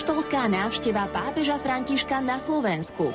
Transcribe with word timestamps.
Apoštolská 0.00 0.48
návšteva 0.48 1.12
pápeža 1.12 1.60
Františka 1.60 2.24
na 2.24 2.40
Slovensku. 2.40 3.12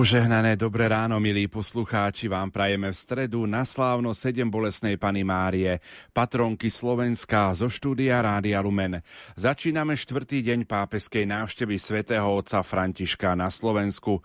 Požehnané 0.00 0.56
dobré 0.56 0.88
ráno, 0.88 1.20
milí 1.20 1.44
poslucháči, 1.44 2.24
vám 2.24 2.48
prajeme 2.48 2.88
v 2.88 2.96
stredu 2.96 3.44
na 3.44 3.68
slávno 3.68 4.16
7 4.16 4.48
bolesnej 4.48 4.96
Pany 4.96 5.28
Márie, 5.28 5.76
patronky 6.16 6.72
Slovenska 6.72 7.52
zo 7.52 7.68
štúdia 7.68 8.16
Rádia 8.24 8.64
Lumen. 8.64 9.04
Začíname 9.36 9.92
štvrtý 10.00 10.40
deň 10.40 10.64
pápeskej 10.64 11.28
návštevy 11.28 11.76
svätého 11.76 12.32
otca 12.32 12.64
Františka 12.64 13.36
na 13.36 13.52
Slovensku. 13.52 14.24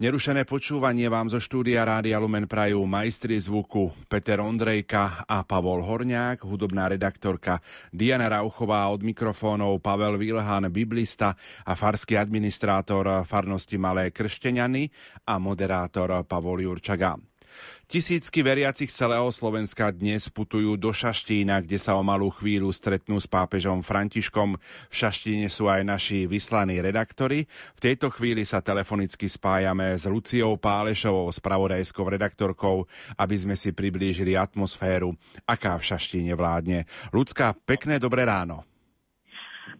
Nerušené 0.00 0.48
počúvanie 0.48 1.12
vám 1.12 1.28
zo 1.28 1.36
štúdia 1.36 1.84
Rádia 1.84 2.16
Lumen 2.16 2.48
prajú 2.48 2.88
majstri 2.88 3.36
zvuku 3.36 3.92
Peter 4.08 4.40
Ondrejka 4.40 5.28
a 5.28 5.44
Pavol 5.44 5.84
Horňák, 5.84 6.40
hudobná 6.40 6.88
redaktorka 6.88 7.60
Diana 7.92 8.32
Rauchová 8.32 8.88
od 8.88 9.04
mikrofónov 9.04 9.76
Pavel 9.84 10.16
Vilhan, 10.16 10.72
biblista 10.72 11.36
a 11.68 11.76
farský 11.76 12.16
administrátor 12.16 13.28
farnosti 13.28 13.76
Malé 13.76 14.08
Kršteňany 14.08 14.88
a 15.28 15.36
moderátor 15.36 16.24
Pavol 16.24 16.64
Jurčaga. 16.64 17.20
Tisícky 17.90 18.46
veriacich 18.46 18.86
celého 18.86 19.26
Slovenska 19.34 19.90
dnes 19.90 20.30
putujú 20.30 20.78
do 20.78 20.94
Šaštína, 20.94 21.58
kde 21.58 21.74
sa 21.74 21.98
o 21.98 22.06
malú 22.06 22.30
chvíľu 22.30 22.70
stretnú 22.70 23.18
s 23.18 23.26
pápežom 23.26 23.82
Františkom. 23.82 24.54
V 24.62 24.94
Šaštíne 24.94 25.50
sú 25.50 25.66
aj 25.66 25.82
naši 25.82 26.30
vyslaní 26.30 26.78
redaktori. 26.78 27.50
V 27.50 27.80
tejto 27.82 28.14
chvíli 28.14 28.46
sa 28.46 28.62
telefonicky 28.62 29.26
spájame 29.26 29.98
s 29.98 30.06
Luciou 30.06 30.54
Pálešovou, 30.54 31.34
spravodajskou 31.34 32.06
redaktorkou, 32.06 32.86
aby 33.18 33.34
sme 33.34 33.58
si 33.58 33.74
priblížili 33.74 34.38
atmosféru, 34.38 35.10
aká 35.42 35.74
v 35.74 35.90
Šaštíne 35.90 36.38
vládne. 36.38 36.86
Ľudská, 37.10 37.58
pekné 37.66 37.98
dobré 37.98 38.22
ráno. 38.22 38.69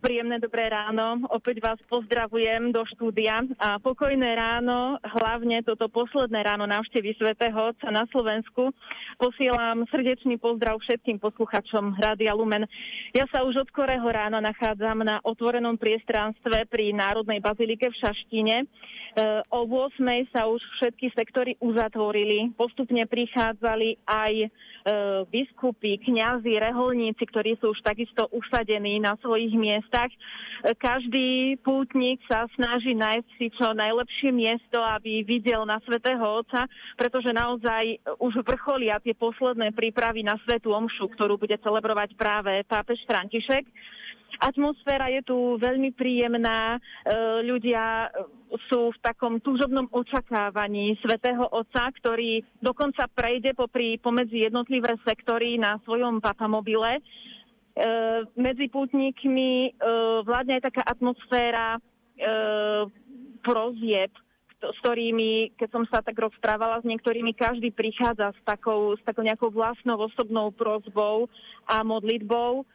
Príjemné 0.01 0.41
dobré 0.41 0.73
ráno. 0.73 1.29
Opäť 1.29 1.61
vás 1.61 1.77
pozdravujem 1.85 2.73
do 2.73 2.89
štúdia 2.89 3.45
a 3.61 3.77
pokojné 3.77 4.33
ráno, 4.33 4.97
hlavne 5.05 5.61
toto 5.61 5.93
posledné 5.93 6.41
ráno 6.41 6.65
návštevy 6.65 7.21
svätého 7.21 7.69
Otca 7.69 7.93
na 7.93 8.09
Slovensku. 8.09 8.73
Posielam 9.21 9.85
srdečný 9.93 10.41
pozdrav 10.41 10.81
všetkým 10.81 11.21
posluchačom 11.21 12.01
Rádia 12.01 12.33
Lumen. 12.33 12.65
Ja 13.13 13.29
sa 13.29 13.45
už 13.45 13.61
od 13.61 13.69
skorého 13.69 14.09
rána 14.09 14.41
nachádzam 14.41 15.05
na 15.05 15.21
otvorenom 15.21 15.77
priestranstve 15.77 16.65
pri 16.73 16.97
Národnej 16.97 17.45
bazilike 17.45 17.93
v 17.93 18.01
Šaštine. 18.01 18.57
E, 19.11 19.43
o 19.51 19.67
8. 19.67 19.99
sa 20.31 20.47
už 20.47 20.63
všetky 20.79 21.11
sektory 21.19 21.59
uzatvorili. 21.59 22.55
Postupne 22.55 23.03
prichádzali 23.11 23.99
aj 24.07 24.33
e, 24.39 24.49
biskupy, 25.27 25.99
kňazi, 25.99 26.63
reholníci, 26.63 27.19
ktorí 27.27 27.59
sú 27.59 27.75
už 27.75 27.83
takisto 27.83 28.31
usadení 28.31 29.03
na 29.03 29.19
svojich 29.19 29.51
miestach. 29.59 30.15
E, 30.15 30.19
každý 30.79 31.59
pútnik 31.59 32.23
sa 32.31 32.47
snaží 32.55 32.95
nájsť 32.95 33.29
si 33.35 33.51
čo 33.51 33.75
najlepšie 33.75 34.31
miesto, 34.31 34.79
aby 34.79 35.27
videl 35.27 35.67
na 35.67 35.83
Svetého 35.83 36.23
Otca, 36.23 36.71
pretože 36.95 37.35
naozaj 37.35 37.99
už 38.23 38.47
vrcholia 38.47 39.03
tie 39.03 39.19
posledné 39.19 39.75
prípravy 39.75 40.23
na 40.23 40.39
Svetú 40.47 40.71
Omšu, 40.71 41.11
ktorú 41.19 41.35
bude 41.35 41.59
celebrovať 41.59 42.15
práve 42.15 42.63
pápež 42.71 43.03
František. 43.11 43.67
Atmosféra 44.41 45.13
je 45.13 45.21
tu 45.21 45.61
veľmi 45.61 45.93
príjemná, 45.93 46.77
e, 46.77 46.79
ľudia 47.45 48.09
sú 48.73 48.89
v 48.89 48.99
takom 49.05 49.37
túžobnom 49.37 49.85
očakávaní 49.93 50.97
svätého 51.05 51.45
Otca, 51.45 51.93
ktorý 52.01 52.41
dokonca 52.65 53.05
prejde 53.13 53.53
popri, 53.53 54.01
pomedzi 54.01 54.49
jednotlivé 54.49 54.97
sektory 55.05 55.61
na 55.61 55.77
svojom 55.85 56.25
papamobile. 56.25 56.99
E, 56.99 57.01
medzi 58.33 58.73
pútnikmi 58.73 59.53
e, 59.69 59.71
vládne 60.25 60.57
aj 60.57 60.73
taká 60.73 60.83
atmosféra 60.89 61.77
prozieb, 63.41 64.13
s 64.61 64.77
ktorými, 64.85 65.57
keď 65.57 65.69
som 65.73 65.89
sa 65.89 66.05
tak 66.05 66.21
rozprávala 66.21 66.85
s 66.85 66.89
niektorými, 66.89 67.33
každý 67.33 67.73
prichádza 67.73 68.37
s 68.37 68.41
takou, 68.45 68.93
s 68.93 69.01
takou 69.09 69.25
nejakou 69.25 69.49
vlastnou 69.49 69.97
osobnou 70.05 70.53
prozbou 70.53 71.33
a 71.65 71.81
modlitbou 71.81 72.69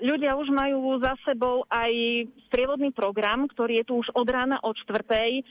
ľudia 0.00 0.36
už 0.36 0.52
majú 0.52 1.00
za 1.00 1.16
sebou 1.24 1.64
aj 1.68 1.92
strievodný 2.48 2.92
program, 2.92 3.48
ktorý 3.48 3.82
je 3.82 3.88
tu 3.88 3.94
už 4.00 4.08
od 4.12 4.28
rána 4.28 4.60
od 4.60 4.76
štvrtej. 4.84 5.30
E, 5.40 5.42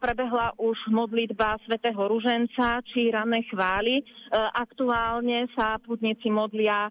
prebehla 0.00 0.56
už 0.56 0.76
modlitba 0.88 1.60
svätého 1.68 1.98
Ruženca 1.98 2.80
či 2.88 3.12
ranné 3.12 3.44
chvály. 3.48 4.00
E, 4.00 4.04
aktuálne 4.36 5.48
sa 5.52 5.76
putníci 5.80 6.32
modlia 6.32 6.88
e, 6.88 6.90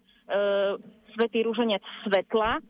svätý 1.14 1.42
Ruženec 1.42 1.82
svetla. 2.06 2.58
E, 2.58 2.62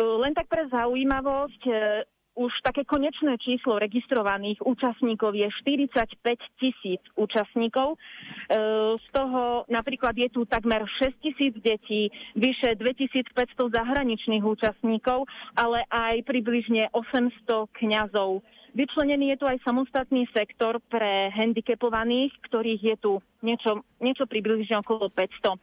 len 0.00 0.32
tak 0.32 0.48
pre 0.48 0.64
zaujímavosť, 0.68 1.62
e, 1.68 1.72
už 2.34 2.52
také 2.66 2.82
konečné 2.82 3.38
číslo 3.38 3.78
registrovaných 3.78 4.58
účastníkov 4.66 5.38
je 5.38 5.46
45 5.62 6.58
tisíc 6.58 7.02
účastníkov. 7.14 7.94
E, 7.94 7.98
z 8.98 9.06
toho 9.14 9.64
napríklad 9.70 10.18
je 10.18 10.28
tu 10.34 10.42
takmer 10.44 10.82
6 10.82 11.14
tisíc 11.22 11.54
detí, 11.62 12.10
vyše 12.34 12.74
2500 12.74 13.30
zahraničných 13.70 14.42
účastníkov, 14.42 15.30
ale 15.54 15.86
aj 15.90 16.26
približne 16.26 16.90
800 16.90 17.70
kňazov. 17.70 18.42
Vyčlenený 18.74 19.30
je 19.30 19.38
tu 19.38 19.46
aj 19.46 19.62
samostatný 19.62 20.26
sektor 20.34 20.82
pre 20.90 21.30
handicapovaných, 21.30 22.34
ktorých 22.50 22.82
je 22.82 22.96
tu 22.98 23.12
niečo, 23.46 23.86
niečo 24.02 24.26
približne 24.26 24.82
okolo 24.82 25.06
500. 25.14 25.54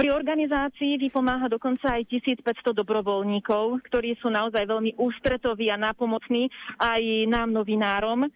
Pri 0.00 0.08
organizácii 0.08 0.96
vypomáha 0.96 1.52
dokonca 1.52 1.92
aj 1.92 2.08
1500 2.08 2.72
dobrovoľníkov, 2.72 3.84
ktorí 3.84 4.16
sú 4.16 4.32
naozaj 4.32 4.64
veľmi 4.64 4.96
ústretoví 4.96 5.68
a 5.68 5.76
nápomocní 5.76 6.48
aj 6.80 7.28
nám 7.28 7.52
novinárom. 7.52 8.24
E, 8.24 8.28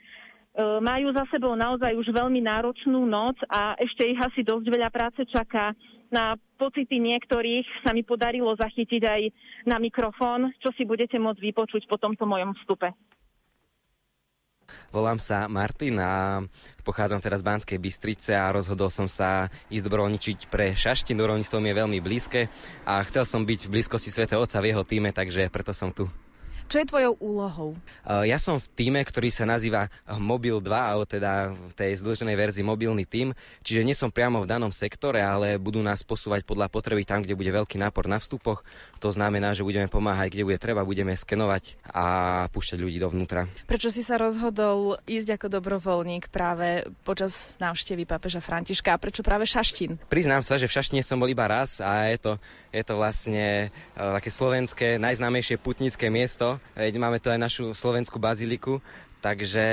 majú 0.61 1.17
za 1.17 1.25
sebou 1.33 1.57
naozaj 1.57 1.97
už 1.97 2.13
veľmi 2.13 2.45
náročnú 2.45 3.09
noc 3.09 3.41
a 3.49 3.81
ešte 3.81 4.05
ich 4.05 4.21
asi 4.21 4.45
dosť 4.45 4.67
veľa 4.69 4.93
práce 4.93 5.25
čaká. 5.25 5.73
Na 6.13 6.37
pocity 6.61 7.01
niektorých 7.01 7.81
sa 7.81 7.97
mi 7.97 8.05
podarilo 8.05 8.53
zachytiť 8.61 9.01
aj 9.01 9.23
na 9.65 9.81
mikrofón, 9.81 10.53
čo 10.61 10.69
si 10.77 10.85
budete 10.85 11.17
môcť 11.17 11.41
vypočuť 11.41 11.89
po 11.89 11.97
tomto 11.97 12.29
mojom 12.29 12.53
vstupe. 12.61 12.93
Volám 14.95 15.19
sa 15.21 15.51
Martin 15.51 15.99
a 16.01 16.43
pochádzam 16.87 17.21
teraz 17.21 17.43
z 17.43 17.49
Banskej 17.49 17.79
Bystrice 17.83 18.33
a 18.33 18.53
rozhodol 18.55 18.89
som 18.89 19.11
sa 19.11 19.53
ísť 19.69 19.85
dobrovoľničiť 19.85 20.39
pre 20.49 20.73
Šaštin. 20.73 21.19
Dobrovoľníctvo 21.19 21.59
mi 21.61 21.69
je 21.71 21.81
veľmi 21.83 21.99
blízke 22.01 22.49
a 22.89 23.03
chcel 23.05 23.29
som 23.29 23.45
byť 23.45 23.69
v 23.69 23.73
blízkosti 23.79 24.11
Svetého 24.15 24.41
Otca 24.41 24.63
v 24.63 24.73
jeho 24.73 24.83
týme, 24.87 25.11
takže 25.13 25.51
preto 25.53 25.77
som 25.77 25.93
tu. 25.93 26.09
Čo 26.69 26.83
je 26.83 26.91
tvojou 26.91 27.15
úlohou? 27.21 27.71
Ja 28.05 28.41
som 28.41 28.59
v 28.59 28.67
týme, 28.75 29.01
ktorý 29.05 29.29
sa 29.31 29.47
nazýva 29.47 29.93
Mobil 30.17 30.59
2, 30.59 30.69
alebo 30.69 31.05
teda 31.07 31.55
v 31.55 31.75
tej 31.77 32.01
zdĺženej 32.01 32.37
verzii 32.37 32.65
mobilný 32.65 33.05
tím, 33.05 33.37
čiže 33.63 33.85
nie 33.85 33.97
som 33.97 34.11
priamo 34.11 34.43
v 34.43 34.51
danom 34.51 34.73
sektore, 34.73 35.21
ale 35.23 35.61
budú 35.61 35.85
nás 35.85 36.03
posúvať 36.03 36.43
podľa 36.43 36.73
potreby 36.73 37.05
tam, 37.07 37.23
kde 37.23 37.37
bude 37.37 37.53
veľký 37.53 37.77
nápor 37.79 38.09
na 38.09 38.19
vstupoch. 38.19 38.65
To 39.01 39.13
znamená, 39.13 39.53
že 39.53 39.63
budeme 39.63 39.87
pomáhať, 39.87 40.35
kde 40.35 40.45
bude 40.49 40.59
treba, 40.59 40.89
budeme 40.89 41.13
skenovať 41.13 41.79
a 41.89 42.05
púšťať 42.51 42.79
ľudí 42.81 42.99
dovnútra. 42.99 43.47
Prečo 43.69 43.93
si 43.93 44.01
sa 44.01 44.17
rozhodol 44.19 44.99
ísť 45.05 45.39
ako 45.39 45.47
dobrovoľník 45.61 46.33
práve 46.33 46.89
počas 47.05 47.55
návštevy 47.61 48.09
pápeža 48.09 48.41
Františka 48.41 48.97
a 48.97 49.01
prečo 49.01 49.23
práve 49.23 49.45
Šaštín? 49.45 50.01
Priznám 50.09 50.43
sa, 50.43 50.57
že 50.57 50.67
v 50.69 50.75
Šaštine 50.81 51.03
som 51.05 51.21
bol 51.21 51.31
iba 51.31 51.47
raz 51.47 51.79
a 51.79 52.09
je 52.11 52.19
to, 52.19 52.33
je 52.75 52.83
to 52.83 52.95
vlastne 52.99 53.69
e, 53.69 53.77
také 53.95 54.31
slovenské 54.33 54.89
najznámejšie 54.99 55.61
putnické 55.61 56.11
miesto, 56.11 56.54
Veď 56.75 56.95
máme 56.99 57.19
tu 57.19 57.31
aj 57.31 57.39
našu 57.39 57.75
slovenskú 57.75 58.19
baziliku, 58.19 58.83
takže 59.25 59.65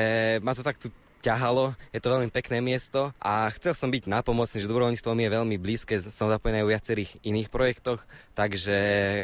ma 0.45 0.55
to 0.55 0.63
tak 0.63 0.79
tu 0.79 0.89
ťahalo, 1.21 1.77
je 1.93 2.01
to 2.01 2.09
veľmi 2.09 2.33
pekné 2.33 2.59
miesto 2.65 3.13
a 3.21 3.45
chcel 3.53 3.77
som 3.77 3.93
byť 3.93 4.09
nápomocný, 4.09 4.57
že 4.57 4.65
dobrovoľníctvo 4.65 5.13
mi 5.13 5.29
je 5.29 5.35
veľmi 5.37 5.55
blízke, 5.61 6.01
som 6.01 6.27
zapojený 6.27 6.65
aj 6.65 6.65
v 6.65 6.73
viacerých 6.73 7.11
iných 7.21 7.49
projektoch, 7.53 8.01
takže 8.33 8.77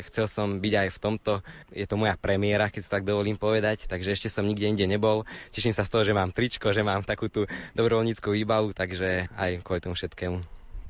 chcel 0.05 0.29
som 0.29 0.61
byť 0.61 0.73
aj 0.77 0.89
v 0.93 1.01
tomto. 1.01 1.33
Je 1.73 1.89
to 1.89 1.97
moja 1.97 2.13
premiéra, 2.15 2.69
keď 2.69 2.81
sa 2.85 3.01
tak 3.01 3.09
dovolím 3.09 3.35
povedať, 3.35 3.89
takže 3.89 4.13
ešte 4.13 4.29
som 4.29 4.45
nikde 4.45 4.69
inde 4.69 4.85
nebol. 4.85 5.25
Teším 5.49 5.73
sa 5.73 5.83
z 5.83 5.91
toho, 5.97 6.05
že 6.05 6.13
mám 6.13 6.29
tričko, 6.29 6.69
že 6.69 6.85
mám 6.85 7.01
takú 7.01 7.33
tú 7.33 7.49
dobrovoľníckú 7.73 8.29
výbavu, 8.29 8.77
takže 8.77 9.33
aj 9.33 9.65
kvôli 9.65 9.81
tomu 9.81 9.97
všetkému. 9.97 10.37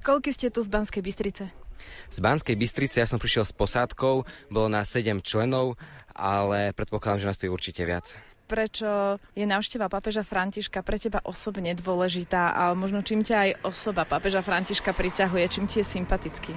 Koľky 0.04 0.36
ste 0.36 0.52
tu 0.52 0.60
z 0.60 0.70
Banskej 0.70 1.02
Bystrice? 1.02 1.67
Z 2.10 2.18
Banskej 2.20 2.56
Bystrice 2.56 3.02
ja 3.02 3.08
som 3.10 3.22
prišiel 3.22 3.46
s 3.48 3.54
posádkou, 3.54 4.26
bolo 4.50 4.68
na 4.68 4.86
7 4.86 5.22
členov, 5.24 5.80
ale 6.14 6.74
predpokladám, 6.74 7.22
že 7.24 7.28
nás 7.30 7.38
tu 7.38 7.46
je 7.46 7.54
určite 7.54 7.84
viac 7.86 8.18
prečo 8.48 9.20
je 9.36 9.44
návšteva 9.44 9.92
pápeža 9.92 10.24
Františka 10.24 10.80
pre 10.80 10.96
teba 10.96 11.20
osobne 11.28 11.76
dôležitá 11.76 12.56
a 12.56 12.72
možno 12.72 13.04
čím 13.04 13.22
ťa 13.22 13.36
aj 13.36 13.52
osoba 13.68 14.08
pápeža 14.08 14.40
Františka 14.40 14.96
priťahuje, 14.96 15.44
čím 15.52 15.68
ti 15.68 15.84
je 15.84 15.86
sympatický? 15.86 16.56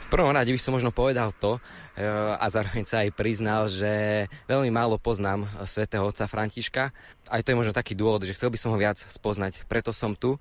V 0.00 0.18
prvom 0.18 0.34
rade 0.34 0.50
by 0.50 0.58
som 0.58 0.74
možno 0.74 0.90
povedal 0.90 1.30
to 1.30 1.62
e, 1.94 2.02
a 2.34 2.42
zároveň 2.50 2.82
sa 2.82 3.06
aj 3.06 3.14
priznal, 3.14 3.70
že 3.70 4.26
veľmi 4.50 4.66
málo 4.66 4.98
poznám 4.98 5.46
svätého 5.70 6.02
otca 6.02 6.26
Františka. 6.26 6.90
Aj 7.30 7.40
to 7.46 7.54
je 7.54 7.60
možno 7.62 7.70
taký 7.70 7.94
dôvod, 7.94 8.26
že 8.26 8.34
chcel 8.34 8.50
by 8.50 8.58
som 8.58 8.74
ho 8.74 8.78
viac 8.80 8.98
spoznať. 8.98 9.70
Preto 9.70 9.94
som 9.94 10.18
tu 10.18 10.34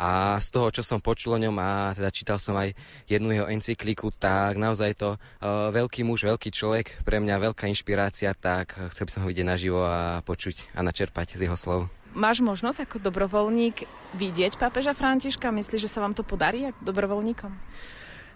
a 0.00 0.40
z 0.40 0.48
toho, 0.48 0.72
čo 0.72 0.80
som 0.80 0.96
počul 0.96 1.36
o 1.36 1.42
ňom 1.44 1.52
a 1.60 1.92
teda 1.92 2.08
čítal 2.08 2.40
som 2.40 2.56
aj 2.56 2.72
jednu 3.04 3.36
jeho 3.36 3.52
encykliku, 3.52 4.08
tak 4.16 4.56
naozaj 4.56 4.96
to 4.96 5.20
uh, 5.20 5.68
veľký 5.68 6.08
muž, 6.08 6.24
veľký 6.24 6.48
človek, 6.48 7.04
pre 7.04 7.20
mňa 7.20 7.52
veľká 7.52 7.68
inšpirácia, 7.68 8.32
tak 8.32 8.80
chcel 8.96 9.04
by 9.04 9.12
som 9.12 9.22
ho 9.22 9.28
vidieť 9.28 9.44
naživo 9.44 9.84
a 9.84 10.24
počuť 10.24 10.72
a 10.72 10.80
načerpať 10.80 11.36
z 11.36 11.44
jeho 11.44 11.56
slov. 11.60 11.92
Máš 12.16 12.40
možnosť 12.40 12.88
ako 12.88 12.96
dobrovoľník 13.06 13.84
vidieť 14.16 14.56
pápeža 14.56 14.96
Františka? 14.96 15.52
Myslíš, 15.52 15.86
že 15.86 15.92
sa 15.92 16.02
vám 16.02 16.16
to 16.16 16.24
podarí 16.24 16.66
ako 16.66 16.80
dobrovoľníkom? 16.80 17.52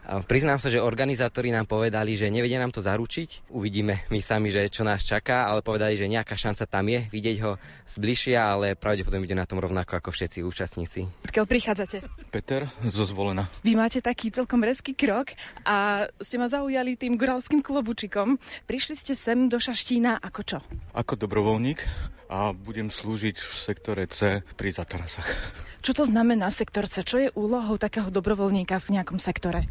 Priznám 0.04 0.60
sa, 0.60 0.68
že 0.68 0.84
organizátori 0.84 1.48
nám 1.48 1.64
povedali, 1.64 2.12
že 2.12 2.28
nevedia 2.28 2.60
nám 2.60 2.76
to 2.76 2.84
zaručiť. 2.84 3.48
Uvidíme 3.48 4.04
my 4.12 4.20
sami, 4.20 4.52
že 4.52 4.68
čo 4.68 4.84
nás 4.84 5.00
čaká, 5.00 5.48
ale 5.48 5.64
povedali, 5.64 5.96
že 5.96 6.04
nejaká 6.04 6.36
šanca 6.36 6.68
tam 6.68 6.84
je 6.92 7.08
vidieť 7.08 7.36
ho 7.40 7.56
zbližšia, 7.88 8.36
ale 8.36 8.76
pravdepodobne 8.76 9.24
bude 9.24 9.32
na 9.32 9.48
tom 9.48 9.64
rovnako 9.64 9.96
ako 9.96 10.12
všetci 10.12 10.44
účastníci. 10.44 11.08
Odkiaľ 11.24 11.46
prichádzate? 11.48 11.96
Peter 12.28 12.68
zo 12.84 13.04
Zvolena. 13.08 13.48
Vy 13.64 13.80
máte 13.80 14.04
taký 14.04 14.28
celkom 14.28 14.60
rezký 14.60 14.92
krok 14.92 15.32
a 15.64 16.04
ste 16.20 16.36
ma 16.36 16.52
zaujali 16.52 17.00
tým 17.00 17.16
goralským 17.16 17.64
klobučikom. 17.64 18.36
Prišli 18.68 18.94
ste 19.00 19.16
sem 19.16 19.48
do 19.48 19.56
Šaštína 19.56 20.20
ako 20.20 20.40
čo? 20.44 20.58
Ako 20.92 21.16
dobrovoľník 21.16 21.80
a 22.28 22.52
budem 22.52 22.92
slúžiť 22.92 23.36
v 23.40 23.52
sektore 23.56 24.04
C 24.08 24.44
pri 24.52 24.68
Zatarasách. 24.68 25.72
Čo 25.84 25.92
to 26.00 26.04
znamená 26.08 26.48
sektor 26.48 26.88
C? 26.88 27.04
Čo 27.04 27.20
je 27.20 27.28
úlohou 27.36 27.76
takého 27.76 28.08
dobrovoľníka 28.08 28.80
v 28.80 28.96
nejakom 28.96 29.20
sektore? 29.20 29.68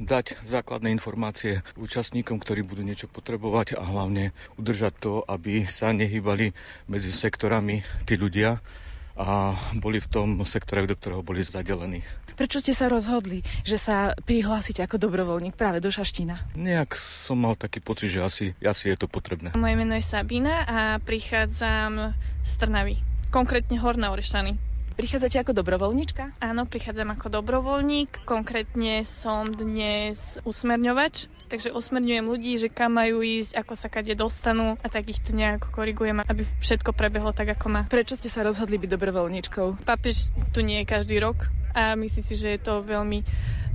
dať 0.00 0.40
základné 0.48 0.88
informácie 0.96 1.60
účastníkom, 1.76 2.40
ktorí 2.40 2.64
budú 2.64 2.80
niečo 2.80 3.04
potrebovať 3.04 3.76
a 3.76 3.84
hlavne 3.84 4.32
udržať 4.56 4.96
to, 4.96 5.12
aby 5.28 5.68
sa 5.68 5.92
nehýbali 5.92 6.56
medzi 6.88 7.12
sektorami 7.12 7.84
tí 8.08 8.16
ľudia 8.16 8.64
a 9.20 9.52
boli 9.76 10.00
v 10.00 10.08
tom 10.08 10.40
sektore, 10.48 10.88
do 10.88 10.96
ktorého 10.96 11.20
boli 11.20 11.44
zadelení. 11.44 12.00
Prečo 12.32 12.64
ste 12.64 12.72
sa 12.72 12.88
rozhodli, 12.88 13.44
že 13.60 13.76
sa 13.76 14.16
prihlásite 14.24 14.80
ako 14.80 14.96
dobrovoľník 14.96 15.52
práve 15.52 15.84
do 15.84 15.92
Šaštína? 15.92 16.56
Nejak 16.56 16.96
som 16.96 17.36
mal 17.36 17.52
taký 17.60 17.84
pocit, 17.84 18.08
že 18.08 18.24
asi, 18.24 18.44
asi 18.64 18.88
je 18.88 18.96
to 18.96 19.04
potrebné. 19.04 19.52
Moje 19.52 19.76
meno 19.76 19.92
je 19.92 20.00
Sabina 20.00 20.64
a 20.64 20.96
prichádzam 21.04 22.16
z 22.40 22.52
Trnavy, 22.56 22.96
konkrétne 23.28 23.76
Horné 23.76 24.08
Orešany. 24.08 24.69
Prichádzate 25.00 25.40
ako 25.40 25.56
dobrovoľníčka? 25.56 26.44
Áno, 26.44 26.68
prichádzam 26.68 27.16
ako 27.16 27.40
dobrovoľník. 27.40 28.20
Konkrétne 28.28 29.00
som 29.08 29.48
dnes 29.48 30.36
usmerňovač, 30.44 31.24
takže 31.48 31.72
usmerňujem 31.72 32.28
ľudí, 32.28 32.60
že 32.60 32.68
kam 32.68 33.00
majú 33.00 33.24
ísť, 33.24 33.64
ako 33.64 33.80
sa 33.80 33.88
kade 33.88 34.12
dostanú 34.12 34.76
a 34.84 34.86
tak 34.92 35.08
ich 35.08 35.24
tu 35.24 35.32
nejako 35.32 35.72
korigujem, 35.72 36.20
aby 36.20 36.44
všetko 36.60 36.92
prebehlo 36.92 37.32
tak, 37.32 37.48
ako 37.56 37.66
má. 37.72 37.82
Prečo 37.88 38.12
ste 38.12 38.28
sa 38.28 38.44
rozhodli 38.44 38.76
byť 38.76 38.92
dobrovoľníčkou? 38.92 39.88
Papež 39.88 40.36
tu 40.52 40.60
nie 40.60 40.84
je 40.84 40.92
každý 40.92 41.16
rok 41.16 41.48
a 41.72 41.96
myslím 41.96 42.20
si, 42.20 42.36
že 42.36 42.52
je 42.52 42.60
to 42.60 42.84
veľmi 42.84 43.24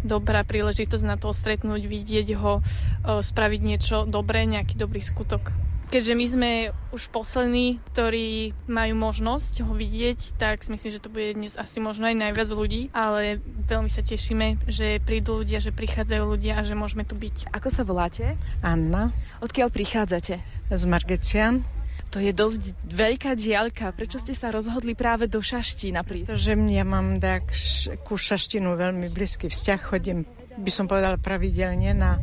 dobrá 0.06 0.45
príležitosť 0.45 1.06
na 1.10 1.18
to 1.18 1.33
stretnúť, 1.33 1.89
vidieť 1.89 2.38
ho, 2.38 2.62
spraviť 3.01 3.62
niečo 3.66 4.06
dobré, 4.06 4.45
nejaký 4.45 4.78
dobrý 4.78 5.01
skutok. 5.01 5.50
Keďže 5.85 6.13
my 6.17 6.25
sme 6.27 6.51
už 6.91 7.07
poslední, 7.13 7.79
ktorí 7.93 8.51
majú 8.65 8.93
možnosť 8.99 9.63
ho 9.63 9.71
vidieť, 9.71 10.35
tak 10.35 10.65
myslím, 10.67 10.91
že 10.91 10.99
to 10.99 11.13
bude 11.13 11.37
dnes 11.37 11.55
asi 11.55 11.77
možno 11.79 12.09
aj 12.09 12.17
najviac 12.19 12.49
ľudí, 12.51 12.89
ale 12.91 13.39
veľmi 13.69 13.87
sa 13.87 14.01
tešíme, 14.01 14.65
že 14.67 14.99
prídu 14.99 15.45
ľudia, 15.45 15.61
že 15.61 15.71
prichádzajú 15.71 16.23
ľudia 16.25 16.59
a 16.59 16.65
že 16.65 16.73
môžeme 16.73 17.05
tu 17.07 17.13
byť. 17.13 17.53
Ako 17.53 17.69
sa 17.69 17.85
voláte? 17.85 18.35
Anna. 18.65 19.13
Odkiaľ 19.39 19.69
prichádzate? 19.69 20.41
Z 20.73 20.83
Margecian. 20.89 21.61
To 22.09 22.17
je 22.17 22.33
dosť 22.33 22.73
veľká 22.89 23.37
diaľka. 23.37 23.93
Prečo 23.93 24.17
ste 24.17 24.33
sa 24.33 24.49
rozhodli 24.49 24.97
práve 24.97 25.29
do 25.29 25.43
Šaštína 25.43 26.01
prísť? 26.01 26.33
Že 26.33 26.53
ja 26.73 26.87
mám 26.87 27.21
tak 27.21 27.53
ku 28.01 28.17
Šaštinu 28.17 28.73
veľmi 28.73 29.11
blízky 29.13 29.51
vzťah. 29.51 29.79
Chodím, 29.83 30.25
by 30.57 30.71
som 30.73 30.89
povedala, 30.89 31.21
pravidelne 31.21 31.93
na 31.93 32.17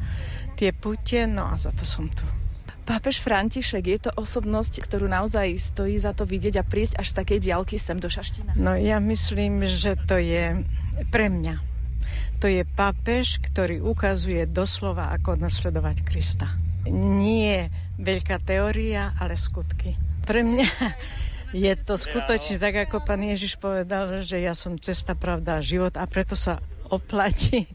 tie 0.58 0.74
pute, 0.74 1.28
no 1.30 1.46
a 1.46 1.54
za 1.54 1.70
to 1.76 1.86
som 1.86 2.10
tu. 2.10 2.41
Pápež 2.82 3.22
František, 3.22 3.84
je 3.86 3.98
to 4.08 4.10
osobnosť, 4.18 4.82
ktorú 4.82 5.06
naozaj 5.06 5.54
stojí 5.54 5.94
za 6.02 6.10
to 6.10 6.26
vidieť 6.26 6.58
a 6.58 6.66
prísť 6.66 6.98
až 6.98 7.06
z 7.14 7.18
takej 7.22 7.38
diálky 7.38 7.76
sem 7.78 7.94
do 7.94 8.10
Šaština? 8.10 8.58
No 8.58 8.74
ja 8.74 8.98
myslím, 8.98 9.62
že 9.70 9.94
to 9.94 10.18
je 10.18 10.66
pre 11.14 11.30
mňa. 11.30 11.62
To 12.42 12.50
je 12.50 12.66
pápež, 12.66 13.38
ktorý 13.38 13.78
ukazuje 13.86 14.50
doslova, 14.50 15.14
ako 15.14 15.38
nasledovať 15.38 16.02
Krista. 16.02 16.58
Nie 16.90 17.70
veľká 18.02 18.42
teória, 18.42 19.14
ale 19.14 19.38
skutky. 19.38 19.94
Pre 20.26 20.42
mňa 20.42 20.70
je 21.54 21.72
to 21.78 21.94
skutočne 21.94 22.58
tak, 22.58 22.90
ako 22.90 23.06
pán 23.06 23.22
Ježiš 23.22 23.62
povedal, 23.62 24.26
že 24.26 24.42
ja 24.42 24.58
som 24.58 24.74
cesta, 24.74 25.14
pravda 25.14 25.62
a 25.62 25.64
život 25.64 25.94
a 25.94 26.02
preto 26.10 26.34
sa 26.34 26.58
oplatí 26.90 27.70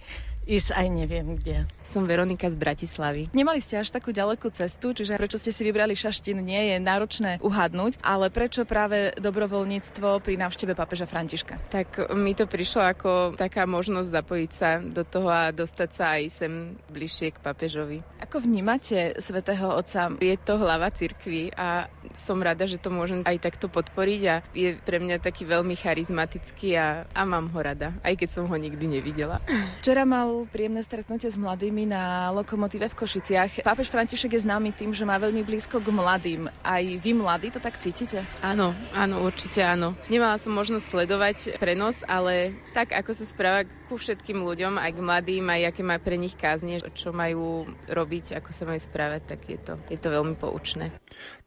ísť 0.47 0.79
aj 0.79 0.87
neviem 0.87 1.35
kde. 1.35 1.67
Som 1.83 2.07
Veronika 2.07 2.47
z 2.47 2.55
Bratislavy. 2.55 3.27
Nemali 3.35 3.59
ste 3.59 3.83
až 3.83 3.91
takú 3.91 4.15
ďalekú 4.15 4.47
cestu, 4.55 4.95
čiže 4.95 5.19
prečo 5.19 5.35
ste 5.35 5.51
si 5.51 5.61
vybrali 5.67 5.93
Šaštín 5.93 6.39
nie 6.39 6.73
je 6.73 6.77
náročné 6.79 7.43
uhadnúť, 7.43 7.99
ale 7.99 8.31
prečo 8.31 8.63
práve 8.63 9.11
dobrovoľníctvo 9.19 10.23
pri 10.23 10.35
návšteve 10.39 10.71
pápeža 10.73 11.03
Františka? 11.03 11.59
Tak 11.67 12.15
mi 12.15 12.31
to 12.31 12.47
prišlo 12.47 12.87
ako 12.87 13.09
taká 13.35 13.67
možnosť 13.67 14.09
zapojiť 14.09 14.51
sa 14.55 14.79
do 14.79 15.03
toho 15.03 15.27
a 15.27 15.51
dostať 15.51 15.89
sa 15.91 16.15
aj 16.15 16.23
sem 16.31 16.53
bližšie 16.87 17.35
k 17.35 17.43
pápežovi. 17.43 17.99
Ako 18.23 18.39
vnímate 18.39 19.19
svätého 19.19 19.67
Otca? 19.75 20.07
Je 20.23 20.37
to 20.39 20.55
hlava 20.55 20.87
cirkvi 20.95 21.51
a 21.51 21.91
som 22.15 22.39
rada, 22.39 22.63
že 22.63 22.79
to 22.79 22.87
môžem 22.87 23.25
aj 23.27 23.43
takto 23.43 23.67
podporiť 23.67 24.21
a 24.29 24.35
je 24.55 24.79
pre 24.79 25.01
mňa 25.01 25.19
taký 25.19 25.43
veľmi 25.43 25.75
charizmatický 25.75 26.77
a, 26.77 27.09
a 27.11 27.21
mám 27.25 27.51
ho 27.51 27.59
rada, 27.59 27.91
aj 28.05 28.15
keď 28.15 28.29
som 28.31 28.45
ho 28.47 28.55
nikdy 28.55 28.85
nevidela. 28.87 29.41
Včera 29.81 30.05
mal 30.05 30.36
príjemné 30.45 30.85
stretnutie 30.85 31.25
s 31.25 31.39
mladými 31.39 31.89
na 31.89 32.29
Lokomotíve 32.29 32.85
v 32.91 32.97
Košiciach. 32.99 33.65
Pápež 33.65 33.89
František 33.89 34.37
je 34.37 34.45
známy 34.45 34.75
tým, 34.77 34.93
že 34.93 35.07
má 35.07 35.17
veľmi 35.17 35.41
blízko 35.41 35.81
k 35.81 35.89
mladým. 35.89 36.45
Aj 36.61 36.83
vy 36.83 37.11
mladí 37.17 37.49
to 37.49 37.57
tak 37.57 37.81
cítite? 37.81 38.21
Áno, 38.45 38.77
áno, 38.93 39.25
určite 39.25 39.65
áno. 39.65 39.97
Nemala 40.11 40.37
som 40.37 40.53
možnosť 40.53 40.85
sledovať 40.85 41.37
prenos, 41.57 42.05
ale 42.05 42.53
tak, 42.77 42.93
ako 42.93 43.11
sa 43.17 43.25
správa 43.25 43.65
ku 43.87 43.95
všetkým 43.95 44.43
ľuďom, 44.43 44.75
aj 44.77 44.91
k 44.93 44.99
mladým, 44.99 45.45
aj 45.47 45.61
aké 45.71 45.81
má 45.81 45.95
pre 45.97 46.19
nich 46.19 46.35
kázne, 46.35 46.83
čo 46.91 47.15
majú 47.15 47.63
robiť, 47.87 48.35
ako 48.37 48.49
sa 48.51 48.67
majú 48.67 48.79
správať, 48.83 49.21
tak 49.23 49.39
je 49.47 49.59
to, 49.63 49.73
je 49.87 49.97
to 49.97 50.11
veľmi 50.11 50.35
poučné. 50.35 50.91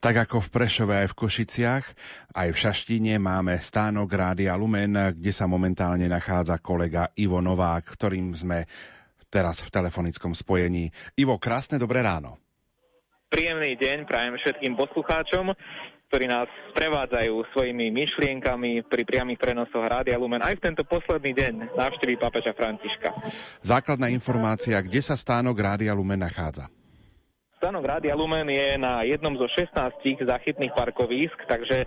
Tak 0.00 0.16
ako 0.16 0.40
v 0.40 0.48
Prešove 0.48 0.94
aj 1.04 1.08
v 1.12 1.18
Košiciach, 1.20 1.84
aj 2.32 2.48
v 2.48 2.56
Šaštíne 2.56 3.20
máme 3.20 3.60
stánok 3.60 4.08
Rádia 4.08 4.56
Lumen, 4.56 4.96
kde 4.96 5.28
sa 5.28 5.44
momentálne 5.44 6.08
nachádza 6.08 6.56
kolega 6.56 7.12
Ivo 7.20 7.44
Novák, 7.44 7.84
ktorým 7.84 8.32
sme 8.32 8.64
teraz 9.28 9.60
v 9.60 9.68
telefonickom 9.68 10.32
spojení. 10.32 10.88
Ivo, 11.20 11.36
krásne 11.36 11.76
dobré 11.76 12.00
ráno. 12.00 12.40
Príjemný 13.28 13.76
deň 13.76 14.08
prajem 14.08 14.40
všetkým 14.40 14.72
poslucháčom 14.74 15.52
ktorí 16.10 16.26
nás 16.26 16.50
prevádzajú 16.74 17.54
svojimi 17.54 17.94
myšlienkami 17.94 18.82
pri 18.90 19.06
priamých 19.06 19.38
prenosoch 19.38 19.86
Rádia 19.86 20.18
Lumen 20.18 20.42
aj 20.42 20.58
v 20.58 20.64
tento 20.66 20.82
posledný 20.82 21.30
deň 21.38 21.78
návštevy 21.78 22.18
pápeža 22.18 22.50
Františka. 22.50 23.14
Základná 23.62 24.10
informácia, 24.10 24.74
kde 24.82 24.98
sa 25.06 25.14
stánok 25.14 25.54
Rádia 25.54 25.94
Lumen 25.94 26.18
nachádza? 26.18 26.66
Stánok 27.60 27.84
Rádia 27.84 28.16
Lumen 28.16 28.48
je 28.48 28.80
na 28.80 29.04
jednom 29.04 29.36
zo 29.36 29.44
16 29.44 29.68
záchytných 30.24 30.72
parkovísk, 30.72 31.44
takže 31.44 31.84
e, 31.84 31.86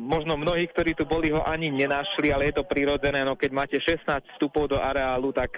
možno 0.00 0.40
mnohí, 0.40 0.64
ktorí 0.72 0.96
tu 0.96 1.04
boli, 1.04 1.28
ho 1.28 1.44
ani 1.44 1.68
nenašli, 1.68 2.32
ale 2.32 2.48
je 2.48 2.56
to 2.56 2.64
prirodzené. 2.64 3.20
No 3.20 3.36
keď 3.36 3.50
máte 3.52 3.76
16 3.76 4.08
vstupov 4.08 4.72
do 4.72 4.80
areálu, 4.80 5.36
tak 5.36 5.52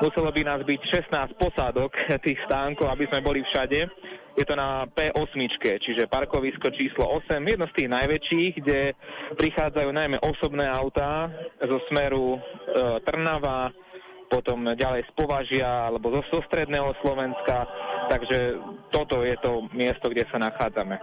muselo 0.00 0.32
by 0.32 0.42
nás 0.48 0.60
byť 0.64 0.80
16 1.12 1.12
posádok 1.36 1.92
tých 2.24 2.40
stánkov, 2.48 2.88
aby 2.88 3.04
sme 3.12 3.20
boli 3.20 3.44
všade. 3.52 3.84
Je 4.40 4.48
to 4.48 4.56
na 4.56 4.88
P8, 4.88 5.36
čiže 5.84 6.08
parkovisko 6.08 6.72
číslo 6.72 7.04
8, 7.20 7.36
jedno 7.36 7.68
z 7.68 7.84
tých 7.84 7.88
najväčších, 7.92 8.52
kde 8.64 8.96
prichádzajú 9.36 9.92
najmä 9.92 10.16
osobné 10.24 10.64
autá 10.64 11.28
zo 11.60 11.84
smeru 11.92 12.32
e, 12.32 12.40
Trnava, 13.04 13.68
potom 14.30 14.70
ďalej 14.78 15.10
z 15.10 15.12
Považia 15.18 15.90
alebo 15.90 16.14
zo, 16.14 16.22
zo 16.30 16.40
stredného 16.46 16.94
Slovenska. 17.02 17.66
Takže 18.06 18.58
toto 18.94 19.26
je 19.26 19.34
to 19.42 19.66
miesto, 19.74 20.06
kde 20.10 20.26
sa 20.30 20.38
nachádzame. 20.38 20.98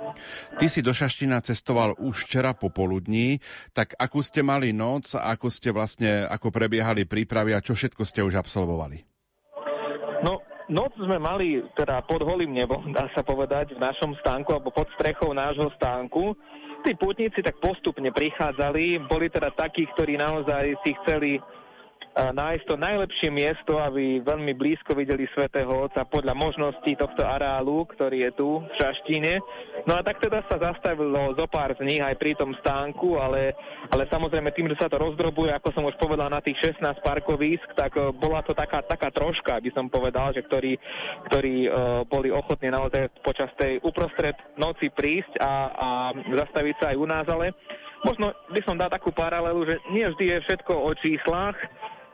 Ty 0.55 0.65
si 0.71 0.79
do 0.79 0.95
Šaština 0.95 1.43
cestoval 1.43 1.95
už 1.99 2.27
včera 2.27 2.55
popoludní, 2.55 3.43
tak 3.75 3.95
akú 3.99 4.23
ste 4.23 4.43
mali 4.43 4.71
noc, 4.71 5.15
ako 5.15 5.47
ste 5.51 5.75
vlastne, 5.75 6.27
ako 6.27 6.51
prebiehali 6.51 7.03
prípravy 7.03 7.51
a 7.55 7.63
čo 7.63 7.75
všetko 7.75 8.03
ste 8.07 8.23
už 8.23 8.39
absolvovali? 8.39 9.03
No, 10.23 10.41
Noc 10.67 10.91
sme 10.99 11.15
mali 11.15 11.63
teda 11.79 12.03
pod 12.03 12.19
holým 12.27 12.51
nebom, 12.51 12.91
dá 12.91 13.07
sa 13.15 13.23
povedať, 13.23 13.71
v 13.71 13.79
našom 13.79 14.11
stánku 14.19 14.51
alebo 14.51 14.67
pod 14.75 14.91
strechou 14.99 15.31
nášho 15.31 15.71
stánku. 15.79 16.35
Tí 16.83 16.91
pútnici 16.99 17.39
tak 17.39 17.55
postupne 17.63 18.11
prichádzali, 18.11 19.07
boli 19.07 19.31
teda 19.31 19.55
takí, 19.55 19.87
ktorí 19.95 20.19
naozaj 20.19 20.75
si 20.83 20.91
chceli 21.03 21.39
nájsť 22.17 22.65
to 22.65 22.75
najlepšie 22.81 23.29
miesto, 23.29 23.77
aby 23.77 24.25
veľmi 24.25 24.57
blízko 24.57 24.97
videli 24.97 25.29
svätého 25.37 25.69
Otca 25.69 26.01
podľa 26.09 26.33
možností 26.33 26.97
tohto 26.97 27.21
areálu, 27.21 27.85
ktorý 27.93 28.25
je 28.25 28.31
tu 28.33 28.49
v 28.57 28.73
Šaštíne. 28.73 29.37
No 29.85 29.97
a 29.97 30.01
tak 30.01 30.17
teda 30.17 30.41
sa 30.49 30.57
zastavilo 30.57 31.37
zo 31.37 31.45
pár 31.45 31.77
z 31.77 31.85
nich 31.85 32.01
aj 32.01 32.17
pri 32.17 32.33
tom 32.33 32.57
stánku, 32.57 33.21
ale, 33.21 33.53
ale 33.93 34.09
samozrejme 34.09 34.49
tým, 34.49 34.73
že 34.73 34.81
sa 34.81 34.89
to 34.89 34.97
rozdrobuje, 34.97 35.53
ako 35.53 35.69
som 35.77 35.85
už 35.85 35.93
povedal, 36.01 36.33
na 36.33 36.41
tých 36.41 36.57
16 36.57 36.81
parkovísk, 37.05 37.77
tak 37.77 37.93
e, 37.93 38.09
bola 38.17 38.41
to 38.41 38.57
taká, 38.57 38.81
taká 38.81 39.13
troška, 39.13 39.61
by 39.61 39.69
som 39.77 39.85
povedal, 39.85 40.33
že 40.33 40.41
ktorí, 40.41 40.73
ktorí 41.29 41.69
uh, 41.69 42.03
boli 42.09 42.33
ochotní 42.33 42.73
naozaj 42.73 43.09
počas 43.21 43.49
tej 43.55 43.77
uprostred 43.85 44.35
noci 44.57 44.89
prísť 44.89 45.37
a, 45.39 45.53
a 45.69 45.89
zastaviť 46.15 46.75
sa 46.81 46.85
aj 46.93 46.97
u 46.97 47.05
nás, 47.05 47.25
ale 47.29 47.53
možno 48.05 48.33
by 48.53 48.61
som 48.65 48.77
dal 48.77 48.89
takú 48.89 49.13
paralelu, 49.13 49.61
že 49.65 49.75
nie 49.93 50.05
vždy 50.05 50.25
je 50.37 50.37
všetko 50.45 50.73
o 50.73 50.91
číslach, 50.97 51.57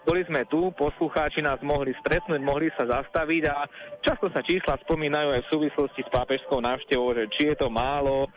boli 0.04 0.22
sme 0.28 0.44
tu, 0.52 0.72
poslucháči 0.76 1.40
nás 1.40 1.60
mohli 1.64 1.96
stretnúť, 2.04 2.42
mohli 2.44 2.68
sa 2.76 2.84
zastaviť 2.84 3.44
a 3.48 3.64
často 4.04 4.28
sa 4.36 4.44
čísla 4.44 4.76
spomínajú 4.84 5.32
aj 5.32 5.42
v 5.48 5.52
súvislosti 5.52 6.02
s 6.04 6.10
pápežskou 6.12 6.60
návštevou, 6.60 7.16
že 7.16 7.24
či 7.32 7.42
je 7.52 7.56
to 7.56 7.72
málo, 7.72 8.28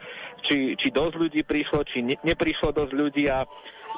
či, 0.47 0.79
či 0.79 0.95
dosť 0.95 1.15
ľudí 1.19 1.43
prišlo, 1.43 1.83
či 1.91 2.07
ne, 2.07 2.17
neprišlo 2.23 2.71
dosť 2.71 2.93
ľudí 2.95 3.27
a 3.27 3.43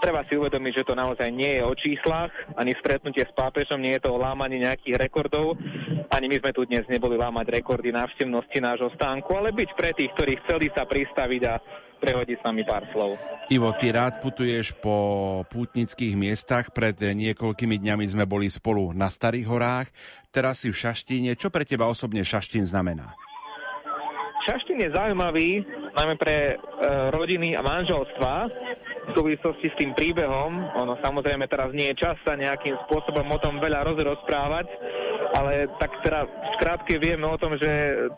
treba 0.01 0.25
si 0.25 0.39
uvedomiť, 0.39 0.73
že 0.81 0.87
to 0.87 0.95
naozaj 0.97 1.29
nie 1.29 1.59
je 1.59 1.63
o 1.67 1.75
číslach, 1.75 2.33
ani 2.57 2.73
stretnutie 2.79 3.27
s 3.27 3.35
pápežom, 3.35 3.83
nie 3.83 3.99
je 3.99 4.07
to 4.07 4.15
o 4.15 4.23
lámaní 4.23 4.63
nejakých 4.63 4.97
rekordov, 4.97 5.59
ani 6.09 6.27
my 6.31 6.37
sme 6.41 6.51
tu 6.55 6.65
dnes 6.65 6.87
neboli 6.89 7.19
lámať 7.21 7.53
rekordy 7.61 7.93
návštevnosti 7.93 8.59
nášho 8.63 8.89
stánku, 8.97 9.29
ale 9.37 9.53
byť 9.53 9.71
pre 9.77 9.91
tých, 9.93 10.15
ktorí 10.17 10.41
chceli 10.47 10.73
sa 10.73 10.87
pristaviť 10.87 11.43
a 11.45 11.55
prehodiť 11.99 12.37
s 12.41 12.47
nami 12.47 12.63
pár 12.63 12.87
slov. 12.95 13.19
Ivo, 13.49 13.71
ty 13.75 13.91
rád 13.91 14.21
putuješ 14.23 14.77
po 14.79 14.97
pútnických 15.49 16.15
miestach. 16.15 16.71
Pred 16.71 17.01
niekoľkými 17.01 17.81
dňami 17.81 18.05
sme 18.09 18.25
boli 18.29 18.47
spolu 18.49 18.93
na 18.95 19.09
Starých 19.11 19.47
horách. 19.49 19.89
Teraz 20.29 20.63
si 20.63 20.69
v 20.69 20.77
Šaštíne. 20.77 21.35
Čo 21.35 21.49
pre 21.49 21.65
teba 21.65 21.89
osobne 21.89 22.21
Šaštín 22.23 22.69
znamená? 22.69 23.17
Šaštín 24.49 24.81
je 24.81 24.89
zaujímavý, 24.97 25.61
najmä 25.93 26.15
pre 26.17 26.37
e, 26.37 26.55
rodiny 27.13 27.53
a 27.53 27.61
manželstva 27.61 28.33
v 29.09 29.17
súvislosti 29.17 29.73
s 29.73 29.79
tým 29.81 29.97
príbehom. 29.97 30.53
Ono 30.77 31.01
samozrejme 31.01 31.49
teraz 31.49 31.73
nie 31.73 31.93
je 31.93 32.01
čas 32.05 32.17
sa 32.25 32.37
nejakým 32.37 32.77
spôsobom 32.89 33.25
o 33.25 33.39
tom 33.41 33.61
veľa 33.61 33.85
rozprávať, 33.89 34.69
ale 35.37 35.69
tak 35.81 35.91
teda 36.05 36.29
v 36.29 36.49
skrátke 36.61 37.01
vieme 37.01 37.25
o 37.25 37.41
tom, 37.41 37.57
že 37.57 37.69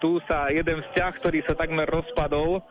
tu 0.03 0.19
sa 0.27 0.51
jeden 0.51 0.83
vzťah, 0.83 1.13
ktorý 1.23 1.39
sa 1.47 1.55
takmer 1.55 1.87
rozpadol, 1.87 2.63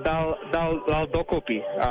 dal, 0.00 0.26
dal, 0.54 0.70
dal 0.86 1.04
dokopy. 1.10 1.58
A 1.82 1.90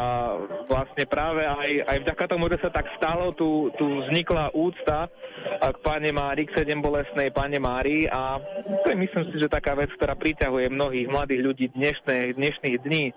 vlastne 0.71 1.03
práve 1.05 1.43
aj, 1.43 1.69
aj 1.91 1.97
vďaka 2.07 2.25
tomu, 2.31 2.47
že 2.47 2.61
sa 2.63 2.71
tak 2.71 2.87
stalo, 2.95 3.35
tu, 3.35 3.67
tu 3.75 3.83
vznikla 4.05 4.55
úcta 4.55 5.11
k 5.59 5.77
Pane 5.83 6.11
Mári, 6.15 6.47
k 6.47 6.55
sedem 6.63 6.79
bolesnej 6.79 7.35
Pane 7.35 7.59
Mári 7.59 8.07
a 8.07 8.39
to 8.83 8.87
je 8.89 8.97
myslím 8.97 9.23
si, 9.31 9.35
že 9.43 9.51
taká 9.51 9.75
vec, 9.75 9.91
ktorá 9.99 10.15
priťahuje 10.15 10.71
mnohých 10.71 11.07
mladých 11.11 11.41
ľudí 11.43 11.65
dnešné, 11.75 12.33
dnešných 12.39 12.77
dní. 12.81 13.11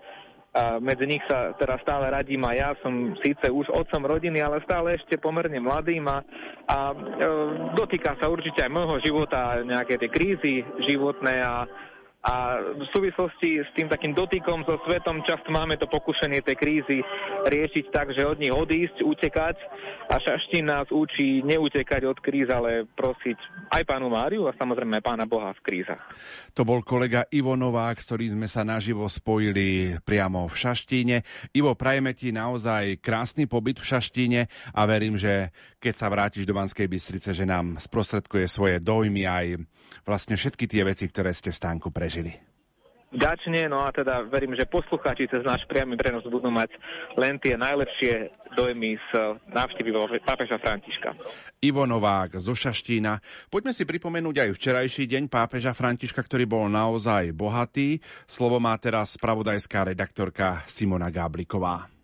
A 0.58 0.80
medzi 0.80 1.04
nich 1.06 1.22
sa 1.28 1.54
teraz 1.60 1.78
stále 1.84 2.08
radím 2.08 2.42
a 2.48 2.56
ja 2.56 2.70
som 2.80 3.14
síce 3.20 3.46
už 3.52 3.68
otcom 3.68 4.08
rodiny, 4.08 4.42
ale 4.42 4.64
stále 4.64 4.96
ešte 4.96 5.20
pomerne 5.20 5.60
mladým 5.60 6.02
a, 6.08 6.24
a 6.66 6.78
e, 6.90 6.96
dotýka 7.76 8.16
sa 8.16 8.32
určite 8.32 8.64
aj 8.64 8.72
môjho 8.72 8.96
života, 9.04 9.60
nejaké 9.60 10.00
tie 10.00 10.10
krízy 10.10 10.64
životné 10.88 11.44
a 11.44 11.68
a 12.18 12.58
v 12.74 12.82
súvislosti 12.90 13.62
s 13.62 13.70
tým 13.78 13.86
takým 13.86 14.10
dotýkom 14.10 14.66
so 14.66 14.74
svetom 14.82 15.22
často 15.22 15.54
máme 15.54 15.78
to 15.78 15.86
pokušenie 15.86 16.42
tej 16.42 16.56
krízy 16.58 16.98
riešiť 17.46 17.94
tak, 17.94 18.10
že 18.10 18.26
od 18.26 18.42
nich 18.42 18.50
odísť, 18.50 19.06
utekať 19.06 19.56
a 20.10 20.18
Šaštín 20.18 20.66
nás 20.66 20.90
učí 20.90 21.46
neutekať 21.46 22.02
od 22.10 22.18
kríz, 22.18 22.50
ale 22.50 22.90
prosiť 22.98 23.38
aj 23.70 23.82
pánu 23.86 24.10
Máriu 24.10 24.50
a 24.50 24.56
samozrejme 24.58 24.98
aj 24.98 25.04
pána 25.06 25.30
Boha 25.30 25.54
v 25.54 25.62
krízach. 25.62 26.02
To 26.58 26.66
bol 26.66 26.82
kolega 26.82 27.22
Ivo 27.30 27.54
Novák, 27.54 28.02
s 28.02 28.10
ktorým 28.10 28.34
sme 28.34 28.48
sa 28.50 28.66
naživo 28.66 29.06
spojili 29.06 29.94
priamo 30.02 30.50
v 30.50 30.54
Šaštíne. 30.58 31.22
Ivo, 31.54 31.78
prajeme 31.78 32.18
ti 32.18 32.34
naozaj 32.34 32.98
krásny 32.98 33.46
pobyt 33.46 33.78
v 33.78 33.94
Šaštíne 33.94 34.40
a 34.74 34.80
verím, 34.90 35.14
že 35.14 35.54
keď 35.78 35.94
sa 35.94 36.10
vrátiš 36.10 36.44
do 36.44 36.54
Banskej 36.54 36.90
Bystrice, 36.90 37.30
že 37.30 37.46
nám 37.46 37.78
sprostredkuje 37.78 38.50
svoje 38.50 38.76
dojmy 38.82 39.24
aj 39.24 39.46
vlastne 40.02 40.34
všetky 40.34 40.66
tie 40.66 40.82
veci, 40.82 41.06
ktoré 41.06 41.30
ste 41.30 41.54
v 41.54 41.58
stánku 41.58 41.94
prežili. 41.94 42.34
Ďačne, 43.08 43.72
no 43.72 43.80
a 43.80 43.88
teda 43.88 44.20
verím, 44.28 44.52
že 44.52 44.68
poslucháči 44.68 45.32
cez 45.32 45.40
náš 45.40 45.64
priamy 45.64 45.96
prenos 45.96 46.28
budú 46.28 46.52
mať 46.52 46.76
len 47.16 47.40
tie 47.40 47.56
najlepšie 47.56 48.28
dojmy 48.52 49.00
z 49.00 49.10
návštevy 49.48 50.20
pápeža 50.20 50.60
Františka. 50.60 51.16
Ivo 51.64 51.88
Novák 51.88 52.36
zo 52.36 52.52
Šaštína. 52.52 53.16
Poďme 53.48 53.72
si 53.72 53.88
pripomenúť 53.88 54.44
aj 54.44 54.50
včerajší 54.60 55.08
deň 55.08 55.24
pápeža 55.32 55.72
Františka, 55.72 56.20
ktorý 56.20 56.44
bol 56.44 56.68
naozaj 56.68 57.32
bohatý. 57.32 57.96
Slovo 58.28 58.60
má 58.60 58.76
teraz 58.76 59.16
spravodajská 59.16 59.88
redaktorka 59.88 60.60
Simona 60.68 61.08
Gábliková. 61.08 61.97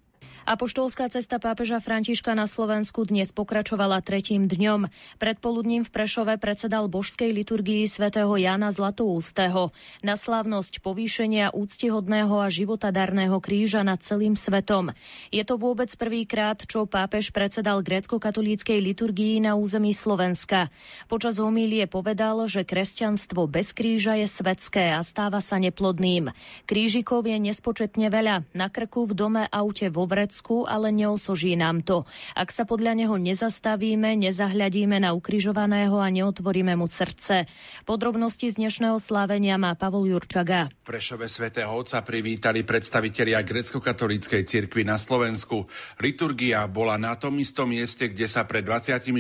Apoštolská 0.45 1.09
cesta 1.09 1.41
pápeža 1.41 1.81
Františka 1.81 2.37
na 2.37 2.45
Slovensku 2.45 3.09
dnes 3.09 3.33
pokračovala 3.33 4.05
tretím 4.05 4.45
dňom. 4.45 4.93
Predpoludním 5.17 5.89
v 5.89 5.91
Prešove 5.91 6.37
predsedal 6.37 6.85
božskej 6.93 7.33
liturgii 7.33 7.89
svätého 7.89 8.29
Jana 8.37 8.69
Zlatoústého 8.69 9.73
na 10.05 10.21
slávnosť 10.21 10.85
povýšenia 10.85 11.49
úctihodného 11.57 12.45
a 12.45 12.53
životadarného 12.53 13.41
kríža 13.41 13.89
nad 13.89 14.05
celým 14.05 14.37
svetom. 14.37 14.93
Je 15.33 15.41
to 15.49 15.57
vôbec 15.57 15.89
prvýkrát, 15.97 16.61
čo 16.61 16.85
pápež 16.85 17.33
predsedal 17.33 17.81
grécko-katolíckej 17.81 18.85
liturgii 18.85 19.41
na 19.41 19.57
území 19.57 19.97
Slovenska. 19.97 20.69
Počas 21.09 21.41
homílie 21.41 21.89
povedal, 21.89 22.45
že 22.53 22.69
kresťanstvo 22.69 23.49
bez 23.49 23.73
kríža 23.73 24.21
je 24.21 24.29
svetské 24.29 24.93
a 24.93 25.01
stáva 25.01 25.41
sa 25.41 25.57
neplodným. 25.57 26.37
Krížikov 26.69 27.25
je 27.25 27.41
nespočetne 27.41 28.13
veľa. 28.13 28.45
Na 28.53 28.69
krku, 28.69 29.09
v 29.09 29.17
dome, 29.17 29.43
aute, 29.49 29.89
vo 29.89 30.05
vrec 30.05 30.34
Grécku, 30.35 30.67
ale 30.67 30.91
neosoží 30.91 31.55
nám 31.55 31.87
to. 31.87 32.03
Ak 32.35 32.51
sa 32.51 32.67
podľa 32.67 32.99
neho 32.99 33.15
nezastavíme, 33.15 34.19
nezahľadíme 34.19 34.99
na 34.99 35.15
ukrižovaného 35.15 35.95
a 36.03 36.11
neotvoríme 36.11 36.75
mu 36.75 36.91
srdce. 36.91 37.47
Podrobnosti 37.87 38.51
z 38.51 38.59
dnešného 38.59 38.99
slávenia 38.99 39.55
má 39.63 39.79
Pavol 39.79 40.11
Jurčaga. 40.11 40.75
V 40.83 40.91
Prešove 40.91 41.31
svätého 41.31 41.71
Otca 41.71 42.03
privítali 42.03 42.67
predstavitelia 42.67 43.47
grecko-katolíckej 43.47 44.43
cirkvi 44.43 44.83
na 44.83 44.99
Slovensku. 44.99 45.71
Liturgia 46.03 46.67
bola 46.67 46.99
na 46.99 47.15
tom 47.15 47.39
istom 47.39 47.71
mieste, 47.71 48.11
kde 48.11 48.27
sa 48.27 48.43
pred 48.43 48.67
26 48.67 49.15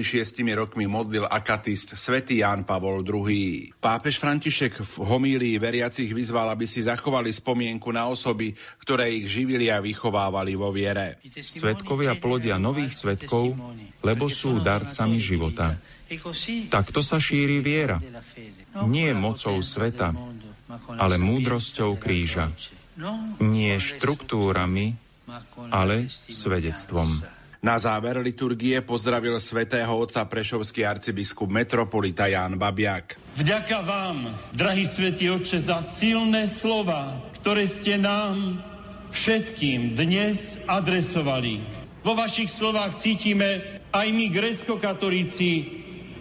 rokmi 0.59 0.91
modlil 0.91 1.31
akatist 1.31 1.95
svätý 1.95 2.43
Ján 2.43 2.67
Pavol 2.67 3.07
II. 3.07 3.71
Pápež 3.79 4.19
František 4.19 4.83
v 4.83 4.95
homílii 5.07 5.63
veriacich 5.63 6.11
vyzval, 6.11 6.51
aby 6.51 6.67
si 6.67 6.83
zachovali 6.83 7.31
spomienku 7.31 7.95
na 7.95 8.11
osoby, 8.11 8.51
ktoré 8.83 9.15
ich 9.15 9.31
živili 9.31 9.71
a 9.71 9.79
vychovávali 9.79 10.59
vo 10.59 10.75
viere. 10.75 11.04
Svetkovia 11.41 12.15
plodia 12.17 12.57
nových 12.61 12.95
svetkov, 12.95 13.57
lebo 14.05 14.29
sú 14.29 14.61
darcami 14.61 15.19
života. 15.19 15.77
Takto 16.69 17.01
sa 17.01 17.17
šíri 17.17 17.59
viera. 17.65 17.99
Nie 18.87 19.17
mocou 19.17 19.59
sveta, 19.65 20.13
ale 20.99 21.17
múdrosťou 21.17 21.97
kríža. 21.97 22.51
Nie 23.43 23.81
štruktúrami, 23.81 24.95
ale 25.73 26.07
svedectvom. 26.11 27.23
Na 27.65 27.81
záver 27.81 28.21
liturgie 28.21 28.85
pozdravil 28.85 29.41
svätého 29.41 29.89
otca 29.97 30.29
prešovský 30.29 30.85
arcibiskup 30.85 31.49
metropolita 31.49 32.29
Ján 32.29 32.61
Babiak. 32.61 33.17
Vďaka 33.41 33.81
vám, 33.81 34.29
drahý 34.53 34.85
svätý 34.85 35.33
oče, 35.33 35.65
za 35.65 35.81
silné 35.81 36.45
slova, 36.45 37.17
ktoré 37.41 37.65
ste 37.65 37.97
nám 37.97 38.61
všetkým 39.15 39.95
dnes 39.95 40.59
adresovali. 40.67 41.63
Vo 42.03 42.19
vašich 42.19 42.51
slovách 42.51 42.99
cítime 42.99 43.81
aj 43.95 44.11
my 44.11 44.27
grecko-katolíci, 44.29 45.51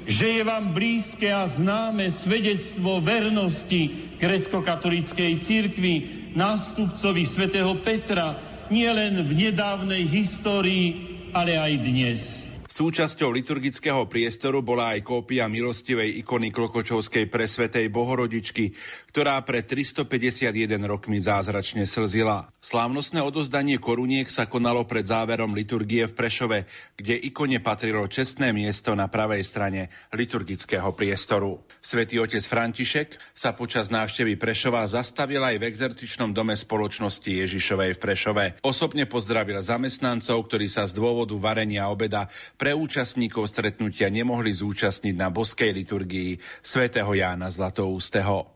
že 0.06 0.40
je 0.40 0.42
vám 0.46 0.72
blízke 0.72 1.34
a 1.34 1.44
známe 1.50 2.08
svedectvo 2.14 3.02
vernosti 3.02 4.14
grecko-katolíckej 4.22 5.42
církvy, 5.42 5.94
nástupcovi 6.38 7.26
svätého 7.26 7.74
Petra, 7.82 8.38
nielen 8.70 9.26
v 9.26 9.50
nedávnej 9.50 10.06
histórii, 10.08 11.18
ale 11.34 11.58
aj 11.58 11.74
dnes. 11.82 12.43
Súčasťou 12.74 13.30
liturgického 13.30 14.10
priestoru 14.10 14.66
bola 14.66 14.98
aj 14.98 15.06
kópia 15.06 15.46
milostivej 15.46 16.26
ikony 16.26 16.50
Klokočovskej 16.50 17.30
presvetej 17.30 17.86
Bohorodičky, 17.94 18.74
ktorá 19.14 19.38
pred 19.46 19.62
351 19.70 20.82
rokmi 20.82 21.22
zázračne 21.22 21.86
slzila. 21.86 22.50
Slávnostné 22.66 23.22
odozdanie 23.22 23.78
koruniek 23.78 24.26
sa 24.26 24.50
konalo 24.50 24.90
pred 24.90 25.06
záverom 25.06 25.54
liturgie 25.54 26.10
v 26.10 26.18
Prešove, 26.18 26.66
kde 26.98 27.14
ikone 27.22 27.62
patrilo 27.62 28.10
čestné 28.10 28.50
miesto 28.50 28.98
na 28.98 29.06
pravej 29.06 29.46
strane 29.46 29.94
liturgického 30.10 30.98
priestoru. 30.98 31.62
Svetý 31.78 32.18
otec 32.18 32.42
František 32.42 33.38
sa 33.38 33.54
počas 33.54 33.94
návštevy 33.94 34.34
Prešova 34.34 34.82
zastavil 34.90 35.46
aj 35.46 35.62
v 35.62 35.68
exertičnom 35.70 36.34
dome 36.34 36.58
spoločnosti 36.58 37.30
Ježišovej 37.30 37.92
v 37.94 38.02
Prešove. 38.02 38.46
Osobne 38.66 39.06
pozdravil 39.06 39.62
zamestnancov, 39.62 40.50
ktorí 40.50 40.66
sa 40.66 40.90
z 40.90 40.98
dôvodu 40.98 41.38
varenia 41.38 41.86
obeda 41.86 42.26
pre 42.64 42.72
účastníkov 42.72 43.52
stretnutia 43.52 44.08
nemohli 44.08 44.56
zúčastniť 44.56 45.20
na 45.20 45.28
boskej 45.28 45.76
liturgii 45.84 46.40
svätého 46.64 47.12
Jána 47.12 47.52
Zlatoústeho. 47.52 48.48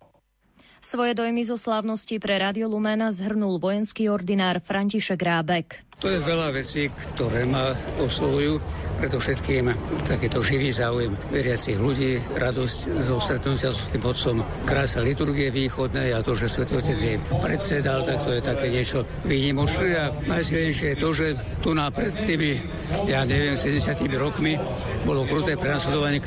Svoje 0.79 1.11
dojmy 1.11 1.43
zo 1.43 1.59
slávnosti 1.59 2.15
pre 2.15 2.39
Radio 2.39 2.71
Lumena 2.71 3.11
zhrnul 3.11 3.59
vojenský 3.59 4.07
ordinár 4.07 4.63
František 4.63 5.19
Rábek. 5.19 5.83
To 5.97 6.13
je 6.13 6.21
veľa 6.21 6.53
vecí, 6.53 6.93
ktoré 6.93 7.49
ma 7.49 7.73
oslovujú, 7.97 8.61
preto 9.01 9.17
všetkým 9.17 9.73
takýto 10.05 10.45
živý 10.45 10.69
záujem 10.69 11.17
veriacich 11.33 11.73
ľudí, 11.73 12.21
radosť 12.37 13.01
zo 13.01 13.17
stretnutia 13.17 13.73
s 13.73 13.89
tým 13.89 14.05
otcom, 14.05 14.45
krása 14.69 15.01
liturgie 15.01 15.49
východnej 15.49 16.13
a 16.13 16.21
to, 16.21 16.37
že 16.37 16.53
Svetý 16.53 16.77
Otec 16.77 16.97
jej 17.01 17.17
predsedal, 17.41 18.05
tak 18.05 18.21
to 18.21 18.29
je 18.29 18.41
také 18.45 18.69
niečo 18.69 19.09
výnimočné. 19.25 19.89
A 19.97 20.13
najsilnejšie 20.29 20.93
je 20.93 21.01
to, 21.01 21.09
že 21.17 21.27
tu 21.65 21.73
na 21.73 21.89
pred 21.89 22.13
tými, 22.13 22.61
ja 23.09 23.25
neviem, 23.25 23.57
70 23.57 23.97
rokmi 24.21 24.53
bolo 25.01 25.25
kruté 25.25 25.57
prenasledovanie 25.57 26.21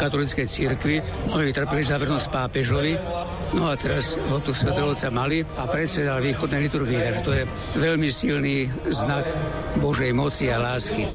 katolíckej 0.00 0.48
církvy, 0.48 1.04
oni 1.36 1.52
trpeli 1.52 1.84
za 1.84 2.00
vernosť 2.00 2.32
pápežovi, 2.32 2.96
no 3.60 3.68
a 3.68 3.76
teraz 3.76 4.16
ho 4.16 4.40
tu 4.40 4.56
Svetého 4.56 4.88
Otca 4.88 5.12
mali 5.12 5.44
a 5.44 5.68
predsedal 5.68 6.24
východnej 6.24 6.64
liturgii, 6.64 6.96
takže 6.96 7.20
to 7.24 7.32
je 7.36 7.44
veľmi 7.76 8.08
silný 8.08 8.72
znak 9.02 9.26
Božej 9.82 10.12
moci 10.14 10.46
a 10.52 10.58
lásky. 10.62 11.10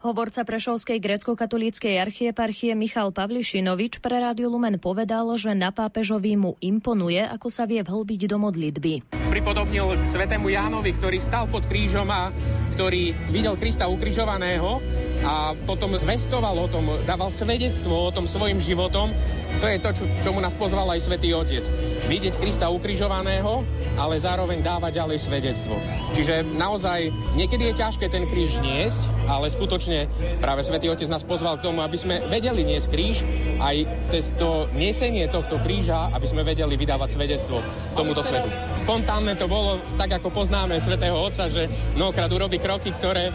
Hovorca 0.00 0.48
Prešovskej 0.48 0.96
grecko-katolíckej 0.96 2.00
archieparchie 2.00 2.72
Michal 2.72 3.12
Pavlišinovič 3.12 4.00
pre 4.00 4.24
Rádio 4.24 4.48
Lumen 4.48 4.80
povedal, 4.80 5.28
že 5.36 5.52
na 5.52 5.76
pápežovi 5.76 6.40
mu 6.40 6.56
imponuje, 6.64 7.20
ako 7.20 7.52
sa 7.52 7.68
vie 7.68 7.84
vhlbiť 7.84 8.24
do 8.24 8.40
modlitby. 8.40 8.92
Pripodobnil 9.28 10.00
k 10.00 10.04
svetému 10.08 10.48
Jánovi, 10.48 10.96
ktorý 10.96 11.20
stal 11.20 11.52
pod 11.52 11.68
krížom 11.68 12.08
a 12.08 12.32
ktorý 12.72 13.12
videl 13.28 13.60
Krista 13.60 13.92
ukrižovaného 13.92 14.80
a 15.20 15.52
potom 15.68 15.92
zvestoval 15.92 16.56
o 16.56 16.64
tom, 16.72 17.04
dával 17.04 17.28
svedectvo 17.28 17.92
o 17.92 18.14
tom 18.14 18.24
svojim 18.24 18.56
životom. 18.56 19.12
To 19.60 19.68
je 19.68 19.76
to, 19.84 19.90
čo, 19.92 20.04
čomu 20.24 20.40
nás 20.40 20.56
pozval 20.56 20.88
aj 20.96 21.04
Svetý 21.04 21.36
Otec. 21.36 21.68
Vidieť 22.08 22.40
Krista 22.40 22.72
ukrižovaného, 22.72 23.68
ale 24.00 24.16
zároveň 24.16 24.64
dávať 24.64 24.96
ďalej 24.96 25.18
svedectvo. 25.28 25.76
Čiže 26.16 26.40
naozaj 26.56 27.12
niekedy 27.36 27.68
je 27.68 27.74
ťažké 27.84 28.08
ten 28.08 28.24
kríž 28.24 28.64
niesť, 28.64 29.04
ale 29.28 29.52
skutočne 29.52 29.89
práve 30.38 30.62
Svetý 30.62 30.86
Otec 30.88 31.08
nás 31.10 31.26
pozval 31.26 31.58
k 31.58 31.66
tomu, 31.66 31.82
aby 31.82 31.96
sme 31.98 32.22
vedeli 32.26 32.62
niesť 32.62 32.88
kríž 32.90 33.16
aj 33.58 33.76
cez 34.08 34.24
to 34.38 34.70
niesenie 34.72 35.26
tohto 35.28 35.58
kríža, 35.60 36.10
aby 36.14 36.26
sme 36.26 36.46
vedeli 36.46 36.74
vydávať 36.78 37.18
svedectvo 37.18 37.60
tomuto 37.98 38.22
svetu. 38.22 38.48
Spontánne 38.78 39.34
to 39.36 39.50
bolo 39.50 39.82
tak, 39.98 40.22
ako 40.22 40.30
poznáme 40.32 40.78
Svetého 40.78 41.16
Otca, 41.18 41.50
že 41.50 41.66
mnohokrát 41.98 42.30
urobí 42.30 42.62
kroky, 42.62 42.94
ktoré 42.94 43.30
e, 43.30 43.32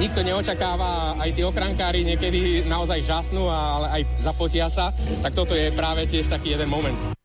nikto 0.00 0.24
neočakáva 0.24 1.20
aj 1.20 1.30
tí 1.36 1.42
ochrankári 1.44 2.02
niekedy 2.02 2.64
naozaj 2.66 3.04
žasnú, 3.04 3.46
ale 3.48 4.00
aj 4.00 4.02
zapotia 4.24 4.66
sa, 4.72 4.90
tak 5.20 5.36
toto 5.36 5.52
je 5.52 5.70
práve 5.74 6.08
tiež 6.08 6.26
taký 6.28 6.56
jeden 6.56 6.68
moment. 6.68 7.21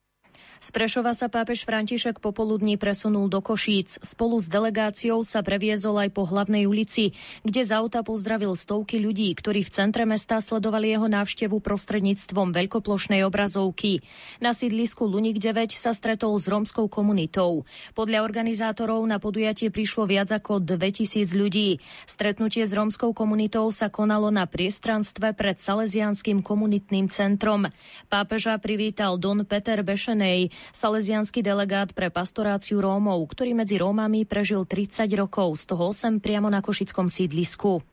Z 0.58 0.74
Prešova 0.74 1.14
sa 1.14 1.30
pápež 1.30 1.70
František 1.70 2.18
popoludní 2.18 2.82
presunul 2.82 3.30
do 3.30 3.46
Košíc. 3.46 4.02
Spolu 4.02 4.42
s 4.42 4.50
delegáciou 4.50 5.22
sa 5.22 5.46
previezol 5.46 6.02
aj 6.02 6.10
po 6.18 6.26
hlavnej 6.26 6.66
ulici, 6.66 7.14
kde 7.46 7.62
z 7.62 7.78
auta 7.78 8.02
pozdravil 8.02 8.58
stovky 8.58 8.98
ľudí, 8.98 9.30
ktorí 9.38 9.62
v 9.62 9.70
centre 9.70 10.10
mesta 10.10 10.42
sledovali 10.42 10.90
jeho 10.90 11.06
návštevu 11.06 11.62
prostredníctvom 11.62 12.58
veľkoplošnej 12.58 13.22
obrazovky. 13.22 14.02
Na 14.42 14.58
sídlisku 14.58 15.06
Lunik 15.06 15.38
9 15.38 15.78
sa 15.78 15.94
stretol 15.94 16.34
s 16.42 16.50
rómskou 16.50 16.90
komunitou. 16.90 17.62
Podľa 17.94 18.26
organizátorov 18.26 19.06
na 19.06 19.22
podujatie 19.22 19.70
prišlo 19.70 20.10
viac 20.10 20.34
ako 20.34 20.58
2000 20.58 21.38
ľudí. 21.38 21.78
Stretnutie 22.10 22.66
s 22.66 22.74
rómskou 22.74 23.14
komunitou 23.14 23.70
sa 23.70 23.94
konalo 23.94 24.34
na 24.34 24.50
priestranstve 24.50 25.38
pred 25.38 25.62
Salesianským 25.62 26.42
komunitným 26.42 27.14
centrom. 27.14 27.70
Pápeža 28.10 28.58
privítal 28.58 29.22
Don 29.22 29.46
Peter 29.46 29.86
Bešenej, 29.86 30.47
salesianský 30.72 31.44
delegát 31.46 31.92
pre 31.94 32.12
pastoráciu 32.12 32.82
Rómov, 32.82 33.24
ktorý 33.32 33.54
medzi 33.56 33.80
Rómami 33.80 34.28
prežil 34.28 34.64
30 34.66 35.08
rokov, 35.16 35.60
z 35.62 35.64
toho 35.74 35.94
8 35.94 36.20
priamo 36.20 36.48
na 36.52 36.60
Košickom 36.60 37.08
sídlisku. 37.10 37.84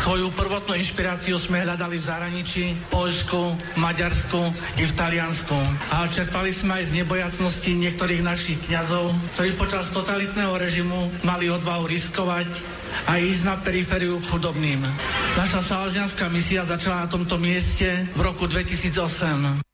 Svoju 0.00 0.32
prvotnú 0.32 0.78
inšpiráciu 0.80 1.36
sme 1.36 1.60
hľadali 1.60 2.00
v 2.00 2.04
zahraničí, 2.08 2.64
v 2.72 2.86
Poľsku, 2.88 3.40
Maďarsku 3.76 4.40
i 4.80 4.84
v 4.88 4.92
Taliansku. 4.96 5.56
A 5.92 6.08
čerpali 6.08 6.54
sme 6.54 6.80
aj 6.80 6.88
z 6.88 6.96
nebojacnosti 7.04 7.70
niektorých 7.76 8.22
našich 8.24 8.58
kňazov, 8.64 9.12
ktorí 9.36 9.60
počas 9.60 9.92
totalitného 9.92 10.56
režimu 10.56 11.12
mali 11.20 11.52
odvahu 11.52 11.84
riskovať 11.84 12.48
a 13.06 13.20
ísť 13.20 13.42
na 13.44 13.54
perifériu 13.60 14.16
chudobným. 14.24 14.82
Naša 15.36 15.60
salesianská 15.62 16.32
misia 16.32 16.64
začala 16.64 17.04
na 17.04 17.08
tomto 17.08 17.36
mieste 17.36 18.08
v 18.16 18.20
roku 18.20 18.48
2008. 18.48 19.69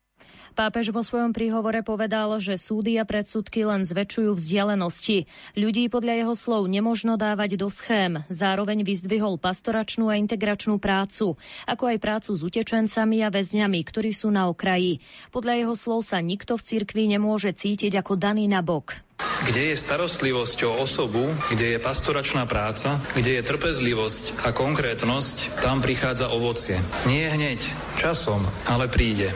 Pápež 0.56 0.88
vo 0.88 1.04
svojom 1.04 1.36
príhovore 1.36 1.84
povedal, 1.84 2.32
že 2.40 2.56
súdy 2.56 2.96
a 2.96 3.04
predsudky 3.04 3.68
len 3.68 3.84
zväčšujú 3.84 4.32
vzdialenosti. 4.32 5.28
Ľudí 5.52 5.92
podľa 5.92 6.24
jeho 6.24 6.32
slov 6.32 6.64
nemožno 6.72 7.20
dávať 7.20 7.60
do 7.60 7.68
schém. 7.68 8.24
Zároveň 8.32 8.80
vyzdvihol 8.80 9.36
pastoračnú 9.36 10.08
a 10.08 10.16
integračnú 10.16 10.80
prácu, 10.80 11.36
ako 11.68 11.84
aj 11.92 11.98
prácu 12.00 12.30
s 12.32 12.40
utečencami 12.40 13.20
a 13.20 13.28
väzňami, 13.28 13.80
ktorí 13.84 14.16
sú 14.16 14.32
na 14.32 14.48
okraji. 14.48 15.04
Podľa 15.28 15.60
jeho 15.60 15.74
slov 15.76 16.08
sa 16.08 16.24
nikto 16.24 16.56
v 16.56 16.64
cirkvi 16.64 17.04
nemôže 17.04 17.52
cítiť 17.52 17.92
ako 18.00 18.16
daný 18.16 18.48
na 18.48 18.64
bok. 18.64 19.05
Kde 19.46 19.72
je 19.72 19.76
starostlivosť 19.78 20.58
o 20.68 20.76
osobu, 20.82 21.32
kde 21.48 21.76
je 21.76 21.78
pastoračná 21.78 22.44
práca, 22.44 23.00
kde 23.16 23.40
je 23.40 23.46
trpezlivosť 23.46 24.44
a 24.44 24.52
konkrétnosť, 24.52 25.62
tam 25.64 25.80
prichádza 25.80 26.28
ovocie. 26.28 26.76
Nie 27.08 27.32
hneď, 27.32 27.64
časom, 27.96 28.44
ale 28.68 28.90
príde. 28.90 29.32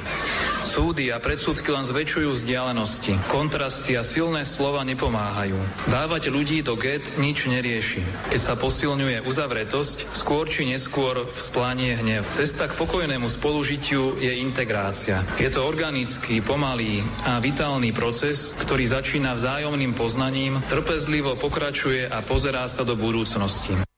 Súdy 0.61 1.11
a 1.11 1.19
predsudky 1.19 1.73
len 1.73 1.83
zväčšujú 1.83 2.31
vzdialenosti. 2.31 3.17
Kontrasty 3.27 3.99
a 3.99 4.07
silné 4.07 4.47
slova 4.47 4.87
nepomáhajú. 4.87 5.59
Dávať 5.91 6.31
ľudí 6.31 6.63
do 6.63 6.79
get 6.79 7.17
nič 7.19 7.49
nerieši. 7.51 8.05
Keď 8.31 8.39
sa 8.39 8.55
posilňuje 8.55 9.25
uzavretosť, 9.25 10.15
skôr 10.15 10.47
či 10.47 10.69
neskôr 10.69 11.27
vzplánie 11.33 11.99
hnev. 11.99 12.23
Cesta 12.37 12.71
k 12.71 12.77
pokojnému 12.77 13.27
spolužitiu 13.27 14.21
je 14.23 14.31
integrácia. 14.39 15.27
Je 15.43 15.51
to 15.51 15.65
organický, 15.65 16.39
pomalý 16.39 17.03
a 17.27 17.43
vitálny 17.43 17.91
proces, 17.91 18.55
ktorý 18.61 18.85
začína 18.87 19.35
vzájomným 19.71 19.95
poznaním, 19.95 20.59
trpezlivo 20.67 21.39
pokračuje 21.39 22.03
a 22.11 22.27
pozerá 22.27 22.67
sa 22.67 22.83
do 22.83 22.99
budúcnosti. 22.99 23.90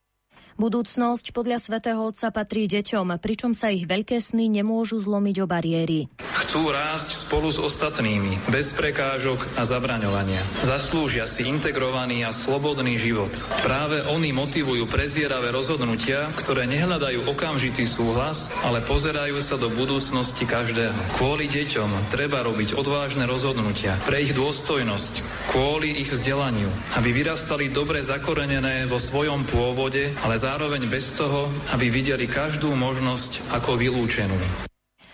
Budúcnosť 0.60 1.32
podľa 1.32 1.56
svätého 1.56 2.00
Otca 2.04 2.28
patrí 2.28 2.68
deťom, 2.68 3.16
pričom 3.16 3.56
sa 3.56 3.72
ich 3.72 3.88
veľké 3.88 4.20
sny 4.20 4.60
nemôžu 4.60 5.00
zlomiť 5.00 5.36
o 5.40 5.46
bariéry. 5.48 6.12
Chcú 6.20 6.68
rásť 6.68 7.16
spolu 7.24 7.48
s 7.48 7.56
ostatnými, 7.56 8.52
bez 8.52 8.76
prekážok 8.76 9.56
a 9.56 9.64
zabraňovania. 9.64 10.44
Zaslúžia 10.60 11.24
si 11.24 11.48
integrovaný 11.48 12.28
a 12.28 12.36
slobodný 12.36 13.00
život. 13.00 13.32
Práve 13.64 14.04
oni 14.12 14.36
motivujú 14.36 14.84
prezieravé 14.84 15.48
rozhodnutia, 15.48 16.28
ktoré 16.36 16.68
nehľadajú 16.68 17.24
okamžitý 17.32 17.88
súhlas, 17.88 18.52
ale 18.60 18.84
pozerajú 18.84 19.40
sa 19.40 19.56
do 19.56 19.72
budúcnosti 19.72 20.44
každého. 20.44 20.92
Kvôli 21.16 21.48
deťom 21.48 22.12
treba 22.12 22.44
robiť 22.44 22.76
odvážne 22.76 23.24
rozhodnutia 23.24 23.96
pre 24.04 24.20
ich 24.20 24.36
dôstojnosť, 24.36 25.24
kvôli 25.48 26.04
ich 26.04 26.12
vzdelaniu, 26.12 26.68
aby 27.00 27.14
vyrastali 27.14 27.72
dobre 27.72 28.04
zakorenené 28.04 28.84
vo 28.90 29.00
svojom 29.00 29.46
pôvode, 29.46 30.12
ale 30.20 30.41
zároveň 30.42 30.90
bez 30.90 31.14
toho, 31.14 31.46
aby 31.70 31.86
videli 31.86 32.26
každú 32.26 32.74
možnosť 32.74 33.46
ako 33.54 33.78
vylúčenú. 33.78 34.34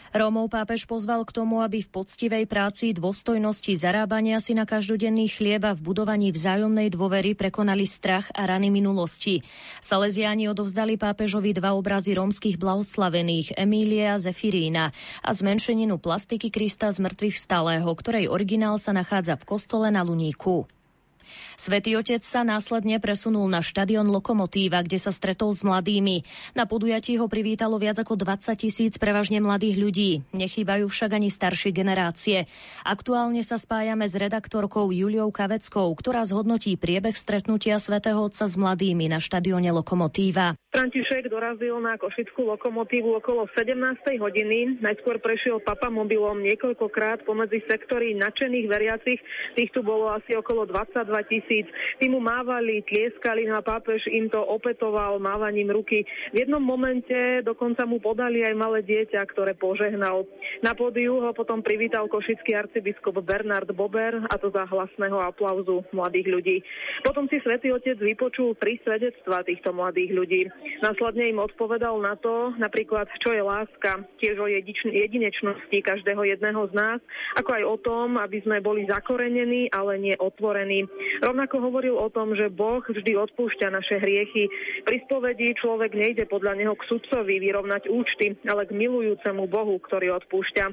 Rómov 0.09 0.49
pápež 0.49 0.89
pozval 0.89 1.21
k 1.29 1.37
tomu, 1.37 1.61
aby 1.61 1.85
v 1.85 1.93
poctivej 1.93 2.49
práci, 2.49 2.97
dôstojnosti, 2.97 3.77
zarábania 3.77 4.41
si 4.41 4.57
na 4.57 4.65
každodenný 4.65 5.29
chlieb 5.29 5.61
a 5.69 5.77
v 5.77 5.85
budovaní 5.85 6.33
vzájomnej 6.33 6.89
dôvery 6.89 7.37
prekonali 7.37 7.85
strach 7.85 8.33
a 8.33 8.49
rany 8.49 8.73
minulosti. 8.73 9.45
Salesiáni 9.85 10.49
odovzdali 10.49 10.97
pápežovi 10.97 11.53
dva 11.53 11.77
obrazy 11.77 12.17
rómskych 12.17 12.57
blahoslavených 12.57 13.61
Emília 13.61 14.17
a 14.17 14.23
Zefirína 14.25 14.97
a 15.21 15.31
zmenšeninu 15.37 16.01
plastiky 16.01 16.49
Krista 16.49 16.89
z 16.89 17.05
mŕtvych 17.05 17.37
stalého, 17.37 17.93
ktorej 17.93 18.33
originál 18.33 18.81
sa 18.81 18.97
nachádza 18.97 19.37
v 19.37 19.45
kostole 19.45 19.93
na 19.93 20.01
Luníku. 20.01 20.65
Svetý 21.59 21.99
otec 21.99 22.23
sa 22.23 22.47
následne 22.47 23.03
presunul 23.03 23.51
na 23.51 23.67
štadión 23.67 24.07
Lokomotíva, 24.15 24.79
kde 24.87 24.95
sa 24.95 25.11
stretol 25.11 25.51
s 25.51 25.67
mladými. 25.67 26.23
Na 26.55 26.71
podujatí 26.71 27.19
ho 27.19 27.27
privítalo 27.27 27.83
viac 27.83 27.99
ako 27.99 28.15
20 28.15 28.55
tisíc 28.55 28.95
prevažne 28.95 29.43
mladých 29.43 29.75
ľudí. 29.75 30.11
Nechýbajú 30.31 30.87
však 30.87 31.19
ani 31.19 31.35
staršie 31.35 31.75
generácie. 31.75 32.47
Aktuálne 32.87 33.43
sa 33.43 33.59
spájame 33.59 34.07
s 34.07 34.15
redaktorkou 34.15 34.87
Juliou 34.95 35.35
Kaveckou, 35.35 35.91
ktorá 35.99 36.23
zhodnotí 36.23 36.79
priebeh 36.79 37.19
stretnutia 37.19 37.83
svätého 37.83 38.23
Otca 38.23 38.47
s 38.47 38.55
mladými 38.55 39.11
na 39.11 39.19
štadióne 39.19 39.75
Lokomotíva. 39.75 40.55
František 40.71 41.27
dorazil 41.27 41.75
na 41.83 41.99
Košickú 41.99 42.55
lokomotívu 42.55 43.19
okolo 43.19 43.51
17. 43.59 43.75
hodiny. 44.23 44.79
Najskôr 44.79 45.19
prešiel 45.19 45.59
papa 45.59 45.91
mobilom 45.91 46.39
niekoľkokrát 46.39 47.27
pomedzi 47.27 47.67
sektory 47.67 48.15
nadšených 48.15 48.67
veriacich. 48.71 49.19
Tých 49.59 49.75
tu 49.75 49.83
bolo 49.83 50.07
asi 50.15 50.39
okolo 50.39 50.63
22 50.63 51.03
tisíc 51.27 51.47
tisíc. 51.49 51.67
Tí 51.97 52.07
mu 52.13 52.21
mávali, 52.21 52.85
tlieskali 52.85 53.49
a 53.49 53.65
pápež 53.65 54.05
im 54.13 54.29
to 54.29 54.39
opetoval 54.45 55.17
mávaním 55.17 55.73
ruky. 55.73 56.05
V 56.37 56.45
jednom 56.45 56.61
momente 56.61 57.41
dokonca 57.41 57.89
mu 57.89 57.97
podali 57.99 58.45
aj 58.45 58.55
malé 58.55 58.85
dieťa, 58.85 59.25
ktoré 59.33 59.57
požehnal. 59.57 60.29
Na 60.61 60.77
pódiu 60.77 61.25
ho 61.25 61.33
potom 61.33 61.65
privítal 61.65 62.05
košický 62.13 62.53
arcibiskup 62.53 63.17
Bernard 63.25 63.73
Bober 63.73 64.21
a 64.29 64.35
to 64.37 64.53
za 64.53 64.69
hlasného 64.69 65.17
aplauzu 65.25 65.81
mladých 65.97 66.29
ľudí. 66.29 66.57
Potom 67.01 67.25
si 67.33 67.41
svätý 67.41 67.73
Otec 67.73 67.97
vypočul 67.97 68.53
tri 68.61 68.77
svedectva 68.85 69.41
týchto 69.43 69.73
mladých 69.73 70.13
ľudí. 70.13 70.43
Následne 70.85 71.33
im 71.33 71.41
odpovedal 71.41 71.97
na 72.05 72.15
to, 72.21 72.53
napríklad, 72.61 73.09
čo 73.25 73.33
je 73.33 73.41
láska, 73.41 74.05
tiež 74.21 74.37
o 74.37 74.47
jedinečnosti 74.51 75.79
každého 75.81 76.21
jedného 76.29 76.69
z 76.69 76.73
nás, 76.77 77.01
ako 77.39 77.51
aj 77.55 77.65
o 77.65 77.77
tom, 77.81 78.07
aby 78.21 78.43
sme 78.45 78.61
boli 78.61 78.85
zakorenení, 78.85 79.71
ale 79.71 79.97
nie 79.97 80.15
otvorení. 80.19 80.85
Rovnako 81.23 81.38
hovoril 81.47 81.95
o 81.95 82.11
tom, 82.11 82.35
že 82.35 82.51
Boh 82.51 82.83
vždy 82.83 83.15
odpúšťa 83.15 83.71
naše 83.71 84.03
hriechy. 84.03 84.51
Pri 84.83 84.99
spovedi 85.07 85.55
človek 85.55 85.95
nejde 85.95 86.27
podľa 86.27 86.59
neho 86.59 86.75
k 86.75 86.87
sudcovi 86.91 87.39
vyrovnať 87.39 87.87
účty, 87.87 88.35
ale 88.51 88.67
k 88.67 88.75
milujúcemu 88.75 89.47
Bohu, 89.47 89.79
ktorý 89.79 90.19
odpúšťa. 90.19 90.65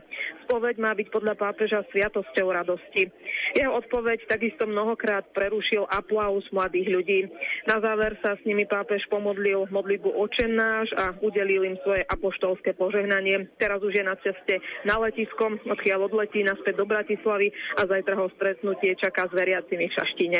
Spoveď 0.49 0.75
má 0.81 0.97
byť 0.97 1.07
podľa 1.13 1.35
pápeža 1.37 1.85
sviatosťou 1.93 2.47
radosti. 2.49 3.13
Jeho 3.53 3.77
odpoveď 3.77 4.25
takisto 4.25 4.65
mnohokrát 4.65 5.29
prerušil 5.35 5.85
aplaus 5.91 6.47
mladých 6.49 6.87
ľudí. 6.89 7.19
Na 7.69 7.77
záver 7.83 8.17
sa 8.23 8.39
s 8.39 8.41
nimi 8.47 8.65
pápež 8.65 9.05
pomodlil 9.11 9.67
modlitbu 9.69 10.09
očenáš 10.15 10.89
a 10.95 11.13
udelil 11.19 11.67
im 11.67 11.77
svoje 11.83 12.07
apoštolské 12.07 12.73
požehnanie. 12.79 13.51
Teraz 13.59 13.83
už 13.83 13.93
je 13.93 14.05
na 14.05 14.15
ceste 14.23 14.63
na 14.87 14.95
letisko, 15.03 15.59
odkiaľ 15.67 16.07
odletí 16.07 16.39
naspäť 16.45 16.79
do 16.79 16.85
Bratislavy 16.87 17.51
a 17.75 17.83
zajtra 17.83 18.15
ho 18.15 18.31
stretnutie 18.37 18.95
čaká 18.95 19.27
s 19.27 19.33
veriacimi 19.35 19.91
v 19.91 19.95
Šaštine. 19.97 20.39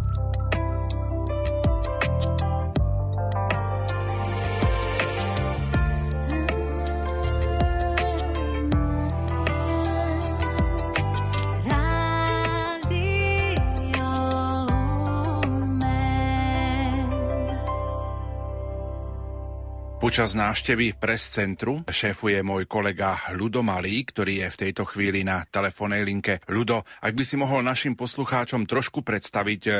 Počas 20.01 20.33
návštevy 20.33 20.97
pres 20.97 21.21
centru 21.29 21.85
šéfuje 21.85 22.41
môj 22.41 22.65
kolega 22.65 23.21
Ludo 23.37 23.61
Malý, 23.61 24.01
ktorý 24.01 24.41
je 24.41 24.47
v 24.49 24.59
tejto 24.65 24.89
chvíli 24.89 25.21
na 25.21 25.45
telefónnej 25.45 26.01
linke. 26.01 26.41
Ludo, 26.49 26.81
ak 27.05 27.13
by 27.13 27.21
si 27.21 27.37
mohol 27.37 27.61
našim 27.61 27.93
poslucháčom 27.93 28.65
trošku 28.65 29.05
predstaviť, 29.05 29.61
e, 29.69 29.71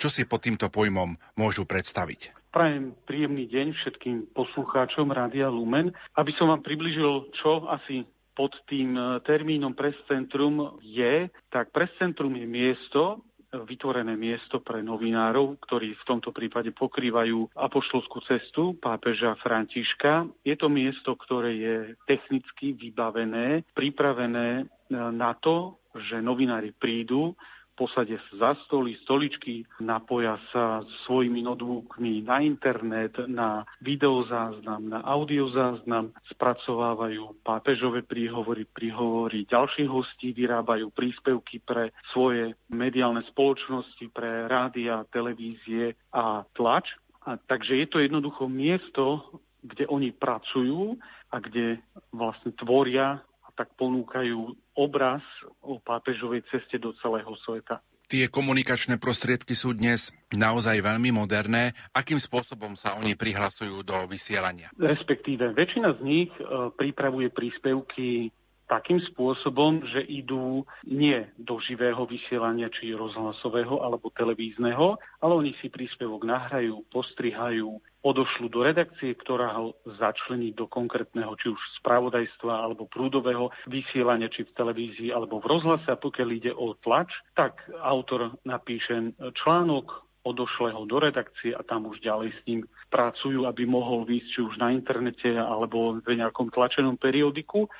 čo 0.00 0.08
si 0.08 0.24
pod 0.24 0.48
týmto 0.48 0.72
pojmom 0.72 1.20
môžu 1.36 1.68
predstaviť. 1.68 2.48
Prajem 2.48 2.96
príjemný 3.04 3.44
deň 3.44 3.76
všetkým 3.76 4.32
poslucháčom 4.32 5.12
Rádia 5.12 5.52
Lumen. 5.52 5.92
Aby 6.16 6.32
som 6.40 6.48
vám 6.48 6.64
približil, 6.64 7.28
čo 7.36 7.68
asi 7.68 8.08
pod 8.32 8.56
tým 8.72 8.96
e, 8.96 9.20
termínom 9.20 9.76
pres 9.76 10.00
centrum 10.08 10.80
je, 10.80 11.28
tak 11.52 11.76
pres 11.76 11.92
centrum 12.00 12.32
je 12.40 12.48
miesto, 12.48 13.20
vytvorené 13.52 14.12
miesto 14.12 14.60
pre 14.60 14.84
novinárov, 14.84 15.56
ktorí 15.64 15.96
v 15.96 16.06
tomto 16.06 16.36
prípade 16.36 16.68
pokrývajú 16.76 17.56
apoštolskú 17.56 18.20
cestu 18.28 18.76
pápeža 18.76 19.40
Františka. 19.40 20.28
Je 20.44 20.52
to 20.52 20.68
miesto, 20.68 21.16
ktoré 21.16 21.56
je 21.56 21.76
technicky 22.04 22.76
vybavené, 22.76 23.64
pripravené 23.72 24.48
e, 24.60 24.64
na 24.92 25.32
to, 25.40 25.80
že 25.96 26.20
novinári 26.20 26.76
prídu, 26.76 27.32
posadia 27.78 28.18
sa 28.26 28.34
za 28.34 28.50
stoly, 28.66 28.98
stoličky, 29.06 29.62
napoja 29.78 30.34
sa 30.50 30.82
svojimi 31.06 31.46
notebookmi 31.46 32.26
na 32.26 32.42
internet, 32.42 33.14
na 33.30 33.62
videozáznam, 33.78 34.90
na 34.90 34.98
audiozáznam, 35.06 36.10
spracovávajú 36.34 37.38
pápežové 37.46 38.02
príhovory, 38.02 38.66
príhovory 38.66 39.46
ďalších 39.46 39.86
hostí, 39.86 40.34
vyrábajú 40.34 40.90
príspevky 40.90 41.62
pre 41.62 41.94
svoje 42.10 42.58
mediálne 42.66 43.22
spoločnosti, 43.30 44.10
pre 44.10 44.50
rádia, 44.50 45.06
televízie 45.14 45.94
a 46.10 46.42
tlač. 46.58 46.98
A 47.22 47.38
takže 47.38 47.78
je 47.78 47.86
to 47.86 48.02
jednoducho 48.02 48.50
miesto, 48.50 49.22
kde 49.62 49.86
oni 49.86 50.10
pracujú 50.10 50.98
a 51.28 51.36
kde 51.38 51.78
vlastne 52.14 52.54
tvoria 52.56 53.20
tak 53.58 53.74
ponúkajú 53.74 54.54
obraz 54.78 55.26
o 55.58 55.82
pápežovej 55.82 56.46
ceste 56.46 56.78
do 56.78 56.94
celého 57.02 57.34
sveta. 57.42 57.82
Tie 58.08 58.24
komunikačné 58.24 58.96
prostriedky 58.96 59.52
sú 59.52 59.76
dnes 59.76 60.14
naozaj 60.32 60.80
veľmi 60.80 61.12
moderné. 61.12 61.76
Akým 61.92 62.16
spôsobom 62.16 62.72
sa 62.72 62.96
oni 62.96 63.12
prihlasujú 63.12 63.84
do 63.84 64.08
vysielania? 64.08 64.72
Respektíve, 64.80 65.52
väčšina 65.52 65.92
z 65.98 66.00
nich 66.00 66.32
e, 66.40 66.72
pripravuje 66.72 67.28
príspevky 67.28 68.32
takým 68.68 69.00
spôsobom, 69.00 69.82
že 69.88 70.04
idú 70.04 70.68
nie 70.84 71.24
do 71.40 71.56
živého 71.58 72.04
vysielania, 72.04 72.68
či 72.68 72.92
rozhlasového 72.92 73.80
alebo 73.80 74.12
televízneho, 74.12 75.00
ale 75.24 75.32
oni 75.32 75.56
si 75.58 75.72
príspevok 75.72 76.28
nahrajú, 76.28 76.84
postrihajú, 76.92 77.80
odošľú 77.98 78.46
do 78.46 78.60
redakcie, 78.62 79.10
ktorá 79.16 79.58
ho 79.58 79.74
začlení 79.98 80.54
do 80.54 80.70
konkrétneho 80.70 81.34
či 81.34 81.50
už 81.50 81.60
spravodajstva 81.82 82.68
alebo 82.68 82.86
prúdového 82.86 83.50
vysielania, 83.66 84.30
či 84.30 84.46
v 84.46 84.54
televízii 84.54 85.10
alebo 85.10 85.42
v 85.42 85.50
rozhlase. 85.50 85.88
A 85.90 85.98
pokiaľ 85.98 86.28
ide 86.30 86.52
o 86.54 86.78
tlač, 86.78 87.10
tak 87.34 87.58
autor 87.82 88.38
napíše 88.46 89.16
článok, 89.34 90.06
odošle 90.28 90.76
ho 90.76 90.84
do 90.84 91.00
redakcie 91.00 91.56
a 91.56 91.64
tam 91.64 91.88
už 91.88 92.04
ďalej 92.04 92.36
s 92.36 92.40
ním 92.44 92.60
pracujú, 92.92 93.48
aby 93.48 93.64
mohol 93.64 94.04
výjsť 94.04 94.28
či 94.28 94.40
už 94.44 94.54
na 94.60 94.74
internete 94.76 95.32
alebo 95.32 95.96
v 96.04 96.20
nejakom 96.20 96.52
tlačenom 96.52 97.00
periodiku. 97.00 97.70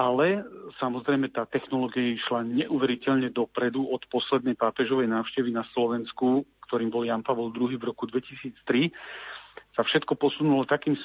Ale 0.00 0.48
samozrejme 0.80 1.28
tá 1.28 1.44
technológia 1.44 2.16
išla 2.16 2.40
neuveriteľne 2.48 3.28
dopredu 3.28 3.84
od 3.84 4.00
poslednej 4.08 4.56
pápežovej 4.56 5.12
návštevy 5.12 5.52
na 5.52 5.68
Slovensku, 5.76 6.48
ktorým 6.64 6.88
bol 6.88 7.04
Jan 7.04 7.20
Pavol 7.20 7.52
II 7.52 7.76
v 7.76 7.84
roku 7.84 8.08
2003 8.08 8.88
sa 9.74 9.82
všetko 9.86 10.18
posunulo 10.18 10.66
takým 10.66 10.98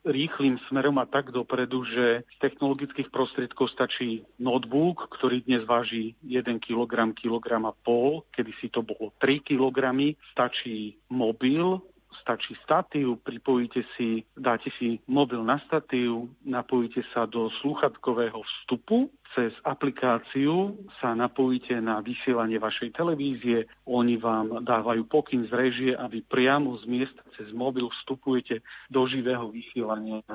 rýchlým 0.00 0.56
smerom 0.68 0.96
a 0.96 1.04
tak 1.04 1.28
dopredu, 1.28 1.84
že 1.84 2.24
z 2.24 2.36
technologických 2.40 3.12
prostriedkov 3.12 3.68
stačí 3.68 4.24
notebook, 4.40 5.12
ktorý 5.12 5.44
dnes 5.44 5.60
váži 5.68 6.16
1 6.24 6.56
kg, 6.56 7.12
kilogram 7.12 7.68
a 7.68 7.76
pol, 7.76 8.24
kedy 8.32 8.52
si 8.64 8.72
to 8.72 8.80
bolo 8.80 9.12
3 9.20 9.44
kg, 9.44 9.92
stačí 10.32 10.96
mobil, 11.12 11.84
stačí 12.18 12.58
statív, 12.66 13.22
pripojíte 13.22 13.86
si, 13.94 14.26
dáte 14.34 14.70
si 14.78 14.98
mobil 15.06 15.40
na 15.46 15.62
statív, 15.64 16.30
napojíte 16.42 17.06
sa 17.14 17.24
do 17.30 17.46
slúchatkového 17.62 18.42
vstupu 18.42 19.10
cez 19.34 19.54
aplikáciu 19.62 20.74
sa 20.98 21.14
napojíte 21.14 21.78
na 21.78 22.02
vysielanie 22.02 22.58
vašej 22.58 22.98
televízie, 22.98 23.70
oni 23.86 24.18
vám 24.18 24.66
dávajú 24.66 25.06
pokyn 25.06 25.46
z 25.46 25.52
režie 25.54 25.92
a 25.94 26.10
vy 26.10 26.26
priamo 26.26 26.74
z 26.82 26.84
miesta 26.90 27.22
cez 27.38 27.54
mobil 27.54 27.86
vstupujete 27.86 28.58
do 28.90 29.06
živého 29.06 29.46
vysielania 29.54 30.26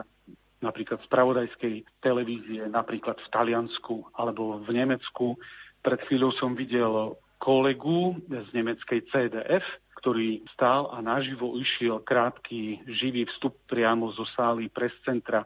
napríklad 0.64 1.04
spravodajskej 1.06 1.84
televízie, 2.00 2.66
napríklad 2.72 3.20
v 3.20 3.28
Taliansku 3.30 4.16
alebo 4.16 4.64
v 4.64 4.70
Nemecku. 4.72 5.36
Pred 5.84 6.00
chvíľou 6.08 6.32
som 6.40 6.56
videl 6.56 7.14
kolegu 7.38 8.18
z 8.26 8.48
nemeckej 8.56 9.06
CDF, 9.12 9.66
ktorý 10.06 10.46
stál 10.54 10.94
a 10.94 11.02
naživo 11.02 11.58
išiel 11.58 11.98
krátky 12.06 12.86
živý 12.86 13.26
vstup 13.26 13.58
priamo 13.66 14.14
zo 14.14 14.22
sály 14.38 14.70
pres 14.70 14.94
centra 15.02 15.42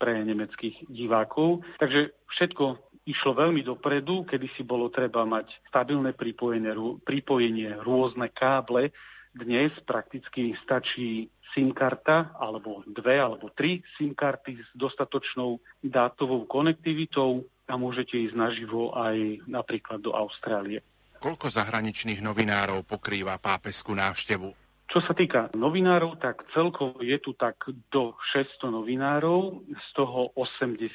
pre 0.00 0.24
nemeckých 0.24 0.88
divákov. 0.88 1.60
Takže 1.76 2.16
všetko 2.32 2.88
išlo 3.04 3.36
veľmi 3.36 3.60
dopredu, 3.60 4.24
kedy 4.24 4.48
si 4.56 4.64
bolo 4.64 4.88
treba 4.88 5.28
mať 5.28 5.52
stabilné 5.68 6.16
pripojenie, 6.16 6.72
pripojenie 7.04 7.84
rôzne 7.84 8.32
káble. 8.32 8.96
Dnes 9.36 9.76
prakticky 9.84 10.56
stačí 10.64 11.28
SIM 11.52 11.76
karta, 11.76 12.32
alebo 12.40 12.80
dve, 12.88 13.20
alebo 13.20 13.52
tri 13.52 13.84
SIM 14.00 14.16
karty 14.16 14.56
s 14.56 14.68
dostatočnou 14.72 15.60
dátovou 15.84 16.48
konektivitou 16.48 17.44
a 17.68 17.76
môžete 17.76 18.16
ísť 18.16 18.40
naživo 18.40 18.88
aj 18.96 19.44
napríklad 19.44 20.00
do 20.00 20.16
Austrálie. 20.16 20.80
Koľko 21.18 21.50
zahraničných 21.50 22.22
novinárov 22.22 22.86
pokrýva 22.86 23.42
pápeskú 23.42 23.94
návštevu? 23.98 24.54
Čo 24.88 25.04
sa 25.04 25.12
týka 25.12 25.52
novinárov, 25.52 26.16
tak 26.16 26.48
celkovo 26.56 27.04
je 27.04 27.18
tu 27.20 27.36
tak 27.36 27.60
do 27.92 28.16
600 28.32 28.72
novinárov, 28.72 29.66
z 29.68 29.88
toho 29.92 30.32
80 30.32 30.88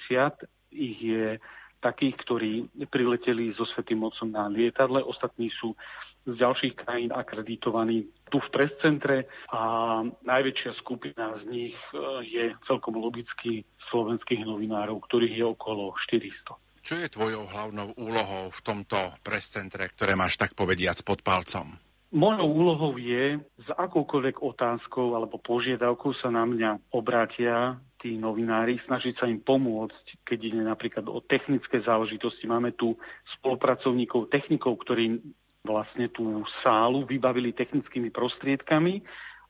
ich 0.74 0.98
je 0.98 1.38
takých, 1.84 2.16
ktorí 2.24 2.52
prileteli 2.88 3.54
so 3.54 3.68
Svetým 3.70 4.02
Mocom 4.02 4.32
na 4.32 4.48
lietadle. 4.50 5.04
Ostatní 5.04 5.52
sú 5.54 5.76
z 6.24 6.40
ďalších 6.40 6.80
krajín 6.80 7.12
akreditovaní 7.12 8.08
tu 8.32 8.40
v 8.40 8.50
prescentre 8.50 9.28
a 9.52 10.02
najväčšia 10.08 10.72
skupina 10.80 11.36
z 11.38 11.52
nich 11.52 11.78
e, 11.92 12.24
je 12.24 12.46
celkom 12.64 12.96
logicky 12.96 13.68
slovenských 13.92 14.48
novinárov, 14.48 15.04
ktorých 15.04 15.36
je 15.36 15.46
okolo 15.46 15.92
400. 16.08 16.56
Čo 16.84 17.00
je 17.00 17.08
tvojou 17.08 17.48
hlavnou 17.48 17.96
úlohou 17.96 18.52
v 18.52 18.60
tomto 18.60 19.00
prescentre, 19.24 19.88
ktoré 19.88 20.19
máš 20.19 20.36
tak 20.36 20.52
povediac 20.52 21.00
pod 21.08 21.24
palcom? 21.24 21.80
Mojou 22.12 22.46
úlohou 22.46 23.00
je 23.00 23.39
s 23.39 23.67
akoukoľvek 23.72 24.43
otázkou 24.43 25.15
alebo 25.15 25.39
požiadavkou 25.39 26.12
sa 26.13 26.28
na 26.28 26.43
mňa 26.43 26.91
obrátia 26.91 27.80
tí 28.04 28.19
novinári, 28.19 28.84
snažiť 28.84 29.15
sa 29.15 29.32
im 29.32 29.39
pomôcť, 29.39 30.28
keď 30.28 30.39
ide 30.43 30.62
napríklad 30.62 31.08
o 31.08 31.24
technické 31.24 31.80
záležitosti. 31.80 32.52
Máme 32.52 32.76
tu 32.76 33.00
spolupracovníkov, 33.39 34.28
technikov, 34.28 34.76
ktorí 34.84 35.24
vlastne 35.63 36.12
tú 36.12 36.43
sálu 36.60 37.08
vybavili 37.08 37.56
technickými 37.56 38.12
prostriedkami 38.12 39.00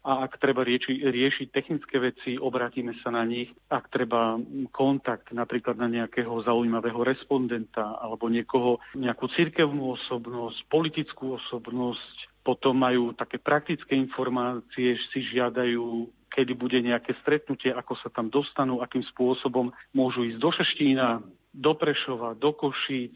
a 0.03 0.27
ak 0.27 0.35
treba 0.35 0.67
rieši, 0.67 0.99
riešiť 0.99 1.47
technické 1.47 1.95
veci, 1.95 2.35
obratíme 2.35 2.91
sa 2.99 3.09
na 3.15 3.23
nich. 3.23 3.55
Ak 3.71 3.87
treba 3.87 4.35
kontakt 4.75 5.31
napríklad 5.31 5.79
na 5.79 5.87
nejakého 5.87 6.43
zaujímavého 6.43 6.99
respondenta 7.07 7.95
alebo 8.03 8.27
niekoho, 8.27 8.83
nejakú 8.99 9.31
cirkevnú 9.31 9.95
osobnosť, 9.95 10.67
politickú 10.67 11.39
osobnosť, 11.39 12.43
potom 12.43 12.75
majú 12.75 13.15
také 13.15 13.39
praktické 13.39 13.95
informácie, 13.95 14.99
si 15.11 15.19
žiadajú 15.23 16.11
kedy 16.33 16.57
bude 16.57 16.81
nejaké 16.81 17.13
stretnutie, 17.21 17.69
ako 17.69 17.93
sa 17.93 18.09
tam 18.09 18.33
dostanú, 18.33 18.81
akým 18.81 19.05
spôsobom 19.05 19.69
môžu 19.93 20.25
ísť 20.25 20.39
do 20.41 20.49
Šeštína, 20.49 21.21
do 21.53 21.71
Prešova, 21.77 22.33
do 22.33 22.49
Košíc, 22.57 23.13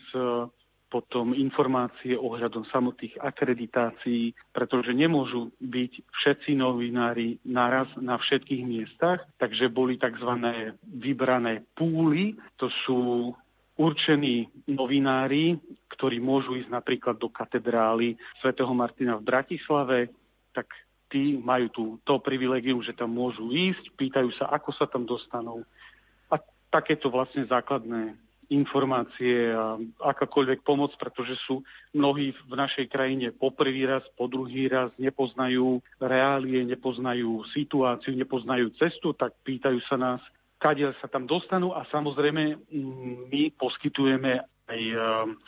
potom 0.88 1.36
informácie 1.36 2.16
ohľadom 2.16 2.64
samotných 2.72 3.20
akreditácií, 3.20 4.32
pretože 4.56 4.96
nemôžu 4.96 5.52
byť 5.60 5.92
všetci 6.16 6.56
novinári 6.56 7.44
naraz 7.44 7.92
na 8.00 8.16
všetkých 8.16 8.64
miestach, 8.64 9.28
takže 9.36 9.68
boli 9.68 10.00
tzv. 10.00 10.32
vybrané 10.88 11.68
púly, 11.76 12.40
to 12.56 12.72
sú 12.88 13.32
určení 13.78 14.50
novinári, 14.66 15.60
ktorí 15.94 16.18
môžu 16.18 16.58
ísť 16.58 16.72
napríklad 16.72 17.16
do 17.20 17.30
katedrály 17.30 18.18
svätého 18.42 18.72
Martina 18.74 19.20
v 19.20 19.28
Bratislave, 19.28 19.98
tak 20.56 20.72
tí 21.08 21.38
majú 21.40 21.68
tú, 21.70 21.84
to 22.04 22.20
privilegium, 22.20 22.84
že 22.84 22.96
tam 22.96 23.16
môžu 23.16 23.48
ísť, 23.52 23.96
pýtajú 23.96 24.34
sa, 24.36 24.52
ako 24.52 24.70
sa 24.76 24.90
tam 24.90 25.08
dostanú. 25.08 25.64
A 26.28 26.42
takéto 26.74 27.08
vlastne 27.08 27.48
základné 27.48 28.27
informácie 28.48 29.52
a 29.52 29.76
akákoľvek 30.08 30.64
pomoc, 30.64 30.96
pretože 30.96 31.36
sú 31.44 31.64
mnohí 31.92 32.32
v 32.48 32.54
našej 32.56 32.88
krajine 32.88 33.36
po 33.36 33.52
prvý 33.52 33.84
raz, 33.84 34.04
po 34.16 34.32
druhý 34.32 34.72
raz 34.72 34.92
nepoznajú 34.96 35.84
reálie, 36.00 36.64
nepoznajú 36.64 37.44
situáciu, 37.52 38.16
nepoznajú 38.16 38.72
cestu, 38.80 39.12
tak 39.12 39.36
pýtajú 39.44 39.80
sa 39.88 40.00
nás, 40.00 40.22
kadiaľ 40.64 40.96
sa 41.04 41.12
tam 41.12 41.28
dostanú 41.28 41.76
a 41.76 41.84
samozrejme 41.92 42.72
my 43.28 43.44
poskytujeme 43.60 44.42
aj 44.68 44.82
eh, 44.84 45.00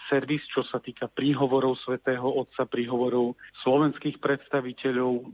servis, 0.08 0.44
čo 0.52 0.64
sa 0.68 0.80
týka 0.80 1.12
príhovorov 1.12 1.80
svätého 1.84 2.28
Otca, 2.28 2.68
príhovorov 2.68 3.36
slovenských 3.64 4.20
predstaviteľov. 4.20 5.12
Eh, 5.16 5.26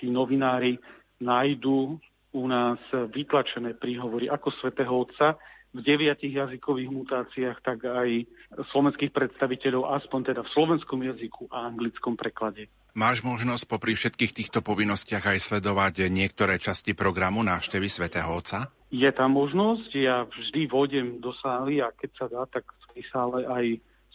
tí 0.00 0.08
novinári 0.08 0.76
nájdú 1.20 1.96
u 2.32 2.44
nás 2.48 2.80
vytlačené 2.92 3.76
príhovory 3.76 4.32
ako 4.32 4.48
svätého 4.56 5.04
Otca 5.04 5.36
v 5.72 5.80
deviatich 5.80 6.36
jazykových 6.36 6.90
mutáciách, 6.92 7.58
tak 7.64 7.88
aj 7.88 8.28
slovenských 8.72 9.08
predstaviteľov, 9.08 9.96
aspoň 10.04 10.20
teda 10.32 10.40
v 10.44 10.52
slovenskom 10.52 11.00
jazyku 11.00 11.48
a 11.48 11.68
anglickom 11.72 12.14
preklade. 12.14 12.68
Máš 12.92 13.24
možnosť 13.24 13.64
popri 13.64 13.96
všetkých 13.96 14.36
týchto 14.36 14.60
povinnostiach 14.60 15.24
aj 15.24 15.38
sledovať 15.40 16.12
niektoré 16.12 16.60
časti 16.60 16.92
programu 16.92 17.40
návštevy 17.40 17.88
svätého 17.88 18.28
Otca? 18.28 18.68
Je 18.92 19.08
tam 19.16 19.32
možnosť, 19.32 19.90
ja 19.96 20.28
vždy 20.28 20.68
vodem 20.68 21.16
do 21.24 21.32
sály 21.40 21.80
a 21.80 21.88
keď 21.88 22.10
sa 22.20 22.26
dá, 22.28 22.44
tak 22.44 22.68
v 22.68 22.84
tej 22.92 23.04
sále 23.08 23.48
aj 23.48 23.64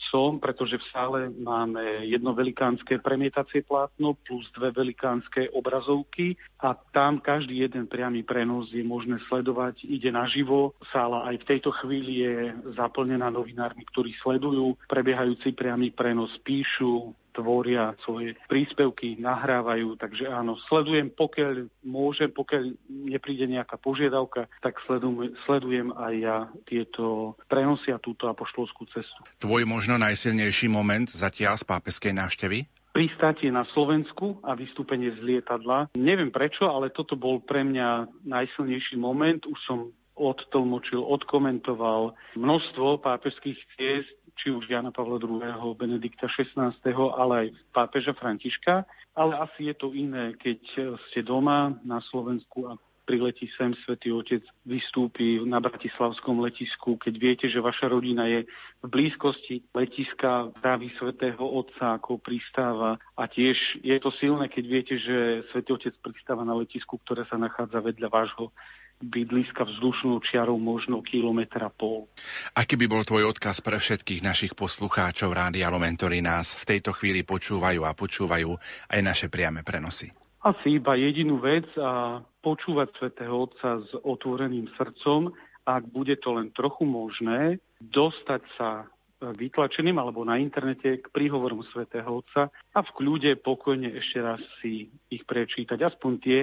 som, 0.10 0.38
pretože 0.38 0.77
v 0.77 0.89
sále 0.93 1.19
máme 1.33 2.05
jedno 2.05 2.31
velikánske 2.31 3.01
premietacie 3.01 3.65
plátno 3.65 4.13
plus 4.13 4.45
dve 4.53 4.71
velikánske 4.71 5.49
obrazovky 5.51 6.38
a 6.62 6.77
tam 6.93 7.19
každý 7.19 7.65
jeden 7.65 7.89
priamy 7.89 8.21
prenos 8.21 8.69
je 8.69 8.86
možné 8.86 9.17
sledovať, 9.27 9.83
ide 9.83 10.13
naživo. 10.13 10.77
Sála 10.93 11.25
aj 11.27 11.43
v 11.43 11.47
tejto 11.49 11.73
chvíli 11.81 12.23
je 12.23 12.36
zaplnená 12.77 13.33
novinármi, 13.33 13.83
ktorí 13.89 14.13
sledujú 14.21 14.77
prebiehajúci 14.88 15.53
priamy 15.57 15.91
prenos, 15.91 16.31
píšu, 16.45 17.13
tvoria 17.38 17.93
svoje 18.02 18.34
príspevky, 18.50 19.21
nahrávajú, 19.21 19.93
takže 20.02 20.26
áno, 20.26 20.58
sledujem, 20.65 21.13
pokiaľ 21.13 21.69
môžem, 21.86 22.34
pokiaľ 22.34 22.73
nepríde 22.89 23.45
nejaká 23.45 23.78
požiadavka, 23.78 24.50
tak 24.65 24.82
sledujem, 24.89 25.38
sledujem 25.45 25.93
aj 25.93 26.13
ja 26.17 26.38
tieto 26.65 27.38
prenosy 27.45 27.93
a 27.93 28.02
túto 28.02 28.26
apoštolskú 28.26 28.89
cestu. 28.89 29.21
Tvoj 29.38 29.69
možno 29.69 30.02
najsilnejší 30.02 30.65
moment 30.65 31.06
zatiaľ 31.06 31.62
z 31.62 31.65
pápeskej 31.69 32.17
návštevy? 32.17 32.65
pristátie 32.97 33.54
na 33.54 33.62
Slovensku 33.78 34.41
a 34.41 34.58
vystúpenie 34.58 35.13
z 35.13 35.21
lietadla. 35.21 35.93
Neviem 35.93 36.34
prečo, 36.34 36.65
ale 36.65 36.89
toto 36.89 37.13
bol 37.13 37.45
pre 37.45 37.62
mňa 37.62 38.10
najsilnejší 38.26 38.97
moment. 38.97 39.45
Už 39.45 39.60
som 39.69 39.93
odtlmočil, 40.17 41.06
odkomentoval 41.06 42.17
množstvo 42.34 42.97
pápežských 43.06 43.60
ciest, 43.78 44.10
či 44.38 44.54
už 44.54 44.69
Jana 44.69 44.93
Pavla 44.93 45.17
II., 45.17 45.73
Benedikta 45.76 46.30
XVI., 46.30 46.71
ale 47.17 47.34
aj 47.36 47.47
pápeža 47.73 48.13
Františka. 48.13 48.86
Ale 49.17 49.34
asi 49.41 49.73
je 49.73 49.76
to 49.76 49.91
iné, 49.97 50.38
keď 50.38 50.62
ste 51.10 51.26
doma 51.26 51.73
na 51.82 51.97
Slovensku 52.06 52.69
a 52.69 52.78
priletí 53.08 53.47
sem 53.56 53.71
Svetý 53.88 54.12
Otec, 54.12 54.43
vystúpi 54.67 55.39
na 55.47 55.63
Bratislavskom 55.63 56.43
letisku, 56.43 57.00
keď 57.00 57.13
viete, 57.15 57.45
že 57.47 57.63
vaša 57.63 57.88
rodina 57.88 58.28
je 58.28 58.43
v 58.84 58.88
blízkosti 58.91 59.63
letiska, 59.71 60.52
zdraví 60.60 60.91
Svetého 61.00 61.39
Otca, 61.39 61.95
ako 61.95 62.19
pristáva. 62.19 63.00
A 63.15 63.32
tiež 63.32 63.80
je 63.80 63.95
to 64.04 64.12
silné, 64.12 64.52
keď 64.52 64.63
viete, 64.67 64.95
že 65.00 65.47
Svetý 65.56 65.71
Otec 65.71 65.95
pristáva 66.04 66.43
na 66.43 66.52
letisku, 66.52 67.00
ktoré 67.00 67.23
sa 67.32 67.39
nachádza 67.39 67.80
vedľa 67.80 68.12
vášho 68.12 68.52
bydliska 68.97 69.63
vzdušnou 69.63 70.17
čiarou 70.25 70.57
možno 70.57 71.05
kilometra 71.05 71.69
pol. 71.69 72.10
Aký 72.57 72.73
by 72.73 72.86
bol 72.89 73.05
tvoj 73.05 73.29
odkaz 73.38 73.62
pre 73.62 73.77
všetkých 73.77 74.25
našich 74.25 74.53
poslucháčov 74.57 75.29
Rádia 75.33 75.69
Lumen, 75.69 75.93
ktorí 75.93 76.21
nás 76.25 76.57
v 76.57 76.77
tejto 76.77 76.97
chvíli 76.97 77.21
počúvajú 77.21 77.86
a 77.86 77.93
počúvajú 77.93 78.57
aj 78.89 78.99
naše 79.05 79.27
priame 79.29 79.62
prenosy? 79.62 80.10
Asi 80.41 80.81
iba 80.81 80.97
jedinú 80.97 81.38
vec 81.41 81.67
a 81.77 82.21
počúvať 82.41 82.93
svätého 82.97 83.36
Otca 83.36 83.83
s 83.83 83.91
otvoreným 84.01 84.71
srdcom, 84.77 85.33
ak 85.67 85.83
bude 85.91 86.15
to 86.23 86.39
len 86.39 86.55
trochu 86.55 86.88
možné, 86.88 87.60
dostať 87.83 88.41
sa 88.55 88.88
vytlačeným 89.17 89.97
alebo 89.97 90.21
na 90.21 90.38
internete 90.38 91.01
k 91.01 91.05
príhovorom 91.10 91.65
svätého 91.73 92.21
Otca 92.21 92.53
a 92.53 92.79
v 92.86 92.93
kľude 92.93 93.33
pokojne 93.41 93.89
ešte 93.97 94.21
raz 94.21 94.41
si 94.62 94.93
ich 95.10 95.25
prečítať, 95.25 95.81
aspoň 95.81 96.12
tie, 96.21 96.39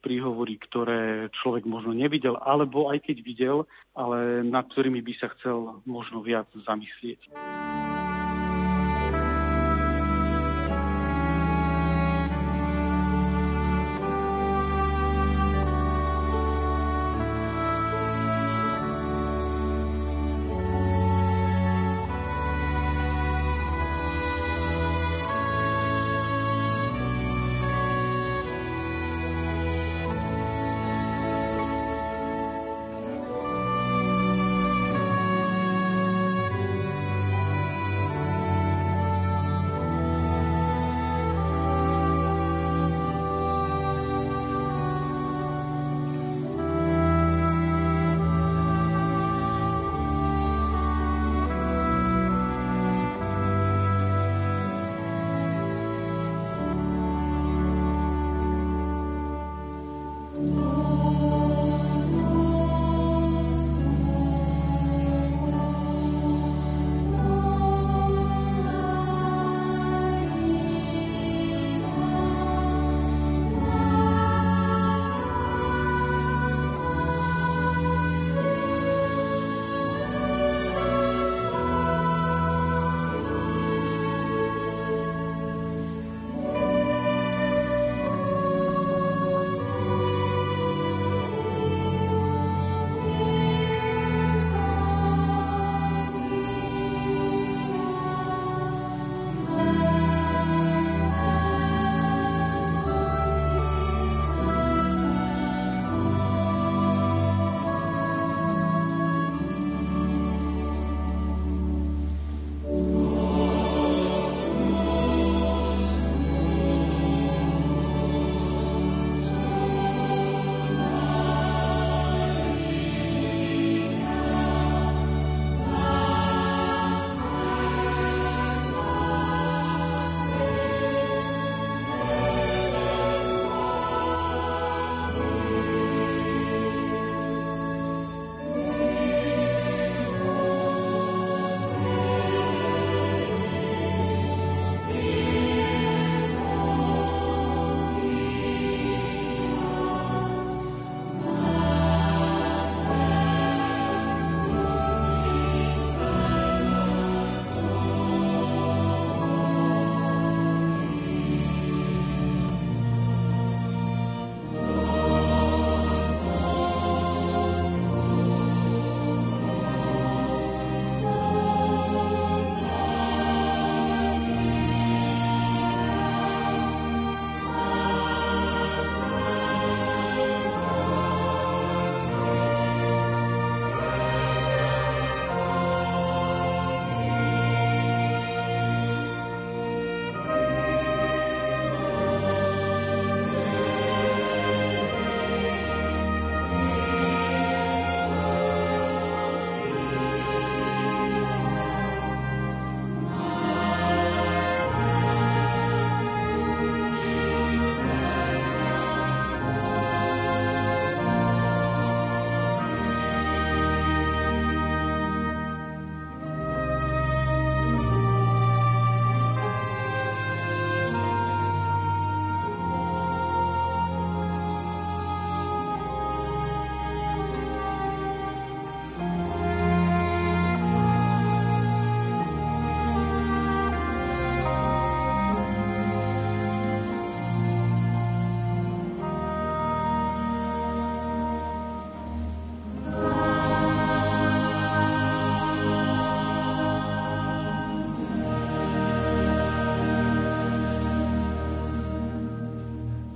príhovory, 0.00 0.56
ktoré 0.58 1.28
človek 1.40 1.68
možno 1.68 1.92
nevidel, 1.92 2.36
alebo 2.40 2.88
aj 2.88 3.04
keď 3.06 3.16
videl, 3.22 3.56
ale 3.94 4.42
nad 4.44 4.66
ktorými 4.72 5.04
by 5.04 5.12
sa 5.20 5.28
chcel 5.36 5.84
možno 5.84 6.24
viac 6.24 6.48
zamyslieť. 6.52 7.30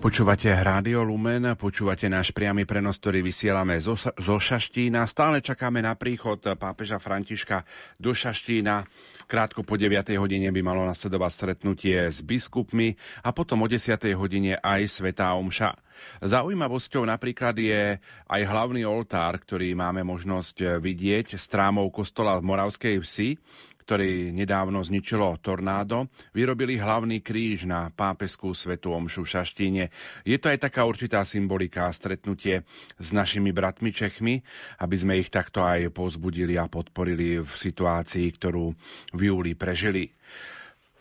Počúvate 0.05 0.53
Rádio 0.53 1.01
Lumen, 1.01 1.57
počúvate 1.57 2.13
náš 2.13 2.29
priamy 2.29 2.69
prenos, 2.69 3.01
ktorý 3.01 3.25
vysielame 3.25 3.81
zo, 3.81 3.97
zo 3.97 4.37
Šaštína. 4.37 5.01
Stále 5.09 5.41
čakáme 5.41 5.81
na 5.81 5.97
príchod 5.97 6.37
pápeža 6.45 7.01
Františka 7.01 7.65
do 7.97 8.13
Šaštína. 8.13 8.85
Krátko 9.25 9.65
po 9.65 9.81
9. 9.81 10.13
hodine 10.21 10.53
by 10.53 10.61
malo 10.61 10.85
nasledovať 10.85 11.33
stretnutie 11.33 11.97
s 12.13 12.21
biskupmi 12.21 12.93
a 13.25 13.33
potom 13.33 13.65
o 13.65 13.67
10. 13.67 13.97
hodine 14.13 14.61
aj 14.61 15.01
Svetá 15.01 15.33
Omša. 15.41 15.73
Zaujímavosťou 16.21 17.09
napríklad 17.09 17.57
je 17.57 17.97
aj 18.29 18.43
hlavný 18.45 18.85
oltár, 18.85 19.41
ktorý 19.41 19.73
máme 19.73 20.05
možnosť 20.05 20.85
vidieť 20.85 21.41
s 21.41 21.49
trámou 21.49 21.89
kostola 21.89 22.37
v 22.37 22.45
Moravskej 22.45 23.01
vsi, 23.01 23.41
ktorý 23.85 24.33
nedávno 24.33 24.81
zničilo 24.81 25.37
tornádo, 25.45 26.09
vyrobili 26.33 26.81
hlavný 26.81 27.21
kríž 27.21 27.69
na 27.69 27.93
pápeskú 27.93 28.57
svetu 28.57 28.97
omšu 28.97 29.29
v 29.29 29.33
Šaštíne. 29.37 29.85
Je 30.25 30.41
to 30.41 30.49
aj 30.49 30.65
taká 30.65 30.89
určitá 30.89 31.21
symbolika 31.23 31.87
stretnutie 31.93 32.65
s 32.97 33.09
našimi 33.13 33.53
bratmi 33.53 33.93
Čechmi, 33.93 34.41
aby 34.81 34.97
sme 34.97 35.21
ich 35.21 35.29
takto 35.29 35.61
aj 35.61 35.93
pozbudili 35.93 36.57
a 36.57 36.65
podporili 36.65 37.45
v 37.45 37.53
situácii, 37.53 38.27
ktorú 38.41 38.73
v 39.13 39.21
júli 39.21 39.53
prežili. 39.53 40.09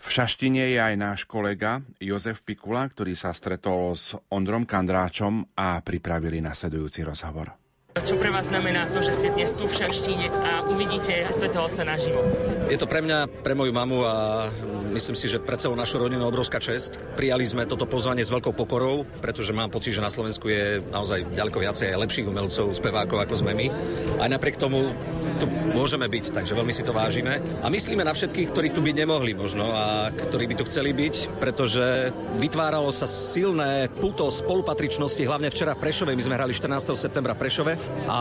V 0.04 0.08
Šaštine 0.12 0.67
je 0.67 0.80
aj 0.84 0.96
náš 1.00 1.19
kolega 1.24 1.80
Jozef 1.95 2.43
Pikula, 2.43 2.84
ktorý 2.91 3.16
sa 3.16 3.32
stretol 3.32 3.95
s 3.95 4.12
Ondrom 4.36 4.68
Kandráčom 4.68 5.55
a 5.55 5.80
pripravili 5.80 6.43
nasledujúci 6.43 7.08
rozhovor. 7.08 7.62
Čo 8.02 8.18
pre 8.18 8.34
vás 8.34 8.50
znamená 8.50 8.89
to, 8.89 9.06
že 9.06 9.14
ste 9.14 9.30
dnes 9.30 9.54
tu 9.54 9.70
v 9.70 9.74
Šaštíne 9.78 10.28
a 10.34 10.66
uvidíte 10.66 11.30
Svetého 11.30 11.70
Otca 11.70 11.86
naživo? 11.86 12.26
Je 12.66 12.76
to 12.76 12.89
pre 12.89 13.06
mňa, 13.06 13.30
pre 13.46 13.54
moju 13.54 13.70
mamu 13.70 14.02
a 14.02 14.16
myslím 14.91 15.14
si, 15.14 15.30
že 15.30 15.38
pre 15.38 15.62
celú 15.62 15.78
našu 15.78 16.02
rodinu 16.02 16.26
obrovská 16.26 16.58
čest. 16.58 16.98
Prijali 17.14 17.46
sme 17.46 17.70
toto 17.70 17.86
pozvanie 17.86 18.26
s 18.26 18.34
veľkou 18.34 18.58
pokorou, 18.58 19.06
pretože 19.22 19.54
mám 19.54 19.70
pocit, 19.70 19.94
že 19.94 20.02
na 20.02 20.10
Slovensku 20.10 20.50
je 20.50 20.82
naozaj 20.89 21.38
ďaleko 21.38 21.58
viacej 21.62 21.94
lepších 21.94 22.28
umelcov, 22.28 22.74
spevákov 22.74 23.30
ako 23.30 23.34
sme 23.46 23.54
my. 23.54 23.68
Aj 24.20 24.30
napriek 24.30 24.58
tomu 24.58 24.89
tu 25.38 25.46
môžeme 25.50 26.10
byť, 26.10 26.34
takže 26.34 26.58
veľmi 26.58 26.74
si 26.74 26.82
to 26.82 26.98
vážime. 26.98 27.46
A 27.62 27.70
myslíme 27.70 28.02
na 28.02 28.18
všetkých, 28.18 28.50
ktorí 28.52 28.68
tu 28.74 28.82
byť 28.82 28.96
nemohli 29.06 29.38
možno 29.38 29.70
a 29.70 30.10
ktorí 30.10 30.50
by 30.50 30.56
tu 30.60 30.66
chceli 30.66 30.98
byť, 30.98 31.39
pretože 31.39 32.10
vytváralo 32.41 32.89
sa 32.89 33.06
silné 33.06 33.86
puto 34.02 34.28
spolupatričnosti, 34.34 35.22
hlavne 35.24 35.54
včera 35.54 35.78
v 35.78 35.88
Prešove. 35.88 36.18
My 36.18 36.24
sme 36.26 36.38
hrali 36.41 36.54
14. 36.58 36.94
septembra 36.98 37.38
v 37.38 37.41
Prešove 37.41 37.74
a 38.04 38.20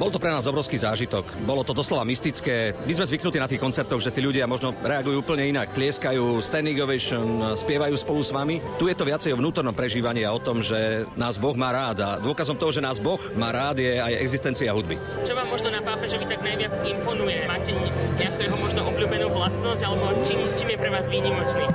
bol 0.00 0.08
to 0.08 0.16
pre 0.16 0.32
nás 0.32 0.48
obrovský 0.48 0.80
zážitok. 0.80 1.44
Bolo 1.44 1.62
to 1.62 1.76
doslova 1.76 2.04
mystické. 2.06 2.72
My 2.88 2.92
sme 2.96 3.08
zvyknutí 3.08 3.36
na 3.36 3.48
tých 3.50 3.60
koncertoch, 3.60 4.00
že 4.00 4.12
tí 4.12 4.24
ľudia 4.24 4.48
možno 4.48 4.72
reagujú 4.80 5.20
úplne 5.20 5.48
inak. 5.48 5.76
Tlieskajú, 5.76 6.40
standing 6.40 6.80
ovation, 6.80 7.52
spievajú 7.52 7.94
spolu 7.96 8.20
s 8.24 8.30
vami. 8.32 8.56
Tu 8.80 8.88
je 8.88 8.96
to 8.96 9.04
viacej 9.04 9.36
o 9.36 9.40
vnútornom 9.40 9.76
prežívaní 9.76 10.24
a 10.24 10.32
o 10.32 10.40
tom, 10.40 10.64
že 10.64 11.04
nás 11.14 11.36
Boh 11.36 11.54
má 11.54 11.70
rád. 11.70 11.96
A 12.00 12.08
dôkazom 12.18 12.56
toho, 12.56 12.72
že 12.72 12.80
nás 12.80 12.98
Boh 12.98 13.20
má 13.36 13.52
rád, 13.52 13.84
je 13.84 14.00
aj 14.00 14.12
existencia 14.16 14.72
hudby. 14.72 14.96
Čo 15.22 15.36
vám 15.36 15.48
možno 15.52 15.68
na 15.68 15.84
pápežovi 15.84 16.24
tak 16.24 16.40
najviac 16.40 16.72
imponuje? 16.80 17.44
Máte 17.44 17.76
nejakú 18.16 18.40
jeho 18.42 18.58
možno 18.58 18.80
obľúbenú 18.88 19.28
vlastnosť, 19.28 19.82
alebo 19.84 20.12
čím, 20.24 20.40
čím 20.56 20.68
je 20.72 20.78
pre 20.80 20.90
vás 20.90 21.06
výnimočný? 21.12 21.66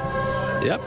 Ja 0.66 0.82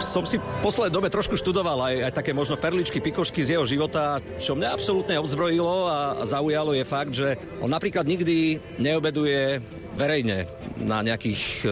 som 0.00 0.24
si 0.28 0.36
v 0.36 0.46
poslednej 0.60 0.92
dobe 0.92 1.08
trošku 1.08 1.36
študoval 1.36 1.78
aj, 1.92 1.94
aj 2.10 2.12
také 2.12 2.32
možno 2.36 2.60
perličky, 2.60 3.00
pikošky 3.00 3.40
z 3.40 3.56
jeho 3.56 3.64
života. 3.68 4.20
Čo 4.40 4.56
mňa 4.56 4.72
absolútne 4.72 5.16
odzbrojilo 5.20 5.76
a 5.88 5.98
zaujalo 6.24 6.76
je 6.76 6.84
fakt, 6.84 7.12
že 7.16 7.40
on 7.64 7.72
napríklad 7.72 8.04
nikdy 8.04 8.60
neobeduje 8.76 9.60
verejne 9.96 10.44
na 10.84 11.00
nejakých 11.00 11.64
e, 11.64 11.68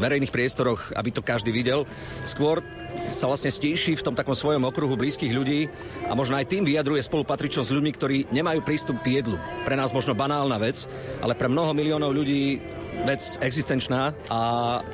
verejných 0.00 0.32
priestoroch, 0.32 0.96
aby 0.96 1.12
to 1.12 1.20
každý 1.20 1.52
videl. 1.52 1.84
Skôr 2.24 2.64
sa 3.04 3.28
vlastne 3.28 3.52
stíši 3.52 3.92
v 3.92 4.04
tom 4.04 4.16
takom 4.16 4.32
svojom 4.32 4.64
okruhu 4.64 4.96
blízkych 4.96 5.36
ľudí 5.36 5.68
a 6.08 6.16
možno 6.16 6.40
aj 6.40 6.48
tým 6.48 6.64
vyjadruje 6.64 7.04
spolupatričnosť 7.04 7.68
s 7.68 7.74
ľuďmi, 7.76 7.92
ktorí 7.92 8.18
nemajú 8.32 8.64
prístup 8.64 9.04
k 9.04 9.20
jedlu. 9.20 9.36
Pre 9.68 9.76
nás 9.76 9.92
možno 9.92 10.16
banálna 10.16 10.56
vec, 10.56 10.88
ale 11.20 11.36
pre 11.36 11.52
mnoho 11.52 11.76
miliónov 11.76 12.16
ľudí 12.16 12.56
vec 13.04 13.38
existenčná 13.42 14.14
a 14.32 14.40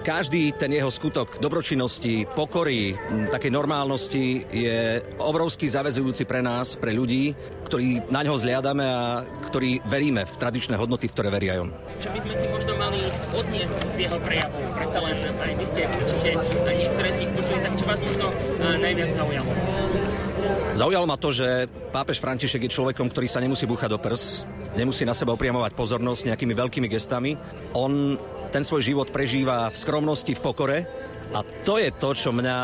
každý 0.03 0.51
ten 0.57 0.73
jeho 0.73 0.91
skutok 0.91 1.39
dobročinnosti, 1.39 2.27
pokory, 2.33 2.97
takej 3.31 3.53
normálnosti 3.53 4.43
je 4.51 5.05
obrovský 5.21 5.69
zavezujúci 5.69 6.27
pre 6.27 6.43
nás, 6.43 6.75
pre 6.75 6.91
ľudí, 6.97 7.37
ktorí 7.69 8.11
na 8.11 8.25
ňo 8.27 8.35
zliadame 8.37 8.85
a 8.85 9.23
ktorí 9.49 9.85
veríme 9.87 10.27
v 10.27 10.35
tradičné 10.37 10.75
hodnoty, 10.77 11.09
v 11.09 11.15
ktoré 11.15 11.29
veria 11.33 11.63
on. 11.63 11.71
Čo 12.03 12.11
by 12.11 12.19
sme 12.25 12.35
si 12.35 12.47
možno 12.51 12.73
mali 12.81 13.01
odniesť 13.33 13.79
z 13.95 13.97
jeho 14.09 14.19
prejavu? 14.19 14.59
Predsa 14.75 14.99
len 15.05 15.17
aj 15.23 15.53
vy 15.55 15.65
ste 15.65 15.83
určite 15.87 16.31
niektoré 16.67 17.09
z 17.13 17.17
nich 17.23 17.31
počuli, 17.37 17.59
tak 17.63 17.73
čo 17.79 17.85
vás 17.87 18.01
možno 18.03 18.27
najviac 18.61 19.11
zaujalo? 19.15 19.53
Zaujalo 20.73 21.05
ma 21.05 21.21
to, 21.21 21.29
že 21.29 21.69
pápež 21.93 22.19
František 22.19 22.65
je 22.65 22.75
človekom, 22.75 23.13
ktorý 23.13 23.29
sa 23.29 23.45
nemusí 23.45 23.69
búchať 23.69 23.93
do 23.93 23.99
prs, 24.01 24.49
nemusí 24.73 25.05
na 25.05 25.13
seba 25.13 25.37
upriamovať 25.37 25.77
pozornosť 25.77 26.33
nejakými 26.33 26.55
veľkými 26.57 26.89
gestami. 26.89 27.37
On 27.77 28.17
ten 28.49 28.65
svoj 28.65 28.81
život 28.85 29.09
prežíva 29.13 29.69
v 29.69 29.77
skromnosti, 29.77 30.33
v 30.33 30.45
pokore 30.45 30.79
a 31.31 31.41
to 31.63 31.79
je 31.79 31.95
to, 31.95 32.11
čo 32.13 32.35
mňa 32.35 32.57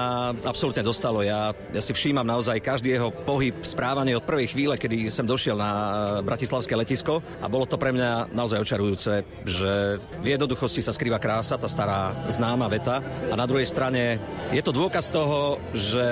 absolútne 0.43 0.83
dostalo. 0.83 1.23
Ja, 1.23 1.55
ja 1.55 1.81
si 1.83 1.95
všímam 1.95 2.27
naozaj 2.27 2.61
každý 2.61 2.99
jeho 2.99 3.15
pohyb, 3.15 3.55
správanie 3.63 4.19
od 4.19 4.27
prvej 4.27 4.51
chvíle, 4.51 4.75
kedy 4.75 5.09
som 5.09 5.25
došiel 5.25 5.55
na 5.55 5.71
eh, 5.71 5.87
Bratislavské 6.27 6.75
letisko 6.75 7.23
a 7.41 7.47
bolo 7.47 7.65
to 7.65 7.81
pre 7.81 7.95
mňa 7.95 8.35
naozaj 8.35 8.61
očarujúce, 8.61 9.23
že 9.47 10.03
v 10.21 10.27
jednoduchosti 10.27 10.83
sa 10.85 10.93
skrýva 10.93 11.23
krása, 11.23 11.61
tá 11.61 11.71
stará 11.71 12.13
známa 12.29 12.67
veta 12.67 13.01
a 13.31 13.35
na 13.39 13.47
druhej 13.47 13.69
strane 13.69 14.21
je 14.51 14.63
to 14.65 14.75
dôkaz 14.75 15.09
toho, 15.09 15.63
že 15.73 16.07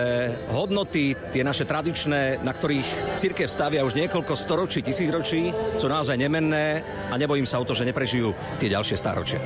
hodnoty, 0.53 1.19
tie 1.35 1.43
naše 1.43 1.67
tradičné, 1.69 2.41
na 2.41 2.53
ktorých 2.53 3.19
církev 3.19 3.49
stavia 3.51 3.85
už 3.85 3.99
niekoľko 3.99 4.33
storočí, 4.37 4.81
tisícročí, 4.81 5.51
sú 5.75 5.87
naozaj 5.89 6.17
nemenné 6.17 6.85
a 7.11 7.15
nebojím 7.17 7.49
sa 7.49 7.61
o 7.61 7.67
to, 7.67 7.75
že 7.75 7.89
neprežijú 7.89 8.33
tie 8.61 8.73
ďalšie 8.73 8.97
stáročia. 8.97 9.41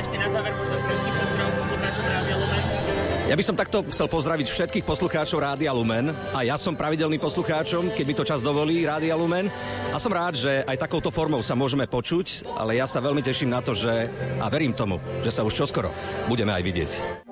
Ešte 0.00 0.16
na 0.16 0.28
záver 0.28 0.49
ja 3.30 3.38
by 3.38 3.46
som 3.46 3.54
takto 3.54 3.86
chcel 3.94 4.10
pozdraviť 4.10 4.50
všetkých 4.50 4.82
poslucháčov 4.82 5.38
Rádia 5.38 5.70
Lumen 5.70 6.10
a 6.34 6.42
ja 6.42 6.58
som 6.58 6.74
pravidelný 6.74 7.22
poslucháčom, 7.22 7.94
keď 7.94 8.04
mi 8.04 8.18
to 8.18 8.26
čas 8.26 8.42
dovolí 8.42 8.82
Rádia 8.82 9.14
Lumen 9.14 9.46
a 9.94 9.96
som 10.02 10.10
rád, 10.10 10.34
že 10.34 10.66
aj 10.66 10.82
takouto 10.82 11.14
formou 11.14 11.38
sa 11.38 11.54
môžeme 11.54 11.86
počuť, 11.86 12.50
ale 12.58 12.82
ja 12.82 12.90
sa 12.90 12.98
veľmi 12.98 13.22
teším 13.22 13.54
na 13.54 13.62
to, 13.62 13.70
že 13.70 14.10
a 14.42 14.50
verím 14.50 14.74
tomu, 14.74 14.98
že 15.22 15.30
sa 15.30 15.46
už 15.46 15.54
čoskoro 15.54 15.94
budeme 16.26 16.50
aj 16.50 16.62
vidieť. 16.66 17.29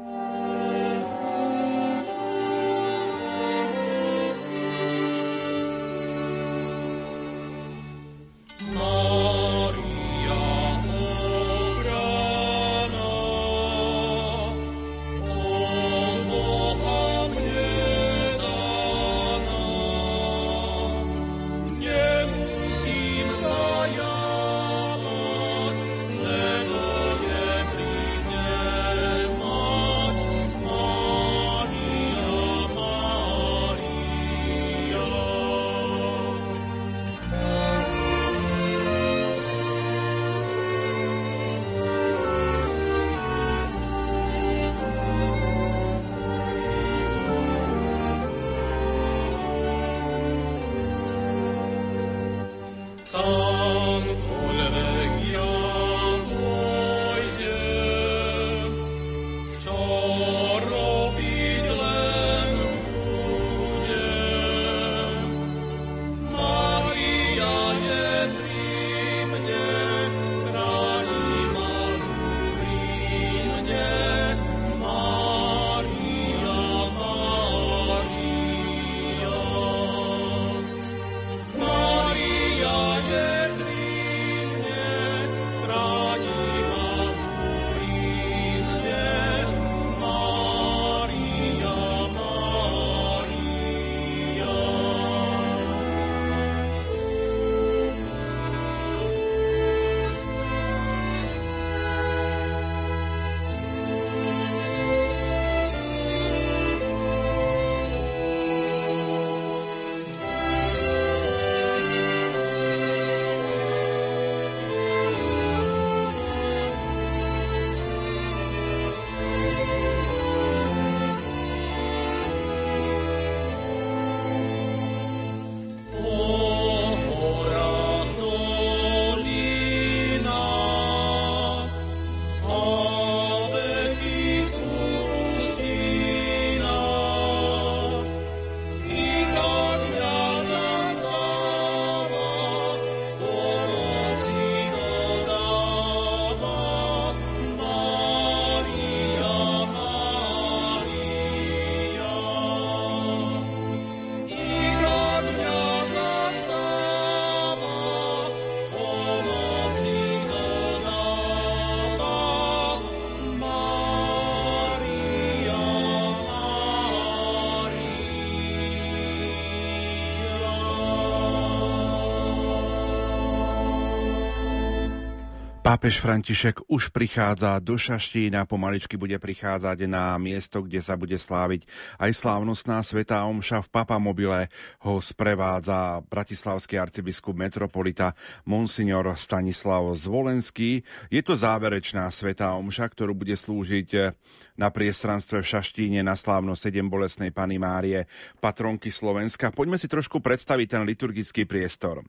Pápež 175.69 176.01
František 176.01 176.65
už 176.73 176.89
prichádza 176.97 177.61
do 177.61 177.77
Šaštína, 177.77 178.49
pomaličky 178.49 178.97
bude 178.97 179.21
prichádzať 179.21 179.85
na 179.85 180.17
miesto, 180.17 180.65
kde 180.65 180.81
sa 180.81 180.97
bude 180.97 181.21
sláviť 181.21 181.69
aj 182.01 182.09
slávnostná 182.17 182.81
svetá 182.81 183.29
omša 183.29 183.61
v 183.61 183.69
Papamobile. 183.69 184.49
Ho 184.81 184.97
sprevádza 184.97 186.01
bratislavský 186.09 186.81
arcibiskup 186.81 187.37
metropolita 187.37 188.17
Monsignor 188.49 189.13
Stanislav 189.21 189.93
Zvolenský. 189.93 190.89
Je 191.13 191.21
to 191.21 191.37
záverečná 191.37 192.09
svetá 192.09 192.57
omša, 192.57 192.89
ktorú 192.89 193.13
bude 193.13 193.37
slúžiť 193.37 194.17
na 194.57 194.73
priestranstve 194.73 195.45
v 195.45 195.51
Šaštíne 195.53 196.01
na 196.01 196.17
slávno 196.17 196.57
7 196.57 196.81
bolesnej 196.89 197.29
Pany 197.29 197.61
Márie, 197.61 198.09
patronky 198.41 198.89
Slovenska. 198.89 199.53
Poďme 199.53 199.77
si 199.77 199.85
trošku 199.85 200.25
predstaviť 200.25 200.81
ten 200.81 200.83
liturgický 200.89 201.45
priestor. 201.45 202.09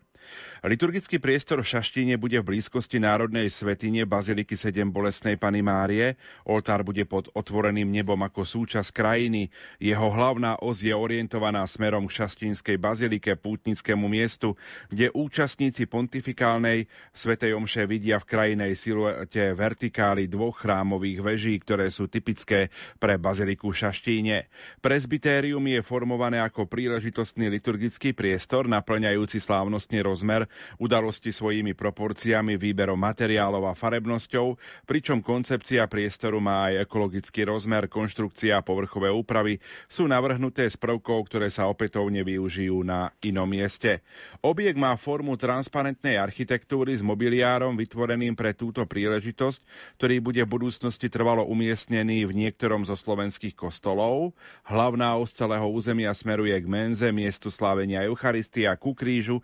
Liturgický 0.60 1.24
priestor 1.24 1.64
v 1.64 1.72
Šaštíne 1.72 2.20
bude 2.20 2.36
v 2.44 2.52
blízkosti 2.52 3.00
Národnej 3.00 3.48
svetine 3.48 4.04
Baziliky 4.04 4.60
7 4.60 4.92
Bolesnej 4.92 5.40
Pany 5.40 5.64
Márie. 5.64 6.20
Oltár 6.44 6.84
bude 6.84 7.08
pod 7.08 7.32
otvoreným 7.32 7.88
nebom 7.88 8.20
ako 8.20 8.44
súčasť 8.44 8.92
krajiny. 8.92 9.48
Jeho 9.80 10.12
hlavná 10.12 10.60
os 10.60 10.84
je 10.84 10.92
orientovaná 10.92 11.64
smerom 11.64 12.12
k 12.12 12.20
Šaštínskej 12.20 12.76
bazilike, 12.76 13.40
pútnickému 13.40 14.12
miestu, 14.12 14.60
kde 14.92 15.16
účastníci 15.16 15.88
pontifikálnej 15.88 16.92
svetej 17.16 17.56
omše 17.56 17.88
vidia 17.88 18.20
v 18.20 18.28
krajinej 18.28 18.76
siluete 18.76 19.56
vertikály 19.56 20.28
dvoch 20.28 20.60
chrámových 20.60 21.24
veží, 21.24 21.56
ktoré 21.64 21.88
sú 21.88 22.12
typické 22.12 22.68
pre 23.00 23.16
baziliku 23.16 23.72
Šaštíne. 23.72 24.52
Presbytérium 24.84 25.64
je 25.72 25.80
formované 25.80 26.44
ako 26.44 26.68
príležitostný 26.68 27.48
liturgický 27.48 28.12
priestor, 28.12 28.68
naplňajúci 28.68 29.40
slávnostný 29.40 30.04
roz 30.04 30.09
rozmer 30.10 30.50
udalosti 30.82 31.30
svojimi 31.30 31.78
proporciami, 31.78 32.58
výberom 32.58 32.98
materiálov 32.98 33.70
a 33.70 33.78
farebnosťou, 33.78 34.58
pričom 34.90 35.22
koncepcia 35.22 35.86
priestoru 35.86 36.42
má 36.42 36.74
aj 36.74 36.90
ekologický 36.90 37.46
rozmer, 37.46 37.86
konštrukcia 37.86 38.58
a 38.58 38.66
povrchové 38.66 39.14
úpravy 39.14 39.62
sú 39.86 40.10
navrhnuté 40.10 40.66
z 40.66 40.76
prvkov, 40.82 41.30
ktoré 41.30 41.54
sa 41.54 41.70
opätovne 41.70 42.26
využijú 42.26 42.82
na 42.82 43.14
inom 43.22 43.46
mieste. 43.46 44.02
Objekt 44.42 44.82
má 44.82 44.98
formu 44.98 45.38
transparentnej 45.38 46.18
architektúry 46.18 46.98
s 46.98 47.06
mobiliárom 47.06 47.78
vytvoreným 47.78 48.34
pre 48.34 48.58
túto 48.58 48.82
príležitosť, 48.88 49.62
ktorý 50.02 50.16
bude 50.24 50.42
v 50.48 50.54
budúcnosti 50.58 51.12
trvalo 51.12 51.46
umiestnený 51.46 52.26
v 52.26 52.32
niektorom 52.34 52.88
zo 52.88 52.96
slovenských 52.96 53.54
kostolov. 53.54 54.34
Hlavná 54.66 55.20
os 55.20 55.36
celého 55.36 55.68
územia 55.68 56.16
smeruje 56.16 56.56
k 56.56 56.68
menze, 56.68 57.08
miestu 57.12 57.52
slávenia 57.52 58.08
Eucharistia 58.08 58.74
ku 58.80 58.96
krížu, 58.96 59.44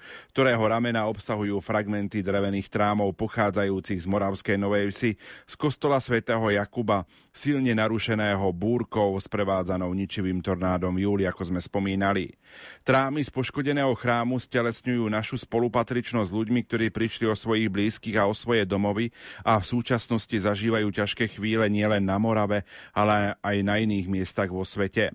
ktorého 0.55 0.71
ramena 0.71 1.03
obsahujú 1.11 1.59
fragmenty 1.59 2.23
drevených 2.23 2.71
trámov 2.71 3.11
pochádzajúcich 3.19 3.99
z 3.99 4.07
Moravskej 4.07 4.55
Novej 4.55 4.87
Vsi, 4.87 5.11
z 5.43 5.53
kostola 5.59 5.99
svätého 5.99 6.47
Jakuba, 6.47 7.03
silne 7.35 7.75
narušeného 7.75 8.55
búrkou 8.55 9.19
sprevádzanou 9.19 9.91
ničivým 9.91 10.39
tornádom 10.39 10.95
júli, 10.95 11.27
ako 11.27 11.51
sme 11.51 11.59
spomínali. 11.59 12.31
Trámy 12.87 13.27
z 13.27 13.35
poškodeného 13.35 13.91
chrámu 13.99 14.39
stelesňujú 14.39 15.03
našu 15.11 15.35
spolupatričnosť 15.43 16.31
s 16.31 16.37
ľuďmi, 16.39 16.63
ktorí 16.63 16.87
prišli 16.87 17.27
o 17.27 17.35
svojich 17.35 17.67
blízkych 17.67 18.15
a 18.15 18.23
o 18.23 18.31
svoje 18.31 18.63
domovy 18.63 19.11
a 19.43 19.59
v 19.59 19.67
súčasnosti 19.67 20.39
zažívajú 20.39 20.87
ťažké 20.87 21.35
chvíle 21.35 21.67
nielen 21.67 22.07
na 22.07 22.15
Morave, 22.15 22.63
ale 22.95 23.35
aj 23.43 23.55
na 23.59 23.75
iných 23.75 24.07
miestach 24.07 24.47
vo 24.47 24.63
svete. 24.63 25.11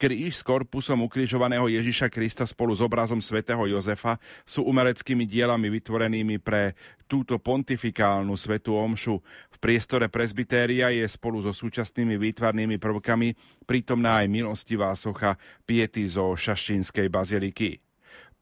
Kríž 0.00 0.40
s 0.40 0.42
korpusom 0.42 1.06
ukrižovaného 1.06 1.70
Ježiša 1.70 2.10
Krista 2.10 2.42
spolu 2.42 2.74
s 2.74 2.82
obrazom 2.82 3.22
svätého 3.22 3.62
Jozefa 3.70 4.18
sú 4.42 4.66
umeleckými 4.66 5.28
dielami 5.28 5.70
vytvorenými 5.70 6.42
pre 6.42 6.74
túto 7.06 7.38
pontifikálnu 7.38 8.34
svetú 8.34 8.74
omšu. 8.74 9.22
V 9.52 9.56
priestore 9.62 10.10
presbytéria 10.10 10.90
je 10.90 11.06
spolu 11.06 11.44
so 11.44 11.54
súčasnými 11.54 12.18
výtvarnými 12.18 12.80
prvkami 12.82 13.36
prítomná 13.62 14.24
aj 14.24 14.32
milostivá 14.32 14.90
socha 14.98 15.38
Piety 15.62 16.08
zo 16.08 16.34
Šaštínskej 16.34 17.06
baziliky. 17.06 17.91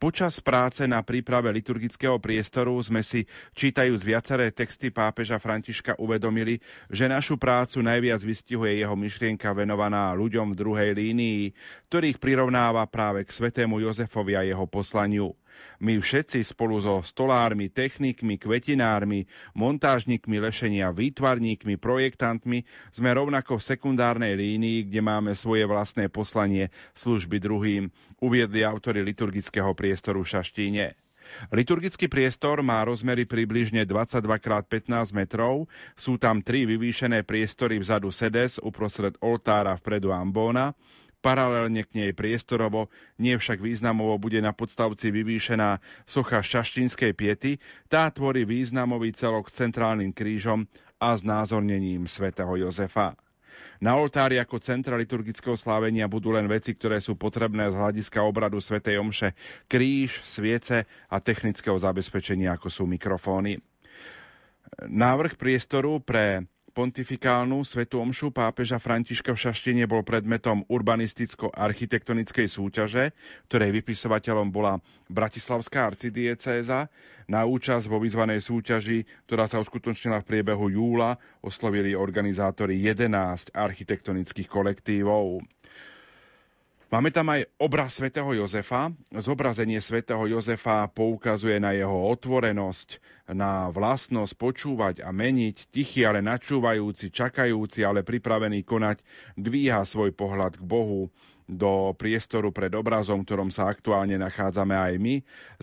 Počas 0.00 0.40
práce 0.40 0.80
na 0.88 1.04
príprave 1.04 1.52
liturgického 1.52 2.16
priestoru 2.16 2.72
sme 2.80 3.04
si, 3.04 3.28
čítajúc 3.52 4.00
viaceré 4.00 4.48
texty 4.48 4.88
pápeža 4.88 5.36
Františka, 5.36 6.00
uvedomili, 6.00 6.56
že 6.88 7.04
našu 7.04 7.36
prácu 7.36 7.84
najviac 7.84 8.24
vystihuje 8.24 8.80
jeho 8.80 8.96
myšlienka 8.96 9.52
venovaná 9.52 10.16
ľuďom 10.16 10.56
v 10.56 10.58
druhej 10.58 10.90
línii, 10.96 11.52
ktorých 11.92 12.16
prirovnáva 12.16 12.88
práve 12.88 13.28
k 13.28 13.30
svetému 13.44 13.76
Jozefovi 13.84 14.40
a 14.40 14.48
jeho 14.48 14.64
poslaniu. 14.64 15.36
My 15.80 15.96
všetci 15.96 16.44
spolu 16.44 16.80
so 16.80 17.00
stolármi, 17.00 17.72
technikmi, 17.72 18.36
kvetinármi, 18.36 19.24
montážnikmi 19.56 20.36
lešenia, 20.36 20.92
výtvarníkmi, 20.92 21.80
projektantmi 21.80 22.64
sme 22.92 23.10
rovnako 23.16 23.56
v 23.56 23.66
sekundárnej 23.74 24.34
línii, 24.36 24.92
kde 24.92 25.00
máme 25.00 25.32
svoje 25.32 25.64
vlastné 25.64 26.12
poslanie 26.12 26.68
služby 26.92 27.40
druhým, 27.40 27.88
uviedli 28.20 28.60
autory 28.60 29.00
liturgického 29.00 29.72
priestoru 29.72 30.20
v 30.20 30.30
Šaštíne. 30.36 30.86
Liturgický 31.54 32.10
priestor 32.10 32.60
má 32.60 32.82
rozmery 32.82 33.24
približne 33.24 33.86
22x15 33.86 35.14
metrov, 35.14 35.70
sú 35.94 36.18
tam 36.18 36.42
tri 36.42 36.66
vyvýšené 36.66 37.22
priestory 37.22 37.78
vzadu 37.78 38.10
sedes, 38.10 38.58
uprostred 38.58 39.14
oltára 39.22 39.78
vpredu 39.78 40.10
ambóna, 40.10 40.74
Paralelne 41.20 41.84
k 41.84 41.92
nej 42.00 42.12
priestorovo, 42.16 42.88
nie 43.20 43.36
však 43.36 43.60
významovo 43.60 44.16
bude 44.16 44.40
na 44.40 44.56
podstavci 44.56 45.12
vyvýšená 45.12 45.76
socha 46.08 46.40
šaštínskej 46.40 47.12
piety, 47.12 47.60
tá 47.92 48.08
tvorí 48.08 48.48
významový 48.48 49.12
celok 49.12 49.52
s 49.52 49.60
centrálnym 49.60 50.16
krížom 50.16 50.64
a 50.96 51.12
znázornením 51.12 52.08
svätého 52.08 52.56
Jozefa. 52.56 53.20
Na 53.80 53.96
oltári 53.96 54.36
ako 54.40 54.60
centra 54.60 54.96
liturgického 54.96 55.56
slávenia 55.56 56.08
budú 56.08 56.32
len 56.32 56.48
veci, 56.48 56.76
ktoré 56.76 57.00
sú 57.00 57.16
potrebné 57.16 57.68
z 57.72 57.76
hľadiska 57.76 58.20
obradu 58.24 58.60
svätej 58.60 59.00
Omše, 59.00 59.32
kríž, 59.68 60.20
sviece 60.24 60.84
a 61.08 61.16
technického 61.20 61.76
zabezpečenia, 61.76 62.56
ako 62.56 62.68
sú 62.68 62.84
mikrofóny. 62.84 63.60
Návrh 64.84 65.36
priestoru 65.36 66.00
pre 66.00 66.48
pontifikálnu 66.70 67.66
svetú 67.66 68.00
omšu 68.00 68.30
pápeža 68.32 68.78
Františka 68.78 69.34
v 69.34 69.42
Šaštine 69.44 69.84
bol 69.90 70.06
predmetom 70.06 70.64
urbanisticko-architektonickej 70.70 72.46
súťaže, 72.48 73.12
ktorej 73.50 73.74
vypisovateľom 73.82 74.48
bola 74.48 74.78
Bratislavská 75.10 75.90
arcidiecéza. 75.90 76.88
Na 77.30 77.46
účasť 77.46 77.86
vo 77.86 78.02
vyzvanej 78.02 78.42
súťaži, 78.42 79.06
ktorá 79.26 79.46
sa 79.46 79.62
uskutočnila 79.62 80.22
v 80.22 80.28
priebehu 80.30 80.66
júla, 80.70 81.18
oslovili 81.42 81.94
organizátori 81.94 82.78
11 82.78 83.54
architektonických 83.54 84.48
kolektívov. 84.50 85.42
Máme 86.90 87.14
tam 87.14 87.30
aj 87.30 87.46
obraz 87.62 88.02
svätého 88.02 88.26
Jozefa. 88.34 88.90
Zobrazenie 89.14 89.78
svätého 89.78 90.26
Jozefa 90.26 90.90
poukazuje 90.90 91.62
na 91.62 91.70
jeho 91.70 92.10
otvorenosť, 92.10 92.98
na 93.30 93.70
vlastnosť 93.70 94.34
počúvať 94.34 95.06
a 95.06 95.14
meniť, 95.14 95.70
tichý, 95.70 96.02
ale 96.02 96.18
načúvajúci, 96.18 97.14
čakajúci, 97.14 97.86
ale 97.86 98.02
pripravený 98.02 98.66
konať, 98.66 99.06
dvíha 99.38 99.86
svoj 99.86 100.10
pohľad 100.18 100.58
k 100.58 100.66
Bohu, 100.66 101.14
do 101.50 101.94
priestoru 101.98 102.54
pred 102.54 102.70
obrazom, 102.74 103.26
ktorom 103.26 103.50
sa 103.50 103.66
aktuálne 103.66 104.14
nachádzame 104.14 104.74
aj 104.74 104.94
my. 105.02 105.14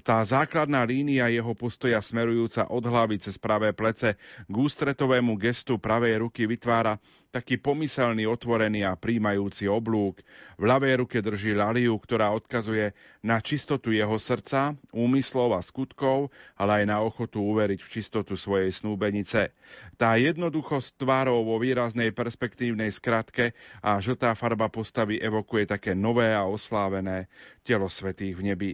Tá 0.03 0.19
základná 0.19 0.83
línia 0.83 1.31
jeho 1.31 1.55
postoja 1.55 2.03
smerujúca 2.03 2.67
od 2.67 2.83
hlavy 2.83 3.23
cez 3.23 3.39
pravé 3.39 3.71
plece 3.71 4.19
k 4.47 4.55
ústretovému 4.55 5.39
gestu 5.39 5.79
pravej 5.79 6.27
ruky 6.27 6.43
vytvára 6.43 6.99
taký 7.29 7.59
pomyselný, 7.59 8.25
otvorený 8.25 8.87
a 8.87 8.97
príjmajúci 8.97 9.67
oblúk. 9.69 10.23
V 10.57 10.63
ľavej 10.65 11.03
ruke 11.03 11.17
drží 11.21 11.53
laliu, 11.53 11.93
ktorá 11.99 12.33
odkazuje 12.33 12.95
na 13.21 13.37
čistotu 13.43 13.93
jeho 13.93 14.15
srdca, 14.15 14.73
úmyslov 14.95 15.55
a 15.55 15.61
skutkov, 15.61 16.33
ale 16.55 16.81
aj 16.81 16.85
na 16.87 16.97
ochotu 17.03 17.43
uveriť 17.43 17.79
v 17.83 17.91
čistotu 17.91 18.33
svojej 18.39 18.71
snúbenice. 18.73 19.53
Tá 19.99 20.15
jednoduchosť 20.17 20.97
tvárov 20.97 21.43
vo 21.43 21.59
výraznej 21.61 22.15
perspektívnej 22.15 22.89
skratke 22.89 23.53
a 23.83 23.99
žltá 23.99 24.33
farba 24.33 24.71
postavy 24.71 25.19
evokuje 25.19 25.67
také 25.67 25.91
nové 25.93 26.33
a 26.33 26.47
oslávené 26.47 27.29
telo 27.61 27.91
svetých 27.91 28.35
v 28.39 28.43
nebi. 28.53 28.71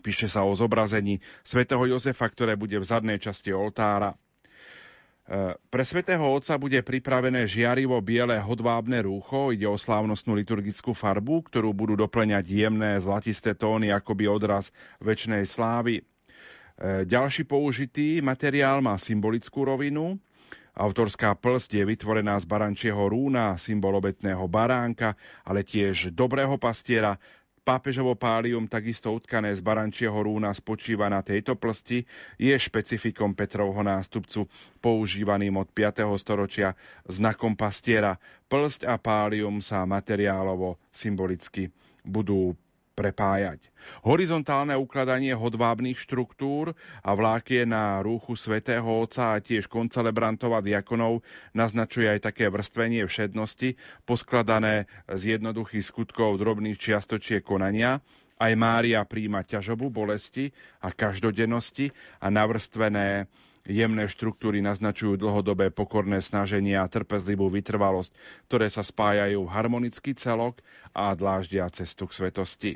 Píše 0.00 0.30
sa 0.30 0.46
o 0.46 0.54
zobrazení 0.54 1.18
svätého 1.42 1.82
Jozefa, 1.82 2.30
ktoré 2.30 2.54
bude 2.54 2.78
v 2.78 2.86
zadnej 2.86 3.18
časti 3.18 3.50
oltára. 3.50 4.14
Pre 5.70 5.84
svätého 5.86 6.26
Otca 6.26 6.58
bude 6.58 6.82
pripravené 6.82 7.46
žiarivo 7.46 7.94
biele 8.02 8.34
hodvábne 8.42 9.06
rúcho, 9.06 9.54
ide 9.54 9.62
o 9.62 9.78
slávnostnú 9.78 10.34
liturgickú 10.34 10.90
farbu, 10.90 11.46
ktorú 11.46 11.70
budú 11.70 11.94
doplňať 11.94 12.50
jemné 12.50 12.98
zlatisté 12.98 13.54
tóny 13.54 13.94
akoby 13.94 14.26
odraz 14.26 14.74
väčšnej 14.98 15.46
slávy. 15.46 16.02
E, 16.02 17.06
ďalší 17.06 17.46
použitý 17.46 18.18
materiál 18.18 18.82
má 18.82 18.98
symbolickú 18.98 19.62
rovinu. 19.62 20.18
Autorská 20.74 21.38
plsť 21.38 21.78
je 21.78 21.84
vytvorená 21.86 22.34
z 22.42 22.50
barančieho 22.50 22.98
rúna, 23.06 23.54
symbol 23.54 24.02
obetného 24.02 24.50
baránka, 24.50 25.14
ale 25.46 25.62
tiež 25.62 26.10
dobrého 26.10 26.58
pastiera, 26.58 27.14
Pápežovo 27.70 28.18
pálium, 28.18 28.66
takisto 28.66 29.14
utkané 29.14 29.54
z 29.54 29.62
barančieho 29.62 30.18
rúna, 30.18 30.50
spočíva 30.50 31.06
na 31.06 31.22
tejto 31.22 31.54
plsti, 31.54 32.02
je 32.34 32.50
špecifikom 32.50 33.30
Petrovho 33.30 33.78
nástupcu, 33.86 34.50
používaným 34.82 35.54
od 35.54 35.70
5. 35.70 36.02
storočia 36.18 36.74
znakom 37.06 37.54
pastiera. 37.54 38.18
Plsť 38.50 38.90
a 38.90 38.98
pálium 38.98 39.62
sa 39.62 39.86
materiálovo 39.86 40.82
symbolicky 40.90 41.70
budú 42.02 42.58
prepájať. 43.00 43.72
Horizontálne 44.04 44.76
ukladanie 44.76 45.32
hodvábnych 45.32 45.96
štruktúr 45.96 46.76
a 47.00 47.10
vlákie 47.16 47.64
na 47.64 48.04
rúchu 48.04 48.36
svätého 48.36 48.84
Otca 48.84 49.40
a 49.40 49.40
tiež 49.40 49.72
koncelebrantov 49.72 50.52
a 50.52 50.60
diakonov 50.60 51.24
naznačuje 51.56 52.12
aj 52.12 52.28
také 52.28 52.52
vrstvenie 52.52 53.08
všednosti, 53.08 53.80
poskladané 54.04 54.84
z 55.08 55.40
jednoduchých 55.40 55.88
skutkov 55.88 56.36
drobných 56.36 56.76
čiastočiek 56.76 57.40
konania, 57.40 58.04
aj 58.40 58.52
Mária 58.56 59.04
príjma 59.04 59.44
ťažobu 59.44 59.88
bolesti 59.88 60.52
a 60.84 60.92
každodennosti 60.92 61.92
a 62.20 62.28
navrstvené 62.28 63.28
Jemné 63.68 64.08
štruktúry 64.08 64.64
naznačujú 64.64 65.20
dlhodobé 65.20 65.68
pokorné 65.68 66.24
snaženie 66.24 66.80
a 66.80 66.88
trpezlivú 66.88 67.52
vytrvalosť, 67.52 68.08
ktoré 68.48 68.72
sa 68.72 68.80
spájajú 68.80 69.44
v 69.44 69.52
harmonický 69.52 70.16
celok 70.16 70.64
a 70.96 71.12
dláždia 71.12 71.68
cestu 71.68 72.08
k 72.08 72.16
svetosti. 72.16 72.72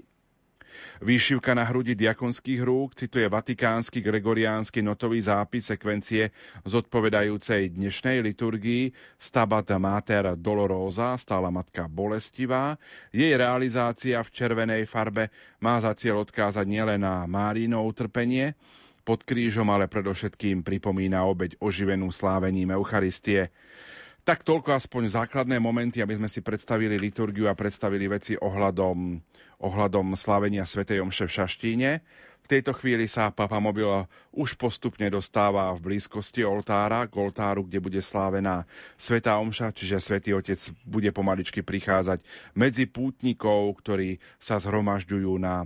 Výšivka 1.02 1.52
na 1.52 1.66
hrudi 1.66 1.98
diakonských 1.98 2.60
rúk 2.62 2.94
cituje 2.94 3.26
vatikánsky 3.26 4.00
gregoriánsky 4.00 4.80
notový 4.80 5.22
zápis 5.22 5.68
sekvencie 5.68 6.30
zodpovedajúcej 6.64 7.74
dnešnej 7.74 8.22
liturgii 8.24 8.94
Stabat 9.18 9.74
Mater 9.76 10.38
Dolorosa, 10.38 11.18
stála 11.18 11.50
matka 11.50 11.90
bolestivá. 11.90 12.78
Jej 13.14 13.34
realizácia 13.34 14.22
v 14.22 14.32
červenej 14.32 14.86
farbe 14.86 15.28
má 15.62 15.80
za 15.82 15.96
cieľ 15.96 16.26
odkázať 16.26 16.66
nielen 16.68 17.02
na 17.02 17.24
Márino 17.24 17.82
utrpenie, 17.82 18.56
pod 19.04 19.20
krížom, 19.22 19.68
ale 19.68 19.84
predovšetkým 19.84 20.64
pripomína 20.64 21.28
obeď 21.28 21.60
oživenú 21.60 22.08
slávením 22.08 22.72
Eucharistie. 22.72 23.52
Tak 24.24 24.40
toľko 24.40 24.72
aspoň 24.72 25.20
základné 25.20 25.60
momenty, 25.60 26.00
aby 26.00 26.16
sme 26.16 26.32
si 26.32 26.40
predstavili 26.40 26.96
liturgiu 26.96 27.44
a 27.44 27.52
predstavili 27.52 28.08
veci 28.08 28.32
ohľadom, 28.40 29.20
ohľadom 29.62 30.16
slávenia 30.18 30.64
Sv. 30.64 30.86
Omše 30.86 31.26
v 31.26 31.34
Šaštíne. 31.36 31.90
V 32.44 32.52
tejto 32.52 32.76
chvíli 32.76 33.08
sa 33.08 33.32
Papa 33.32 33.56
Mobil 33.56 33.88
už 34.36 34.60
postupne 34.60 35.08
dostáva 35.08 35.72
v 35.72 35.96
blízkosti 35.96 36.44
oltára, 36.44 37.08
k 37.08 37.16
oltáru, 37.16 37.64
kde 37.64 37.80
bude 37.80 38.00
slávená 38.04 38.68
Sveta 39.00 39.40
Omša, 39.40 39.72
čiže 39.72 39.96
Svetý 39.96 40.36
Otec 40.36 40.60
bude 40.84 41.08
pomaličky 41.08 41.64
prichádzať 41.64 42.20
medzi 42.52 42.84
pútnikov, 42.84 43.80
ktorí 43.80 44.20
sa 44.36 44.60
zhromažďujú 44.60 45.32
na 45.40 45.64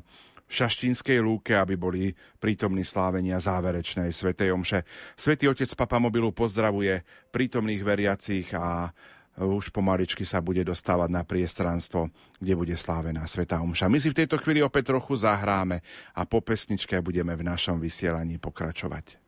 Šaštínskej 0.49 1.19
lúke, 1.19 1.53
aby 1.59 1.75
boli 1.75 2.15
prítomní 2.39 2.87
slávenia 2.87 3.43
záverečnej 3.43 4.15
Svetej 4.15 4.55
Omše. 4.55 4.87
Svetý 5.19 5.51
Otec 5.51 5.75
Papa 5.75 5.99
Mobilu 5.99 6.31
pozdravuje 6.31 7.03
prítomných 7.35 7.83
veriacich 7.83 8.55
a 8.55 8.95
už 9.39 9.71
pomaličky 9.71 10.27
sa 10.27 10.43
bude 10.43 10.67
dostávať 10.67 11.11
na 11.15 11.23
priestranstvo, 11.23 12.11
kde 12.43 12.55
bude 12.59 12.75
slávená 12.75 13.23
Sveta 13.31 13.63
Omša. 13.63 13.87
My 13.87 14.03
si 14.03 14.11
v 14.11 14.19
tejto 14.25 14.43
chvíli 14.43 14.59
opäť 14.59 14.91
trochu 14.91 15.15
zahráme 15.15 15.79
a 16.19 16.27
po 16.27 16.43
pesničke 16.43 16.99
budeme 16.99 17.39
v 17.39 17.47
našom 17.47 17.79
vysielaní 17.79 18.43
pokračovať. 18.43 19.28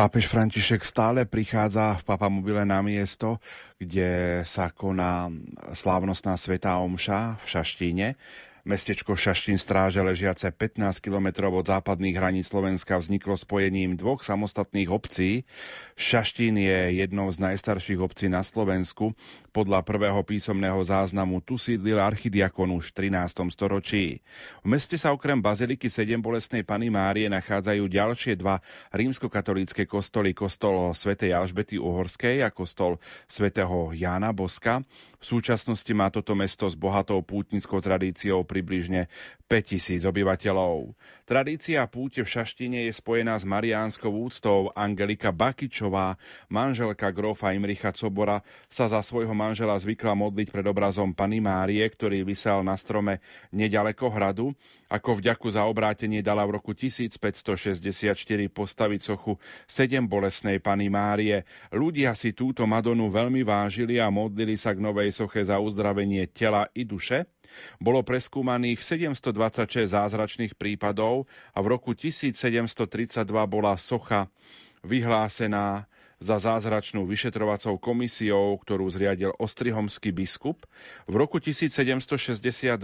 Pápež 0.00 0.32
František 0.32 0.80
stále 0.80 1.28
prichádza 1.28 1.92
v 2.00 2.08
Papamobile 2.08 2.64
na 2.64 2.80
miesto, 2.80 3.36
kde 3.76 4.40
sa 4.48 4.72
koná 4.72 5.28
slávnostná 5.76 6.40
svetá 6.40 6.80
omša 6.80 7.36
v 7.36 7.44
Šaštíne. 7.44 8.08
Mestečko 8.60 9.16
Šaštín 9.16 9.56
stráže 9.56 10.04
ležiace 10.04 10.52
15 10.52 11.00
km 11.00 11.48
od 11.48 11.64
západných 11.64 12.12
hraníc 12.12 12.52
Slovenska 12.52 13.00
vzniklo 13.00 13.32
spojením 13.40 13.96
dvoch 13.96 14.20
samostatných 14.20 14.92
obcí. 14.92 15.48
Šaštín 15.96 16.60
je 16.60 17.00
jednou 17.00 17.32
z 17.32 17.40
najstarších 17.40 17.96
obcí 17.96 18.28
na 18.28 18.44
Slovensku. 18.44 19.16
Podľa 19.50 19.80
prvého 19.82 20.20
písomného 20.22 20.76
záznamu 20.84 21.40
tu 21.40 21.56
sídlil 21.56 21.98
archidiakon 21.98 22.70
už 22.76 22.92
v 22.92 23.10
13. 23.10 23.48
storočí. 23.48 24.20
V 24.60 24.66
meste 24.68 25.00
sa 25.00 25.16
okrem 25.16 25.40
baziliky 25.40 25.88
7 25.88 26.20
bolestnej 26.20 26.60
Pany 26.60 26.92
Márie 26.92 27.32
nachádzajú 27.32 27.88
ďalšie 27.88 28.36
dva 28.36 28.60
rímskokatolícke 28.92 29.88
kostoly, 29.88 30.36
kostol 30.36 30.92
svätej 30.92 31.32
Alžbety 31.32 31.80
Uhorskej 31.80 32.44
a 32.44 32.52
kostol 32.52 33.00
svätého 33.24 33.96
Jána 33.96 34.36
Boska. 34.36 34.84
V 35.20 35.24
súčasnosti 35.36 35.92
má 35.92 36.08
toto 36.08 36.32
mesto 36.32 36.64
s 36.64 36.72
bohatou 36.72 37.20
pútnickou 37.20 37.76
tradíciou 37.84 38.40
približne 38.50 39.06
5000 39.46 40.02
obyvateľov. 40.06 40.94
Tradícia 41.26 41.82
púte 41.90 42.22
v 42.22 42.30
Šaštine 42.30 42.86
je 42.86 42.92
spojená 42.94 43.34
s 43.34 43.42
mariánskou 43.42 44.10
úctou. 44.10 44.70
Angelika 44.78 45.34
Bakičová, 45.34 46.14
manželka 46.46 47.10
grofa 47.10 47.50
Imricha 47.50 47.90
Cobora, 47.90 48.46
sa 48.70 48.86
za 48.86 49.02
svojho 49.02 49.34
manžela 49.34 49.74
zvykla 49.74 50.14
modliť 50.14 50.54
pred 50.54 50.66
obrazom 50.70 51.10
Pany 51.10 51.42
Márie, 51.42 51.82
ktorý 51.82 52.22
vysel 52.22 52.62
na 52.62 52.78
strome 52.78 53.18
nedaleko 53.50 54.06
hradu. 54.10 54.54
Ako 54.90 55.18
vďaku 55.18 55.50
za 55.54 55.66
obrátenie 55.70 56.22
dala 56.22 56.42
v 56.46 56.58
roku 56.58 56.74
1564 56.74 58.14
postaviť 58.50 59.00
sochu 59.02 59.38
sedem 59.66 60.06
bolesnej 60.06 60.62
Pany 60.62 60.90
Márie. 60.90 61.42
Ľudia 61.74 62.14
si 62.14 62.34
túto 62.34 62.66
Madonu 62.70 63.10
veľmi 63.10 63.42
vážili 63.42 63.98
a 63.98 64.10
modlili 64.10 64.54
sa 64.54 64.74
k 64.74 64.82
novej 64.82 65.10
soche 65.14 65.42
za 65.42 65.58
uzdravenie 65.58 66.30
tela 66.30 66.70
i 66.74 66.86
duše. 66.86 67.26
Bolo 67.80 68.02
preskúmaných 68.04 68.82
726 68.82 69.90
zázračných 69.90 70.52
prípadov 70.54 71.26
a 71.54 71.58
v 71.62 71.66
roku 71.70 71.92
1732 71.96 73.24
bola 73.46 73.74
socha 73.76 74.28
vyhlásená 74.84 75.90
za 76.20 76.36
zázračnú 76.36 77.08
vyšetrovacou 77.08 77.80
komisiou, 77.80 78.60
ktorú 78.60 78.92
zriadil 78.92 79.32
ostrihomský 79.40 80.12
biskup. 80.12 80.68
V 81.08 81.16
roku 81.16 81.40
1762 81.40 82.76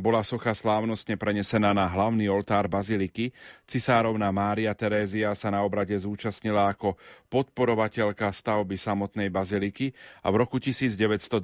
bola 0.00 0.24
socha 0.24 0.56
slávnostne 0.56 1.20
prenesená 1.20 1.76
na 1.76 1.84
hlavný 1.84 2.32
oltár 2.32 2.72
baziliky. 2.72 3.36
Cisárovna 3.68 4.32
Mária 4.32 4.72
Terézia 4.72 5.36
sa 5.36 5.52
na 5.52 5.60
obrade 5.60 5.92
zúčastnila 5.92 6.72
ako 6.72 6.96
podporovateľka 7.28 8.32
stavby 8.32 8.80
samotnej 8.80 9.28
baziliky 9.28 9.92
a 10.24 10.32
v 10.32 10.40
roku 10.40 10.56
1927 10.56 11.36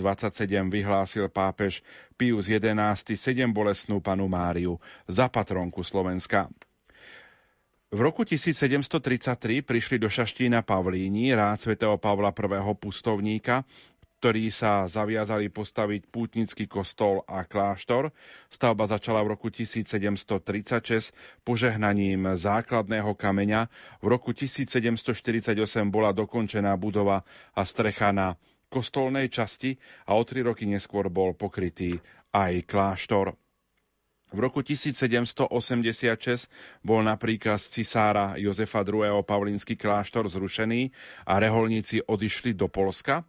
vyhlásil 0.73 1.29
pápež 1.29 1.85
Pius 2.17 2.49
XI 2.49 2.97
sedem 2.97 3.53
bolestnú 3.53 4.01
panu 4.01 4.25
Máriu 4.25 4.81
za 5.05 5.29
patronku 5.29 5.85
Slovenska. 5.85 6.49
V 7.87 8.03
roku 8.03 8.27
1733 8.27 9.63
prišli 9.63 10.03
do 10.03 10.11
Šaštína 10.11 10.67
Pavlíni, 10.67 11.31
rád 11.39 11.63
svätého 11.63 11.95
Pavla 12.03 12.35
I. 12.35 12.75
pustovníka, 12.75 13.63
ktorí 14.19 14.51
sa 14.51 14.91
zaviazali 14.91 15.55
postaviť 15.55 16.11
pútnický 16.11 16.67
kostol 16.67 17.23
a 17.31 17.47
kláštor. 17.47 18.11
Stavba 18.51 18.91
začala 18.91 19.23
v 19.23 19.39
roku 19.39 19.55
1736 19.55 21.15
požehnaním 21.47 22.35
základného 22.35 23.15
kameňa. 23.15 23.71
V 24.03 24.07
roku 24.11 24.35
1748 24.35 25.55
bola 25.87 26.11
dokončená 26.11 26.75
budova 26.75 27.23
a 27.55 27.63
strecha 27.63 28.11
na 28.11 28.35
kostolnej 28.67 29.31
časti 29.31 29.79
a 30.11 30.19
o 30.19 30.27
tri 30.27 30.43
roky 30.43 30.67
neskôr 30.67 31.07
bol 31.07 31.39
pokrytý 31.39 32.03
aj 32.35 32.67
kláštor. 32.67 33.46
V 34.35 34.39
roku 34.43 34.59
1786 34.59 35.47
bol 36.83 37.01
napríklad 37.07 37.63
z 37.63 37.67
cisára 37.79 38.35
Jozefa 38.35 38.83
II. 38.83 39.23
Pavlínsky 39.23 39.79
kláštor 39.79 40.27
zrušený 40.27 40.91
a 41.31 41.39
reholníci 41.39 42.03
odišli 42.03 42.51
do 42.59 42.67
Polska. 42.67 43.23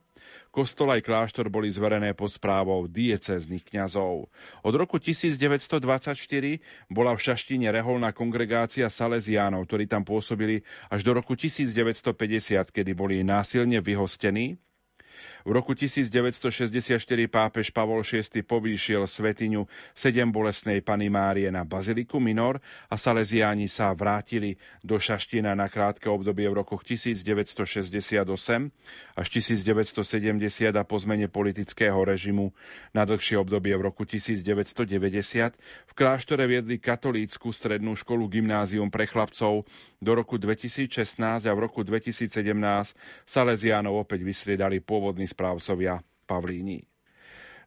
Kostol 0.49 0.97
aj 0.97 1.05
kláštor 1.05 1.53
boli 1.53 1.69
zverené 1.69 2.17
pod 2.17 2.33
správou 2.33 2.89
dieceznych 2.89 3.61
kňazov. 3.61 4.33
Od 4.65 4.73
roku 4.73 4.97
1924 4.97 6.17
bola 6.89 7.13
v 7.13 7.19
Šaštine 7.21 7.69
reholná 7.69 8.09
kongregácia 8.09 8.89
Salesiánov, 8.89 9.69
ktorí 9.69 9.85
tam 9.85 10.01
pôsobili 10.01 10.65
až 10.89 11.05
do 11.05 11.13
roku 11.13 11.37
1950, 11.37 12.73
kedy 12.73 12.91
boli 12.97 13.21
násilne 13.21 13.77
vyhostení 13.85 14.57
v 15.47 15.55
roku 15.55 15.71
1964 15.71 16.99
pápež 17.31 17.71
Pavol 17.71 18.03
VI 18.03 18.43
povýšil 18.43 19.07
svetiňu 19.07 19.63
sedem 19.95 20.27
bolesnej 20.27 20.83
Pany 20.83 21.07
Márie 21.07 21.47
na 21.47 21.63
Baziliku 21.63 22.19
Minor 22.19 22.59
a 22.91 22.99
Salesiáni 22.99 23.71
sa 23.71 23.95
vrátili 23.95 24.59
do 24.83 24.99
Šaština 24.99 25.55
na 25.55 25.71
krátke 25.71 26.11
obdobie 26.11 26.51
v 26.51 26.59
rokoch 26.59 26.83
1968 26.83 28.27
až 29.15 29.27
1970 29.31 30.75
a 30.75 30.83
po 30.83 30.99
zmene 30.99 31.31
politického 31.31 31.95
režimu 32.03 32.51
na 32.91 33.07
dlhšie 33.07 33.39
obdobie 33.39 33.71
v 33.79 33.87
roku 33.87 34.03
1990 34.03 34.83
v 35.87 35.91
kláštore 35.95 36.43
viedli 36.43 36.75
katolícku 36.75 37.55
strednú 37.55 37.95
školu 37.95 38.27
gymnázium 38.27 38.91
pre 38.91 39.07
chlapcov 39.07 39.63
do 40.03 40.11
roku 40.11 40.35
2016 40.35 41.47
a 41.47 41.51
v 41.55 41.59
roku 41.63 41.87
2017 41.87 42.35
Salesiánov 43.23 44.03
opäť 44.03 44.27
vysriedali 44.27 44.83
pôvodný 44.83 45.36
správcovia 45.38 46.01
Pavlíni. 46.25 46.89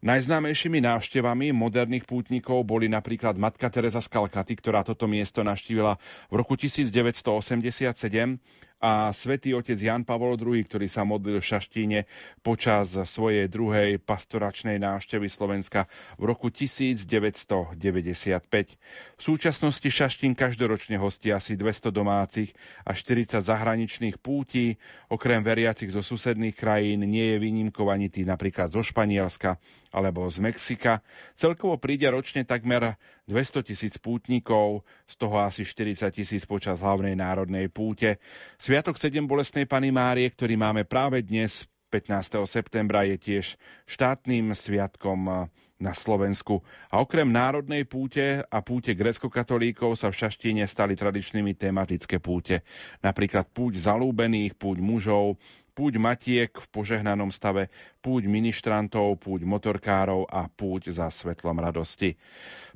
Najznámejšími 0.03 0.83
návštevami 0.83 1.55
moderných 1.55 2.09
pútnikov 2.09 2.67
boli 2.67 2.91
napríklad 2.91 3.39
matka 3.39 3.71
Teresa 3.71 4.03
z 4.03 4.11
Kalkaty, 4.11 4.59
ktorá 4.59 4.83
toto 4.83 5.07
miesto 5.07 5.45
navštívila 5.47 5.95
v 6.33 6.35
roku 6.35 6.59
1987 6.59 8.41
a 8.81 9.13
svätý 9.13 9.53
otec 9.53 9.77
Jan 9.77 10.09
Pavol 10.09 10.41
II, 10.41 10.65
ktorý 10.65 10.89
sa 10.89 11.05
modlil 11.05 11.45
v 11.45 11.49
Šaštíne 11.53 12.09
počas 12.41 12.97
svojej 12.97 13.45
druhej 13.45 14.01
pastoračnej 14.01 14.81
návštevy 14.81 15.29
Slovenska 15.29 15.85
v 16.17 16.33
roku 16.33 16.49
1995. 16.49 17.77
V 17.77 19.23
súčasnosti 19.23 19.85
Šaštín 19.85 20.33
každoročne 20.33 20.97
hostí 20.97 21.29
asi 21.29 21.61
200 21.61 21.93
domácich 21.93 22.57
a 22.89 22.97
40 22.97 23.45
zahraničných 23.45 24.17
pútí. 24.17 24.81
Okrem 25.13 25.45
veriacich 25.45 25.93
zo 25.93 26.01
susedných 26.01 26.57
krajín 26.57 27.05
nie 27.05 27.37
je 27.37 27.39
výnimkov 27.39 27.85
ani 27.93 28.09
tí 28.09 28.25
napríklad 28.25 28.73
zo 28.73 28.81
Španielska 28.81 29.61
alebo 29.93 30.25
z 30.31 30.41
Mexika. 30.41 31.05
Celkovo 31.37 31.77
príde 31.77 32.09
ročne 32.09 32.47
takmer 32.49 32.97
200 33.31 33.63
tisíc 33.63 33.95
pútnikov, 34.03 34.83
z 35.07 35.15
toho 35.15 35.39
asi 35.39 35.63
40 35.63 36.11
tisíc 36.11 36.43
počas 36.43 36.83
hlavnej 36.83 37.15
národnej 37.15 37.71
púte. 37.71 38.19
Sviatok 38.59 38.99
7 38.99 39.23
bolestnej 39.31 39.71
Pany 39.71 39.95
Márie, 39.95 40.35
ktorý 40.35 40.59
máme 40.59 40.83
práve 40.83 41.23
dnes, 41.23 41.71
15. 41.95 42.43
septembra, 42.51 43.07
je 43.07 43.17
tiež 43.19 43.47
štátnym 43.87 44.51
sviatkom 44.55 45.51
na 45.81 45.93
Slovensku. 45.97 46.61
A 46.93 47.03
okrem 47.03 47.27
národnej 47.27 47.89
púte 47.89 48.43
a 48.47 48.59
púte 48.61 48.93
grecko-katolíkov 48.95 49.97
sa 49.97 50.13
v 50.13 50.19
Šaštíne 50.27 50.67
stali 50.69 50.93
tradičnými 50.95 51.57
tematické 51.57 52.21
púte. 52.21 52.63
Napríklad 53.01 53.49
púť 53.51 53.81
zalúbených, 53.81 54.55
púť 54.61 54.79
mužov, 54.85 55.41
púť 55.81 55.97
matiek 55.97 56.53
v 56.53 56.67
požehnanom 56.69 57.33
stave, 57.33 57.73
púť 58.05 58.29
ministrantov, 58.29 59.17
púť 59.17 59.49
motorkárov 59.49 60.29
a 60.29 60.45
púť 60.53 60.93
za 60.93 61.09
svetlom 61.09 61.57
radosti. 61.57 62.21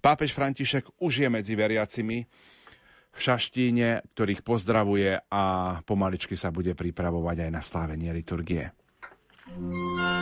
Pápež 0.00 0.32
František 0.32 0.88
už 1.05 1.12
je 1.20 1.28
medzi 1.28 1.52
veriacimi 1.52 2.24
v 3.12 3.18
Šaštíne, 3.20 4.09
ktorých 4.16 4.40
pozdravuje 4.40 5.20
a 5.28 5.44
pomaličky 5.84 6.32
sa 6.32 6.48
bude 6.48 6.72
pripravovať 6.72 7.44
aj 7.44 7.50
na 7.52 7.61
slávenie 7.61 8.09
liturgie. 8.16 8.72
thank 9.44 10.13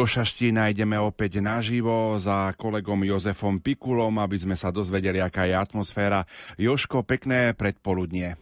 Do 0.00 0.08
Šaštína 0.08 0.72
ideme 0.72 0.96
opäť 0.96 1.44
naživo 1.44 2.16
za 2.16 2.56
kolegom 2.56 3.04
Jozefom 3.04 3.60
Pikulom, 3.60 4.16
aby 4.16 4.32
sme 4.32 4.56
sa 4.56 4.72
dozvedeli, 4.72 5.20
aká 5.20 5.44
je 5.44 5.52
atmosféra. 5.52 6.24
Joško, 6.56 7.04
pekné 7.04 7.52
predpoludnie. 7.52 8.32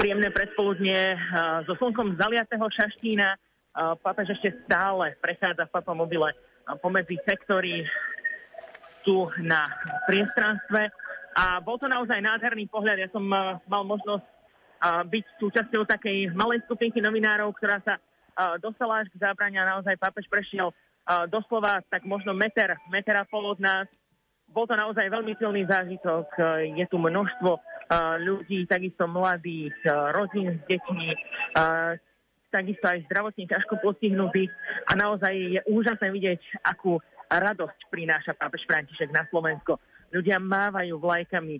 Príjemné 0.00 0.32
predpoludnie 0.32 1.12
so 1.68 1.76
slnkom 1.76 2.16
zaliatého 2.16 2.64
Šaštína. 2.72 3.36
Pápež 4.00 4.32
ešte 4.32 4.64
stále 4.64 5.12
prechádza 5.20 5.68
v 5.68 5.74
papamobile 5.76 6.32
pomedzi 6.80 7.20
sektory 7.28 7.84
tu 9.04 9.28
na 9.44 9.68
priestranstve. 10.08 10.88
A 11.36 11.60
bol 11.60 11.76
to 11.76 11.84
naozaj 11.84 12.16
nádherný 12.24 12.64
pohľad. 12.72 12.96
Ja 12.96 13.12
som 13.12 13.28
mal 13.28 13.84
možnosť 13.84 14.24
byť 15.04 15.24
súčasťou 15.36 15.84
takej 15.84 16.32
malej 16.32 16.64
skupinky 16.64 17.04
novinárov, 17.04 17.52
ktorá 17.60 17.84
sa 17.84 18.00
dostala 18.58 19.02
až 19.02 19.08
k 19.14 19.20
zábrania. 19.20 19.66
Naozaj 19.66 20.00
pápež 20.00 20.26
prešiel 20.30 20.74
doslova 21.28 21.84
tak 21.92 22.02
možno 22.08 22.32
meter, 22.32 22.74
meter 22.88 23.14
a 23.20 23.24
pol 23.28 23.44
od 23.46 23.60
nás. 23.60 23.88
Bol 24.48 24.68
to 24.68 24.76
naozaj 24.76 25.08
veľmi 25.08 25.34
silný 25.40 25.66
zážitok. 25.66 26.30
Je 26.78 26.86
tu 26.86 26.96
množstvo 27.00 27.58
ľudí, 28.22 28.64
takisto 28.68 29.04
mladých, 29.08 29.74
rodín 30.14 30.56
s 30.56 30.62
deťmi, 30.68 31.08
takisto 32.54 32.86
aj 32.86 33.02
zdravotne 33.10 33.44
ťažko 33.50 33.82
postihnutých 33.82 34.52
a 34.86 34.92
naozaj 34.94 35.34
je 35.34 35.60
úžasné 35.66 36.08
vidieť, 36.14 36.40
akú 36.62 37.02
radosť 37.26 37.90
prináša 37.90 38.38
pápež 38.38 38.62
František 38.70 39.10
na 39.10 39.26
Slovensko. 39.26 39.82
Ľudia 40.14 40.38
mávajú 40.38 41.02
vlajkami, 41.02 41.58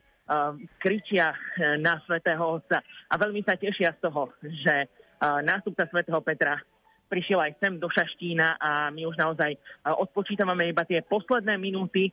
kričia 0.81 1.37
e, 1.37 1.37
na 1.85 2.01
svätého 2.09 2.41
Otca 2.41 2.81
a 2.81 3.14
veľmi 3.20 3.45
sa 3.45 3.61
tešia 3.61 3.93
z 3.93 4.09
toho, 4.09 4.33
že 4.41 4.89
nástupca 5.20 5.86
svätého 5.90 6.20
Petra 6.24 6.58
prišiel 7.04 7.38
aj 7.38 7.52
sem 7.60 7.76
do 7.76 7.86
Šaštína 7.86 8.58
a 8.58 8.88
my 8.90 9.06
už 9.06 9.14
naozaj 9.20 9.54
odpočítavame 9.86 10.66
iba 10.72 10.82
tie 10.88 11.04
posledné 11.04 11.60
minúty 11.60 12.10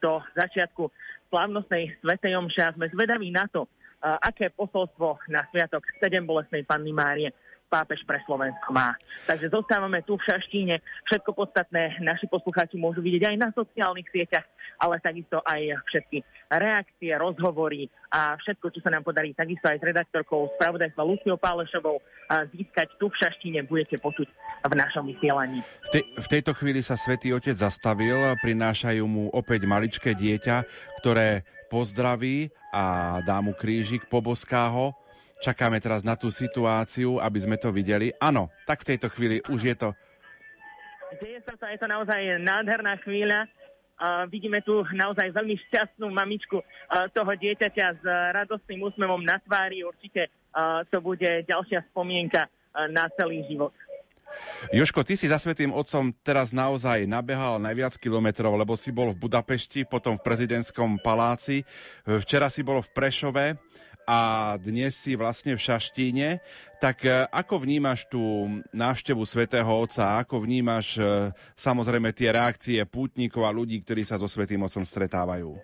do 0.00 0.12
začiatku 0.34 0.88
slávnostnej 1.28 1.96
svetej 2.00 2.34
omše 2.36 2.60
a 2.64 2.74
sme 2.74 2.90
zvedaví 2.90 3.30
na 3.30 3.46
to, 3.52 3.68
aké 4.02 4.50
posolstvo 4.50 5.22
na 5.30 5.46
sviatok 5.52 5.86
7 6.02 6.24
bolesnej 6.26 6.66
Panny 6.66 6.90
Márie 6.90 7.30
pápež 7.72 8.04
pre 8.04 8.20
Slovensko 8.28 8.68
má. 8.68 8.92
Takže 9.24 9.48
zostávame 9.48 10.04
tu 10.04 10.20
v 10.20 10.26
Šaštíne. 10.28 10.84
Všetko 11.08 11.32
podstatné 11.32 11.96
naši 12.04 12.28
poslucháči 12.28 12.76
môžu 12.76 13.00
vidieť 13.00 13.32
aj 13.32 13.36
na 13.40 13.48
sociálnych 13.56 14.12
sieťach, 14.12 14.44
ale 14.76 15.00
takisto 15.00 15.40
aj 15.40 15.80
všetky 15.88 16.20
reakcie, 16.52 17.16
rozhovory 17.16 17.88
a 18.12 18.36
všetko, 18.36 18.68
čo 18.76 18.84
sa 18.84 18.92
nám 18.92 19.08
podarí 19.08 19.32
takisto 19.32 19.72
aj 19.72 19.80
s 19.80 19.88
redaktorkou 19.88 20.52
spravodajstva 20.60 21.00
Luciou 21.00 21.40
Pálešovou 21.40 21.96
získať 22.52 22.92
tu 23.00 23.08
v 23.08 23.16
Šaštíne, 23.16 23.64
budete 23.64 23.96
počuť 23.96 24.28
v 24.68 24.74
našom 24.76 25.08
vysielaní. 25.08 25.64
V, 25.64 25.88
te, 25.88 26.00
v 26.04 26.28
tejto 26.28 26.52
chvíli 26.52 26.84
sa 26.84 27.00
Svetý 27.00 27.32
Otec 27.32 27.56
zastavil, 27.56 28.36
prinášajú 28.44 29.04
mu 29.08 29.32
opäť 29.32 29.64
maličké 29.64 30.12
dieťa, 30.12 30.56
ktoré 31.00 31.48
pozdraví 31.72 32.52
a 32.68 33.16
dá 33.24 33.40
mu 33.40 33.56
krížik, 33.56 34.04
poboská 34.12 34.68
ho 34.68 34.92
Čakáme 35.42 35.82
teraz 35.82 36.06
na 36.06 36.14
tú 36.14 36.30
situáciu, 36.30 37.18
aby 37.18 37.38
sme 37.42 37.58
to 37.58 37.74
videli. 37.74 38.14
Áno, 38.22 38.54
tak 38.62 38.86
v 38.86 38.94
tejto 38.94 39.10
chvíli 39.10 39.42
už 39.50 39.60
je 39.66 39.74
to... 39.74 39.88
Deje 41.18 41.42
sa 41.42 41.58
to, 41.58 41.66
je 41.66 41.82
to 41.82 41.90
naozaj 41.90 42.38
nádherná 42.38 42.94
chvíľa. 43.02 43.50
Uh, 43.98 44.22
vidíme 44.30 44.62
tu 44.62 44.86
naozaj 44.94 45.34
veľmi 45.34 45.58
šťastnú 45.66 46.14
mamičku 46.14 46.62
uh, 46.62 47.10
toho 47.10 47.34
dieťaťa 47.34 47.86
s 47.98 48.02
radostným 48.38 48.86
úsmevom 48.86 49.18
na 49.18 49.42
tvári. 49.42 49.82
Určite 49.82 50.30
uh, 50.54 50.86
to 50.86 51.02
bude 51.02 51.26
ďalšia 51.26 51.90
spomienka 51.90 52.46
uh, 52.46 52.86
na 52.86 53.10
celý 53.18 53.42
život. 53.50 53.74
Joško, 54.70 55.02
ty 55.02 55.18
si 55.18 55.26
za 55.26 55.42
Svetým 55.42 55.74
Otcom 55.74 56.14
teraz 56.22 56.54
naozaj 56.54 57.04
nabehal 57.04 57.58
najviac 57.58 57.98
kilometrov, 57.98 58.54
lebo 58.54 58.78
si 58.78 58.94
bol 58.94 59.10
v 59.10 59.26
Budapešti, 59.26 59.84
potom 59.84 60.16
v 60.16 60.24
prezidentskom 60.24 61.02
paláci, 61.04 61.66
včera 62.06 62.48
si 62.48 62.64
bol 62.64 62.80
v 62.80 62.90
Prešove 62.96 63.46
a 64.06 64.54
dnes 64.58 64.94
si 64.94 65.14
vlastne 65.14 65.54
v 65.54 65.64
Šaštíne. 65.64 66.42
Tak 66.82 66.96
e, 67.06 67.26
ako 67.30 67.62
vnímaš 67.62 68.10
tú 68.10 68.50
návštevu 68.74 69.22
svätého 69.22 69.68
Otca? 69.68 70.18
Ako 70.18 70.42
vnímaš 70.42 70.98
e, 70.98 71.30
samozrejme 71.54 72.10
tie 72.10 72.34
reakcie 72.34 72.82
pútnikov 72.82 73.46
a 73.46 73.54
ľudí, 73.54 73.78
ktorí 73.82 74.02
sa 74.02 74.18
so 74.18 74.26
Svetým 74.26 74.66
Otcom 74.66 74.82
stretávajú? 74.82 75.54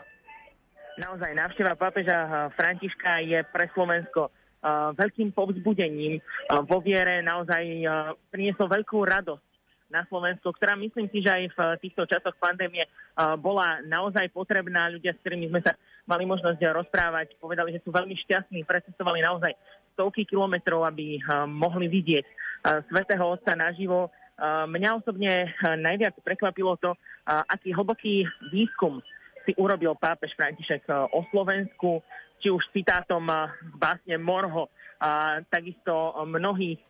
Naozaj 0.98 1.30
návšteva 1.34 1.74
pápeža 1.74 2.18
e, 2.22 2.30
Františka 2.54 3.12
je 3.26 3.40
pre 3.50 3.66
Slovensko 3.74 4.30
veľkým 4.98 5.38
povzbudením 5.38 6.18
vo 6.66 6.82
viere, 6.82 7.22
naozaj 7.22 7.62
priniesol 8.34 8.66
veľkú 8.66 9.06
radosť 9.06 9.47
na 9.88 10.04
Slovensku, 10.06 10.52
ktorá 10.52 10.76
myslím 10.76 11.08
si, 11.08 11.24
že 11.24 11.32
aj 11.32 11.44
v 11.52 11.58
týchto 11.80 12.04
časoch 12.04 12.36
pandémie 12.36 12.84
bola 13.40 13.80
naozaj 13.88 14.28
potrebná. 14.30 14.92
Ľudia, 14.92 15.16
s 15.16 15.20
ktorými 15.24 15.48
sme 15.48 15.64
sa 15.64 15.72
mali 16.04 16.28
možnosť 16.28 16.60
rozprávať, 16.60 17.36
povedali, 17.40 17.72
že 17.76 17.82
sú 17.84 17.92
veľmi 17.92 18.16
šťastní, 18.28 18.68
precestovali 18.68 19.24
naozaj 19.24 19.56
stovky 19.96 20.28
kilometrov, 20.28 20.86
aby 20.86 21.18
uh, 21.18 21.48
mohli 21.48 21.88
vidieť 21.88 22.26
svätého 22.90 23.22
Otca 23.22 23.54
naživo. 23.54 24.10
Mňa 24.44 24.90
osobne 24.98 25.50
najviac 25.62 26.14
prekvapilo 26.22 26.78
to, 26.78 26.94
aký 27.26 27.74
hlboký 27.74 28.26
výskum 28.54 28.98
si 29.46 29.54
urobil 29.58 29.94
pápež 29.98 30.34
František 30.34 30.86
o 30.90 31.22
Slovensku, 31.30 32.02
či 32.38 32.50
už 32.50 32.62
citátom 32.70 33.26
z 33.26 33.74
básne 33.78 34.14
Morho, 34.18 34.70
a 34.98 35.38
takisto 35.46 36.18
mnohých 36.26 36.82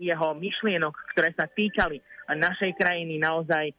jeho 0.00 0.36
myšlienok, 0.36 0.92
ktoré 1.12 1.36
sa 1.36 1.48
týkali 1.48 2.00
našej 2.32 2.72
krajiny 2.80 3.20
naozaj 3.20 3.76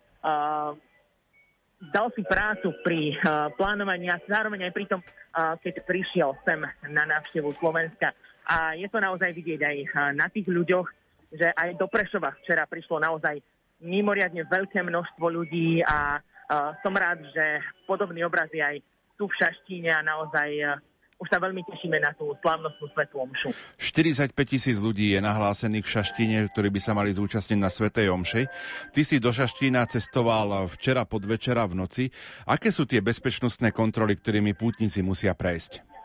dal 1.91 2.07
si 2.15 2.23
prácu 2.23 2.71
pri 2.81 3.13
uh, 3.19 3.51
plánovaní 3.53 4.07
a 4.09 4.21
zároveň 4.25 4.69
aj 4.69 4.73
pri 4.73 4.85
tom, 4.87 5.01
uh, 5.03 5.59
keď 5.59 5.83
prišiel 5.83 6.31
sem 6.47 6.61
na 6.89 7.03
návštevu 7.03 7.51
Slovenska. 7.59 8.15
A 8.45 8.77
je 8.77 8.87
to 8.87 9.01
naozaj 9.01 9.33
vidieť 9.35 9.61
aj 9.61 9.77
uh, 9.83 9.89
na 10.15 10.31
tých 10.31 10.47
ľuďoch, 10.47 10.87
že 11.35 11.51
aj 11.51 11.75
do 11.75 11.89
Prešova 11.89 12.31
včera 12.41 12.63
prišlo 12.69 13.01
naozaj 13.01 13.41
mimoriadne 13.83 14.47
veľké 14.47 14.79
množstvo 14.81 15.25
ľudí 15.27 15.83
a 15.83 16.17
uh, 16.17 16.73
som 16.79 16.95
rád, 16.95 17.21
že 17.35 17.59
podobný 17.83 18.23
obraz 18.23 18.47
je 18.55 18.63
aj 18.63 18.79
tu 19.19 19.27
v 19.27 19.37
Šaštíne 19.37 19.91
a 19.91 20.05
naozaj 20.05 20.49
uh, 20.63 20.79
už 21.15 21.27
sa 21.31 21.39
veľmi 21.39 21.63
tešíme 21.63 21.95
na 22.03 22.11
tú 22.11 22.35
slavnostnú 22.43 22.85
svetú 22.91 23.23
omšu. 23.23 23.47
45 23.79 24.35
tisíc 24.43 24.75
ľudí 24.75 25.15
je 25.15 25.19
nahlásených 25.23 25.85
v 25.87 25.93
Šaštine, 25.95 26.37
ktorí 26.51 26.67
by 26.75 26.79
sa 26.83 26.91
mali 26.91 27.15
zúčastniť 27.15 27.59
na 27.59 27.71
svetej 27.71 28.11
omši. 28.11 28.43
Ty 28.91 29.01
si 29.07 29.23
do 29.23 29.31
Šaštína 29.31 29.87
cestoval 29.87 30.67
včera 30.75 31.07
podvečera 31.07 31.63
v 31.71 31.73
noci. 31.79 32.03
Aké 32.43 32.75
sú 32.75 32.83
tie 32.83 32.99
bezpečnostné 32.99 33.71
kontroly, 33.71 34.19
ktorými 34.19 34.51
pútnici 34.59 34.99
musia 34.99 35.31
prejsť? 35.31 35.95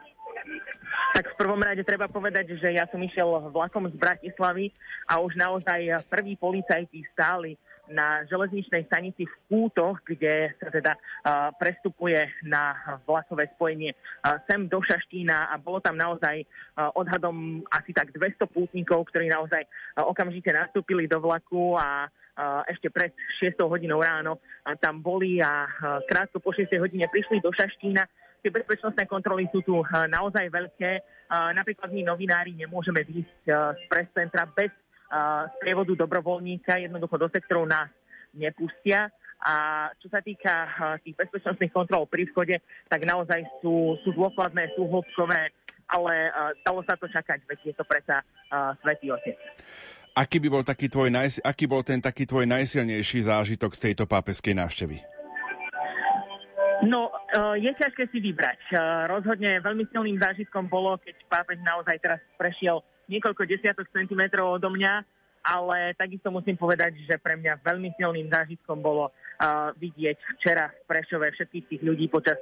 Tak 1.11 1.35
v 1.35 1.39
prvom 1.43 1.59
rade 1.59 1.83
treba 1.83 2.07
povedať, 2.07 2.55
že 2.55 2.71
ja 2.71 2.87
som 2.87 3.03
išiel 3.03 3.51
vlakom 3.51 3.91
z 3.91 3.99
Bratislavy 3.99 4.71
a 5.11 5.19
už 5.19 5.35
naozaj 5.35 6.07
prví 6.07 6.39
policajti 6.39 7.03
stáli 7.11 7.59
na 7.91 8.23
železničnej 8.31 8.87
stanici 8.87 9.27
v 9.27 9.35
Kútoch, 9.51 9.99
kde 10.07 10.55
sa 10.63 10.71
teda 10.71 10.95
prestupuje 11.59 12.23
na 12.47 12.79
vlakové 13.03 13.51
spojenie 13.59 13.93
sem 14.47 14.71
do 14.71 14.79
Šaštína 14.79 15.51
a 15.51 15.59
bolo 15.59 15.83
tam 15.83 15.99
naozaj 15.99 16.47
odhadom 16.95 17.67
asi 17.75 17.91
tak 17.91 18.15
200 18.15 18.47
pútnikov, 18.47 19.11
ktorí 19.11 19.27
naozaj 19.27 19.67
okamžite 19.99 20.55
nastúpili 20.55 21.11
do 21.11 21.19
vlaku 21.19 21.75
a 21.75 22.07
ešte 22.71 22.89
pred 22.89 23.13
6 23.43 23.59
hodinou 23.67 24.01
ráno 24.01 24.41
tam 24.81 25.03
boli 25.03 25.43
a 25.43 25.67
krátko 26.09 26.41
po 26.41 26.55
6 26.55 26.71
hodine 26.81 27.05
prišli 27.11 27.43
do 27.43 27.51
Šaštína. 27.53 28.07
Tie 28.41 28.49
bezpečnostné 28.49 29.05
kontroly 29.05 29.45
sú 29.53 29.61
tu 29.61 29.85
naozaj 29.91 30.49
veľké. 30.49 31.05
Napríklad 31.29 31.93
my 31.93 32.09
novinári 32.09 32.57
nemôžeme 32.57 33.05
výjsť 33.05 33.45
z 33.53 33.83
press 33.93 34.09
centra 34.17 34.49
bez 34.49 34.73
z 35.11 35.55
prievodu 35.59 35.93
dobrovoľníka 35.99 36.79
jednoducho 36.79 37.19
do 37.19 37.29
sektorov 37.29 37.67
nás 37.67 37.91
nepustia. 38.31 39.11
A 39.41 39.89
čo 39.97 40.13
sa 40.13 40.21
týka 40.21 40.69
tých 41.01 41.17
bezpečnostných 41.17 41.73
kontrol 41.73 42.05
pri 42.05 42.29
vchode, 42.29 42.61
tak 42.93 43.09
naozaj 43.09 43.41
sú, 43.65 43.97
sú 44.05 44.13
dôkladné, 44.13 44.69
sú 44.77 44.85
hĺbkové, 44.85 45.49
ale 45.91 46.15
uh, 46.31 46.53
dalo 46.63 46.85
sa 46.87 46.95
to 46.95 47.09
čakať, 47.11 47.43
veď 47.49 47.73
je 47.73 47.75
to 47.75 47.85
predsa 47.89 48.21
uh, 48.21 48.77
Svetý 48.85 49.11
Otec. 49.11 49.41
Aký, 50.13 50.39
by 50.45 50.49
bol 50.53 50.63
taký 50.63 50.93
tvoj 50.93 51.09
naj, 51.09 51.41
aký 51.41 51.65
bol 51.65 51.81
ten 51.81 52.05
taký 52.05 52.29
tvoj 52.29 52.45
najsilnejší 52.47 53.27
zážitok 53.27 53.73
z 53.75 53.91
tejto 53.91 54.05
pápeskej 54.05 54.55
návštevy? 54.55 55.01
No, 56.85 57.09
uh, 57.09 57.57
je 57.57 57.73
ťažké 57.75 58.13
si 58.13 58.21
vybrať. 58.21 58.61
Uh, 58.77 59.09
rozhodne 59.09 59.57
veľmi 59.61 59.89
silným 59.89 60.21
zážitkom 60.21 60.69
bolo, 60.69 61.01
keď 61.01 61.17
pápež 61.33 61.59
naozaj 61.65 61.97
teraz 62.01 62.21
prešiel 62.37 62.85
niekoľko 63.11 63.43
desiatok 63.45 63.91
centimetrov 63.91 64.63
odo 64.63 64.71
mňa, 64.71 65.03
ale 65.43 65.97
takisto 65.99 66.31
musím 66.31 66.55
povedať, 66.55 66.95
že 67.05 67.19
pre 67.19 67.35
mňa 67.35 67.65
veľmi 67.65 67.91
silným 67.99 68.31
zážitkom 68.31 68.79
bolo 68.79 69.11
uh, 69.11 69.75
vidieť 69.75 70.17
včera 70.39 70.71
v 70.71 70.81
Prešove 70.87 71.27
všetkých 71.33 71.67
tých 71.67 71.83
ľudí 71.83 72.07
počas 72.13 72.39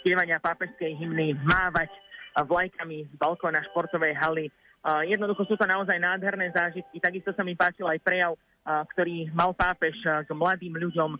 spievania 0.00 0.38
pápežskej 0.38 0.94
hymny 1.00 1.34
mávať 1.42 1.90
uh, 1.90 2.44
vlajkami 2.46 3.08
z 3.08 3.12
balkóna 3.16 3.64
športovej 3.72 4.14
haly. 4.14 4.46
Uh, 4.82 5.02
jednoducho 5.08 5.48
sú 5.48 5.54
to 5.56 5.66
naozaj 5.66 5.96
nádherné 5.96 6.52
zážitky. 6.54 7.00
Takisto 7.00 7.32
sa 7.34 7.42
mi 7.42 7.58
páčil 7.58 7.88
aj 7.88 7.98
prejav 8.04 8.38
ktorý 8.62 9.26
mal 9.34 9.50
pápež 9.58 9.98
k 10.02 10.30
mladým 10.30 10.78
ľuďom 10.78 11.18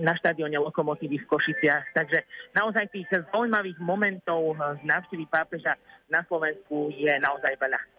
na 0.00 0.12
štadióne 0.16 0.56
Lokomotívy 0.56 1.20
v 1.20 1.28
Košiciach. 1.28 1.92
Takže 1.92 2.24
naozaj 2.56 2.88
tých 2.88 3.06
zaujímavých 3.12 3.76
momentov 3.84 4.56
z 4.56 4.82
návštevy 4.88 5.28
pápeža 5.28 5.76
na 6.08 6.24
Slovensku 6.24 6.88
je 6.96 7.12
naozaj 7.20 7.52
veľa. 7.60 7.97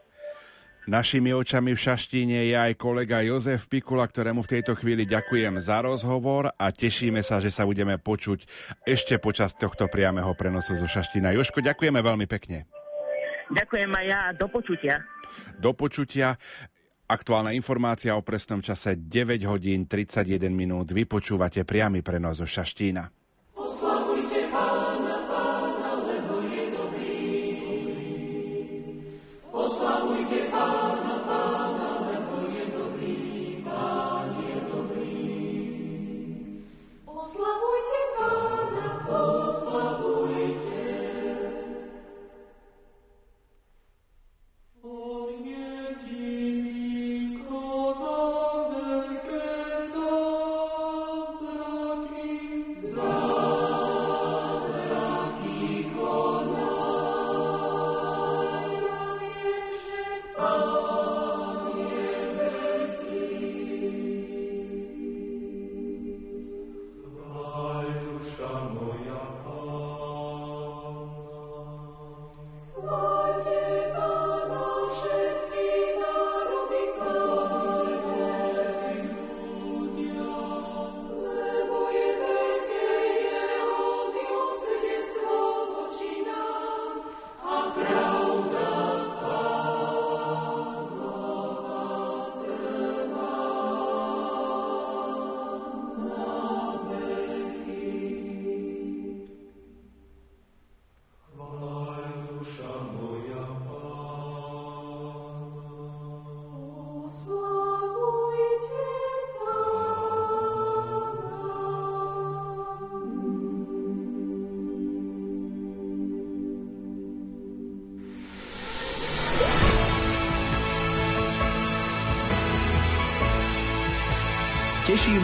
Našimi 0.89 1.29
očami 1.37 1.77
v 1.77 1.83
Šaštíne 1.85 2.49
je 2.49 2.57
aj 2.57 2.73
kolega 2.81 3.21
Jozef 3.21 3.69
Pikula, 3.69 4.09
ktorému 4.09 4.41
v 4.41 4.57
tejto 4.57 4.73
chvíli 4.73 5.05
ďakujem 5.05 5.61
za 5.61 5.85
rozhovor 5.85 6.49
a 6.49 6.65
tešíme 6.73 7.21
sa, 7.21 7.37
že 7.37 7.53
sa 7.53 7.69
budeme 7.69 8.01
počuť 8.01 8.49
ešte 8.89 9.21
počas 9.21 9.53
tohto 9.53 9.85
priameho 9.85 10.33
prenosu 10.33 10.73
zo 10.81 10.89
Šaštína. 10.89 11.37
Joško, 11.37 11.61
ďakujeme 11.61 12.01
veľmi 12.01 12.25
pekne. 12.25 12.65
Ďakujem 13.53 13.85
aj 13.85 14.05
ja. 14.09 14.21
Do 14.33 14.49
počutia. 14.49 15.05
Do 15.61 15.77
počutia. 15.77 16.33
Aktuálna 17.05 17.53
informácia 17.53 18.17
o 18.17 18.25
presnom 18.25 18.57
čase 18.57 18.97
9 18.97 19.45
hodín 19.45 19.85
31 19.85 20.49
minút. 20.49 20.89
Vypočúvate 20.89 21.69
priamy 21.69 22.01
prenos 22.01 22.41
zo 22.41 22.49
Šaštína. 22.49 23.18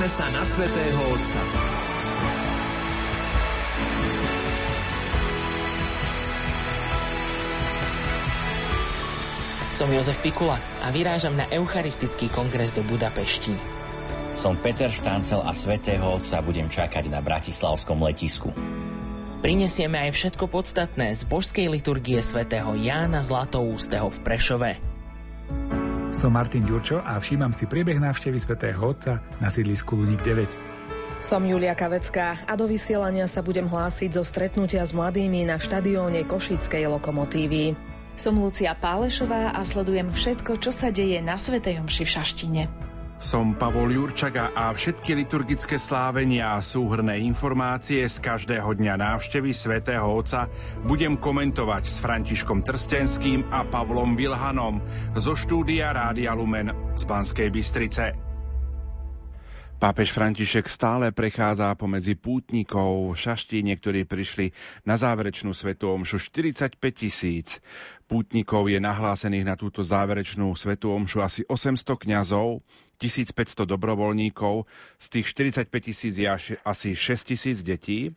Tešíme 0.06 0.22
sa 0.22 0.38
na 0.38 0.46
Svetého 0.46 1.02
Otca. 1.18 1.42
Som 9.74 9.90
Jozef 9.90 10.14
Pikula 10.22 10.62
a 10.86 10.94
vyrážam 10.94 11.34
na 11.34 11.50
Eucharistický 11.50 12.30
kongres 12.30 12.70
do 12.78 12.86
Budapešti. 12.86 13.58
Som 14.30 14.62
Peter 14.62 14.94
Štancel 14.94 15.42
a 15.42 15.50
Svetého 15.58 16.06
Otca 16.06 16.38
budem 16.46 16.70
čakať 16.70 17.10
na 17.10 17.26
Bratislavskom 17.26 17.98
letisku. 18.06 18.54
Prinesieme 19.42 20.06
aj 20.06 20.22
všetko 20.22 20.46
podstatné 20.54 21.18
z 21.18 21.26
božskej 21.26 21.66
liturgie 21.66 22.22
svätého 22.22 22.78
Jána 22.78 23.26
Zlatoústeho 23.26 24.14
v 24.14 24.18
Prešove. 24.22 24.85
Som 26.26 26.34
Martin 26.34 26.66
Ďurčo 26.66 27.06
a 27.06 27.22
všímam 27.22 27.54
si 27.54 27.70
priebeh 27.70 28.02
návštevy 28.02 28.42
svätého 28.42 28.82
Otca 28.82 29.22
na 29.38 29.46
sídlisku 29.46 29.94
Luník 29.94 30.26
9. 30.26 31.22
Som 31.22 31.46
Julia 31.46 31.78
Kavecká 31.78 32.42
a 32.50 32.58
do 32.58 32.66
vysielania 32.66 33.30
sa 33.30 33.46
budem 33.46 33.70
hlásiť 33.70 34.18
zo 34.18 34.26
stretnutia 34.26 34.82
s 34.82 34.90
mladými 34.90 35.46
na 35.46 35.62
štadióne 35.62 36.26
Košickej 36.26 36.90
lokomotívy. 36.98 37.78
Som 38.18 38.42
Lucia 38.42 38.74
Pálešová 38.74 39.54
a 39.54 39.62
sledujem 39.62 40.10
všetko, 40.10 40.58
čo 40.58 40.74
sa 40.74 40.90
deje 40.90 41.22
na 41.22 41.38
Svetej 41.38 41.86
Omši 41.86 42.02
v 42.02 42.14
Šaštine. 42.18 42.64
Som 43.16 43.56
Pavol 43.56 43.96
Jurčaga 43.96 44.52
a 44.52 44.76
všetky 44.76 45.16
liturgické 45.16 45.80
slávenia 45.80 46.60
a 46.60 46.60
súhrné 46.60 47.24
informácie 47.24 48.04
z 48.04 48.20
každého 48.20 48.76
dňa 48.76 49.00
návštevy 49.00 49.56
svätého 49.56 50.04
Otca 50.04 50.52
budem 50.84 51.16
komentovať 51.16 51.84
s 51.88 51.98
Františkom 52.04 52.62
Trstenským 52.62 53.48
a 53.50 53.64
Pavlom 53.64 54.20
Vilhanom 54.20 54.84
zo 55.16 55.32
štúdia 55.32 55.96
Rádia 55.96 56.36
Lumen 56.36 56.76
z 57.00 57.04
Banskej 57.08 57.50
Bystrice. 57.50 58.25
Pápež 59.86 60.18
František 60.18 60.66
stále 60.66 61.14
prechádza 61.14 61.70
pomedzi 61.78 62.18
pútnikov 62.18 63.14
Šaštíne, 63.14 63.78
ktorí 63.78 64.10
prišli 64.10 64.50
na 64.82 64.98
záverečnú 64.98 65.54
svetú 65.54 65.94
omšu 65.94 66.18
45 66.18 66.82
tisíc. 66.90 67.62
Pútnikov 68.10 68.66
je 68.66 68.82
nahlásených 68.82 69.46
na 69.46 69.54
túto 69.54 69.86
záverečnú 69.86 70.58
svetú 70.58 70.90
omšu 70.90 71.22
asi 71.22 71.46
800 71.46 72.02
kňazov, 72.02 72.66
1500 72.98 73.38
dobrovoľníkov, 73.70 74.66
z 74.98 75.06
tých 75.06 75.26
45 75.54 75.70
tisíc 75.78 76.18
je 76.18 76.34
asi 76.66 76.98
6 76.98 77.30
tisíc 77.30 77.62
detí. 77.62 78.10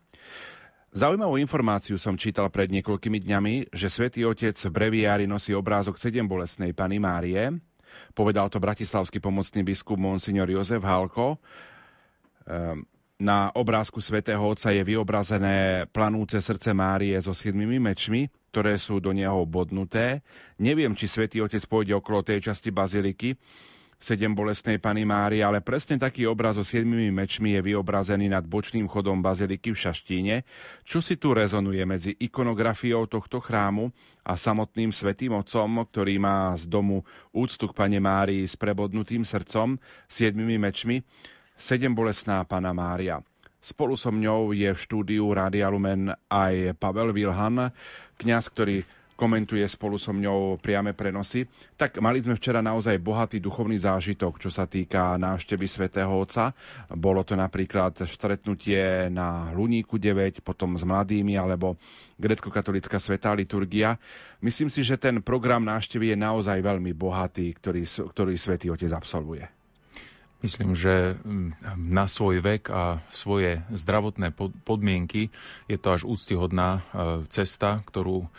Zaujímavú 0.97 1.37
informáciu 1.37 2.01
som 2.01 2.16
čítal 2.16 2.49
pred 2.49 2.73
niekoľkými 2.73 3.21
dňami, 3.21 3.77
že 3.77 3.93
svätý 3.93 4.25
Otec 4.25 4.57
v 4.57 4.73
breviári 4.73 5.29
nosí 5.29 5.53
obrázok 5.53 6.01
sedem 6.01 6.25
bolesnej 6.25 6.73
Pany 6.73 6.97
Márie, 6.97 7.61
Povedal 8.12 8.51
to 8.51 8.62
bratislavský 8.62 9.22
pomocný 9.22 9.62
biskup 9.62 9.99
Monsignor 9.99 10.51
Jozef 10.51 10.82
Halko. 10.82 11.38
Ehm, 12.49 12.84
na 13.18 13.51
obrázku 13.51 13.99
svätého 13.99 14.38
Otca 14.38 14.70
je 14.70 14.86
vyobrazené 14.86 15.90
planúce 15.90 16.38
srdce 16.38 16.70
Márie 16.70 17.18
so 17.18 17.34
siedmimi 17.34 17.82
mečmi, 17.82 18.30
ktoré 18.55 18.78
sú 18.78 19.03
do 19.03 19.11
neho 19.11 19.42
bodnuté. 19.42 20.22
Neviem, 20.62 20.94
či 20.94 21.11
svätý 21.11 21.42
Otec 21.42 21.66
pôjde 21.66 21.99
okolo 21.99 22.22
tej 22.22 22.46
časti 22.46 22.70
baziliky, 22.70 23.34
sedem 23.99 24.30
bolestnej 24.30 24.78
Pany 24.78 25.03
Márie, 25.03 25.42
ale 25.42 25.59
presne 25.59 25.99
taký 25.99 26.24
obraz 26.30 26.55
so 26.55 26.62
siedmimi 26.62 27.11
mečmi 27.11 27.59
je 27.59 27.61
vyobrazený 27.74 28.30
nad 28.30 28.46
bočným 28.46 28.86
chodom 28.86 29.18
baziliky 29.18 29.74
v 29.74 29.82
Šaštíne, 29.82 30.36
čo 30.86 31.03
si 31.03 31.18
tu 31.18 31.34
rezonuje 31.34 31.82
medzi 31.82 32.14
ikonografiou 32.14 33.11
tohto 33.11 33.42
chrámu 33.42 33.90
a 34.22 34.38
samotným 34.38 34.94
svetým 34.94 35.34
otcom, 35.34 35.82
ktorý 35.82 36.22
má 36.22 36.55
z 36.55 36.70
domu 36.70 37.03
úctu 37.34 37.66
k 37.66 37.74
Pane 37.74 37.99
Márii 37.99 38.46
s 38.46 38.55
prebodnutým 38.55 39.26
srdcom, 39.26 39.82
siedmimi 40.07 40.62
mečmi, 40.62 41.03
sedem 41.59 41.90
bolestná 41.90 42.46
Pana 42.46 42.70
Mária. 42.70 43.18
Spolu 43.59 43.99
so 43.99 44.14
mňou 44.14 44.55
je 44.55 44.70
v 44.70 44.78
štúdiu 44.78 45.26
Rádia 45.34 45.66
Lumen 45.66 46.14
aj 46.30 46.78
Pavel 46.78 47.11
Vilhan, 47.11 47.74
kňaz, 48.14 48.55
ktorý 48.55 48.86
komentuje 49.19 49.66
spolu 49.66 49.99
so 49.99 50.14
mňou 50.14 50.62
priame 50.62 50.95
prenosy. 50.95 51.43
Tak 51.75 51.99
mali 51.99 52.23
sme 52.23 52.39
včera 52.39 52.62
naozaj 52.62 53.03
bohatý 53.03 53.43
duchovný 53.43 53.75
zážitok, 53.75 54.39
čo 54.39 54.47
sa 54.47 54.71
týka 54.71 55.19
návštevy 55.19 55.66
svätého 55.66 56.14
Otca. 56.14 56.55
Bolo 56.95 57.27
to 57.27 57.35
napríklad 57.35 57.99
stretnutie 58.07 59.11
na 59.11 59.51
Luníku 59.51 59.99
9, 59.99 60.39
potom 60.47 60.79
s 60.79 60.87
mladými, 60.87 61.35
alebo 61.35 61.75
grecko-katolická 62.14 63.03
svetá 63.03 63.35
liturgia. 63.35 63.99
Myslím 64.39 64.71
si, 64.71 64.87
že 64.87 64.95
ten 64.95 65.19
program 65.19 65.66
návštevy 65.66 66.14
je 66.14 66.16
naozaj 66.23 66.62
veľmi 66.62 66.95
bohatý, 66.95 67.51
ktorý, 67.59 67.83
ktorý 67.83 68.39
svätý 68.39 68.71
Otec 68.71 68.95
absolvuje. 68.95 69.59
Myslím, 70.39 70.79
že 70.79 71.19
mm, 71.19 71.66
na 71.91 72.07
svoj 72.07 72.39
vek 72.39 72.71
a 72.71 73.03
svoje 73.11 73.59
zdravotné 73.75 74.31
podmienky 74.62 75.35
je 75.66 75.75
to 75.75 75.91
až 75.91 76.07
úctyhodná 76.07 76.79
e, 76.79 76.81
cesta, 77.27 77.83
ktorú 77.83 78.31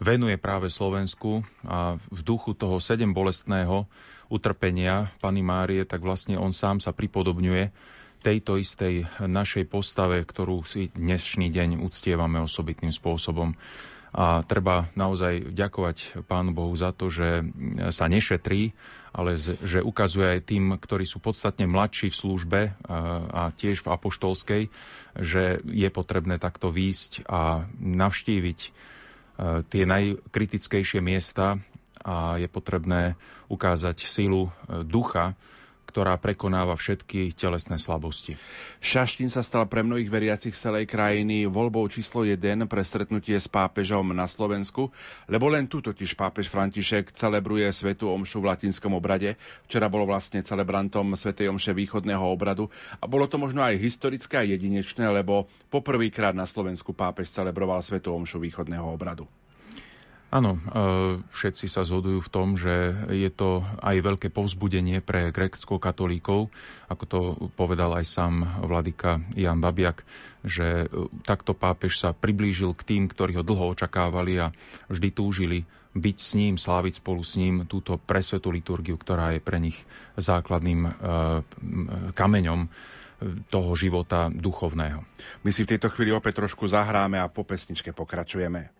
venuje 0.00 0.40
práve 0.40 0.72
Slovensku 0.72 1.44
a 1.62 2.00
v 2.00 2.20
duchu 2.24 2.56
toho 2.56 2.80
sedem 2.80 3.12
bolestného 3.12 3.84
utrpenia 4.32 5.12
Pany 5.20 5.44
Márie, 5.44 5.84
tak 5.84 6.00
vlastne 6.00 6.40
on 6.40 6.50
sám 6.50 6.80
sa 6.80 6.96
pripodobňuje 6.96 7.70
tejto 8.20 8.60
istej 8.60 9.08
našej 9.20 9.68
postave, 9.68 10.24
ktorú 10.24 10.64
si 10.64 10.92
dnešný 10.92 11.48
deň 11.52 11.84
uctievame 11.84 12.40
osobitným 12.40 12.92
spôsobom. 12.92 13.56
A 14.10 14.42
treba 14.42 14.90
naozaj 14.98 15.54
ďakovať 15.54 16.26
Pánu 16.26 16.50
Bohu 16.50 16.74
za 16.74 16.90
to, 16.90 17.14
že 17.14 17.46
sa 17.94 18.10
nešetrí, 18.10 18.74
ale 19.14 19.38
že 19.38 19.86
ukazuje 19.86 20.36
aj 20.36 20.40
tým, 20.50 20.74
ktorí 20.74 21.06
sú 21.06 21.22
podstatne 21.22 21.70
mladší 21.70 22.10
v 22.10 22.18
službe 22.18 22.60
a 23.30 23.54
tiež 23.54 23.86
v 23.86 23.90
apoštolskej, 23.94 24.62
že 25.14 25.62
je 25.62 25.88
potrebné 25.94 26.42
takto 26.42 26.74
výjsť 26.74 27.24
a 27.30 27.70
navštíviť 27.78 28.60
tie 29.68 29.88
najkritickejšie 29.88 31.00
miesta 31.00 31.56
a 32.00 32.36
je 32.40 32.48
potrebné 32.48 33.16
ukázať 33.52 33.96
silu 34.04 34.48
ducha, 34.84 35.36
ktorá 35.90 36.14
prekonáva 36.22 36.78
všetky 36.78 37.34
telesné 37.34 37.82
slabosti. 37.82 38.38
Šaštín 38.78 39.26
sa 39.26 39.42
stal 39.42 39.66
pre 39.66 39.82
mnohých 39.82 40.06
veriacich 40.06 40.54
celej 40.54 40.86
krajiny 40.86 41.50
voľbou 41.50 41.90
číslo 41.90 42.22
1 42.22 42.38
pre 42.70 42.86
stretnutie 42.86 43.34
s 43.34 43.50
pápežom 43.50 44.14
na 44.14 44.30
Slovensku, 44.30 44.94
lebo 45.26 45.50
len 45.50 45.66
tu 45.66 45.82
totiž 45.82 46.14
pápež 46.14 46.46
František 46.46 47.10
celebruje 47.10 47.66
svetu 47.74 48.06
omšu 48.06 48.38
v 48.38 48.54
latinskom 48.54 48.94
obrade. 48.94 49.34
Včera 49.66 49.90
bolo 49.90 50.06
vlastne 50.06 50.46
celebrantom 50.46 51.18
svetej 51.18 51.50
omše 51.50 51.74
východného 51.74 52.22
obradu 52.22 52.70
a 53.02 53.10
bolo 53.10 53.26
to 53.26 53.34
možno 53.34 53.66
aj 53.66 53.74
historické 53.82 54.38
a 54.38 54.46
jedinečné, 54.46 55.10
lebo 55.10 55.50
poprvýkrát 55.74 56.38
na 56.38 56.46
Slovensku 56.46 56.94
pápež 56.94 57.34
celebroval 57.34 57.82
svetu 57.82 58.14
omšu 58.14 58.38
východného 58.38 58.86
obradu. 58.86 59.39
Áno, 60.30 60.54
e, 60.54 60.58
všetci 61.34 61.66
sa 61.66 61.82
zhodujú 61.82 62.22
v 62.22 62.32
tom, 62.32 62.54
že 62.54 62.94
je 63.10 63.26
to 63.34 63.66
aj 63.82 63.98
veľké 63.98 64.30
povzbudenie 64.30 65.02
pre 65.02 65.34
grécko-katolíkov, 65.34 66.54
ako 66.86 67.04
to 67.10 67.18
povedal 67.58 67.98
aj 67.98 68.06
sám 68.06 68.46
vladyka 68.62 69.18
Jan 69.34 69.58
Babiak, 69.58 70.06
že 70.46 70.86
e, 70.86 71.10
takto 71.26 71.50
pápež 71.50 71.98
sa 71.98 72.14
priblížil 72.14 72.78
k 72.78 72.86
tým, 72.86 73.02
ktorí 73.10 73.42
ho 73.42 73.44
dlho 73.46 73.74
očakávali 73.74 74.38
a 74.38 74.54
vždy 74.86 75.08
túžili 75.10 75.58
byť 75.98 76.16
s 76.22 76.38
ním, 76.38 76.54
sláviť 76.54 77.02
spolu 77.02 77.26
s 77.26 77.34
ním 77.34 77.66
túto 77.66 77.98
presvetú 77.98 78.54
liturgiu, 78.54 78.94
ktorá 78.94 79.34
je 79.34 79.42
pre 79.42 79.58
nich 79.58 79.82
základným 80.14 80.80
e, 80.86 80.90
kameňom 82.14 82.70
toho 83.52 83.76
života 83.76 84.32
duchovného. 84.32 85.04
My 85.44 85.50
si 85.52 85.66
v 85.66 85.76
tejto 85.76 85.92
chvíli 85.92 86.14
opäť 86.14 86.40
trošku 86.40 86.64
zahráme 86.64 87.20
a 87.20 87.28
po 87.28 87.44
pesničke 87.44 87.92
pokračujeme. 87.92 88.72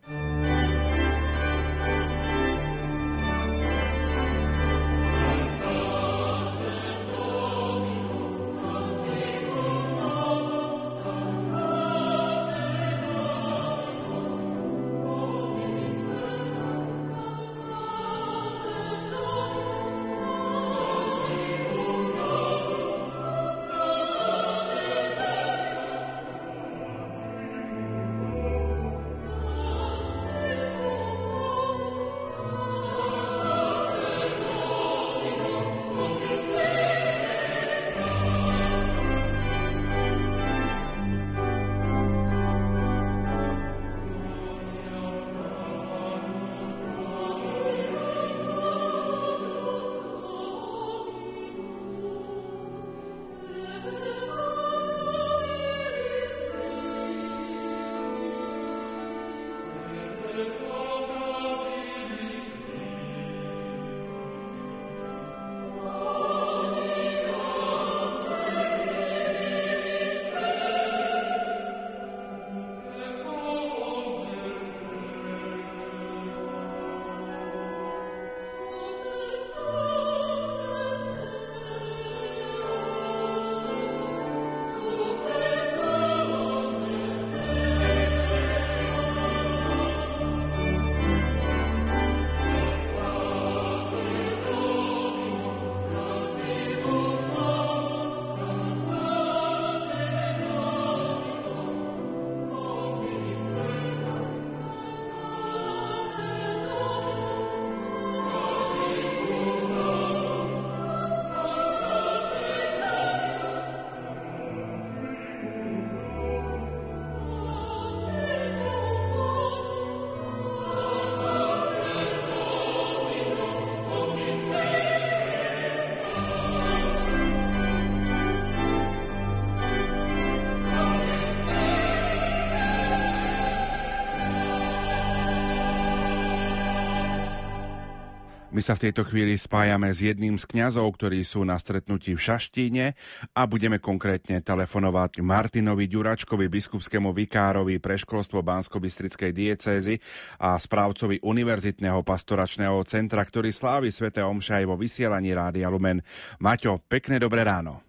My 138.61 138.69
sa 138.69 138.77
v 138.77 138.93
tejto 138.93 139.09
chvíli 139.09 139.41
spájame 139.41 139.89
s 139.89 140.05
jedným 140.05 140.37
z 140.37 140.45
kňazov, 140.45 140.93
ktorí 140.93 141.25
sú 141.25 141.49
na 141.49 141.57
stretnutí 141.57 142.13
v 142.13 142.21
Šaštíne 142.21 142.93
a 143.33 143.49
budeme 143.49 143.81
konkrétne 143.81 144.37
telefonovať 144.45 145.25
Martinovi 145.25 145.89
Ďuračkovi, 145.89 146.45
biskupskému 146.45 147.09
vikárovi 147.17 147.81
pre 147.81 147.97
školstvo 147.97 148.45
Bansko-Bystrickej 148.45 149.33
diecézy 149.33 149.97
a 150.37 150.61
správcovi 150.61 151.25
Univerzitného 151.25 152.05
pastoračného 152.05 152.85
centra, 152.85 153.25
ktorý 153.25 153.49
slávi 153.49 153.89
Svete 153.89 154.21
Omša 154.21 154.61
aj 154.61 154.69
vo 154.69 154.77
vysielaní 154.77 155.33
Rádia 155.33 155.73
Lumen. 155.73 156.05
Maťo, 156.37 156.85
pekné 156.85 157.17
dobré 157.17 157.49
ráno. 157.49 157.81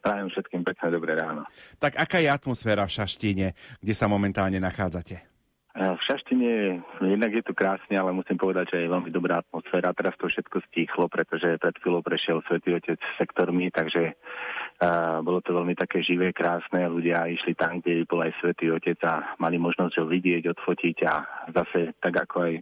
Prajem 0.00 0.32
všetkým 0.32 0.64
pekné 0.64 0.88
dobré 0.88 1.20
ráno. 1.20 1.44
Tak 1.76 2.00
aká 2.00 2.16
je 2.24 2.32
atmosféra 2.32 2.88
v 2.88 2.96
Šaštíne, 2.96 3.52
kde 3.84 3.92
sa 3.92 4.08
momentálne 4.08 4.56
nachádzate? 4.56 5.37
V 5.78 6.00
Šaštine 6.10 6.82
jednak 7.06 7.30
je 7.30 7.46
tu 7.46 7.54
krásne, 7.54 7.94
ale 7.94 8.10
musím 8.10 8.34
povedať, 8.34 8.74
že 8.74 8.78
je 8.82 8.90
veľmi 8.90 9.14
dobrá 9.14 9.46
atmosféra. 9.46 9.94
Teraz 9.94 10.18
to 10.18 10.26
všetko 10.26 10.58
stíchlo, 10.66 11.06
pretože 11.06 11.54
pred 11.54 11.76
chvíľou 11.78 12.02
prešiel 12.02 12.42
Svetý 12.50 12.74
Otec 12.74 12.98
sektormi, 13.14 13.70
takže 13.70 14.10
uh, 14.10 15.22
bolo 15.22 15.38
to 15.38 15.54
veľmi 15.54 15.78
také 15.78 16.02
živé, 16.02 16.34
krásne. 16.34 16.82
Ľudia 16.82 17.30
išli 17.30 17.54
tam, 17.54 17.78
kde 17.78 18.02
bol 18.10 18.26
aj 18.26 18.34
Svetý 18.42 18.74
Otec 18.74 18.98
a 19.06 19.38
mali 19.38 19.54
možnosť 19.62 20.02
ho 20.02 20.10
vidieť, 20.10 20.50
odfotiť 20.50 20.98
a 21.06 21.14
zase 21.54 21.94
tak 22.02 22.26
ako 22.26 22.36
aj 22.42 22.52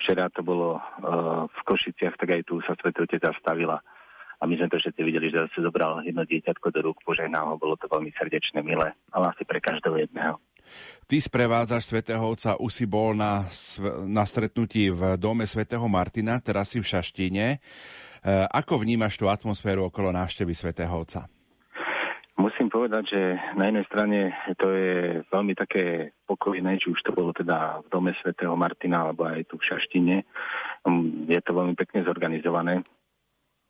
včera 0.00 0.32
to 0.32 0.40
bolo 0.40 0.80
uh, 0.80 1.44
v 1.44 1.60
Košiciach, 1.68 2.16
tak 2.16 2.32
aj 2.32 2.48
tu 2.48 2.64
sa 2.64 2.72
Svetý 2.80 3.04
Otec 3.04 3.20
zastavila. 3.28 3.76
A 4.40 4.48
my 4.48 4.56
sme 4.56 4.72
to 4.72 4.80
všetci 4.80 5.04
videli, 5.04 5.28
že 5.28 5.44
zase 5.52 5.60
zobral 5.60 6.00
jedno 6.00 6.24
dieťatko 6.24 6.72
do 6.72 6.80
rúk, 6.80 7.04
požehnal 7.04 7.44
ho, 7.44 7.60
bolo 7.60 7.76
to 7.76 7.92
veľmi 7.92 8.08
srdečné, 8.16 8.64
milé, 8.64 8.96
ale 9.12 9.24
asi 9.36 9.44
pre 9.44 9.60
každého 9.60 10.00
jedného. 10.00 10.40
Ty 11.04 11.20
sprevádzaš 11.20 11.92
svätého 11.92 12.24
Otca, 12.24 12.56
si 12.72 12.88
bol 12.88 13.12
na, 13.12 13.44
na 14.08 14.24
stretnutí 14.24 14.88
v 14.88 15.20
dome 15.20 15.44
svätého 15.44 15.84
Martina, 15.84 16.40
teraz 16.40 16.72
si 16.72 16.80
v 16.80 16.88
Šaštíne. 16.88 17.46
E, 17.52 17.58
ako 18.48 18.80
vnímaš 18.80 19.20
tú 19.20 19.28
atmosféru 19.28 19.92
okolo 19.92 20.08
návštevy 20.16 20.56
svätého 20.56 20.96
Otca? 20.96 21.28
Musím 22.34 22.66
povedať, 22.66 23.04
že 23.14 23.22
na 23.54 23.70
jednej 23.70 23.86
strane 23.86 24.18
to 24.58 24.66
je 24.72 25.22
veľmi 25.28 25.54
také 25.54 26.16
pokojné, 26.26 26.82
či 26.82 26.90
už 26.90 26.98
to 27.04 27.14
bolo 27.14 27.30
teda 27.30 27.84
v 27.84 27.88
dome 27.92 28.10
svätého 28.24 28.56
Martina 28.58 29.06
alebo 29.06 29.28
aj 29.28 29.44
tu 29.46 29.60
v 29.60 29.66
Šaštine. 29.70 30.24
Mm, 30.88 31.30
je 31.30 31.40
to 31.44 31.52
veľmi 31.52 31.76
pekne 31.76 32.02
zorganizované. 32.02 32.82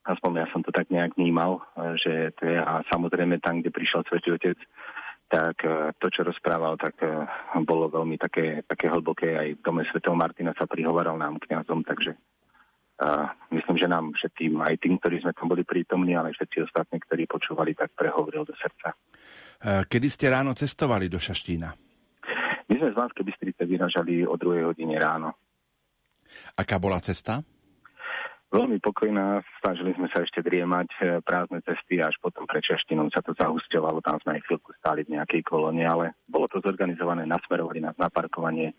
Aspoň 0.04 0.44
ja 0.44 0.46
som 0.52 0.60
to 0.60 0.68
tak 0.68 0.92
nejak 0.92 1.16
vnímal, 1.16 1.64
že 1.96 2.36
to 2.36 2.44
je 2.44 2.60
a 2.60 2.84
samozrejme 2.92 3.40
tam, 3.40 3.64
kde 3.64 3.72
prišiel 3.72 4.04
Svetý 4.04 4.36
Otec, 4.36 4.60
tak 5.28 5.56
e, 5.64 5.92
to, 5.98 6.06
čo 6.12 6.22
rozprával, 6.22 6.76
tak 6.76 7.00
e, 7.02 7.08
bolo 7.64 7.90
veľmi 7.90 8.16
také, 8.20 8.62
také 8.68 8.88
hlboké. 8.88 9.34
Aj 9.34 9.48
v 9.52 9.60
dome 9.64 9.82
svätého 9.88 10.14
Martina 10.14 10.52
sa 10.54 10.68
prihovaral 10.68 11.18
nám 11.18 11.40
kňazom, 11.40 11.82
takže 11.82 12.14
a 12.94 13.34
myslím, 13.50 13.74
že 13.74 13.90
nám 13.90 14.14
všetkým, 14.14 14.62
aj 14.62 14.78
tým, 14.78 15.02
ktorí 15.02 15.18
sme 15.18 15.34
tam 15.34 15.50
boli 15.50 15.66
prítomní, 15.66 16.14
ale 16.14 16.30
všetci 16.30 16.62
ostatní, 16.62 17.02
ktorí 17.02 17.26
počúvali, 17.26 17.74
tak 17.74 17.90
prehovoril 17.90 18.46
do 18.46 18.54
srdca. 18.54 18.94
E, 18.94 19.82
kedy 19.90 20.06
ste 20.06 20.30
ráno 20.30 20.54
cestovali 20.54 21.10
do 21.10 21.18
Šaštína? 21.18 21.74
My 22.70 22.74
sme 22.78 22.94
z 22.94 22.96
Banskej 22.96 23.24
Bystrice 23.26 23.62
vyražali 23.66 24.22
o 24.22 24.38
2 24.38 24.70
hodine 24.70 24.94
ráno. 24.94 25.34
Aká 26.54 26.78
bola 26.78 27.02
cesta? 27.02 27.42
Veľmi 28.54 28.78
pokojná, 28.78 29.42
snažili 29.58 29.98
sme 29.98 30.06
sa 30.14 30.22
ešte 30.22 30.38
driemať 30.38 30.88
e, 31.02 31.18
prázdne 31.26 31.58
cesty, 31.66 31.98
až 31.98 32.14
potom 32.22 32.46
pred 32.46 32.62
Šaštinou 32.62 33.10
sa 33.10 33.18
to 33.18 33.34
zahusťovalo, 33.34 33.98
tam 33.98 34.22
sme 34.22 34.38
aj 34.38 34.46
chvíľku 34.46 34.70
stáli 34.78 35.02
v 35.02 35.18
nejakej 35.18 35.42
kolóne, 35.42 35.82
ale 35.82 36.14
bolo 36.30 36.46
to 36.46 36.62
zorganizované, 36.62 37.26
nasmerovali 37.26 37.82
nás 37.82 37.98
na 37.98 38.06
parkovanie 38.06 38.70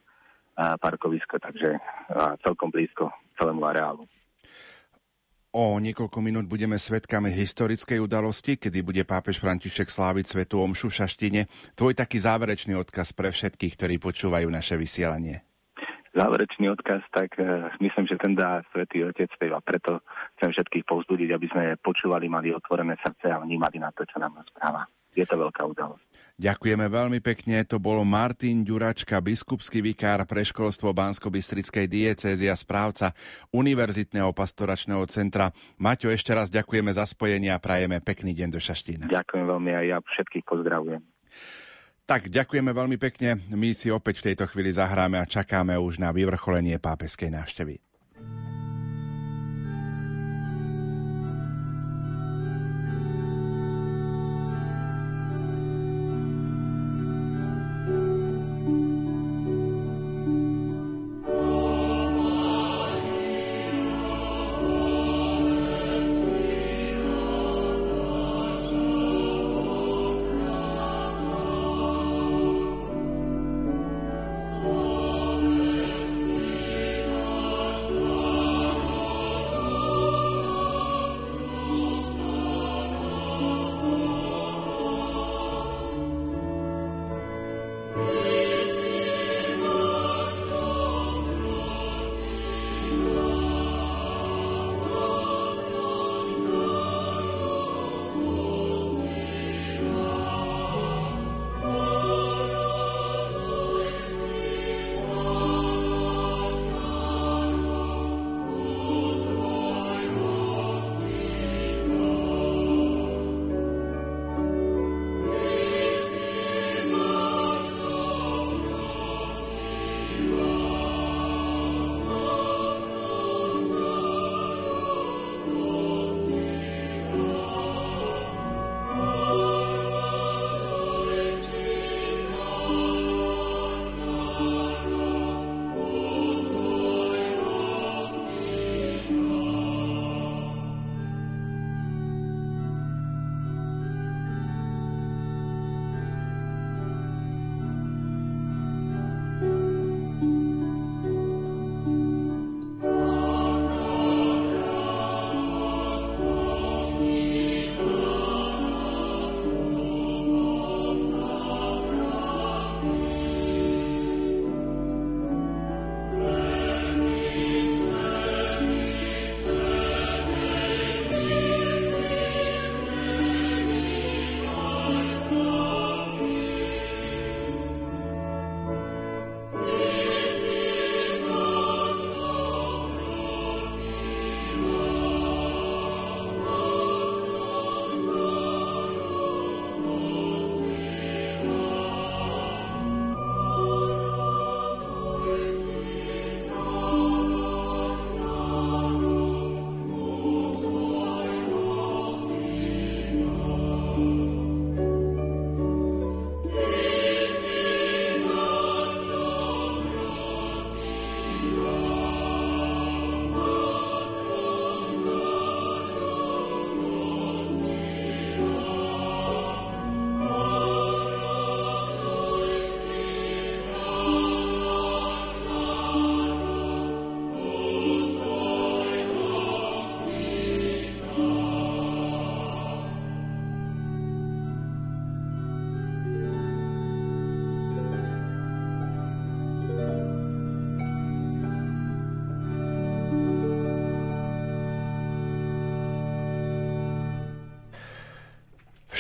a 0.56 0.80
parkovisko, 0.80 1.44
takže 1.44 1.76
a 2.08 2.40
celkom 2.40 2.72
blízko 2.72 3.12
celému 3.36 3.68
areálu. 3.68 4.08
O 5.52 5.76
niekoľko 5.80 6.24
minút 6.24 6.48
budeme 6.48 6.80
svetkami 6.80 7.32
historickej 7.36 8.00
udalosti, 8.00 8.56
kedy 8.56 8.80
bude 8.80 9.04
pápež 9.04 9.44
František 9.44 9.92
sláviť 9.92 10.32
svetu 10.32 10.60
Omšu 10.64 10.88
v 10.92 10.98
Šaštine. 11.04 11.42
Tvoj 11.76 11.96
taký 11.96 12.20
záverečný 12.20 12.80
odkaz 12.80 13.12
pre 13.12 13.32
všetkých, 13.32 13.76
ktorí 13.76 13.96
počúvajú 14.00 14.48
naše 14.48 14.80
vysielanie. 14.80 15.44
Záverečný 16.16 16.72
odkaz, 16.72 17.04
tak 17.12 17.36
uh, 17.36 17.68
myslím, 17.84 18.08
že 18.08 18.16
ten 18.16 18.40
dá 18.40 18.64
Svetý 18.72 19.04
Otec 19.04 19.28
a 19.36 19.60
preto 19.60 20.00
chcem 20.40 20.56
všetkých 20.56 20.88
povzbudiť, 20.88 21.30
aby 21.36 21.48
sme 21.52 21.64
počúvali, 21.84 22.32
mali 22.32 22.56
otvorené 22.56 22.96
srdce 23.04 23.28
a 23.28 23.44
vnímali 23.44 23.84
na 23.84 23.92
to, 23.92 24.08
čo 24.08 24.24
nám 24.24 24.40
rozpráva. 24.40 24.88
Je 25.12 25.28
to 25.28 25.36
veľká 25.36 25.64
udalosť. 25.68 26.16
Ďakujeme 26.36 26.92
veľmi 26.92 27.20
pekne. 27.24 27.64
To 27.64 27.80
bol 27.80 28.04
Martin 28.04 28.68
Ďuračka, 28.68 29.24
biskupský 29.24 29.80
vikár 29.80 30.28
pre 30.28 30.44
školstvo 30.44 30.92
Bansko-Bystrickej 30.92 31.88
a 32.52 32.56
správca 32.60 33.16
Univerzitného 33.56 34.36
pastoračného 34.36 35.08
centra. 35.08 35.56
Maťo, 35.80 36.12
ešte 36.12 36.36
raz 36.36 36.52
ďakujeme 36.52 36.92
za 36.92 37.08
spojenie 37.08 37.56
a 37.56 37.64
prajeme 37.64 38.04
pekný 38.04 38.36
deň 38.36 38.52
do 38.52 38.60
Šaštína. 38.60 39.08
Ďakujem 39.08 39.46
veľmi 39.48 39.72
a 39.80 39.82
ja 39.96 39.98
všetkých 40.04 40.44
pozdravujem. 40.44 41.00
Tak, 42.06 42.30
ďakujeme 42.30 42.70
veľmi 42.70 43.02
pekne. 43.02 43.42
My 43.50 43.74
si 43.74 43.90
opäť 43.90 44.22
v 44.22 44.26
tejto 44.30 44.46
chvíli 44.46 44.70
zahráme 44.70 45.18
a 45.18 45.26
čakáme 45.26 45.74
už 45.74 45.98
na 45.98 46.14
vyvrcholenie 46.14 46.78
pápeskej 46.78 47.34
návštevy. 47.34 47.85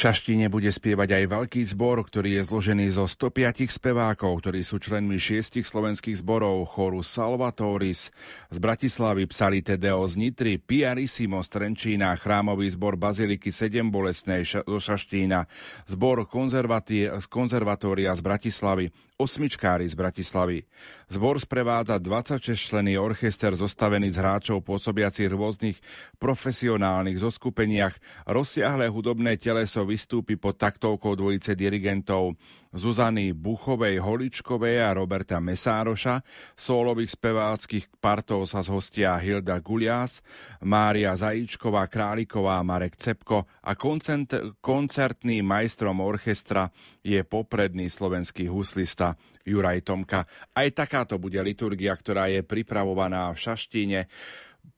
Šaštine 0.06 0.54
bude 0.54 0.70
spievať 0.70 1.18
aj 1.18 1.24
veľký 1.34 1.66
zbor, 1.66 2.06
ktorý 2.06 2.38
je 2.38 2.46
zložený 2.46 2.94
zo 2.94 3.10
105 3.10 3.66
spevákov, 3.74 4.38
ktorí 4.38 4.62
sú 4.62 4.78
členmi 4.78 5.18
šiestich 5.18 5.66
slovenských 5.66 6.22
zborov 6.22 6.78
choru 6.78 7.02
Salvatoris. 7.02 8.14
Z 8.54 8.58
Bratislavy, 8.62 9.26
Psali 9.26 9.66
Tedeo 9.66 10.06
z 10.06 10.14
Nitry, 10.22 10.62
Piarissimo 10.62 11.42
z 11.42 11.50
Trenčína, 11.50 12.14
chrámový 12.22 12.70
zbor 12.70 13.02
Baziliky 13.02 13.50
7 13.50 13.90
Bolesnej 13.90 14.46
zo 14.46 14.78
Šaštína, 14.78 15.50
zbor 15.90 16.30
konzervatória 16.30 18.14
z 18.14 18.22
Bratislavy, 18.22 18.94
osmičkári 19.16 19.88
z 19.88 19.96
Bratislavy. 19.96 20.68
Zbor 21.08 21.40
sprevádza 21.40 21.96
26 21.98 22.60
člený 22.60 23.00
orchester 23.00 23.56
zostavený 23.56 24.12
z 24.12 24.20
hráčov 24.20 24.60
pôsobiacich 24.68 25.32
rôznych 25.32 25.78
profesionálnych 26.20 27.22
zoskupeniach. 27.24 27.96
Rozsiahle 28.28 28.92
hudobné 28.92 29.40
teleso 29.40 29.88
vystúpi 29.88 30.36
pod 30.36 30.60
taktovkou 30.60 31.16
dvojice 31.16 31.56
dirigentov 31.56 32.36
Zuzany 32.76 33.32
Buchovej 33.32 34.04
Holičkovej 34.04 34.84
a 34.84 34.92
Roberta 34.92 35.40
Mesároša. 35.40 36.20
Sólových 36.60 37.16
speváckých 37.16 37.88
partov 38.04 38.44
sa 38.52 38.60
zhostia 38.60 39.16
Hilda 39.16 39.64
Gulias, 39.64 40.20
Mária 40.60 41.16
Zajíčková 41.16 41.88
Králiková 41.88 42.60
a 42.60 42.68
Marek 42.68 43.00
Cepko 43.00 43.48
a 43.64 43.72
koncert, 43.80 44.60
koncertným 44.60 45.48
majstrom 45.48 46.04
orchestra 46.04 46.68
je 47.00 47.24
popredný 47.24 47.88
slovenský 47.88 48.52
huslista 48.52 49.16
Juraj 49.48 49.88
Tomka. 49.88 50.28
Aj 50.52 50.68
takáto 50.76 51.16
bude 51.16 51.40
liturgia, 51.40 51.96
ktorá 51.96 52.28
je 52.28 52.44
pripravovaná 52.44 53.32
v 53.32 53.40
Šaštíne. 53.40 54.00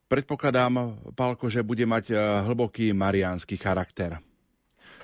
Predpokladám, 0.07 1.01
Pálko, 1.17 1.49
že 1.49 1.65
bude 1.65 1.83
mať 1.83 2.05
eh, 2.13 2.17
hlboký 2.45 2.93
mariánsky 2.93 3.57
charakter. 3.57 4.26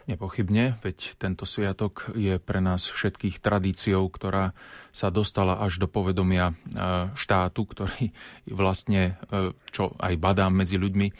Nepochybne, 0.03 0.83
veď 0.83 1.15
tento 1.15 1.47
sviatok 1.47 2.11
je 2.11 2.35
pre 2.35 2.59
nás 2.59 2.91
všetkých 2.91 3.39
tradíciou, 3.39 4.03
ktorá 4.11 4.51
sa 4.91 5.07
dostala 5.07 5.63
až 5.63 5.79
do 5.79 5.87
povedomia 5.87 6.51
e, 6.51 6.55
štátu, 7.15 7.63
ktorý 7.63 8.11
vlastne, 8.51 9.15
e, 9.31 9.55
čo 9.71 9.95
aj 9.95 10.13
badám 10.19 10.59
medzi 10.59 10.75
ľuďmi, 10.75 11.07
e, 11.07 11.13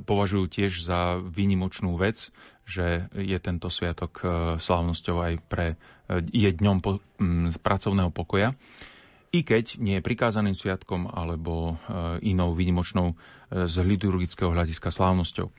považujú 0.00 0.44
tiež 0.48 0.80
za 0.80 1.20
výnimočnú 1.20 2.00
vec, 2.00 2.32
že 2.64 3.12
je 3.12 3.36
tento 3.36 3.68
sviatok 3.68 4.22
slávnosťou 4.56 5.16
aj 5.20 5.34
pre, 5.50 5.74
je 6.30 6.48
dňom 6.54 6.78
po, 6.80 7.02
m, 7.18 7.50
pracovného 7.52 8.14
pokoja 8.14 8.56
i 9.30 9.46
keď 9.46 9.78
nie 9.78 9.98
je 9.98 10.06
prikázaným 10.06 10.58
sviatkom 10.58 11.06
alebo 11.06 11.78
e, 11.78 12.34
inou 12.34 12.50
výnimočnou 12.50 13.14
e, 13.14 13.16
z 13.70 13.74
liturgického 13.86 14.50
hľadiska 14.50 14.90
slávnosťou. 14.90 15.46
E, 15.46 15.52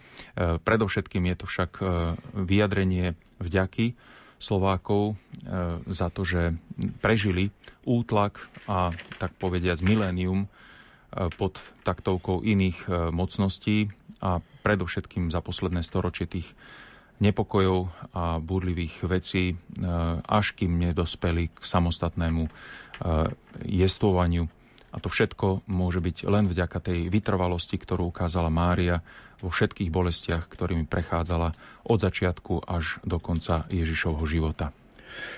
predovšetkým 0.60 1.24
je 1.32 1.36
to 1.40 1.46
však 1.48 1.72
vyjadrenie 2.36 3.16
vďaky 3.40 3.96
Slovákov 4.42 5.22
za 5.86 6.10
to, 6.10 6.26
že 6.26 6.58
prežili 6.98 7.54
útlak 7.86 8.42
a 8.66 8.90
tak 9.22 9.38
povediať 9.38 9.86
milénium 9.86 10.50
pod 11.38 11.62
taktovkou 11.86 12.42
iných 12.42 12.90
mocností 13.14 13.94
a 14.18 14.42
predovšetkým 14.66 15.30
za 15.30 15.46
posledné 15.46 15.86
storočie 15.86 16.26
tých 16.26 16.58
nepokojov 17.22 17.94
a 18.18 18.42
búrlivých 18.42 19.06
vecí, 19.06 19.62
až 20.26 20.58
kým 20.58 20.90
nedospeli 20.90 21.54
k 21.54 21.62
samostatnému 21.62 22.50
jestvovaniu. 23.66 24.46
A 24.92 25.00
to 25.00 25.08
všetko 25.08 25.64
môže 25.72 26.04
byť 26.04 26.28
len 26.28 26.52
vďaka 26.52 26.84
tej 26.84 27.08
vytrvalosti, 27.08 27.80
ktorú 27.80 28.12
ukázala 28.12 28.52
Mária 28.52 29.00
vo 29.40 29.48
všetkých 29.48 29.88
bolestiach, 29.88 30.52
ktorými 30.52 30.86
prechádzala 30.86 31.56
od 31.88 31.98
začiatku 31.98 32.68
až 32.68 33.00
do 33.08 33.18
konca 33.18 33.66
Ježišovho 33.72 34.28
života. 34.28 34.76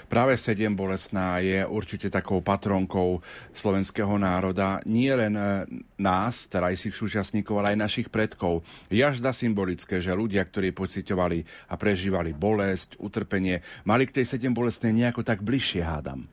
Práve 0.05 0.37
sedem 0.37 0.73
bolesná 0.77 1.41
je 1.41 1.65
určite 1.65 2.13
takou 2.13 2.45
patronkou 2.45 3.25
slovenského 3.57 4.21
národa, 4.21 4.77
nie 4.85 5.09
len 5.09 5.33
eh, 5.33 5.65
nás, 5.97 6.45
terajších 6.45 6.93
súčasníkov, 6.93 7.57
ale 7.57 7.73
aj 7.73 7.83
našich 7.89 8.07
predkov. 8.13 8.61
Je 8.93 9.01
až 9.01 9.25
symbolické, 9.33 9.97
že 9.97 10.13
ľudia, 10.13 10.45
ktorí 10.45 10.69
pocitovali 10.77 11.41
a 11.69 11.73
prežívali 11.73 12.37
bolesť, 12.37 13.01
utrpenie, 13.01 13.65
mali 13.89 14.05
k 14.05 14.21
tej 14.21 14.37
sedem 14.37 14.53
bolestnej 14.53 14.93
nejako 14.93 15.25
tak 15.25 15.41
bližšie, 15.41 15.81
hádam. 15.81 16.29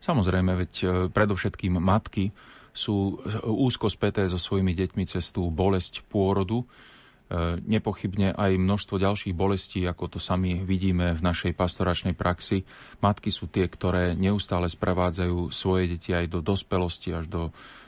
Samozrejme, 0.00 0.52
veď 0.66 0.72
e, 0.82 0.86
predovšetkým 1.10 1.78
matky 1.80 2.30
sú 2.76 3.16
úzko 3.48 3.88
späté 3.88 4.28
so 4.28 4.36
svojimi 4.36 4.76
deťmi 4.76 5.08
cez 5.08 5.32
tú 5.32 5.48
bolesť 5.48 6.04
pôrodu. 6.04 6.60
E, 6.60 6.66
nepochybne 7.64 8.36
aj 8.36 8.60
množstvo 8.60 9.00
ďalších 9.00 9.32
bolestí, 9.32 9.82
ako 9.88 10.14
to 10.14 10.18
sami 10.20 10.60
vidíme 10.60 11.16
v 11.16 11.24
našej 11.24 11.56
pastoračnej 11.56 12.12
praxi. 12.12 12.68
Matky 13.00 13.32
sú 13.32 13.48
tie, 13.48 13.64
ktoré 13.64 14.12
neustále 14.12 14.68
sprevádzajú 14.68 15.48
svoje 15.50 15.96
deti 15.96 16.12
aj 16.12 16.28
do 16.28 16.44
dospelosti, 16.44 17.16
až 17.16 17.26
do, 17.32 17.42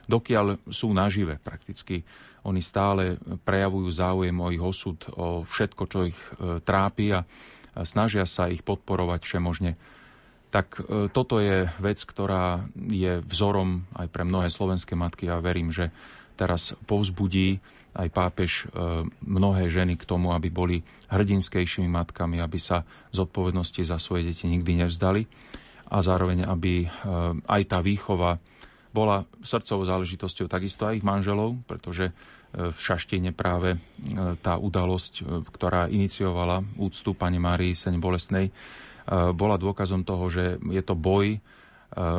dokiaľ 0.09 0.73
sú 0.73 0.97
nažive 0.97 1.37
prakticky. 1.37 2.03
Oni 2.49 2.65
stále 2.65 3.21
prejavujú 3.45 3.93
záujem 3.93 4.35
o 4.41 4.49
ich 4.49 4.63
osud, 4.65 4.97
o 5.21 5.45
všetko, 5.45 5.83
čo 5.85 6.09
ich 6.09 6.19
e, 6.19 6.65
trápi 6.65 7.13
a 7.13 7.21
snažia 7.85 8.25
sa 8.25 8.49
ich 8.49 8.65
podporovať 8.65 9.21
všemožne 9.23 9.77
tak 10.49 10.81
e, 10.81 11.13
toto 11.13 11.41
je 11.41 11.69
vec, 11.81 12.01
ktorá 12.01 12.65
je 12.77 13.21
vzorom 13.25 13.85
aj 13.93 14.09
pre 14.09 14.25
mnohé 14.25 14.49
slovenské 14.49 14.97
matky 14.97 15.29
a 15.29 15.45
verím, 15.45 15.69
že 15.69 15.93
teraz 16.41 16.73
povzbudí 16.89 17.61
aj 17.93 18.09
pápež 18.09 18.51
e, 18.65 19.05
mnohé 19.29 19.69
ženy 19.69 20.01
k 20.01 20.09
tomu, 20.09 20.33
aby 20.33 20.49
boli 20.49 20.77
hrdinskejšími 21.13 21.89
matkami, 21.89 22.41
aby 22.41 22.57
sa 22.57 22.85
zodpovednosti 23.13 23.83
za 23.85 24.01
svoje 24.01 24.33
deti 24.33 24.49
nikdy 24.49 24.89
nevzdali 24.89 25.29
a 25.89 26.01
zároveň, 26.01 26.49
aby 26.49 26.85
e, 26.85 26.89
aj 27.45 27.63
tá 27.69 27.79
výchova 27.85 28.41
bola 28.89 29.29
srdcovou 29.45 29.85
záležitosťou 29.85 30.49
takisto 30.49 30.89
aj 30.89 31.05
ich 31.05 31.05
manželov, 31.05 31.61
pretože 31.69 32.11
v 32.49 32.73
Šaštine 32.73 33.37
práve 33.37 33.77
tá 34.41 34.57
udalosť, 34.57 35.45
ktorá 35.53 35.93
iniciovala 35.93 36.65
úctu 36.81 37.13
pani 37.13 37.37
Márii 37.37 37.77
Seň 37.77 38.01
Bolesnej, 38.01 38.49
bola 39.09 39.57
dôkazom 39.57 40.05
toho, 40.05 40.29
že 40.29 40.61
je 40.61 40.83
to 40.85 40.93
boj 40.93 41.37
eh, 41.37 41.41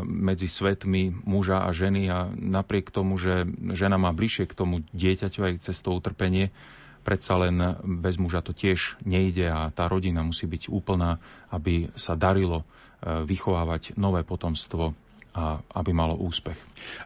medzi 0.03 0.49
svetmi 0.49 1.13
muža 1.25 1.65
a 1.65 1.69
ženy 1.69 2.09
a 2.09 2.27
napriek 2.33 2.89
tomu, 2.89 3.21
že 3.21 3.45
žena 3.77 4.01
má 4.01 4.09
bližšie 4.09 4.49
k 4.49 4.57
tomu 4.57 4.81
dieťaťu 4.93 5.39
aj 5.45 5.53
cez 5.69 5.77
to 5.85 5.93
utrpenie, 5.93 6.49
predsa 7.05 7.37
len 7.37 7.77
bez 8.01 8.17
muža 8.17 8.41
to 8.41 8.51
tiež 8.51 8.97
nejde 9.05 9.47
a 9.47 9.69
tá 9.69 9.85
rodina 9.87 10.25
musí 10.25 10.49
byť 10.49 10.67
úplná, 10.73 11.21
aby 11.53 11.93
sa 11.93 12.17
darilo 12.17 12.65
eh, 12.65 13.21
vychovávať 13.21 13.93
nové 13.95 14.25
potomstvo 14.25 15.08
a 15.29 15.61
aby 15.77 15.93
malo 15.93 16.17
úspech. 16.17 16.57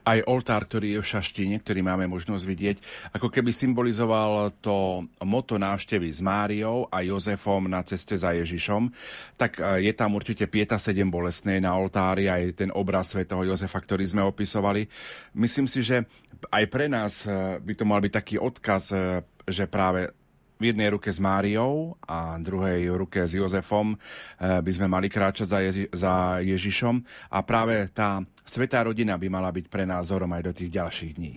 Aj 0.08 0.20
oltár, 0.24 0.64
ktorý 0.64 0.95
je 0.95 1.00
v 1.04 1.12
Šaštine, 1.12 1.56
ktorý 1.60 1.84
máme 1.84 2.08
možnosť 2.08 2.44
vidieť, 2.48 2.78
ako 3.20 3.28
keby 3.28 3.52
symbolizoval 3.52 4.56
to 4.64 5.04
moto 5.28 5.60
návštevy 5.60 6.08
s 6.08 6.24
Máriou 6.24 6.88
a 6.88 7.04
Jozefom 7.04 7.68
na 7.68 7.84
ceste 7.84 8.16
za 8.16 8.32
Ježišom, 8.32 8.88
tak 9.36 9.60
e, 9.60 9.84
je 9.84 9.94
tam 9.94 10.16
určite 10.16 10.48
Pieta 10.48 10.80
7 10.80 11.04
bolestnej 11.12 11.60
na 11.60 11.76
oltári, 11.76 12.32
aj 12.32 12.64
ten 12.64 12.70
obraz 12.72 13.12
svätého 13.12 13.44
Jozefa, 13.44 13.80
ktorý 13.84 14.08
sme 14.08 14.24
opisovali. 14.24 14.88
Myslím 15.36 15.68
si, 15.68 15.84
že 15.84 16.08
aj 16.48 16.64
pre 16.72 16.88
nás 16.88 17.28
e, 17.28 17.60
by 17.60 17.74
to 17.76 17.84
mal 17.84 18.00
byť 18.00 18.14
taký 18.14 18.36
odkaz, 18.40 18.84
e, 18.95 19.22
že 19.44 19.68
práve 19.68 20.23
v 20.57 20.63
jednej 20.71 20.93
ruke 20.93 21.09
s 21.09 21.19
Máriou 21.19 21.97
a 22.05 22.38
druhej 22.39 22.88
ruke 22.93 23.25
s 23.25 23.34
Jozefom 23.35 23.95
eh, 23.95 24.61
by 24.61 24.71
sme 24.71 24.88
mali 24.88 25.07
kráčať 25.09 25.47
za, 25.47 25.59
Ježi- 25.59 25.89
za 25.91 26.39
Ježišom 26.39 26.95
a 27.34 27.38
práve 27.41 27.89
tá 27.91 28.21
svetá 28.45 28.85
rodina 28.85 29.17
by 29.17 29.27
mala 29.27 29.49
byť 29.51 29.65
pre 29.67 29.84
nás 29.84 30.07
vzorom 30.07 30.31
aj 30.31 30.43
do 30.43 30.53
tých 30.53 30.71
ďalších 30.71 31.13
dní. 31.17 31.34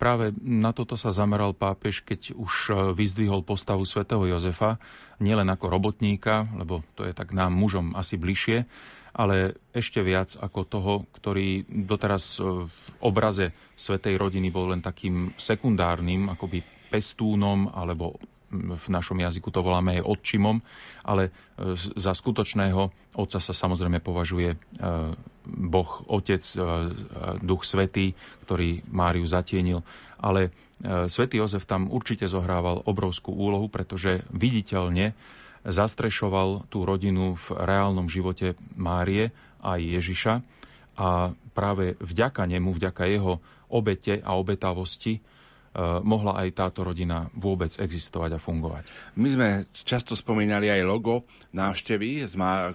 Práve 0.00 0.32
na 0.40 0.72
toto 0.72 0.96
sa 0.96 1.12
zameral 1.12 1.52
pápež, 1.52 2.00
keď 2.00 2.32
už 2.36 2.52
eh, 2.70 2.74
vyzdvihol 2.96 3.44
postavu 3.44 3.84
svätého 3.84 4.24
Jozefa, 4.24 4.80
nielen 5.20 5.48
ako 5.52 5.68
robotníka, 5.68 6.48
lebo 6.56 6.80
to 6.96 7.04
je 7.04 7.12
tak 7.12 7.36
nám 7.36 7.52
mužom 7.52 7.92
asi 7.92 8.16
bližšie, 8.16 8.64
ale 9.14 9.54
ešte 9.70 10.02
viac 10.02 10.34
ako 10.34 10.60
toho, 10.66 10.94
ktorý 11.16 11.68
doteraz 11.68 12.40
eh, 12.40 12.64
v 12.64 12.76
obraze 13.04 13.52
svetej 13.76 14.16
rodiny 14.16 14.48
bol 14.48 14.72
len 14.72 14.80
takým 14.80 15.34
sekundárnym, 15.36 16.32
akoby 16.32 16.64
pestúnom 16.88 17.68
alebo 17.74 18.16
v 18.54 18.86
našom 18.88 19.18
jazyku 19.18 19.50
to 19.50 19.60
voláme 19.60 19.98
aj 19.98 20.06
odčimom, 20.06 20.62
ale 21.02 21.28
e, 21.28 21.74
za 21.76 22.14
skutočného 22.14 22.94
otca 23.18 23.38
sa 23.42 23.54
samozrejme 23.54 23.98
považuje 23.98 24.54
e, 24.54 24.58
Boh 25.44 25.90
Otec, 26.06 26.40
e, 26.40 26.58
Duch 27.42 27.66
Svetý, 27.66 28.14
ktorý 28.46 28.86
Máriu 28.88 29.26
zatienil, 29.26 29.82
ale 30.22 30.54
Svetý 30.84 31.38
Jozef 31.38 31.70
tam 31.70 31.86
určite 31.86 32.26
zohrával 32.26 32.82
obrovskú 32.84 33.30
úlohu, 33.30 33.70
pretože 33.70 34.26
viditeľne 34.34 35.14
zastrešoval 35.64 36.66
tú 36.68 36.82
rodinu 36.82 37.38
v 37.38 37.46
reálnom 37.56 38.10
živote 38.10 38.58
Márie 38.74 39.30
a 39.62 39.80
Ježiša. 39.80 40.42
A 40.98 41.32
práve 41.54 41.94
vďaka 42.02 42.44
nemu, 42.50 42.74
vďaka 42.74 43.06
jeho 43.06 43.38
obete 43.70 44.18
a 44.20 44.34
obetavosti 44.34 45.22
mohla 46.06 46.38
aj 46.38 46.48
táto 46.54 46.86
rodina 46.86 47.26
vôbec 47.34 47.74
existovať 47.74 48.38
a 48.38 48.42
fungovať. 48.42 48.84
My 49.18 49.28
sme 49.28 49.48
často 49.74 50.14
spomínali 50.14 50.70
aj 50.70 50.82
logo 50.86 51.26
návštevy, 51.50 52.26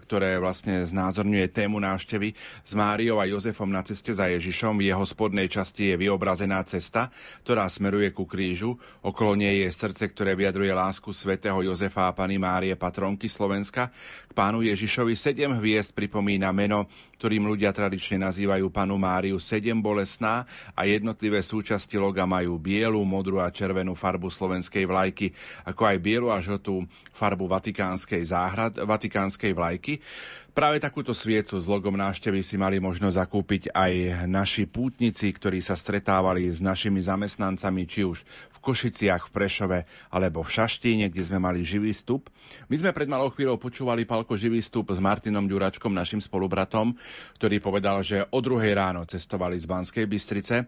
ktoré 0.03 0.35
vlastne 0.39 0.83
znázorňuje 0.83 1.45
tému 1.51 1.79
návštevy 1.79 2.35
s 2.63 2.71
Máriou 2.75 3.23
a 3.23 3.27
Jozefom 3.27 3.71
na 3.71 3.83
ceste 3.87 4.11
za 4.11 4.27
Ježišom. 4.27 4.79
V 4.79 4.91
jeho 4.91 5.03
spodnej 5.07 5.47
časti 5.47 5.95
je 5.95 5.95
vyobrazená 5.95 6.59
cesta, 6.67 7.07
ktorá 7.47 7.67
smeruje 7.71 8.11
ku 8.11 8.27
krížu. 8.27 8.75
Okolo 9.03 9.39
nej 9.39 9.63
je 9.63 9.69
srdce, 9.71 10.11
ktoré 10.11 10.35
vyjadruje 10.35 10.71
lásku 10.75 11.15
svätého 11.15 11.59
Jozefa 11.63 12.11
a 12.11 12.15
Pany 12.15 12.35
Márie, 12.35 12.75
patronky 12.75 13.31
Slovenska. 13.31 13.91
K 14.27 14.31
pánu 14.35 14.63
Ježišovi 14.67 15.15
sedem 15.15 15.55
hviezd 15.55 15.95
pripomína 15.95 16.51
meno 16.51 16.87
ktorým 17.19 17.51
ľudia 17.51 17.75
tradične 17.75 18.23
nazývajú 18.23 18.71
panu 18.71 18.95
Máriu 18.95 19.43
sedem 19.43 19.75
bolesná 19.75 20.47
a 20.71 20.87
jednotlivé 20.87 21.43
súčasti 21.43 21.99
loga 21.99 22.23
majú 22.23 22.55
bielu, 22.89 23.05
modrú 23.05 23.37
a 23.37 23.53
červenú 23.53 23.93
farbu 23.93 24.33
slovenskej 24.33 24.89
vlajky, 24.89 25.29
ako 25.69 25.85
aj 25.85 25.97
bielu 26.01 26.33
a 26.33 26.41
žltú 26.41 26.89
farbu 27.13 27.45
vatikánskej 27.45 28.33
záhrad, 28.33 28.81
vatikánskej 28.81 29.53
vlajky. 29.53 30.01
Práve 30.49 30.81
takúto 30.81 31.13
sviecu 31.13 31.61
s 31.61 31.69
logom 31.69 31.93
návštevy 31.93 32.41
si 32.41 32.57
mali 32.57 32.81
možnosť 32.81 33.15
zakúpiť 33.21 33.63
aj 33.69 34.25
naši 34.25 34.65
pútnici, 34.65 35.29
ktorí 35.29 35.61
sa 35.61 35.77
stretávali 35.77 36.49
s 36.49 36.57
našimi 36.57 36.97
zamestnancami, 36.97 37.85
či 37.85 38.01
už 38.09 38.25
v 38.25 38.57
Košiciach, 38.57 39.29
v 39.29 39.33
Prešove 39.37 39.79
alebo 40.09 40.41
v 40.41 40.49
Šaštíne, 40.49 41.13
kde 41.13 41.23
sme 41.29 41.37
mali 41.37 41.61
živý 41.61 41.93
stup. 41.93 42.33
My 42.67 42.75
sme 42.81 42.91
pred 42.91 43.05
malou 43.05 43.29
chvíľou 43.29 43.61
počúvali 43.61 44.09
Palko 44.09 44.33
živý 44.33 44.59
stup 44.59 44.89
s 44.89 44.99
Martinom 44.99 45.45
Ďuračkom, 45.45 45.93
našim 45.93 46.19
spolubratom, 46.19 46.97
ktorý 47.37 47.61
povedal, 47.61 48.01
že 48.01 48.25
o 48.33 48.41
druhej 48.41 48.73
ráno 48.73 49.05
cestovali 49.05 49.55
z 49.55 49.69
Banskej 49.69 50.09
Bystrice. 50.09 50.65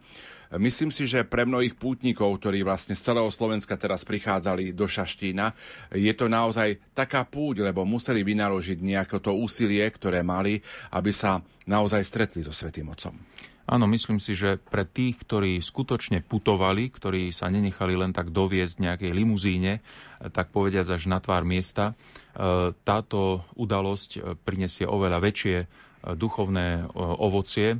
Myslím 0.59 0.91
si, 0.91 1.07
že 1.07 1.23
pre 1.23 1.47
mnohých 1.47 1.79
pútnikov, 1.79 2.35
ktorí 2.35 2.67
vlastne 2.67 2.91
z 2.91 3.07
celého 3.07 3.31
Slovenska 3.31 3.79
teraz 3.79 4.03
prichádzali 4.03 4.75
do 4.75 4.83
Šaštína, 4.83 5.55
je 5.95 6.11
to 6.11 6.27
naozaj 6.27 6.75
taká 6.91 7.23
púť, 7.23 7.63
lebo 7.63 7.87
museli 7.87 8.19
vynaložiť 8.19 8.79
nejaké 8.83 9.23
to 9.23 9.31
úsilie, 9.31 9.87
ktoré 9.87 10.19
mali, 10.27 10.59
aby 10.91 11.11
sa 11.15 11.39
naozaj 11.63 12.03
stretli 12.03 12.43
so 12.43 12.51
Svetým 12.51 12.91
Otcom. 12.91 13.15
Áno, 13.71 13.87
myslím 13.87 14.19
si, 14.19 14.35
že 14.35 14.59
pre 14.59 14.83
tých, 14.83 15.23
ktorí 15.23 15.63
skutočne 15.63 16.19
putovali, 16.19 16.91
ktorí 16.91 17.31
sa 17.31 17.47
nenechali 17.47 17.95
len 17.95 18.11
tak 18.11 18.35
doviezť 18.35 18.83
nejakej 18.83 19.11
limuzíne, 19.15 19.79
tak 20.35 20.51
povediať 20.51 20.99
až 20.99 21.07
na 21.07 21.23
tvár 21.23 21.47
miesta, 21.47 21.95
e, 21.95 22.73
táto 22.83 23.47
udalosť 23.55 24.09
e, 24.11 24.19
prinesie 24.35 24.83
oveľa 24.83 25.23
väčšie 25.23 25.57
e, 25.63 25.65
duchovné 26.19 26.91
ovocie, 26.97 27.79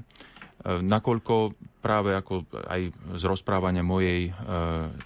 nakoľko 0.62 1.58
práve 1.82 2.14
ako 2.14 2.46
aj 2.70 2.82
z 3.18 3.24
rozprávania 3.26 3.82
mojej 3.82 4.30
e, 4.30 4.32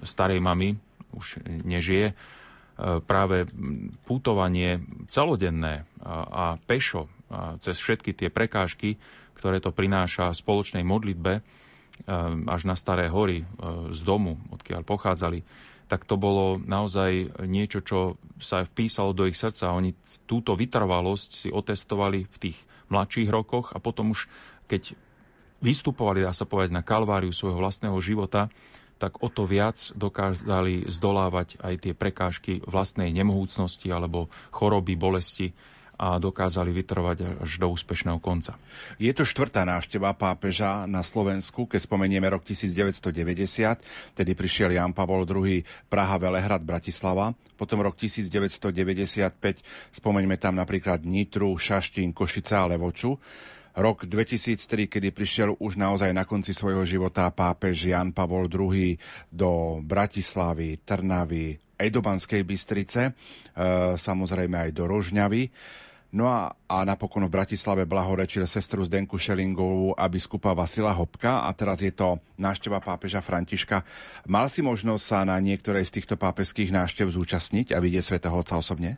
starej 0.04 0.44
mamy, 0.44 0.76
už 1.16 1.42
nežije, 1.64 2.12
e, 2.12 2.16
práve 3.02 3.48
putovanie 4.04 4.84
celodenné 5.08 5.88
a, 6.04 6.16
a 6.28 6.44
pešo 6.60 7.10
cez 7.60 7.76
všetky 7.82 8.14
tie 8.14 8.30
prekážky, 8.30 9.02
ktoré 9.36 9.60
to 9.60 9.76
prináša 9.76 10.32
spoločnej 10.32 10.86
modlitbe 10.86 11.34
e, 11.38 11.42
až 12.48 12.62
na 12.66 12.76
Staré 12.78 13.12
hory 13.12 13.44
e, 13.44 13.46
z 13.92 14.00
domu, 14.06 14.40
odkiaľ 14.54 14.82
pochádzali, 14.86 15.44
tak 15.86 16.02
to 16.10 16.18
bolo 16.18 16.58
naozaj 16.58 17.46
niečo, 17.46 17.86
čo 17.86 18.18
sa 18.42 18.66
vpísalo 18.66 19.14
do 19.14 19.30
ich 19.30 19.38
srdca. 19.38 19.76
Oni 19.78 19.94
túto 20.26 20.58
vytrvalosť 20.58 21.30
si 21.30 21.50
otestovali 21.54 22.26
v 22.26 22.38
tých 22.42 22.58
mladších 22.90 23.30
rokoch 23.30 23.70
a 23.70 23.78
potom 23.78 24.18
už, 24.18 24.26
keď 24.66 24.98
vystupovali, 25.66 26.22
dá 26.22 26.30
sa 26.30 26.46
povedať, 26.46 26.70
na 26.70 26.86
kalváriu 26.86 27.34
svojho 27.34 27.58
vlastného 27.58 27.98
života, 27.98 28.54
tak 28.96 29.20
o 29.20 29.28
to 29.28 29.44
viac 29.44 29.76
dokázali 29.98 30.88
zdolávať 30.88 31.60
aj 31.60 31.74
tie 31.84 31.94
prekážky 31.98 32.64
vlastnej 32.64 33.12
nemohúcnosti 33.12 33.92
alebo 33.92 34.32
choroby, 34.54 34.96
bolesti 34.96 35.52
a 35.96 36.20
dokázali 36.20 36.76
vytrvať 36.76 37.40
až 37.40 37.52
do 37.56 37.72
úspešného 37.72 38.20
konca. 38.20 38.60
Je 39.00 39.12
to 39.16 39.24
štvrtá 39.24 39.64
návšteva 39.64 40.12
pápeža 40.12 40.84
na 40.92 41.00
Slovensku, 41.00 41.72
keď 41.72 41.88
spomenieme 41.88 42.28
rok 42.28 42.44
1990, 42.44 43.16
tedy 44.12 44.32
prišiel 44.36 44.76
Jan 44.76 44.92
Pavol 44.92 45.24
II 45.24 45.64
Praha, 45.88 46.20
Velehrad, 46.20 46.68
Bratislava, 46.68 47.32
potom 47.56 47.80
rok 47.80 47.96
1995, 47.96 49.64
spomeňme 49.96 50.36
tam 50.36 50.60
napríklad 50.60 51.08
Nitru, 51.08 51.56
Šaštín, 51.56 52.12
Košica 52.12 52.68
a 52.68 52.76
Levoču. 52.76 53.16
Rok 53.76 54.08
2003, 54.08 54.88
kedy 54.88 55.12
prišiel 55.12 55.52
už 55.60 55.76
naozaj 55.76 56.16
na 56.16 56.24
konci 56.24 56.56
svojho 56.56 56.88
života 56.88 57.28
pápež 57.28 57.92
Jan 57.92 58.16
Pavol 58.16 58.48
II 58.48 58.96
do 59.28 59.84
Bratislavy, 59.84 60.80
Trnavy, 60.80 61.60
aj 61.76 61.88
do 61.92 62.00
Banskej 62.00 62.48
Bystrice, 62.48 63.12
e, 63.12 63.14
samozrejme 64.00 64.56
aj 64.56 64.72
do 64.72 64.88
Rožňavy. 64.88 65.52
No 66.16 66.32
a, 66.32 66.48
a 66.72 66.88
napokon 66.88 67.28
v 67.28 67.36
Bratislave 67.36 67.84
blahorečil 67.84 68.48
sestru 68.48 68.88
Zdenku 68.88 69.20
Šelingovú 69.20 69.92
a 70.00 70.08
biskupa 70.08 70.56
Vasila 70.56 70.96
Hopka 70.96 71.44
a 71.44 71.52
teraz 71.52 71.84
je 71.84 71.92
to 71.92 72.24
návšteva 72.40 72.80
pápeža 72.80 73.20
Františka. 73.20 73.84
Mal 74.32 74.48
si 74.48 74.64
možnosť 74.64 75.04
sa 75.04 75.20
na 75.28 75.36
niektorej 75.44 75.84
z 75.84 76.00
týchto 76.00 76.16
pápežských 76.16 76.72
návštev 76.72 77.12
zúčastniť 77.12 77.76
a 77.76 77.84
vidieť 77.84 78.16
svätého 78.16 78.40
Otca 78.40 78.56
osobne? 78.56 78.96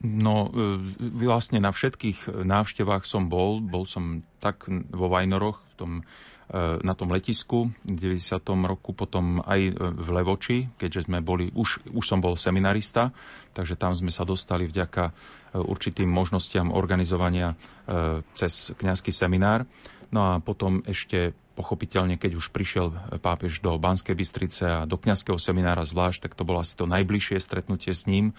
No, 0.00 0.48
e, 0.48 0.80
vlastne 1.12 1.60
na 1.60 1.76
všetkých 1.76 2.32
návštevách 2.32 3.04
som 3.04 3.28
bol. 3.28 3.60
Bol 3.60 3.84
som 3.84 4.24
tak 4.40 4.64
vo 4.68 5.12
Vajnoroch, 5.12 5.60
v 5.60 5.74
tom, 5.76 5.92
e, 6.00 6.02
na 6.80 6.96
tom 6.96 7.12
letisku 7.12 7.68
v 7.84 8.16
90. 8.16 8.64
roku, 8.64 8.96
potom 8.96 9.44
aj 9.44 9.60
e, 9.60 9.72
v 9.76 10.08
Levoči, 10.08 10.72
keďže 10.80 11.04
sme 11.04 11.20
boli, 11.20 11.52
už, 11.52 11.84
už 11.92 12.00
som 12.00 12.24
bol 12.24 12.32
seminarista, 12.40 13.12
takže 13.52 13.76
tam 13.76 13.92
sme 13.92 14.08
sa 14.08 14.24
dostali 14.24 14.64
vďaka 14.64 15.12
určitým 15.50 16.06
možnostiam 16.06 16.70
organizovania 16.70 17.58
cez 18.38 18.70
kňazský 18.78 19.10
seminár. 19.10 19.66
No 20.14 20.30
a 20.30 20.32
potom 20.38 20.86
ešte 20.86 21.34
pochopiteľne, 21.58 22.16
keď 22.16 22.38
už 22.38 22.54
prišiel 22.54 23.18
pápež 23.18 23.58
do 23.58 23.74
Banskej 23.74 24.14
Bystrice 24.14 24.64
a 24.64 24.86
do 24.86 24.94
kňazského 24.94 25.42
seminára 25.42 25.82
zvlášť, 25.82 26.30
tak 26.30 26.38
to 26.38 26.46
bolo 26.46 26.62
asi 26.62 26.78
to 26.78 26.86
najbližšie 26.86 27.42
stretnutie 27.42 27.90
s 27.90 28.06
ním 28.06 28.30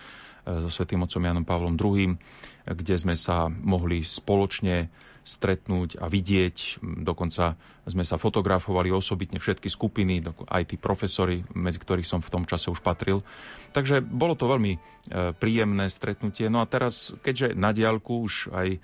so 0.46 0.70
svetým 0.70 1.06
otcom 1.06 1.22
Janom 1.22 1.46
Pavlom 1.46 1.78
II, 1.78 2.18
kde 2.66 2.96
sme 2.98 3.14
sa 3.14 3.50
mohli 3.50 4.02
spoločne 4.02 4.90
stretnúť 5.22 6.02
a 6.02 6.10
vidieť. 6.10 6.82
Dokonca 6.82 7.54
sme 7.86 8.02
sa 8.02 8.18
fotografovali 8.18 8.90
osobitne 8.90 9.38
všetky 9.38 9.70
skupiny, 9.70 10.26
aj 10.50 10.74
tí 10.74 10.76
profesori, 10.82 11.46
medzi 11.54 11.78
ktorých 11.78 12.10
som 12.10 12.20
v 12.26 12.34
tom 12.34 12.44
čase 12.50 12.74
už 12.74 12.82
patril. 12.82 13.22
Takže 13.72 14.02
bolo 14.02 14.34
to 14.34 14.50
veľmi 14.50 14.74
e, 14.74 14.80
príjemné 15.38 15.86
stretnutie. 15.94 16.50
No 16.50 16.66
a 16.66 16.70
teraz, 16.70 17.14
keďže 17.22 17.54
na 17.54 17.70
diálku 17.70 18.26
už 18.26 18.50
aj 18.50 18.68
e, 18.74 18.80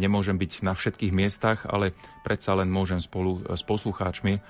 nemôžem 0.00 0.40
byť 0.40 0.64
na 0.64 0.72
všetkých 0.72 1.12
miestach, 1.12 1.68
ale 1.68 1.92
predsa 2.24 2.56
len 2.56 2.72
môžem 2.72 2.98
spolu 2.98 3.44
s 3.44 3.60
poslucháčmi 3.60 4.34
e, 4.36 4.40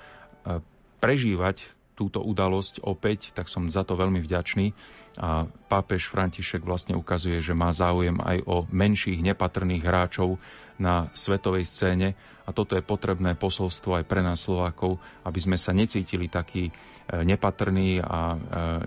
prežívať 1.03 1.76
túto 1.97 2.21
udalosť 2.21 2.85
opäť, 2.85 3.33
tak 3.33 3.49
som 3.49 3.73
za 3.73 3.81
to 3.81 3.97
veľmi 3.97 4.21
vďačný. 4.21 4.69
A 5.17 5.49
pápež 5.49 6.13
František 6.13 6.61
vlastne 6.61 6.93
ukazuje, 6.93 7.41
že 7.41 7.57
má 7.57 7.73
záujem 7.73 8.21
aj 8.21 8.45
o 8.45 8.69
menších 8.69 9.25
nepatrných 9.25 9.81
hráčov 9.81 10.37
na 10.77 11.09
svetovej 11.17 11.65
scéne 11.65 12.13
a 12.47 12.55
toto 12.55 12.79
je 12.79 12.85
potrebné 12.85 13.35
posolstvo 13.35 13.99
aj 13.99 14.05
pre 14.07 14.23
nás 14.23 14.39
Slovákov, 14.39 15.01
aby 15.27 15.39
sme 15.41 15.57
sa 15.59 15.75
necítili 15.75 16.31
takí 16.31 16.69
e, 16.69 16.71
nepatrní 17.27 17.99
a 17.99 18.19
e, 18.33 18.37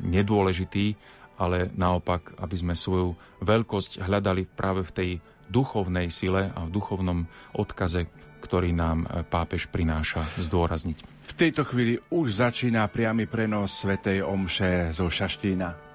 nedôležití, 0.01 0.97
ale 1.37 1.69
naopak, 1.77 2.41
aby 2.41 2.57
sme 2.57 2.73
svoju 2.73 3.13
veľkosť 3.45 4.01
hľadali 4.01 4.49
práve 4.49 4.81
v 4.89 4.95
tej 4.95 5.11
duchovnej 5.53 6.09
sile 6.09 6.49
a 6.57 6.65
v 6.65 6.73
duchovnom 6.73 7.29
odkaze, 7.53 8.09
ktorý 8.41 8.73
nám 8.73 9.05
e, 9.05 9.29
pápež 9.29 9.69
prináša 9.69 10.25
zdôrazniť. 10.41 11.20
V 11.31 11.39
tejto 11.39 11.63
chvíli 11.63 11.95
už 12.11 12.43
začína 12.43 12.91
priamy 12.91 13.31
prenos 13.31 13.87
Svetej 13.87 14.27
Omše 14.27 14.91
zo 14.91 15.07
Šaštína. 15.07 15.90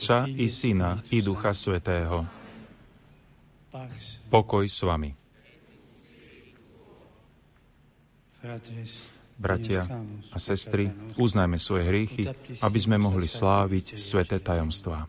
Otca 0.00 0.24
i 0.32 0.48
Syna 0.48 0.96
i 1.12 1.20
Ducha 1.20 1.52
Svetého. 1.52 2.24
Pokoj 4.32 4.64
s 4.64 4.80
vami. 4.80 5.12
Bratia 9.36 9.84
a 10.32 10.38
sestry, 10.40 10.88
uznajme 11.20 11.60
svoje 11.60 11.84
hriechy, 11.84 12.24
aby 12.64 12.78
sme 12.80 12.96
mohli 12.96 13.28
sláviť 13.28 14.00
sveté 14.00 14.40
tajomstvá. 14.40 15.04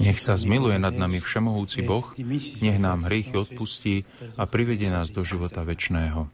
Nech 0.00 0.18
sa 0.22 0.34
zmiluje 0.38 0.78
nad 0.78 0.94
nami 0.94 1.18
Všemohúci 1.20 1.82
Boh, 1.82 2.14
nech 2.62 2.78
nám 2.78 3.06
hriechy 3.06 3.36
odpustí 3.36 4.06
a 4.38 4.46
privedie 4.46 4.88
nás 4.88 5.10
do 5.10 5.26
života 5.26 5.62
večného. 5.66 6.30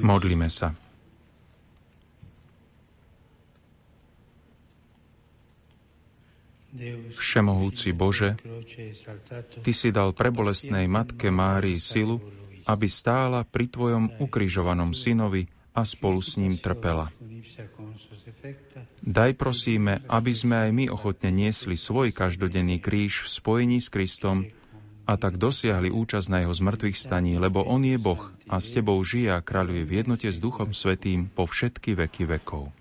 Modlíme 0.00 0.48
sa. 0.48 0.72
Všemohúci 7.16 7.96
Bože, 7.96 8.36
Ty 9.64 9.72
si 9.72 9.88
dal 9.88 10.12
prebolestnej 10.12 10.84
Matke 10.84 11.32
Márii 11.32 11.80
silu, 11.80 12.20
aby 12.68 12.84
stála 12.84 13.48
pri 13.48 13.72
Tvojom 13.72 14.20
ukrižovanom 14.20 14.92
synovi 14.92 15.48
a 15.72 15.84
spolu 15.88 16.20
s 16.20 16.36
ním 16.36 16.60
trpela. 16.60 17.08
Daj 19.00 19.32
prosíme, 19.38 20.04
aby 20.08 20.32
sme 20.34 20.68
aj 20.68 20.70
my 20.74 20.84
ochotne 20.92 21.30
niesli 21.32 21.78
svoj 21.78 22.12
každodenný 22.12 22.82
kríž 22.82 23.24
v 23.24 23.28
spojení 23.28 23.78
s 23.80 23.88
Kristom 23.88 24.44
a 25.06 25.14
tak 25.14 25.38
dosiahli 25.38 25.88
účasť 25.94 26.28
na 26.28 26.38
jeho 26.42 26.54
zmrtvých 26.54 26.98
staní, 26.98 27.38
lebo 27.38 27.62
On 27.62 27.78
je 27.80 27.94
Boh 27.94 28.34
a 28.50 28.58
s 28.58 28.74
Tebou 28.74 28.98
žije 29.00 29.30
a 29.30 29.40
kráľuje 29.40 29.82
v 29.86 29.92
jednote 30.02 30.28
s 30.28 30.42
Duchom 30.42 30.74
Svetým 30.74 31.30
po 31.30 31.46
všetky 31.46 31.94
veky 31.94 32.26
vekov. 32.26 32.74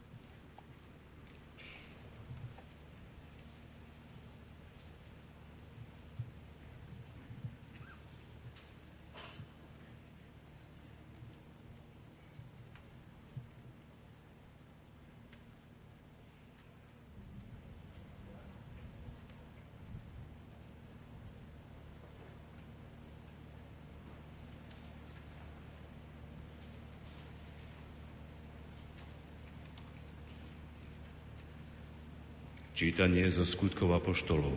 Čítanie 32.86 33.26
zo 33.34 33.42
skutkov 33.42 33.98
apoštolov. 33.98 34.54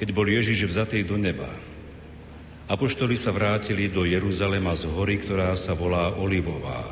Keď 0.00 0.08
bol 0.16 0.24
Ježiš 0.32 0.64
vzatý 0.64 1.04
do 1.04 1.20
neba, 1.20 1.52
apoštoli 2.72 3.20
sa 3.20 3.36
vrátili 3.36 3.92
do 3.92 4.08
Jeruzalema 4.08 4.72
z 4.72 4.88
hory, 4.88 5.20
ktorá 5.20 5.52
sa 5.52 5.76
volá 5.76 6.16
Olivová 6.16 6.88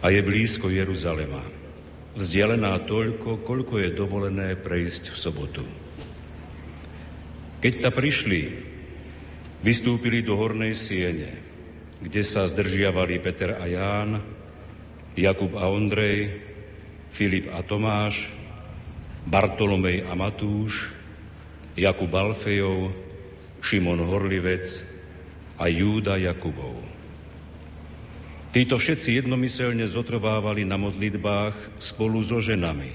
a 0.00 0.06
je 0.08 0.24
blízko 0.24 0.72
Jeruzalema, 0.72 1.44
vzdialená 2.16 2.88
toľko, 2.88 3.44
koľko 3.44 3.84
je 3.84 4.00
dovolené 4.00 4.56
prejsť 4.56 5.12
v 5.12 5.16
sobotu. 5.20 5.64
Keď 7.60 7.72
ta 7.84 7.92
prišli, 7.92 8.48
vystúpili 9.60 10.24
do 10.24 10.40
hornej 10.40 10.72
siene, 10.72 11.36
kde 12.00 12.24
sa 12.24 12.48
zdržiavali 12.48 13.20
Peter 13.20 13.60
a 13.60 13.68
Ján, 13.68 14.24
Jakub 15.20 15.52
a 15.60 15.68
Ondrej, 15.68 16.48
Filip 17.12 17.52
a 17.52 17.60
Tomáš, 17.60 18.32
Bartolomej 19.28 20.08
a 20.08 20.16
Matúš, 20.16 20.90
Jakub 21.76 22.10
Alfejov, 22.10 22.90
Šimon 23.62 24.00
Horlivec 24.02 24.64
a 25.60 25.68
Júda 25.68 26.18
Jakubov. 26.18 26.74
Títo 28.52 28.76
všetci 28.76 29.24
jednomyselne 29.24 29.88
zotrvávali 29.88 30.68
na 30.68 30.76
modlitbách 30.76 31.80
spolu 31.80 32.20
so 32.20 32.36
ženami, 32.36 32.92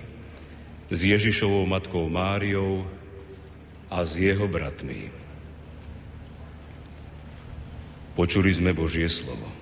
s 0.94 0.99
Ježišovou 1.02 1.65
matkou 1.65 2.06
Máriou 2.06 2.85
a 3.89 4.06
s 4.06 4.22
jeho 4.22 4.45
bratmi. 4.45 5.10
Počuli 8.14 8.53
sme 8.53 8.73
Božie 8.73 9.10
slovo. 9.10 9.56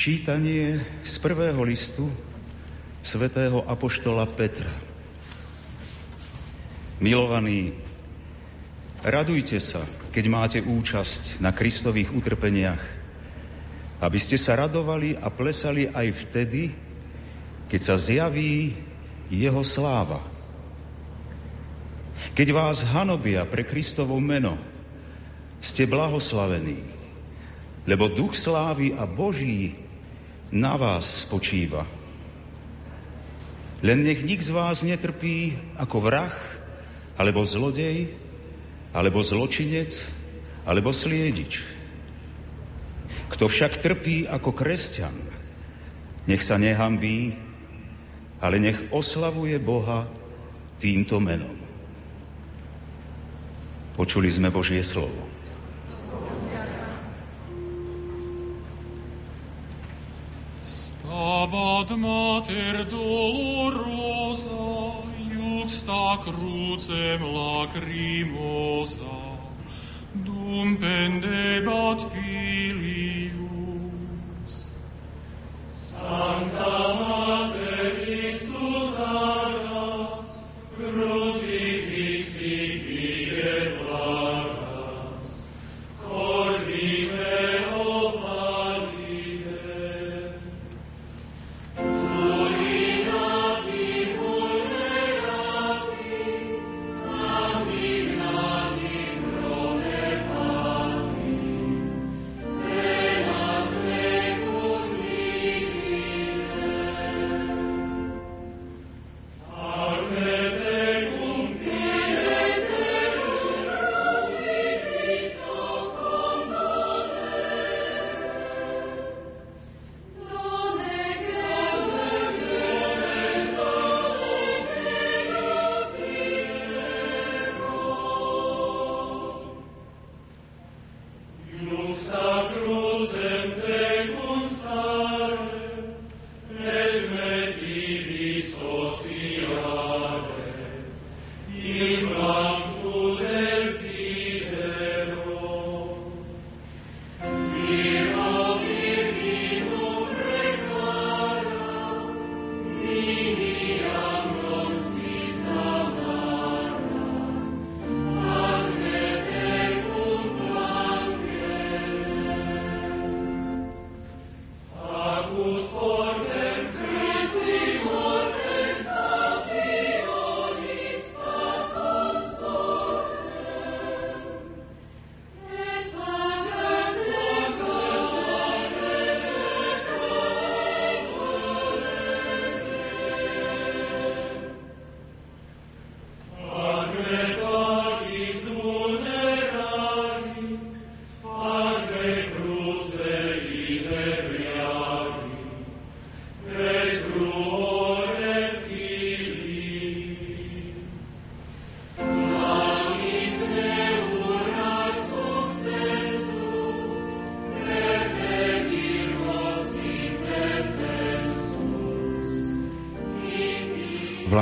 Čítanie 0.00 0.80
z 1.04 1.14
prvého 1.20 1.60
listu 1.60 2.08
svätého 3.04 3.60
Apoštola 3.68 4.24
Petra. 4.32 4.72
Milovaní, 7.04 7.76
radujte 9.04 9.60
sa, 9.60 9.84
keď 10.08 10.24
máte 10.32 10.58
účasť 10.64 11.44
na 11.44 11.52
Kristových 11.52 12.16
utrpeniach, 12.16 12.80
aby 14.00 14.16
ste 14.16 14.40
sa 14.40 14.56
radovali 14.56 15.20
a 15.20 15.28
plesali 15.28 15.92
aj 15.92 16.08
vtedy, 16.16 16.72
keď 17.68 17.80
sa 17.84 18.00
zjaví 18.00 18.72
jeho 19.28 19.60
sláva. 19.60 20.24
Keď 22.32 22.48
vás 22.56 22.88
hanobia 22.88 23.44
pre 23.44 23.68
Kristovo 23.68 24.16
meno, 24.16 24.56
ste 25.60 25.84
blahoslavení, 25.84 26.88
lebo 27.84 28.08
duch 28.08 28.32
slávy 28.32 28.96
a 28.96 29.04
Boží 29.04 29.79
na 30.50 30.74
vás 30.74 31.26
spočíva. 31.26 31.86
Len 33.80 34.04
nech 34.04 34.20
nik 34.20 34.42
z 34.44 34.50
vás 34.52 34.84
netrpí 34.84 35.56
ako 35.80 35.96
vrah, 36.04 36.36
alebo 37.16 37.46
zlodej, 37.46 38.12
alebo 38.92 39.24
zločinec, 39.24 39.92
alebo 40.68 40.92
sliedič. 40.92 41.64
Kto 43.30 43.48
však 43.48 43.80
trpí 43.80 44.28
ako 44.28 44.52
kresťan, 44.52 45.14
nech 46.28 46.42
sa 46.44 46.60
nehambí, 46.60 47.32
ale 48.42 48.60
nech 48.60 48.78
oslavuje 48.92 49.56
Boha 49.62 50.04
týmto 50.80 51.20
menom. 51.22 51.56
Počuli 53.96 54.28
sme 54.32 54.48
Božie 54.48 54.80
slovo. 54.80 55.39
Stabat 61.90 62.06
mater 62.06 62.84
dolorosa, 62.84 64.46
juxta 65.34 66.18
crucem 66.22 67.20
lacrimosa, 67.20 69.16
dum 70.14 70.76
pendebat 70.76 72.00
filius. 72.12 72.99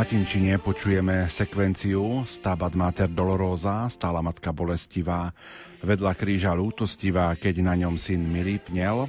Latinčine 0.09 0.57
počujeme 0.57 1.29
sekvenciu 1.29 2.25
Stabat 2.25 2.73
Mater 2.73 3.13
Dolorosa, 3.13 3.93
stála 3.93 4.25
matka 4.25 4.57
bolestivá, 4.57 5.29
vedľa 5.85 6.17
kríža 6.17 6.57
lútostivá, 6.57 7.37
keď 7.37 7.61
na 7.61 7.77
ňom 7.77 8.01
syn 8.01 8.25
milý 8.25 8.57
pnel. 8.57 9.05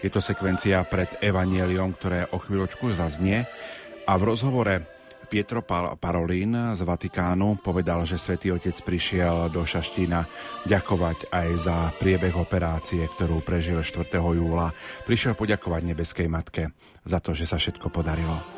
Je 0.00 0.08
to 0.08 0.24
sekvencia 0.24 0.80
pred 0.88 1.20
Evangeliom, 1.20 1.92
ktoré 1.92 2.32
o 2.32 2.40
chvíľočku 2.40 2.96
zaznie. 2.96 3.44
A 4.08 4.16
v 4.16 4.24
rozhovore 4.24 4.88
Pietro 5.28 5.60
Parolín 6.00 6.56
z 6.56 6.80
Vatikánu 6.80 7.60
povedal, 7.60 8.08
že 8.08 8.16
svätý 8.16 8.48
Otec 8.48 8.80
prišiel 8.80 9.52
do 9.52 9.68
Šaštína 9.68 10.24
ďakovať 10.64 11.28
aj 11.28 11.48
za 11.60 11.76
priebeh 12.00 12.32
operácie, 12.32 13.04
ktorú 13.04 13.44
prežil 13.44 13.84
4. 13.84 14.16
júla. 14.16 14.72
Prišiel 15.04 15.36
poďakovať 15.36 15.92
Nebeskej 15.92 16.28
Matke 16.32 16.72
za 17.04 17.20
to, 17.20 17.36
že 17.36 17.44
sa 17.44 17.60
všetko 17.60 17.92
podarilo. 17.92 18.57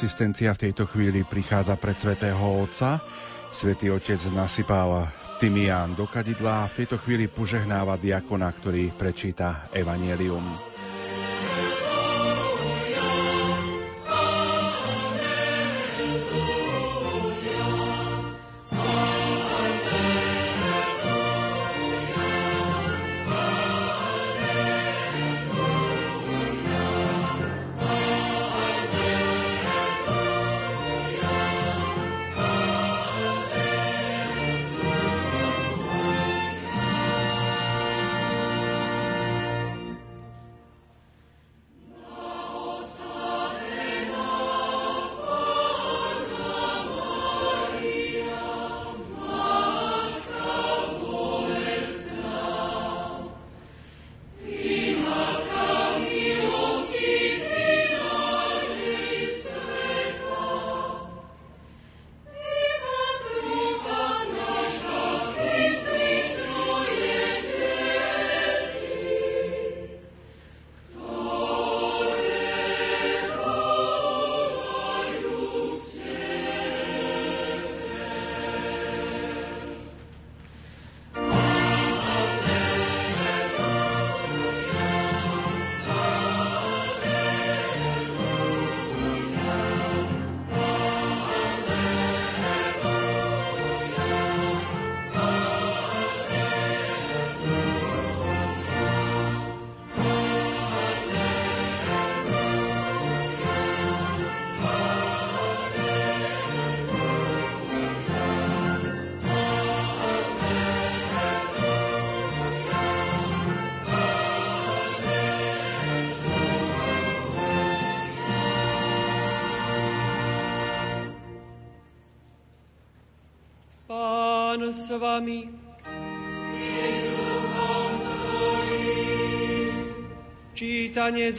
Asistencia 0.00 0.56
v 0.56 0.64
tejto 0.64 0.88
chvíli 0.88 1.28
prichádza 1.28 1.76
pred 1.76 1.92
svätého 1.92 2.40
Otca. 2.40 3.04
Svetý 3.52 3.92
Otec 3.92 4.16
nasypal 4.32 5.12
tymián 5.36 5.92
do 5.92 6.08
kadidla 6.08 6.64
a 6.64 6.70
v 6.72 6.80
tejto 6.80 6.96
chvíli 7.04 7.28
požehnáva 7.28 8.00
diakona, 8.00 8.48
ktorý 8.48 8.96
prečíta 8.96 9.68
Evangelium. 9.76 10.69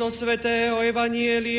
Zo 0.01 0.09
svätého 0.09 0.81
Evanielia 0.81 1.50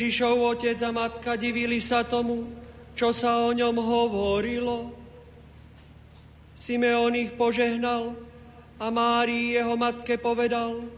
Ježišov 0.00 0.56
otec 0.56 0.80
a 0.80 0.96
matka 0.96 1.36
divili 1.36 1.76
sa 1.76 2.00
tomu, 2.00 2.48
čo 2.96 3.12
sa 3.12 3.44
o 3.44 3.52
ňom 3.52 3.76
hovorilo. 3.76 4.96
Simeon 6.56 7.12
ich 7.12 7.36
požehnal 7.36 8.16
a 8.80 8.88
Márii 8.88 9.60
jeho 9.60 9.76
matke 9.76 10.16
povedal, 10.16 10.88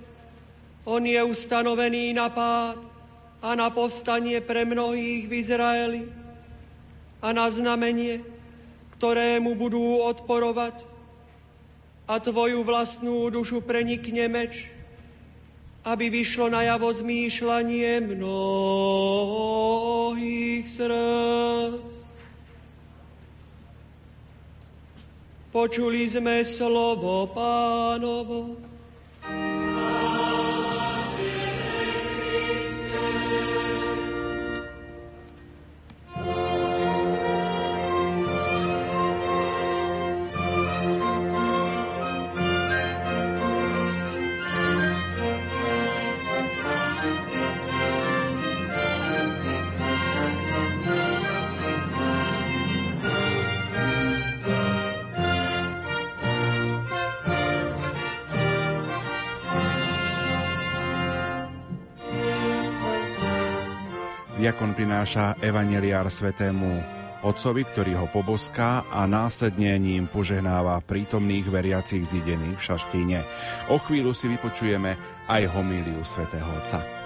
on 0.87 1.03
je 1.03 1.19
ustanovený 1.19 2.15
na 2.15 2.31
pád 2.31 2.79
a 3.43 3.59
na 3.59 3.75
povstanie 3.75 4.39
pre 4.39 4.63
mnohých 4.63 5.27
v 5.27 5.33
Izraeli 5.35 6.03
a 7.19 7.35
na 7.35 7.51
znamenie, 7.51 8.23
ktorému 9.03 9.59
budú 9.59 9.99
odporovať 9.99 10.87
a 12.07 12.23
tvoju 12.23 12.63
vlastnú 12.63 13.35
dušu 13.35 13.67
prenikne 13.67 14.31
meč, 14.31 14.71
aby 15.83 16.11
vyšlo 16.11 16.47
na 16.47 16.63
javo 16.63 16.95
zmýšľanie 16.95 18.01
mnohých 18.15 19.43
srdc. 20.67 21.93
Počuli 25.53 26.09
sme 26.09 26.41
slovo 26.47 27.29
pánovo. 27.35 28.72
Diakon 64.53 64.77
prináša 64.77 65.41
evaneliár 65.41 66.13
svetému 66.13 66.85
otcovi, 67.25 67.65
ktorý 67.73 67.97
ho 67.97 68.07
poboská 68.13 68.85
a 68.85 69.09
následne 69.09 69.81
ním 69.81 70.05
požehnáva 70.05 70.85
prítomných 70.85 71.49
veriacich 71.49 72.05
zidených 72.05 72.61
v 72.61 72.67
Šaštíne. 72.69 73.19
O 73.73 73.81
chvíľu 73.81 74.13
si 74.13 74.29
vypočujeme 74.29 75.25
aj 75.25 75.49
homíliu 75.57 76.05
svätého 76.05 76.45
Otca. 76.53 77.02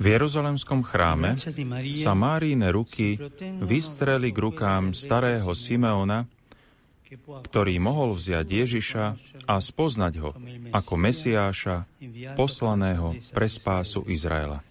V 0.00 0.04
Jeruzalemskom 0.08 0.80
chráme 0.80 1.36
sa 1.92 2.12
Máríne 2.16 2.72
ruky 2.72 3.20
vystreli 3.60 4.32
k 4.32 4.38
rukám 4.40 4.96
starého 4.96 5.52
Simeona, 5.52 6.24
ktorý 7.20 7.76
mohol 7.82 8.16
vziať 8.16 8.46
Ježiša 8.46 9.04
a 9.44 9.54
spoznať 9.58 10.14
ho 10.22 10.30
ako 10.70 10.94
Mesiáša, 10.96 11.84
poslaného 12.38 13.18
pre 13.34 13.50
spásu 13.50 14.06
Izraela. 14.08 14.62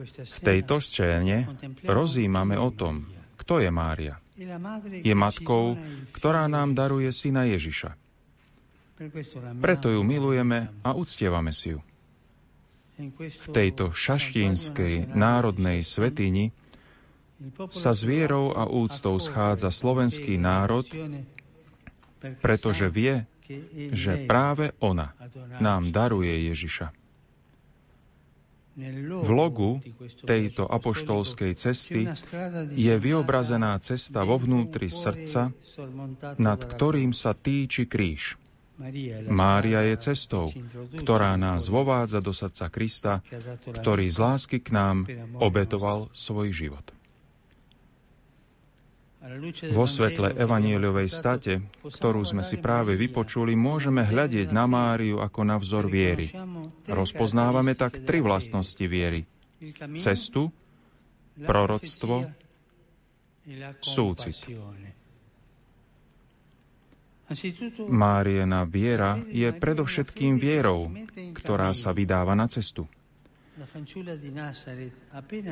V 0.00 0.38
tejto 0.40 0.80
scéne 0.80 1.44
rozímame 1.84 2.56
o 2.56 2.72
tom, 2.72 3.04
kto 3.36 3.60
je 3.60 3.68
Mária. 3.68 4.16
Je 5.04 5.12
matkou, 5.12 5.76
ktorá 6.16 6.48
nám 6.48 6.72
daruje 6.72 7.12
syna 7.12 7.44
Ježiša. 7.44 7.92
Preto 9.60 9.88
ju 9.88 10.04
milujeme 10.04 10.68
a 10.84 10.92
uctievame 10.92 11.56
si 11.56 11.72
ju. 11.72 11.80
V 13.16 13.48
tejto 13.48 13.96
šaštínskej 13.96 15.16
národnej 15.16 15.80
svetini 15.80 16.52
sa 17.72 17.96
s 17.96 18.04
vierou 18.04 18.52
a 18.52 18.68
úctou 18.68 19.16
schádza 19.16 19.72
slovenský 19.72 20.36
národ, 20.36 20.84
pretože 22.44 22.92
vie, 22.92 23.24
že 23.96 24.28
práve 24.28 24.76
ona 24.84 25.16
nám 25.64 25.88
daruje 25.88 26.52
Ježiša. 26.52 26.92
V 29.24 29.30
logu 29.32 29.80
tejto 30.28 30.68
apoštolskej 30.68 31.52
cesty 31.56 32.04
je 32.76 32.94
vyobrazená 33.00 33.80
cesta 33.80 34.28
vo 34.28 34.36
vnútri 34.36 34.92
srdca, 34.92 35.56
nad 36.36 36.60
ktorým 36.60 37.16
sa 37.16 37.32
týči 37.32 37.88
kríž. 37.88 38.36
Mária 39.28 39.80
je 39.92 39.96
cestou, 40.00 40.48
ktorá 40.96 41.36
nás 41.36 41.68
vovádza 41.68 42.24
do 42.24 42.32
srdca 42.32 42.66
Krista, 42.72 43.14
ktorý 43.68 44.08
z 44.08 44.18
lásky 44.18 44.58
k 44.64 44.72
nám 44.72 45.04
obetoval 45.36 46.08
svoj 46.16 46.48
život. 46.48 46.86
Vo 49.76 49.84
svetle 49.84 50.32
evanieliovej 50.32 51.12
state, 51.12 51.60
ktorú 51.84 52.24
sme 52.24 52.40
si 52.40 52.56
práve 52.56 52.96
vypočuli, 52.96 53.52
môžeme 53.52 54.00
hľadieť 54.00 54.48
na 54.48 54.64
Máriu 54.64 55.20
ako 55.20 55.40
na 55.44 55.60
vzor 55.60 55.92
viery. 55.92 56.32
Rozpoznávame 56.88 57.76
tak 57.76 58.00
tri 58.08 58.24
vlastnosti 58.24 58.80
viery. 58.80 59.28
Cestu, 60.00 60.48
proroctvo, 61.36 62.32
súcit. 63.84 64.40
Máriena 67.86 68.66
viera 68.66 69.14
je 69.30 69.46
predovšetkým 69.54 70.42
vierou, 70.42 70.90
ktorá 71.38 71.70
sa 71.70 71.94
vydáva 71.94 72.34
na 72.34 72.50
cestu. 72.50 72.90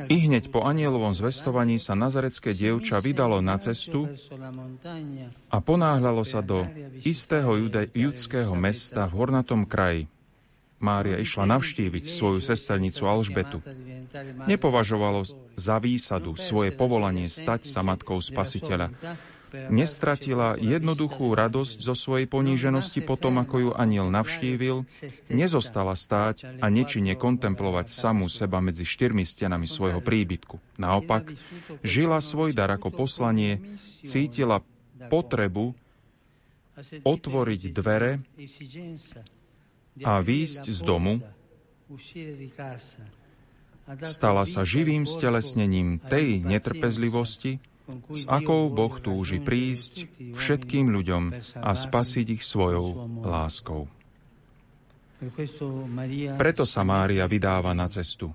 I 0.09 0.17
hneď 0.25 0.49
po 0.49 0.65
anielovom 0.65 1.13
zvestovaní 1.13 1.77
sa 1.77 1.93
nazarecké 1.93 2.57
dievča 2.57 2.99
vydalo 3.05 3.37
na 3.39 3.61
cestu 3.61 4.09
a 5.53 5.57
ponáhľalo 5.61 6.25
sa 6.25 6.41
do 6.41 6.65
istého 7.05 7.53
judského 7.93 8.51
mesta 8.57 9.05
v 9.05 9.13
hornatom 9.13 9.63
kraji. 9.69 10.09
Mária 10.79 11.19
išla 11.19 11.43
navštíviť 11.59 12.07
svoju 12.07 12.39
sesternicu 12.39 13.03
Alžbetu. 13.03 13.59
Nepovažovalo 14.47 15.27
za 15.59 15.77
výsadu 15.77 16.39
svoje 16.39 16.71
povolanie 16.71 17.27
stať 17.27 17.67
sa 17.67 17.83
matkou 17.83 18.17
spasiteľa, 18.23 18.89
nestratila 19.69 20.55
jednoduchú 20.57 21.33
radosť 21.33 21.77
zo 21.81 21.95
svojej 21.97 22.25
poníženosti 22.29 23.01
potom, 23.03 23.41
ako 23.41 23.55
ju 23.59 23.71
aniel 23.75 24.07
navštívil, 24.09 24.85
nezostala 25.29 25.93
stáť 25.97 26.61
a 26.61 26.65
nečine 26.69 27.13
kontemplovať 27.17 27.89
samú 27.91 28.29
seba 28.29 28.61
medzi 28.61 28.85
štyrmi 28.85 29.25
stenami 29.25 29.65
svojho 29.65 29.99
príbytku. 29.99 30.61
Naopak, 30.77 31.33
žila 31.81 32.21
svoj 32.21 32.53
dar 32.53 32.69
ako 32.73 32.93
poslanie, 32.93 33.61
cítila 34.01 34.61
potrebu 35.09 35.73
otvoriť 37.03 37.61
dvere 37.75 38.23
a 40.05 40.13
výjsť 40.23 40.63
z 40.71 40.79
domu, 40.79 41.19
stala 44.05 44.45
sa 44.45 44.61
živým 44.61 45.03
stelesnením 45.03 45.97
tej 45.99 46.39
netrpezlivosti, 46.45 47.59
s 48.09 48.23
akou 48.29 48.69
Boh 48.69 48.95
túži 49.01 49.41
prísť 49.41 50.09
všetkým 50.35 50.89
ľuďom 50.93 51.23
a 51.59 51.71
spasiť 51.73 52.27
ich 52.39 52.43
svojou 52.45 53.19
láskou. 53.25 53.89
Preto 56.39 56.63
sa 56.63 56.81
Mária 56.87 57.27
vydáva 57.27 57.75
na 57.75 57.91
cestu. 57.91 58.31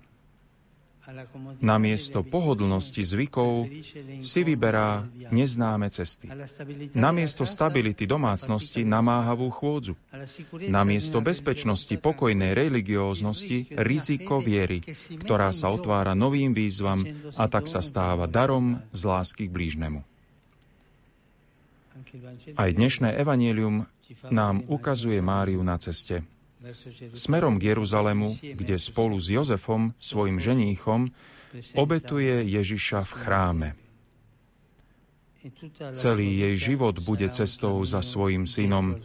Namiesto 1.61 2.25
pohodlnosti 2.25 3.05
zvykov 3.05 3.69
si 4.25 4.41
vyberá 4.41 5.05
neznáme 5.29 5.93
cesty. 5.93 6.33
Namiesto 6.97 7.45
stability 7.45 8.09
domácnosti 8.09 8.89
namáhavú 8.89 9.53
chôdzu. 9.53 10.01
Namiesto 10.65 11.21
bezpečnosti 11.21 11.93
pokojnej 12.01 12.57
religióznosti 12.57 13.77
riziko 13.85 14.41
viery, 14.41 14.81
ktorá 15.21 15.53
sa 15.53 15.69
otvára 15.69 16.17
novým 16.17 16.57
výzvam 16.57 17.05
a 17.37 17.45
tak 17.53 17.69
sa 17.69 17.85
stáva 17.85 18.25
darom 18.25 18.81
z 18.97 19.01
lásky 19.05 19.45
k 19.49 19.55
blížnemu. 19.55 20.01
Aj 22.57 22.71
dnešné 22.71 23.13
evanielium 23.19 23.85
nám 24.31 24.65
ukazuje 24.71 25.21
Máriu 25.21 25.61
na 25.61 25.77
ceste. 25.77 26.34
Smerom 27.12 27.61
k 27.61 27.62
Jeruzalemu, 27.74 28.36
kde 28.41 28.77
spolu 28.78 29.20
s 29.20 29.28
Jozefom, 29.28 29.93
svojim 30.01 30.41
ženíchom, 30.41 31.12
obetuje 31.77 32.43
Ježiša 32.49 33.05
v 33.05 33.12
chráme. 33.12 33.69
Celý 35.93 36.41
jej 36.41 36.55
život 36.57 36.97
bude 37.05 37.28
cestou 37.28 37.85
za 37.85 38.01
svojim 38.01 38.49
synom, 38.49 38.97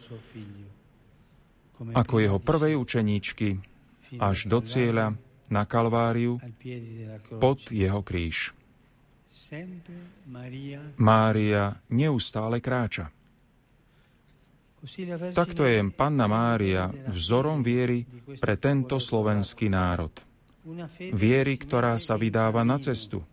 ako 1.91 2.15
jeho 2.23 2.39
prvej 2.39 2.79
učeníčky, 2.79 3.59
až 4.17 4.47
do 4.47 4.63
cieľa 4.63 5.19
na 5.51 5.67
Kalváriu 5.67 6.39
pod 7.43 7.59
jeho 7.69 7.99
kríž. 8.01 8.55
Mária 10.95 11.75
neustále 11.91 12.63
kráča. 12.63 13.11
Takto 15.35 15.67
je 15.67 15.83
Panna 15.91 16.27
Mária 16.31 16.87
vzorom 17.11 17.59
viery 17.59 18.07
pre 18.39 18.55
tento 18.55 18.95
slovenský 18.95 19.67
národ. 19.67 20.11
Viery, 21.11 21.59
ktorá 21.59 21.99
sa 21.99 22.15
vydáva 22.15 22.63
na 22.63 22.79
cestu. 22.79 23.23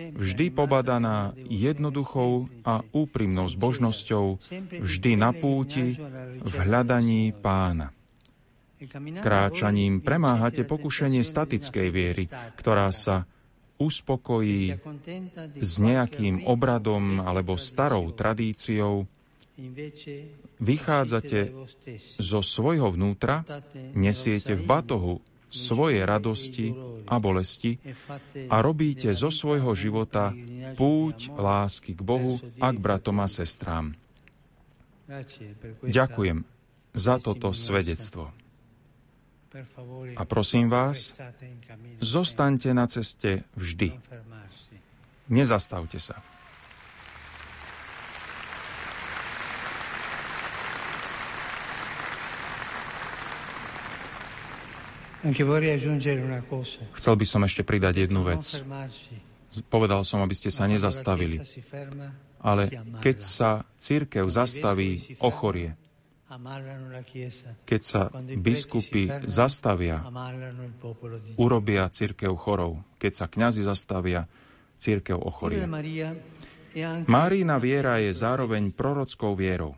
Vždy 0.00 0.54
pobadaná 0.54 1.36
jednoduchou 1.36 2.48
a 2.64 2.80
úprimnou 2.94 3.46
zbožnosťou, 3.52 4.40
vždy 4.80 5.12
na 5.18 5.30
púti, 5.36 5.98
v 6.40 6.54
hľadaní 6.56 7.36
pána. 7.36 7.92
Kráčaním 9.20 10.00
premáhate 10.00 10.64
pokušenie 10.64 11.20
statickej 11.20 11.88
viery, 11.92 12.24
ktorá 12.56 12.88
sa 12.96 13.28
uspokojí 13.76 14.80
s 15.60 15.72
nejakým 15.84 16.48
obradom 16.48 17.20
alebo 17.20 17.60
starou 17.60 18.08
tradíciou, 18.16 19.04
vychádzate 20.60 21.56
zo 22.20 22.40
svojho 22.44 22.92
vnútra, 22.92 23.42
nesiete 23.96 24.54
v 24.54 24.62
batohu 24.68 25.14
svoje 25.50 26.06
radosti 26.06 26.70
a 27.10 27.18
bolesti 27.18 27.82
a 28.46 28.62
robíte 28.62 29.10
zo 29.18 29.34
svojho 29.34 29.74
života 29.74 30.30
púť 30.78 31.34
lásky 31.34 31.98
k 31.98 32.00
Bohu 32.06 32.38
a 32.62 32.70
k 32.70 32.78
bratom 32.78 33.18
a 33.18 33.26
sestrám. 33.26 33.98
Ďakujem 35.82 36.46
za 36.94 37.18
toto 37.18 37.50
svedectvo. 37.50 38.30
A 40.14 40.22
prosím 40.22 40.70
vás, 40.70 41.18
zostaňte 41.98 42.70
na 42.70 42.86
ceste 42.86 43.42
vždy. 43.58 43.98
Nezastavte 45.26 45.98
sa. 45.98 46.22
Chcel 56.96 57.14
by 57.20 57.26
som 57.28 57.44
ešte 57.44 57.60
pridať 57.60 58.08
jednu 58.08 58.24
vec. 58.24 58.40
Povedal 59.68 60.00
som, 60.06 60.24
aby 60.24 60.32
ste 60.32 60.48
sa 60.48 60.64
nezastavili. 60.64 61.44
Ale 62.40 62.72
keď 63.04 63.16
sa 63.20 63.50
církev 63.76 64.24
zastaví, 64.32 65.20
ochorie. 65.20 65.76
Keď 67.66 67.80
sa 67.82 68.08
biskupy 68.38 69.28
zastavia, 69.28 70.00
urobia 71.36 71.90
církev 71.92 72.32
chorou. 72.38 72.80
Keď 72.96 73.12
sa 73.12 73.26
kňazi 73.28 73.66
zastavia, 73.66 74.24
církev 74.80 75.20
ochorie. 75.20 75.68
Márína 77.10 77.58
viera 77.58 77.98
je 77.98 78.14
zároveň 78.14 78.72
prorockou 78.72 79.36
vierou. 79.36 79.76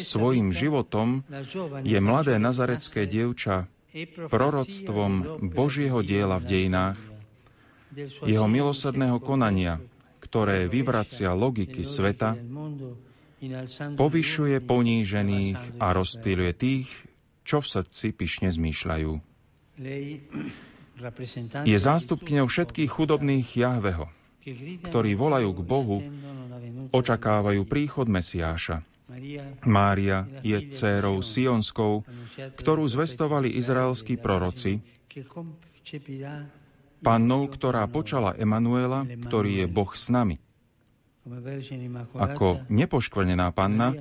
Svojím 0.00 0.50
životom 0.50 1.22
je 1.86 1.98
mladé 2.02 2.36
nazarecké 2.40 3.06
dievča 3.06 3.70
proroctvom 4.04 5.40
Božieho 5.48 6.04
diela 6.04 6.36
v 6.36 6.44
dejinách, 6.44 7.00
jeho 8.28 8.44
milosrdného 8.44 9.16
konania, 9.24 9.80
ktoré 10.20 10.68
vyvracia 10.68 11.32
logiky 11.32 11.80
sveta, 11.80 12.36
povyšuje 13.96 14.60
ponížených 14.60 15.80
a 15.80 15.96
rozptýluje 15.96 16.52
tých, 16.56 16.88
čo 17.46 17.62
v 17.62 17.66
srdci 17.66 18.06
pyšne 18.12 18.48
zmýšľajú. 18.52 19.12
Je 21.68 21.78
zástupkňou 21.78 22.46
všetkých 22.48 22.90
chudobných 22.90 23.48
Jahveho, 23.54 24.08
ktorí 24.88 25.12
volajú 25.14 25.50
k 25.52 25.60
Bohu, 25.62 25.98
očakávajú 26.90 27.62
príchod 27.68 28.08
Mesiáša. 28.08 28.82
Mária 29.62 30.26
je 30.42 30.58
dcérou 30.66 31.22
Sionskou, 31.22 32.02
ktorú 32.58 32.84
zvestovali 32.90 33.54
izraelskí 33.54 34.18
proroci, 34.18 34.82
pannou, 37.06 37.46
ktorá 37.46 37.86
počala 37.86 38.34
Emanuela, 38.34 39.06
ktorý 39.06 39.62
je 39.62 39.66
Boh 39.70 39.92
s 39.94 40.10
nami. 40.10 40.42
Ako 42.14 42.66
nepoškvrnená 42.70 43.50
panna, 43.54 43.94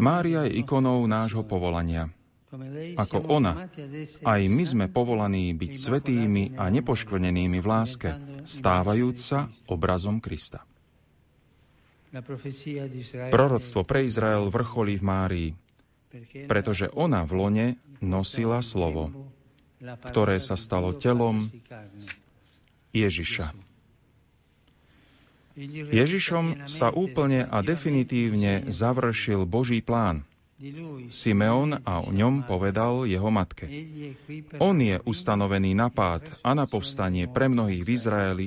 Mária 0.00 0.48
je 0.48 0.60
ikonou 0.60 1.04
nášho 1.08 1.44
povolania. 1.44 2.12
Ako 2.94 3.26
ona, 3.26 3.66
aj 4.22 4.40
my 4.46 4.64
sme 4.64 4.86
povolaní 4.86 5.50
byť 5.58 5.72
svetými 5.74 6.54
a 6.54 6.70
nepoškvrnenými 6.70 7.58
v 7.58 7.66
láske, 7.66 8.10
stávajúc 8.46 9.16
sa 9.18 9.50
obrazom 9.66 10.22
Krista. 10.22 10.62
Proroctvo 13.32 13.80
pre 13.82 14.06
Izrael 14.06 14.46
vrcholí 14.46 14.94
v 15.00 15.04
Márii, 15.04 15.50
pretože 16.46 16.86
ona 16.94 17.26
v 17.26 17.32
lone 17.34 17.66
nosila 17.98 18.62
slovo, 18.62 19.10
ktoré 19.82 20.38
sa 20.38 20.54
stalo 20.54 20.94
telom 20.94 21.50
Ježiša. 22.94 23.50
Ježišom 25.94 26.66
sa 26.66 26.90
úplne 26.90 27.46
a 27.46 27.62
definitívne 27.62 28.66
završil 28.70 29.46
Boží 29.46 29.82
plán. 29.82 30.26
Simeon 31.10 31.82
a 31.82 31.98
o 32.02 32.10
ňom 32.14 32.46
povedal 32.46 33.10
jeho 33.10 33.30
matke. 33.30 33.66
On 34.62 34.74
je 34.78 35.02
ustanovený 35.02 35.74
na 35.74 35.90
pád 35.90 36.30
a 36.46 36.54
na 36.54 36.70
povstanie 36.70 37.26
pre 37.26 37.50
mnohých 37.50 37.82
v 37.82 37.90
Izraeli 37.90 38.46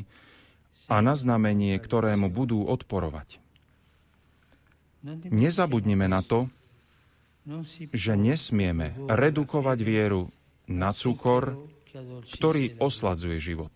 a 0.88 1.04
na 1.04 1.16
znamenie, 1.16 1.76
ktorému 1.76 2.32
budú 2.32 2.64
odporovať. 2.64 3.47
Nezabudnime 5.32 6.12
na 6.12 6.22
to, 6.22 6.52
že 7.96 8.20
nesmieme 8.20 8.92
redukovať 9.08 9.78
vieru 9.80 10.28
na 10.68 10.92
cukor, 10.92 11.56
ktorý 12.36 12.76
osladzuje 12.78 13.40
život. 13.40 13.72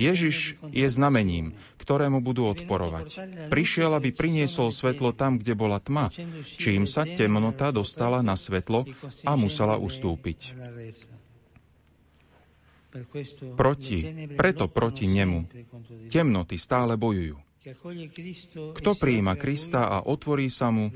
Ježiš 0.00 0.56
je 0.72 0.88
znamením, 0.88 1.52
ktorému 1.76 2.24
budú 2.24 2.48
odporovať. 2.48 3.20
Prišiel, 3.52 3.92
aby 3.92 4.08
priniesol 4.08 4.72
svetlo 4.72 5.12
tam, 5.12 5.36
kde 5.36 5.52
bola 5.52 5.76
tma, 5.76 6.08
čím 6.56 6.88
sa 6.88 7.04
temnota 7.04 7.68
dostala 7.68 8.24
na 8.24 8.32
svetlo 8.32 8.88
a 9.28 9.32
musela 9.36 9.76
ustúpiť. 9.76 10.56
Proti, 13.56 13.98
preto 14.36 14.68
proti 14.68 15.04
nemu 15.08 15.48
temnoty 16.12 16.56
stále 16.56 16.96
bojujú. 16.96 17.51
Kto 18.74 18.90
prijíma 18.98 19.38
Krista 19.38 19.86
a 19.86 20.02
otvorí 20.02 20.50
sa 20.50 20.74
mu, 20.74 20.90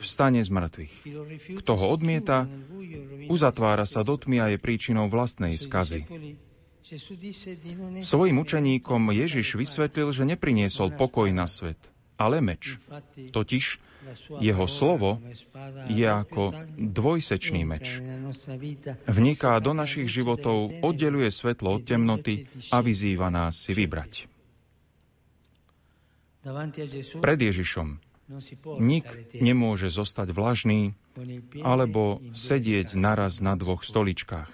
vstane 0.00 0.40
z 0.40 0.48
mŕtvych. 0.48 0.94
Kto 1.60 1.72
ho 1.76 1.86
odmieta, 1.92 2.48
uzatvára 3.28 3.84
sa 3.84 4.00
do 4.00 4.16
tmy 4.16 4.36
a 4.40 4.46
je 4.48 4.58
príčinou 4.58 5.12
vlastnej 5.12 5.60
skazy. 5.60 6.08
Svojim 8.00 8.40
učeníkom 8.40 9.12
Ježiš 9.12 9.60
vysvetlil, 9.60 10.08
že 10.08 10.24
nepriniesol 10.24 10.96
pokoj 10.96 11.28
na 11.28 11.44
svet, 11.44 11.76
ale 12.16 12.40
meč. 12.40 12.80
Totiž 13.12 13.64
jeho 14.40 14.64
slovo 14.64 15.20
je 15.92 16.08
ako 16.08 16.56
dvojsečný 16.80 17.68
meč. 17.68 18.00
Vniká 19.04 19.60
do 19.60 19.76
našich 19.76 20.08
životov, 20.08 20.72
oddeluje 20.80 21.28
svetlo 21.28 21.76
od 21.76 21.84
temnoty 21.84 22.48
a 22.72 22.80
vyzýva 22.80 23.28
nás 23.28 23.60
si 23.60 23.76
vybrať. 23.76 24.37
Pred 27.18 27.38
Ježišom. 27.38 27.88
nik 28.76 29.06
nemôže 29.32 29.88
zostať 29.88 30.36
vlažný 30.36 30.92
alebo 31.64 32.20
sedieť 32.36 32.92
naraz 32.94 33.40
na 33.40 33.56
dvoch 33.56 33.80
stoličkách. 33.80 34.52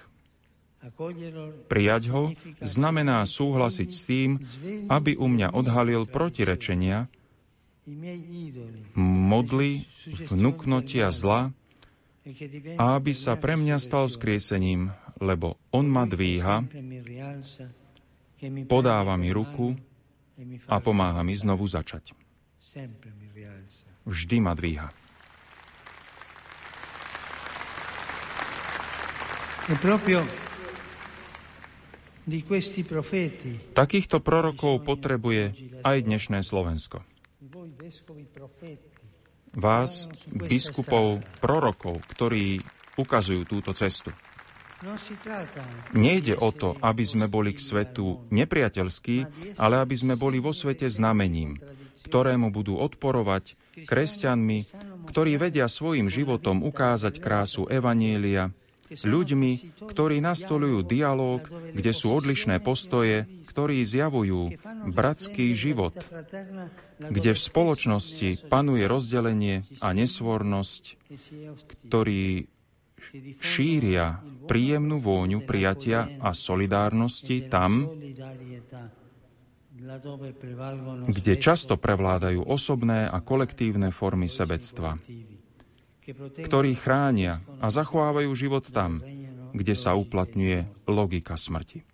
Prijať 1.73 2.03
ho 2.13 2.23
znamená 2.61 3.25
súhlasiť 3.25 3.89
s 3.89 4.01
tým, 4.05 4.31
aby 4.93 5.17
u 5.17 5.27
mňa 5.33 5.57
odhalil 5.57 6.05
protirečenia, 6.05 7.09
modly, 8.97 9.89
vnúknotia 10.29 11.09
zla 11.09 11.53
a 12.81 12.85
aby 12.97 13.13
sa 13.17 13.37
pre 13.37 13.57
mňa 13.57 13.77
stal 13.81 14.09
skriesením, 14.09 14.93
lebo 15.21 15.57
on 15.73 15.89
ma 15.89 16.05
dvíha, 16.05 16.65
podáva 18.69 19.17
mi 19.17 19.33
ruku 19.33 19.77
a 20.67 20.77
pomáha 20.83 21.23
mi 21.23 21.35
znovu 21.39 21.67
začať. 21.67 22.15
vždy 24.05 24.37
ma 24.41 24.53
dvíha. 24.53 24.89
Takýchto 33.73 34.17
prorokov 34.21 34.81
potrebuje 34.85 35.45
aj 35.85 35.97
dnešné 36.05 36.41
Slovensko. 36.45 37.05
Vás, 39.55 40.09
biskupov, 40.29 41.23
prorokov, 41.39 42.01
ktorí 42.11 42.65
ukazujú 42.97 43.45
túto 43.47 43.71
cestu. 43.77 44.11
Nejde 45.95 46.35
o 46.37 46.51
to, 46.51 46.77
aby 46.83 47.05
sme 47.07 47.27
boli 47.31 47.57
k 47.57 47.61
svetu 47.61 48.27
nepriateľskí, 48.29 49.17
ale 49.57 49.81
aby 49.81 49.95
sme 49.97 50.15
boli 50.19 50.43
vo 50.43 50.53
svete 50.53 50.91
znamením, 50.91 51.57
ktorému 52.05 52.53
budú 52.53 52.77
odporovať 52.77 53.57
kresťanmi, 53.89 54.59
ktorí 55.09 55.41
vedia 55.41 55.71
svojim 55.71 56.13
životom 56.13 56.61
ukázať 56.61 57.17
krásu 57.23 57.65
Evanielia, 57.71 58.53
ľuďmi, 58.93 59.81
ktorí 59.89 60.21
nastolujú 60.21 60.85
dialog, 60.85 61.41
kde 61.73 61.93
sú 61.97 62.13
odlišné 62.13 62.61
postoje, 62.61 63.25
ktorí 63.49 63.81
zjavujú 63.83 64.61
bratský 64.93 65.57
život, 65.57 65.97
kde 67.01 67.31
v 67.33 67.41
spoločnosti 67.41 68.47
panuje 68.53 68.85
rozdelenie 68.85 69.65
a 69.81 69.97
nesvornosť, 69.97 71.01
ktorí 71.89 72.53
šíria 73.41 74.21
príjemnú 74.45 75.01
vôňu 75.01 75.43
prijatia 75.45 76.09
a 76.21 76.33
solidárnosti 76.33 77.49
tam, 77.49 77.89
kde 81.05 81.35
často 81.37 81.77
prevládajú 81.77 82.41
osobné 82.41 83.05
a 83.05 83.21
kolektívne 83.21 83.93
formy 83.93 84.31
sebectva, 84.31 84.97
ktorí 86.41 86.73
chránia 86.77 87.45
a 87.61 87.69
zachovávajú 87.69 88.31
život 88.33 88.65
tam, 88.73 89.05
kde 89.55 89.75
sa 89.77 89.93
uplatňuje 89.95 90.89
logika 90.89 91.37
smrti. 91.37 91.85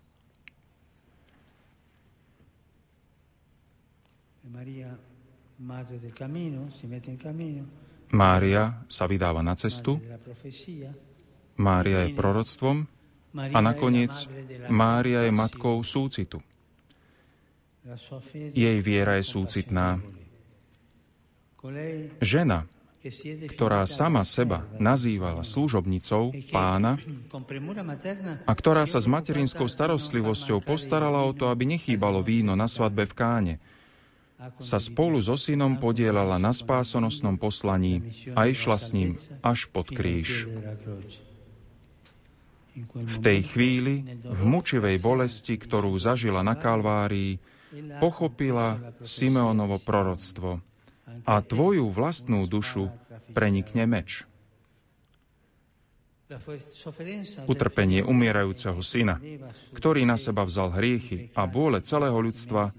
Mária 8.11 8.63
sa 8.91 9.03
vydáva 9.07 9.39
na 9.39 9.55
cestu, 9.55 10.01
Mária 11.61 12.09
je 12.09 12.17
proroctvom 12.17 12.89
a 13.37 13.59
nakoniec 13.61 14.11
Mária 14.67 15.29
je 15.29 15.31
matkou 15.31 15.79
súcitu. 15.85 16.41
Jej 18.33 18.77
viera 18.81 19.21
je 19.21 19.25
súcitná. 19.25 20.01
Žena, 22.21 22.65
ktorá 23.49 23.89
sama 23.89 24.21
seba 24.21 24.61
nazývala 24.77 25.41
služobnicou 25.41 26.29
pána 26.53 27.01
a 28.45 28.53
ktorá 28.53 28.85
sa 28.85 29.01
s 29.01 29.09
materinskou 29.09 29.65
starostlivosťou 29.65 30.61
postarala 30.61 31.25
o 31.25 31.33
to, 31.33 31.49
aby 31.49 31.65
nechýbalo 31.65 32.21
víno 32.21 32.53
na 32.53 32.69
svadbe 32.69 33.09
v 33.09 33.13
káne, 33.17 33.55
sa 34.61 34.77
spolu 34.81 35.21
so 35.21 35.37
synom 35.37 35.77
podielala 35.77 36.41
na 36.41 36.53
spásonosnom 36.53 37.37
poslaní 37.41 38.01
a 38.37 38.49
išla 38.49 38.77
s 38.77 38.93
ním 38.93 39.17
až 39.41 39.69
pod 39.69 39.89
kríž. 39.89 40.49
V 42.95 43.17
tej 43.19 43.39
chvíli, 43.43 44.07
v 44.23 44.41
mučivej 44.47 44.97
bolesti, 45.03 45.59
ktorú 45.59 45.91
zažila 45.99 46.39
na 46.39 46.55
Kalvárii, 46.55 47.35
pochopila 47.99 48.95
Simeonovo 49.03 49.79
proroctvo 49.79 50.63
a 51.27 51.33
tvoju 51.43 51.91
vlastnú 51.91 52.47
dušu 52.47 52.91
prenikne 53.35 53.83
meč. 53.87 54.23
Utrpenie 57.43 58.07
umierajúceho 58.07 58.79
syna, 58.79 59.19
ktorý 59.75 60.07
na 60.07 60.15
seba 60.15 60.47
vzal 60.47 60.71
hriechy 60.71 61.27
a 61.35 61.43
bôle 61.43 61.83
celého 61.83 62.15
ľudstva, 62.15 62.71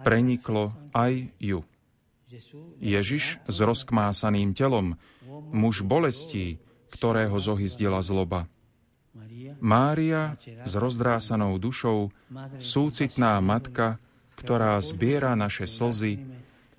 preniklo 0.00 0.72
aj 0.96 1.28
ju. 1.36 1.60
Ježiš 2.80 3.38
s 3.44 3.56
rozkmásaným 3.60 4.56
telom, 4.56 4.96
muž 5.52 5.84
bolestí, 5.84 6.56
ktorého 6.96 7.36
zohyzdila 7.36 8.00
zloba. 8.00 8.48
Mária 9.60 10.36
s 10.64 10.72
rozdrásanou 10.72 11.60
dušou, 11.60 12.08
súcitná 12.56 13.36
matka, 13.44 14.00
ktorá 14.36 14.80
zbiera 14.80 15.36
naše 15.36 15.68
slzy 15.68 16.20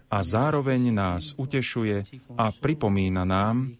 a 0.09 0.17
zároveň 0.21 0.93
nás 0.93 1.37
utešuje 1.37 2.05
a 2.37 2.45
pripomína 2.53 3.25
nám, 3.25 3.77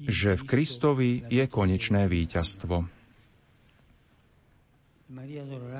že 0.00 0.36
v 0.36 0.42
Kristovi 0.48 1.10
je 1.28 1.44
konečné 1.44 2.08
víťazstvo. 2.08 2.88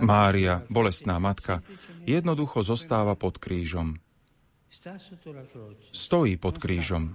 Mária, 0.03 0.67
bolestná 0.67 1.23
matka, 1.23 1.63
jednoducho 2.03 2.67
zostáva 2.67 3.15
pod 3.15 3.39
krížom. 3.39 4.03
Stojí 5.95 6.35
pod 6.35 6.59
krížom. 6.59 7.15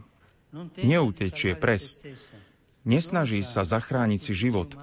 Neutečie 0.79 1.59
pres. 1.59 1.99
Nesnaží 2.85 3.41
sa 3.41 3.65
zachrániť 3.65 4.21
si 4.21 4.33
život. 4.33 4.77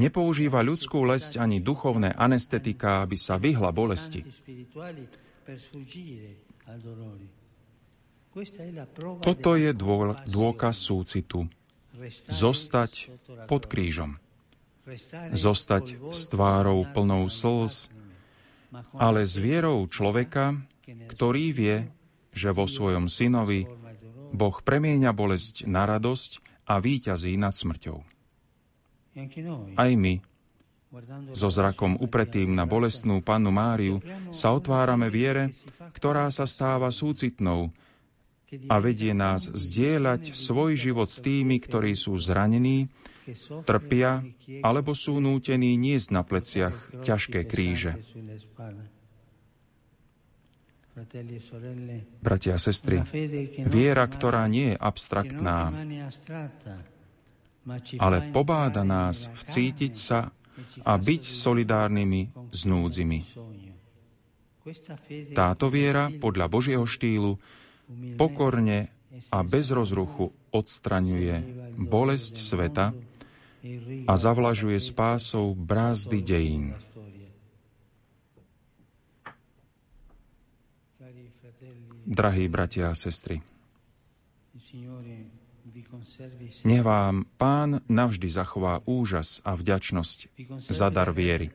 Nepoužíva 0.00 0.64
ľudskú 0.64 1.04
lesť 1.04 1.36
ani 1.36 1.60
duchovné 1.60 2.16
anestetika, 2.16 3.04
aby 3.04 3.16
sa 3.16 3.36
vyhla 3.36 3.70
bolesti. 3.70 4.24
Toto 9.20 9.50
je 9.54 9.70
dôkaz 10.26 10.76
súcitu. 10.80 11.46
Zostať 12.32 13.12
pod 13.46 13.68
krížom 13.68 14.16
zostať 15.32 16.10
s 16.10 16.26
tvárou 16.26 16.82
plnou 16.90 17.30
slz, 17.30 17.90
ale 18.98 19.22
s 19.22 19.38
vierou 19.38 19.86
človeka, 19.86 20.58
ktorý 20.82 21.44
vie, 21.54 21.76
že 22.32 22.50
vo 22.50 22.66
svojom 22.66 23.06
synovi 23.06 23.68
Boh 24.32 24.56
premieňa 24.64 25.12
bolesť 25.12 25.68
na 25.68 25.84
radosť 25.84 26.40
a 26.66 26.80
víťazí 26.80 27.36
nad 27.36 27.52
smrťou. 27.52 27.98
Aj 29.76 29.92
my, 29.92 30.14
so 31.32 31.48
zrakom 31.48 31.96
upretým 32.00 32.52
na 32.52 32.68
bolestnú 32.68 33.20
pannu 33.24 33.52
Máriu, 33.52 34.00
sa 34.32 34.52
otvárame 34.52 35.08
viere, 35.08 35.52
ktorá 35.96 36.28
sa 36.28 36.44
stáva 36.44 36.92
súcitnou 36.92 37.72
a 38.68 38.76
vedie 38.76 39.16
nás 39.16 39.48
zdieľať 39.48 40.36
svoj 40.36 40.76
život 40.76 41.08
s 41.08 41.24
tými, 41.24 41.56
ktorí 41.56 41.96
sú 41.96 42.16
zranení 42.20 42.92
trpia 43.64 44.20
alebo 44.60 44.92
sú 44.92 45.16
nútení 45.22 45.78
niesť 45.80 46.08
na 46.12 46.22
pleciach 46.26 46.76
ťažké 47.00 47.48
kríže. 47.48 47.96
Bratia 52.22 52.54
a 52.54 52.60
sestry, 52.60 53.02
viera, 53.66 54.04
ktorá 54.06 54.46
nie 54.46 54.74
je 54.74 54.76
abstraktná, 54.78 55.72
ale 57.98 58.16
pobáda 58.34 58.82
nás 58.82 59.30
vcítiť 59.30 59.94
sa 59.94 60.30
a 60.84 60.92
byť 60.98 61.22
solidárnymi 61.22 62.52
s 62.52 62.60
núdzimi. 62.68 63.20
Táto 65.34 65.66
viera 65.72 66.06
podľa 66.10 66.46
Božieho 66.46 66.86
štýlu 66.86 67.38
pokorne 68.14 68.94
a 69.28 69.38
bez 69.42 69.74
rozruchu 69.74 70.30
odstraňuje 70.54 71.36
bolesť 71.76 72.34
sveta 72.38 72.94
a 74.06 74.12
zavlažuje 74.18 74.78
spásou 74.78 75.54
brázdy 75.54 76.18
dejín. 76.22 76.64
Drahí 82.12 82.44
bratia 82.44 82.92
a 82.92 82.94
sestry, 82.94 83.40
nech 86.68 86.82
vám 86.84 87.24
Pán 87.40 87.80
navždy 87.88 88.28
zachová 88.28 88.84
úžas 88.84 89.40
a 89.46 89.56
vďačnosť 89.56 90.18
za 90.68 90.88
dar 90.92 91.14
viery. 91.16 91.48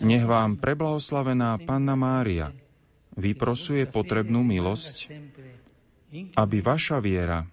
Nech 0.00 0.24
vám 0.24 0.56
preblahoslavená 0.56 1.60
Panna 1.68 1.92
Mária 1.98 2.48
vyprosuje 3.20 3.84
potrebnú 3.84 4.40
milosť, 4.40 5.12
aby 6.40 6.56
vaša 6.64 6.98
viera 7.04 7.44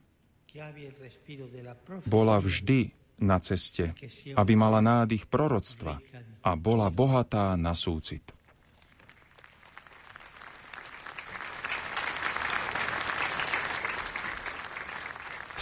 bola 2.08 2.40
vždy 2.40 2.96
na 3.20 3.42
ceste, 3.44 3.92
aby 4.38 4.54
mala 4.56 4.80
nádych 4.80 5.28
proroctva 5.28 6.00
a 6.46 6.52
bola 6.56 6.88
bohatá 6.88 7.58
na 7.58 7.74
súcit. 7.76 8.37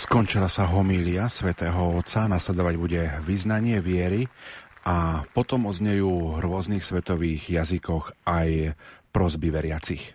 Skončila 0.06 0.45
sa 0.45 0.69
homília 0.69 1.26
svätého 1.34 1.98
Otca, 1.98 2.30
nasledovať 2.30 2.76
bude 2.77 3.02
vyznanie 3.26 3.82
viery 3.82 4.30
a 4.86 5.26
potom 5.34 5.65
oznejú 5.65 6.38
v 6.38 6.45
rôznych 6.45 6.86
svetových 6.86 7.49
jazykoch 7.49 8.14
aj 8.22 8.77
prosby 9.10 9.49
veriacich. 9.49 10.14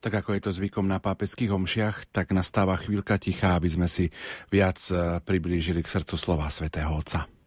Tak 0.00 0.24
ako 0.24 0.32
je 0.32 0.42
to 0.48 0.50
zvykom 0.56 0.88
na 0.88 0.96
pápežských 0.96 1.52
omšiach, 1.52 2.08
tak 2.08 2.32
nastáva 2.32 2.80
chvíľka 2.80 3.20
tichá, 3.20 3.52
aby 3.56 3.68
sme 3.68 3.84
si 3.84 4.08
viac 4.48 4.80
eh, 4.88 5.20
priblížili 5.20 5.84
k 5.84 5.92
srdcu 5.92 6.16
slova 6.16 6.48
svätého 6.48 6.88
Otca. 6.92 7.39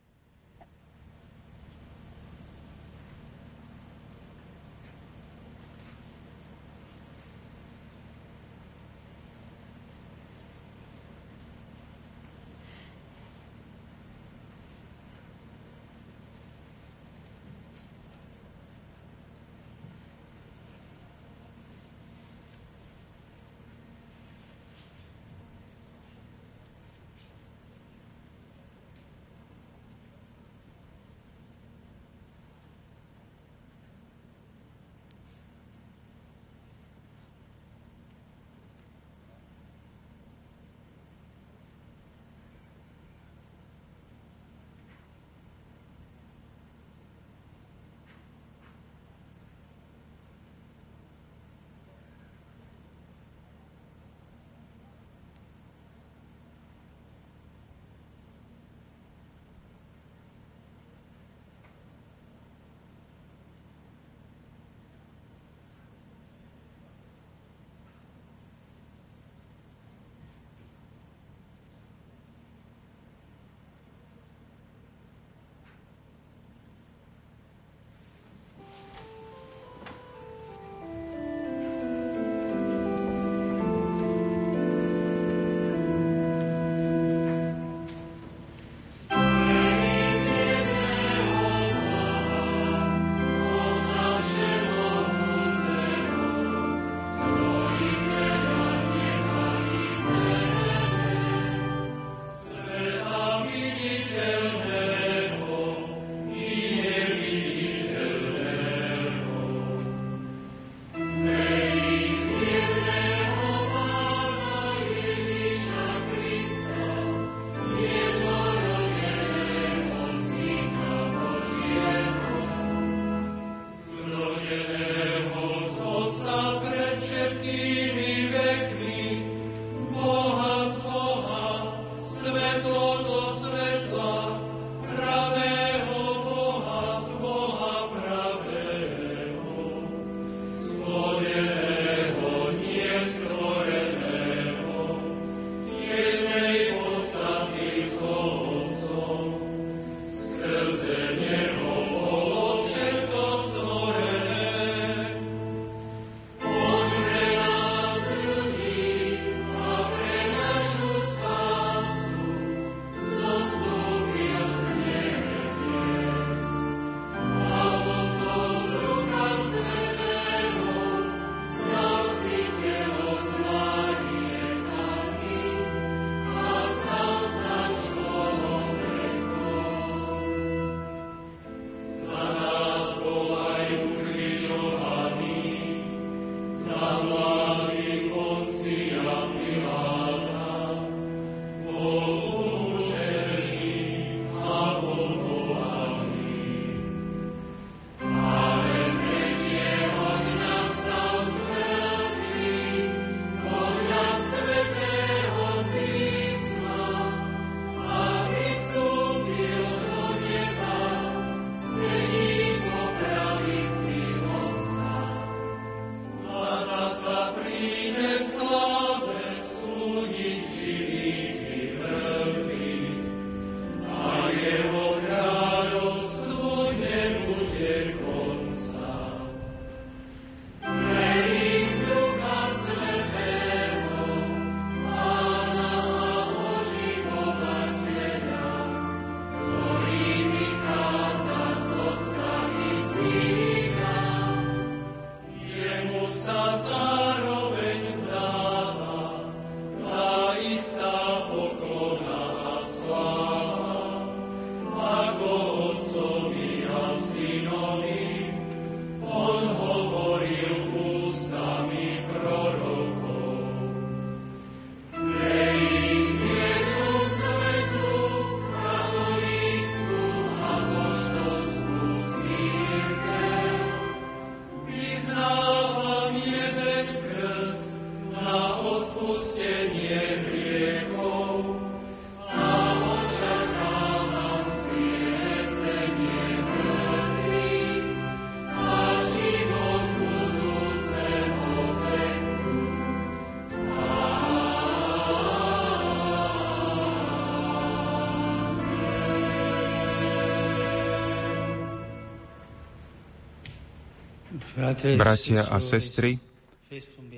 Bratia 304.97 305.47
a 305.47 305.57
sestry, 305.61 306.17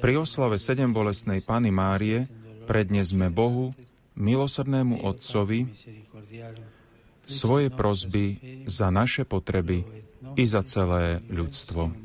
pri 0.03 0.13
oslave 0.19 0.59
sedem 0.59 0.91
bolestnej 0.91 1.39
Pany 1.39 1.71
Márie 1.71 2.27
prednesme 2.65 3.31
Bohu, 3.31 3.71
milosrdnému 4.19 5.05
Otcovi, 5.05 5.69
svoje 7.25 7.67
prosby 7.73 8.25
za 8.69 8.91
naše 8.91 9.23
potreby 9.25 9.81
i 10.35 10.43
za 10.43 10.61
celé 10.67 11.23
ľudstvo. 11.31 12.04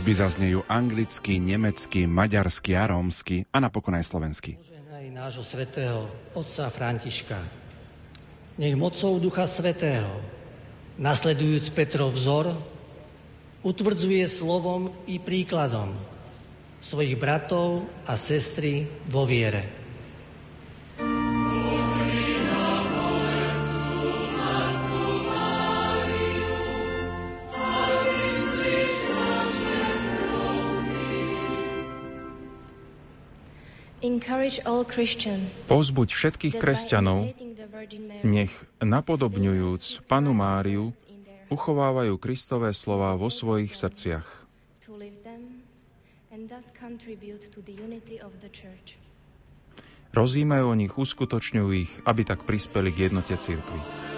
Prosby 0.00 0.16
zaznejú 0.16 0.64
anglicky, 0.64 1.36
nemecky, 1.36 2.08
maďarsky 2.08 2.72
a 2.72 2.88
rómsky 2.88 3.44
a 3.52 3.60
napokon 3.60 3.92
aj 4.00 4.08
slovensky. 4.08 4.56
Aj 4.88 5.04
nášho 5.12 5.44
svetého 5.44 6.08
otca 6.32 6.72
Františka. 6.72 7.36
Nech 8.56 8.80
mocou 8.80 9.20
Ducha 9.20 9.44
Svetého, 9.44 10.08
nasledujúc 10.96 11.68
Petrov 11.76 12.16
vzor, 12.16 12.56
utvrdzuje 13.60 14.24
slovom 14.24 14.88
i 15.04 15.20
príkladom 15.20 15.92
svojich 16.80 17.20
bratov 17.20 17.84
a 18.08 18.16
sestry 18.16 18.88
vo 19.04 19.28
viere. 19.28 19.79
Povzbuď 35.68 36.08
všetkých 36.08 36.56
kresťanov, 36.56 37.36
nech 38.24 38.52
napodobňujúc 38.80 40.08
Panu 40.08 40.32
Máriu, 40.32 40.96
uchovávajú 41.52 42.16
Kristové 42.16 42.72
slova 42.72 43.12
vo 43.20 43.28
svojich 43.28 43.76
srdciach. 43.76 44.24
Rozímajú 50.10 50.64
o 50.66 50.74
nich, 50.74 50.94
uskutočňujú 50.96 51.68
ich, 51.76 51.92
aby 52.08 52.22
tak 52.24 52.48
prispeli 52.48 52.90
k 52.90 53.12
jednote 53.12 53.36
cirkvi. 53.36 54.09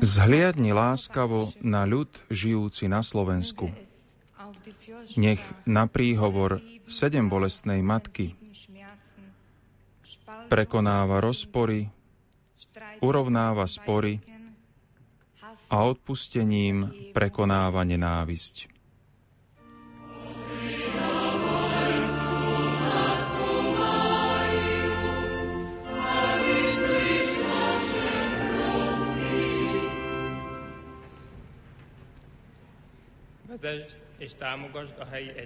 Zhliadni 0.00 0.72
láskavo 0.72 1.52
na 1.60 1.84
ľud 1.84 2.08
žijúci 2.32 2.88
na 2.88 3.04
Slovensku. 3.04 3.68
Nech 5.20 5.42
na 5.68 5.84
príhovor 5.84 6.64
sedem 6.88 7.28
bolestnej 7.28 7.84
matky 7.84 8.36
prekonáva 10.48 11.20
rozpory, 11.24 11.88
urovnáva 13.00 13.64
spory 13.68 14.20
a 15.72 15.76
odpustením 15.84 17.10
prekonáva 17.16 17.82
nenávisť. 17.82 18.73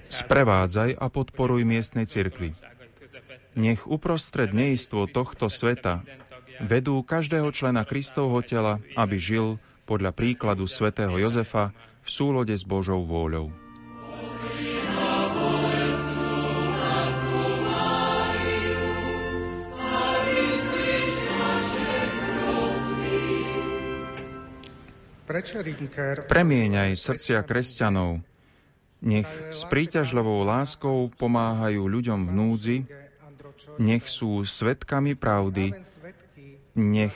Sprevádzaj 0.09 0.91
a 0.99 1.07
podporuj 1.09 1.63
miestnej 1.65 2.05
cirkvi. 2.05 2.53
Nech 3.59 3.87
uprostred 3.89 4.53
neistvo 4.55 5.09
tohto 5.11 5.51
sveta 5.51 6.05
vedú 6.63 7.01
každého 7.07 7.51
člena 7.55 7.87
Kristovho 7.87 8.43
tela, 8.43 8.83
aby 8.99 9.17
žil 9.19 9.63
podľa 9.89 10.13
príkladu 10.13 10.69
svätého 10.69 11.17
Jozefa 11.17 11.73
v 12.05 12.09
súlode 12.09 12.55
s 12.55 12.63
Božou 12.67 13.03
vôľou. 13.03 13.68
Premieňaj 26.29 26.91
srdcia 26.97 27.45
kresťanov, 27.45 28.25
nech 29.05 29.29
s 29.53 29.63
príťažľovou 29.69 30.43
láskou 30.49 31.13
pomáhajú 31.13 31.85
ľuďom 31.85 32.21
v 32.27 32.33
núdzi, 32.33 32.79
nech 33.77 34.09
sú 34.09 34.41
svetkami 34.43 35.15
pravdy, 35.15 35.77
nech 36.79 37.15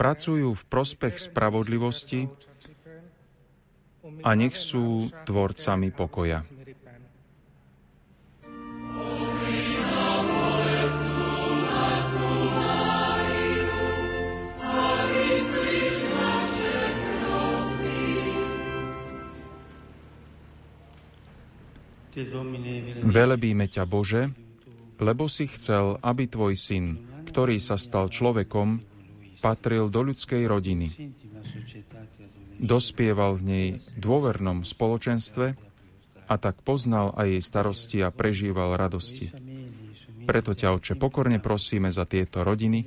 pracujú 0.00 0.56
v 0.56 0.62
prospech 0.66 1.30
spravodlivosti. 1.30 2.30
A 4.22 4.32
nech 4.38 4.54
sú 4.54 5.10
tvorcami 5.26 5.90
pokoja. 5.90 6.40
Velebíme 23.04 23.68
ťa, 23.68 23.84
Bože, 23.84 24.32
lebo 24.96 25.28
si 25.28 25.44
chcel, 25.52 26.00
aby 26.00 26.24
tvoj 26.24 26.56
syn, 26.56 26.96
ktorý 27.28 27.60
sa 27.60 27.76
stal 27.76 28.08
človekom, 28.08 28.80
patril 29.44 29.92
do 29.92 30.00
ľudskej 30.00 30.48
rodiny. 30.48 30.88
Dospieval 32.56 33.36
v 33.36 33.42
nej 33.44 33.66
dôvernom 34.00 34.64
spoločenstve 34.64 35.46
a 36.26 36.34
tak 36.40 36.64
poznal 36.64 37.12
aj 37.14 37.36
jej 37.36 37.42
starosti 37.44 37.98
a 38.00 38.08
prežíval 38.08 38.80
radosti. 38.80 39.30
Preto 40.26 40.52
ťa, 40.52 40.74
Oče, 40.74 40.94
pokorne 40.98 41.38
prosíme 41.38 41.88
za 41.94 42.02
tieto 42.02 42.42
rodiny, 42.42 42.84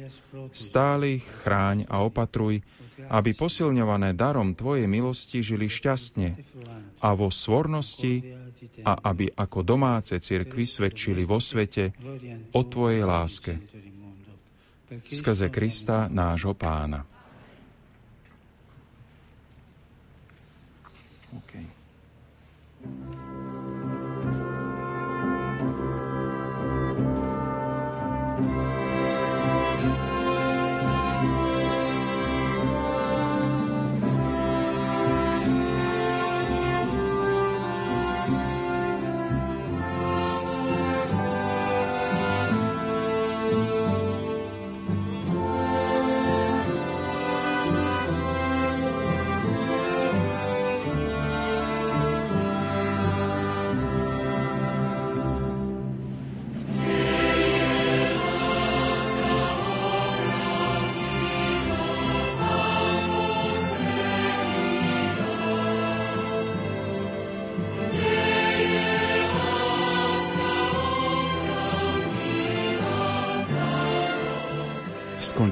stále 0.51 1.17
ich 1.17 1.25
chráň 1.25 1.87
a 1.87 2.03
opatruj, 2.03 2.59
aby 3.09 3.31
posilňované 3.33 4.13
darom 4.13 4.53
Tvojej 4.53 4.85
milosti 4.85 5.39
žili 5.39 5.71
šťastne 5.71 6.35
a 6.99 7.09
vo 7.15 7.31
svornosti 7.31 8.35
a 8.83 8.93
aby 9.07 9.31
ako 9.31 9.63
domáce 9.63 10.19
cirkvy 10.19 10.67
svedčili 10.67 11.23
vo 11.23 11.39
svete 11.39 11.95
o 12.53 12.61
Tvojej 12.61 13.01
láske. 13.07 13.53
Skrze 15.09 15.47
Krista, 15.47 16.11
nášho 16.11 16.53
pána. 16.53 17.08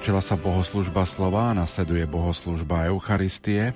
Skončila 0.08 0.24
sa 0.24 0.40
bohoslužba 0.40 1.04
slova, 1.04 1.52
nasleduje 1.52 2.08
bohoslužba 2.08 2.88
Eucharistie. 2.88 3.76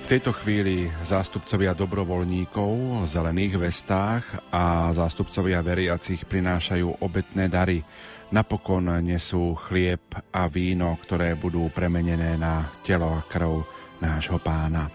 V 0.00 0.06
tejto 0.08 0.32
chvíli 0.32 0.88
zástupcovia 1.04 1.76
dobrovoľníkov 1.76 3.04
v 3.04 3.04
zelených 3.04 3.60
vestách 3.60 4.24
a 4.48 4.88
zástupcovia 4.96 5.60
veriacich 5.60 6.24
prinášajú 6.24 7.04
obetné 7.04 7.52
dary. 7.52 7.84
Napokon 8.32 8.88
nesú 9.04 9.52
chlieb 9.68 10.08
a 10.32 10.48
víno, 10.48 10.96
ktoré 11.04 11.36
budú 11.36 11.68
premenené 11.68 12.40
na 12.40 12.72
telo 12.80 13.12
a 13.12 13.20
krv 13.28 13.60
nášho 14.00 14.40
pána. 14.40 14.88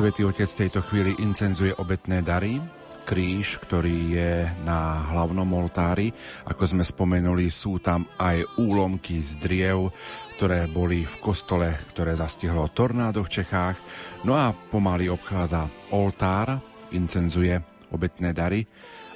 Svetý 0.00 0.24
Otec 0.24 0.48
v 0.48 0.60
tejto 0.64 0.80
chvíli 0.88 1.12
incenzuje 1.20 1.76
obetné 1.76 2.24
dary, 2.24 2.56
kríž, 3.04 3.60
ktorý 3.60 4.16
je 4.16 4.48
na 4.64 5.12
hlavnom 5.12 5.44
oltári. 5.52 6.08
Ako 6.48 6.72
sme 6.72 6.88
spomenuli, 6.88 7.52
sú 7.52 7.84
tam 7.84 8.08
aj 8.16 8.48
úlomky 8.56 9.20
z 9.20 9.36
driev, 9.36 9.92
ktoré 10.40 10.72
boli 10.72 11.04
v 11.04 11.16
kostole, 11.20 11.76
ktoré 11.92 12.16
zastihlo 12.16 12.72
tornádo 12.72 13.20
v 13.28 13.44
Čechách. 13.44 13.76
No 14.24 14.40
a 14.40 14.56
pomaly 14.56 15.12
obchádza 15.12 15.68
oltár, 15.92 16.64
incenzuje 16.96 17.60
obetné 17.92 18.32
dary. 18.32 18.64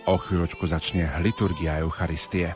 O 0.05 0.21
chvíľočku 0.21 0.69
začne 0.69 1.09
liturgia 1.25 1.81
Eucharistie. 1.81 2.53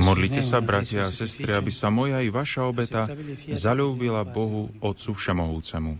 Modlite 0.00 0.40
sa, 0.40 0.64
bratia 0.64 1.08
a 1.08 1.12
sestry, 1.12 1.52
aby 1.52 1.68
sa 1.68 1.92
moja 1.92 2.24
i 2.24 2.32
vaša 2.32 2.64
obeta 2.64 3.04
zalúbila 3.52 4.24
Bohu, 4.24 4.72
Otcu 4.80 5.12
Všemohúcemu. 5.12 5.92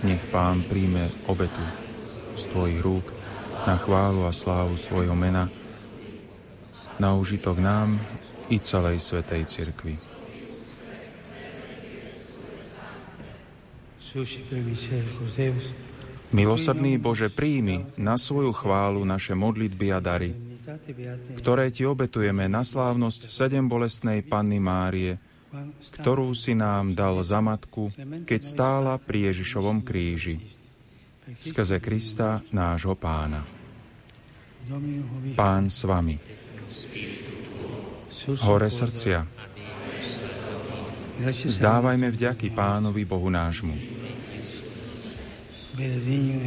Nech 0.00 0.24
Pán 0.32 0.64
príjme 0.64 1.12
obetu 1.28 1.60
z 2.32 2.48
Tvojich 2.48 2.80
rúk 2.80 3.12
na 3.68 3.76
chválu 3.76 4.24
a 4.24 4.32
slávu 4.32 4.80
svojho 4.80 5.12
mena, 5.12 5.52
na 6.96 7.12
užitok 7.12 7.60
nám 7.60 8.00
i 8.48 8.56
celej 8.56 9.04
Svetej 9.04 9.44
Cirkvi. 9.44 10.00
Milosrdný 16.32 16.96
Bože, 16.96 17.28
príjmi 17.28 17.84
na 18.00 18.16
svoju 18.16 18.50
chválu 18.56 19.04
naše 19.04 19.36
modlitby 19.36 19.86
a 19.92 20.00
dary, 20.00 20.49
ktoré 21.36 21.72
ti 21.72 21.88
obetujeme 21.88 22.46
na 22.46 22.62
slávnosť 22.62 23.32
sedem 23.32 23.64
bolestnej 23.66 24.20
Panny 24.24 24.60
Márie, 24.60 25.16
ktorú 26.00 26.30
si 26.36 26.54
nám 26.54 26.94
dal 26.94 27.18
za 27.26 27.42
matku, 27.42 27.90
keď 28.22 28.40
stála 28.40 28.94
pri 29.02 29.32
Ježišovom 29.34 29.82
kríži. 29.82 30.38
skrze 31.42 31.82
Krista 31.82 32.42
nášho 32.54 32.94
pána. 32.94 33.42
Pán 35.34 35.66
s 35.66 35.82
vami. 35.82 36.16
Hore 38.44 38.70
srdcia. 38.70 39.26
Zdávajme 41.30 42.08
vďaky 42.14 42.54
pánovi 42.54 43.02
Bohu 43.04 43.28
nášmu. 43.28 43.74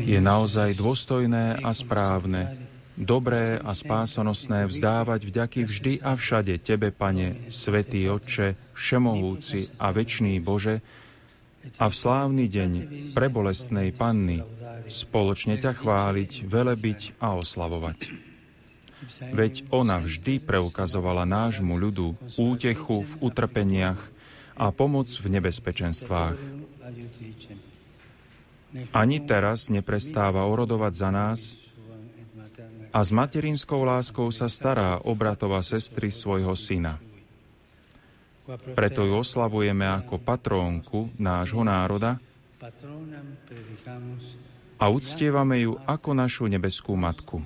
Je 0.04 0.20
naozaj 0.22 0.78
dôstojné 0.78 1.62
a 1.62 1.70
správne, 1.74 2.63
dobré 2.98 3.58
a 3.58 3.74
spásonosné 3.74 4.70
vzdávať 4.70 5.28
vďaky 5.30 5.60
vždy 5.66 5.94
a 6.02 6.14
všade 6.14 6.62
Tebe, 6.62 6.94
Pane, 6.94 7.50
Svetý 7.50 8.06
Otče, 8.10 8.56
Všemohúci 8.74 9.74
a 9.82 9.90
Večný 9.90 10.38
Bože, 10.40 10.82
a 11.80 11.88
v 11.88 11.96
slávny 11.96 12.52
deň 12.52 12.72
prebolestnej 13.16 13.96
Panny 13.96 14.44
spoločne 14.92 15.56
ťa 15.56 15.80
chváliť, 15.80 16.44
velebiť 16.44 17.24
a 17.24 17.40
oslavovať. 17.40 18.00
Veď 19.32 19.68
ona 19.72 20.00
vždy 20.00 20.44
preukazovala 20.44 21.24
nášmu 21.24 21.76
ľudu 21.76 22.20
útechu 22.36 23.08
v 23.08 23.14
utrpeniach 23.24 24.00
a 24.60 24.76
pomoc 24.76 25.08
v 25.08 25.28
nebezpečenstvách. 25.40 26.40
Ani 28.92 29.18
teraz 29.24 29.70
neprestáva 29.70 30.44
orodovať 30.50 30.94
za 30.98 31.10
nás 31.14 31.40
a 32.94 33.00
s 33.02 33.10
materinskou 33.10 33.82
láskou 33.82 34.30
sa 34.30 34.46
stará 34.46 35.02
o 35.02 35.18
sestry 35.66 36.14
svojho 36.14 36.54
syna. 36.54 37.02
Preto 38.78 39.02
ju 39.08 39.18
oslavujeme 39.18 39.88
ako 39.88 40.22
patrónku 40.22 41.10
nášho 41.18 41.66
národa 41.66 42.22
a 44.78 44.86
uctievame 44.92 45.64
ju 45.64 45.74
ako 45.90 46.10
našu 46.14 46.46
nebeskú 46.46 46.94
matku. 46.94 47.42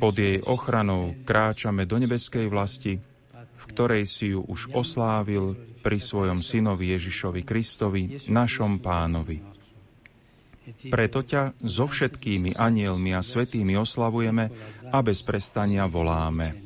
Pod 0.00 0.14
jej 0.16 0.40
ochranou 0.42 1.12
kráčame 1.22 1.84
do 1.84 2.00
nebeskej 2.00 2.48
vlasti, 2.48 2.96
v 3.36 3.64
ktorej 3.68 4.08
si 4.08 4.32
ju 4.32 4.40
už 4.42 4.72
oslávil 4.72 5.52
pri 5.84 6.00
svojom 6.00 6.40
synovi 6.40 6.96
Ježišovi 6.96 7.44
Kristovi, 7.44 8.26
našom 8.32 8.80
pánovi. 8.80 9.55
Preto 10.90 11.22
ťa 11.22 11.54
so 11.62 11.86
všetkými 11.86 12.58
anielmi 12.58 13.14
a 13.14 13.22
svetými 13.22 13.78
oslavujeme 13.78 14.44
a 14.90 14.98
bez 15.02 15.22
prestania 15.22 15.86
voláme. 15.86 16.65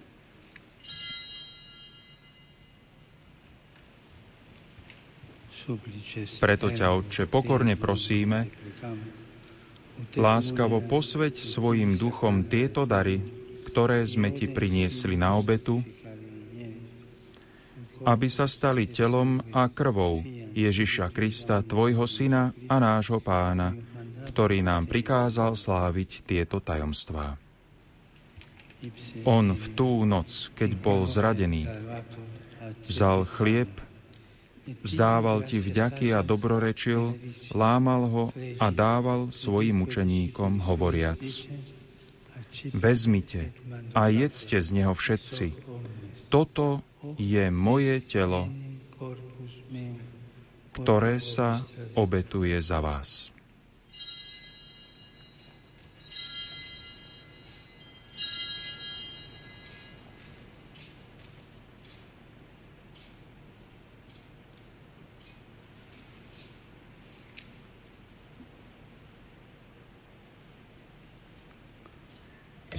Preto 6.41 6.67
ťa, 6.71 6.87
Otče, 6.97 7.23
pokorne 7.29 7.77
prosíme, 7.77 8.49
láskavo 10.17 10.81
posveď 10.85 11.37
svojim 11.37 11.95
duchom 11.95 12.49
tieto 12.49 12.89
dary, 12.89 13.21
ktoré 13.69 14.03
sme 14.03 14.33
ti 14.33 14.49
priniesli 14.49 15.15
na 15.15 15.37
obetu, 15.37 15.79
aby 18.01 18.27
sa 18.27 18.49
stali 18.49 18.89
telom 18.89 19.37
a 19.53 19.69
krvou 19.69 20.25
Ježiša 20.57 21.13
Krista, 21.13 21.61
Tvojho 21.61 22.09
Syna 22.09 22.49
a 22.65 22.75
nášho 22.81 23.21
Pána, 23.21 23.77
ktorý 24.33 24.65
nám 24.65 24.89
prikázal 24.89 25.53
sláviť 25.53 26.25
tieto 26.25 26.57
tajomstvá. 26.57 27.37
On 29.29 29.45
v 29.53 29.65
tú 29.77 30.01
noc, 30.09 30.49
keď 30.57 30.71
bol 30.81 31.05
zradený, 31.05 31.69
vzal 32.89 33.29
chlieb, 33.29 33.69
Vzdával 34.61 35.41
ti 35.41 35.57
vďaky 35.57 36.13
a 36.13 36.21
dobrorečil, 36.21 37.17
lámal 37.51 38.01
ho 38.07 38.23
a 38.61 38.67
dával 38.69 39.33
svojim 39.33 39.81
učeníkom, 39.81 40.61
hovoriac. 40.61 41.21
Vezmite 42.75 43.57
a 43.97 44.11
jedzte 44.13 44.61
z 44.61 44.69
neho 44.75 44.93
všetci. 44.93 45.57
Toto 46.29 46.85
je 47.17 47.49
moje 47.49 48.05
telo, 48.05 48.47
ktoré 50.77 51.17
sa 51.17 51.65
obetuje 51.97 52.55
za 52.61 52.79
vás. 52.79 53.33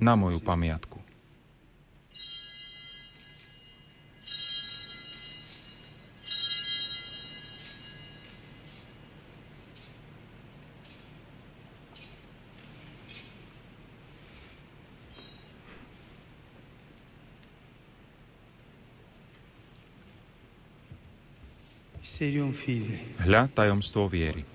na 0.00 0.16
moju 0.16 0.40
pamiatku. 0.40 1.00
Hľa 23.24 23.48
tajomstvo 23.56 24.04
viery. 24.04 24.49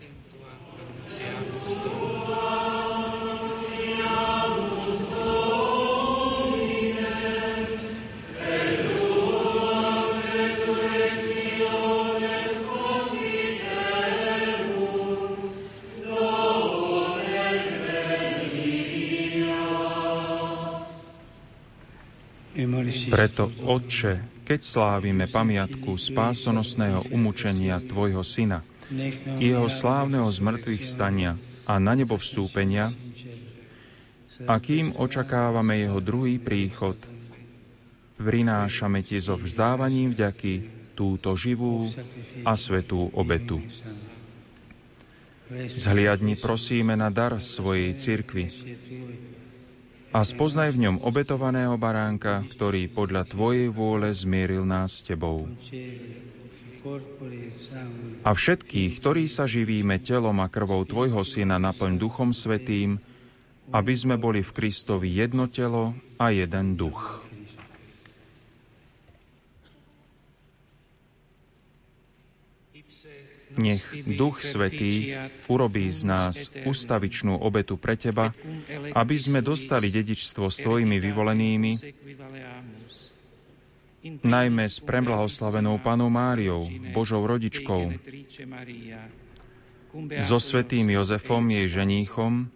Preto, 23.09 23.49
Otče, 23.65 24.43
keď 24.45 24.59
slávime 24.61 25.25
pamiatku 25.25 25.97
spásonosného 25.97 27.09
umúčenia 27.09 27.81
Tvojho 27.81 28.22
Syna, 28.22 28.61
jeho 29.41 29.65
slávneho 29.65 30.30
zmrtvých 30.30 30.83
stania 30.85 31.33
a 31.65 31.81
na 31.81 31.97
nebo 31.97 32.15
vstúpenia, 32.22 32.93
a 34.45 34.59
kým 34.59 34.93
očakávame 34.99 35.81
jeho 35.81 36.03
druhý 36.03 36.38
príchod, 36.38 36.99
prinášame 38.19 39.01
Ti 39.01 39.17
so 39.17 39.39
vzdávaním 39.39 40.14
vďaky 40.14 40.53
túto 40.95 41.35
živú 41.35 41.88
a 42.47 42.53
svetú 42.55 43.11
obetu. 43.15 43.59
Zhliadni 45.51 46.35
prosíme 46.35 46.97
na 46.97 47.14
dar 47.14 47.38
svojej 47.38 47.93
cirkvi, 47.93 48.49
a 50.16 50.24
spoznaj 50.24 50.72
v 50.72 50.88
ňom 50.88 51.03
obetovaného 51.03 51.76
baránka, 51.76 52.48
ktorý 52.48 52.88
podľa 52.88 53.27
Tvojej 53.27 53.68
vôle 53.68 54.08
zmieril 54.16 54.64
nás 54.64 55.03
s 55.03 55.11
Tebou. 55.11 55.44
A 58.24 58.30
všetkých, 58.32 58.92
ktorí 59.03 59.27
sa 59.27 59.44
živíme 59.44 60.00
telom 60.00 60.40
a 60.40 60.48
krvou 60.48 60.88
Tvojho 60.88 61.19
Syna, 61.27 61.60
naplň 61.60 62.00
Duchom 62.00 62.32
Svetým, 62.32 62.95
aby 63.76 63.94
sme 63.98 64.16
boli 64.16 64.40
v 64.40 64.56
Kristovi 64.56 65.11
jedno 65.11 65.52
telo 65.52 65.92
a 66.16 66.32
jeden 66.32 66.80
duch. 66.80 67.25
Nech 73.56 73.84
Duch 74.03 74.43
Svetý 74.43 75.16
urobí 75.48 75.88
z 75.92 76.01
nás 76.03 76.51
ustavičnú 76.67 77.40
obetu 77.40 77.80
pre 77.80 77.95
Teba, 77.95 78.35
aby 78.92 79.16
sme 79.16 79.40
dostali 79.40 79.88
dedičstvo 79.92 80.51
s 80.51 80.59
Tvojimi 80.59 81.00
vyvolenými, 81.00 81.72
najmä 84.22 84.66
s 84.69 84.77
premblahoslavenou 84.84 85.82
Panou 85.82 86.14
Máriou, 86.14 86.67
Božou 86.93 87.25
rodičkou, 87.25 87.95
so 90.22 90.38
svetým 90.38 90.92
Jozefom, 90.92 91.48
jej 91.48 91.67
ženíchom, 91.72 92.51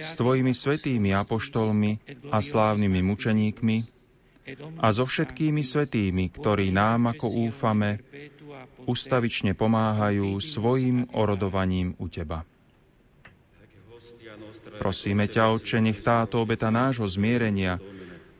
s 0.00 0.16
Tvojimi 0.16 0.56
svetými 0.56 1.12
apoštolmi 1.12 2.00
a 2.32 2.40
slávnymi 2.40 3.00
mučeníkmi 3.04 3.76
a 4.80 4.86
so 4.94 5.04
všetkými 5.04 5.60
svetými, 5.60 6.32
ktorí 6.32 6.72
nám, 6.72 7.12
ako 7.12 7.50
úfame, 7.50 8.00
ustavične 8.86 9.52
pomáhajú 9.52 10.38
svojim 10.38 11.10
orodovaním 11.12 11.94
u 11.98 12.06
Teba. 12.06 12.46
Prosíme 14.76 15.24
ťa, 15.30 15.56
Otče, 15.56 15.78
nech 15.80 16.04
táto 16.04 16.44
obeta 16.44 16.68
nášho 16.68 17.08
zmierenia 17.08 17.80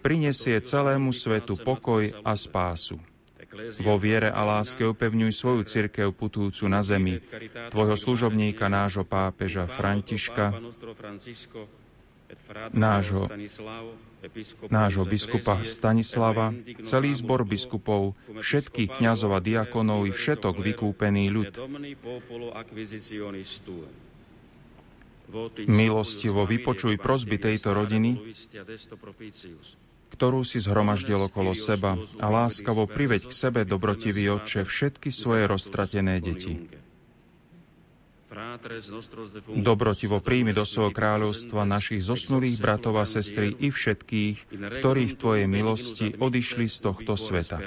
prinesie 0.04 0.60
celému 0.62 1.10
svetu 1.10 1.58
pokoj 1.58 2.06
a 2.22 2.32
spásu. 2.38 3.00
Vo 3.80 3.96
viere 3.96 4.28
a 4.28 4.44
láske 4.44 4.84
upevňuj 4.84 5.32
svoju 5.32 5.62
cirkev 5.64 6.12
putujúcu 6.12 6.68
na 6.68 6.84
zemi, 6.84 7.18
tvojho 7.72 7.96
služobníka, 7.96 8.68
nášho 8.68 9.02
pápeža 9.08 9.64
Františka, 9.64 10.52
nášho 12.76 13.26
nášho 14.68 15.04
biskupa 15.06 15.60
Stanislava, 15.62 16.54
celý 16.82 17.14
zbor 17.14 17.44
biskupov, 17.44 18.18
všetkých 18.38 19.00
kňazov 19.00 19.36
a 19.36 19.40
diakonov 19.40 20.08
i 20.08 20.12
všetok 20.12 20.60
vykúpený 20.60 21.30
ľud. 21.30 21.52
Milostivo 25.66 26.46
vypočuj 26.46 26.94
prosby 27.02 27.36
tejto 27.42 27.74
rodiny, 27.74 28.14
ktorú 30.14 30.46
si 30.46 30.62
zhromaždil 30.62 31.18
okolo 31.26 31.50
seba 31.52 31.98
a 32.22 32.26
láskavo 32.30 32.86
priveď 32.86 33.26
k 33.26 33.32
sebe, 33.34 33.60
dobrotivý 33.66 34.30
Otče, 34.38 34.62
všetky 34.62 35.10
svoje 35.10 35.50
roztratené 35.50 36.22
deti. 36.22 36.85
Dobrotivo 39.56 40.20
príjmi 40.20 40.52
do 40.52 40.68
svojho 40.68 40.92
kráľovstva 40.92 41.64
našich 41.64 42.04
zosnulých 42.04 42.60
bratov 42.60 43.00
a 43.00 43.08
sestry 43.08 43.56
i 43.56 43.72
všetkých, 43.72 44.52
ktorí 44.80 45.02
v 45.08 45.14
Tvojej 45.16 45.46
milosti 45.48 46.06
odišli 46.20 46.68
z 46.68 46.76
tohto 46.84 47.16
sveta. 47.16 47.58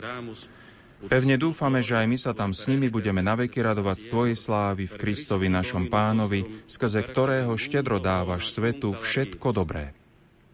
Pevne 0.99 1.39
dúfame, 1.39 1.79
že 1.79 1.95
aj 1.95 2.05
my 2.11 2.17
sa 2.19 2.35
tam 2.35 2.51
s 2.51 2.67
nimi 2.67 2.91
budeme 2.91 3.23
naveky 3.23 3.63
radovať 3.63 3.97
z 3.97 4.05
Tvojej 4.11 4.37
slávy 4.37 4.83
v 4.85 4.99
Kristovi 4.99 5.47
našom 5.47 5.87
pánovi, 5.87 6.67
skrze 6.67 7.01
ktorého 7.07 7.55
štedro 7.55 8.03
dávaš 8.03 8.51
svetu 8.51 8.93
všetko 8.93 9.47
dobré. 9.55 9.95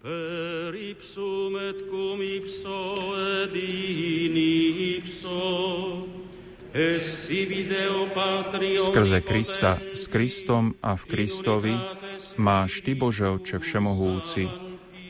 Per 0.06 0.70
ipsum 0.78 1.58
et 1.58 1.90
cum 1.90 2.22
ipso 2.22 3.18
et 3.18 3.58
in 3.58 4.38
ipso 5.02 6.25
Skrze 8.76 9.24
Krista, 9.24 9.80
s 9.96 10.12
Kristom 10.12 10.76
a 10.84 11.00
v 11.00 11.04
Kristovi 11.08 11.72
máš 12.36 12.84
Ty, 12.84 13.00
Bože 13.00 13.32
Otče 13.32 13.64
Všemohúci, 13.64 14.44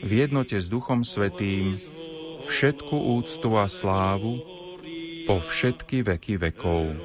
v 0.06 0.10
jednote 0.14 0.62
s 0.62 0.70
Duchom 0.70 1.02
Svetým, 1.02 1.74
všetku 2.46 3.18
úctu 3.18 3.50
a 3.58 3.66
slávu 3.66 4.46
po 5.26 5.42
všetky 5.42 6.06
veky 6.06 6.38
vekov. 6.38 7.02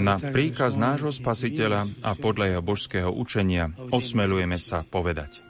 Na 0.00 0.16
príkaz 0.18 0.74
nášho 0.74 1.12
spasiteľa 1.12 1.86
a 2.02 2.16
podľa 2.18 2.56
jeho 2.56 2.62
božského 2.64 3.10
učenia 3.12 3.70
osmelujeme 3.92 4.58
sa 4.58 4.82
povedať. 4.82 5.43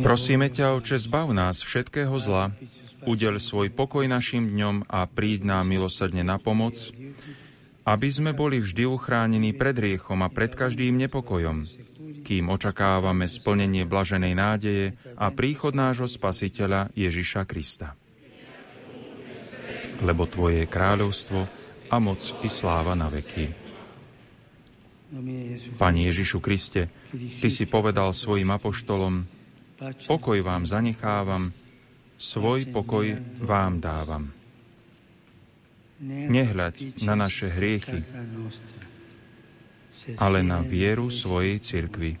Prosíme 0.00 0.46
ťa, 0.48 0.76
Oče, 0.78 0.96
zbav 0.96 1.32
nás 1.34 1.60
všetkého 1.60 2.14
zla, 2.20 2.54
udel 3.04 3.40
svoj 3.40 3.72
pokoj 3.72 4.04
našim 4.04 4.48
dňom 4.52 4.88
a 4.88 5.04
príď 5.08 5.48
nám 5.48 5.68
milosrdne 5.68 6.24
na 6.24 6.36
pomoc, 6.36 6.76
aby 7.84 8.08
sme 8.12 8.36
boli 8.36 8.60
vždy 8.60 8.84
uchránení 8.86 9.56
pred 9.56 9.74
riechom 9.74 10.20
a 10.20 10.28
pred 10.28 10.52
každým 10.52 11.00
nepokojom, 11.08 11.64
kým 12.22 12.52
očakávame 12.52 13.26
splnenie 13.26 13.88
blaženej 13.88 14.34
nádeje 14.36 14.86
a 15.16 15.32
príchod 15.32 15.72
nášho 15.72 16.06
Spasiteľa 16.06 16.92
Ježiša 16.92 17.42
Krista. 17.48 17.96
Lebo 20.00 20.24
Tvoje 20.24 20.64
je 20.64 20.72
kráľovstvo 20.72 21.40
a 21.90 21.96
moc 22.00 22.20
i 22.40 22.48
sláva 22.48 22.96
na 22.96 23.12
veky. 23.12 23.59
Pani 25.74 26.06
Ježišu 26.06 26.38
Kriste, 26.38 26.86
Ty 27.10 27.48
si 27.50 27.66
povedal 27.66 28.14
svojim 28.14 28.46
apoštolom, 28.54 29.26
pokoj 30.06 30.38
vám 30.38 30.70
zanechávam, 30.70 31.50
svoj 32.14 32.70
pokoj 32.70 33.18
vám 33.42 33.82
dávam. 33.82 34.30
Nehľaď 36.06 37.02
na 37.02 37.18
naše 37.18 37.50
hriechy, 37.50 38.06
ale 40.16 40.46
na 40.46 40.62
vieru 40.62 41.10
svojej 41.10 41.58
cirkvi. 41.58 42.14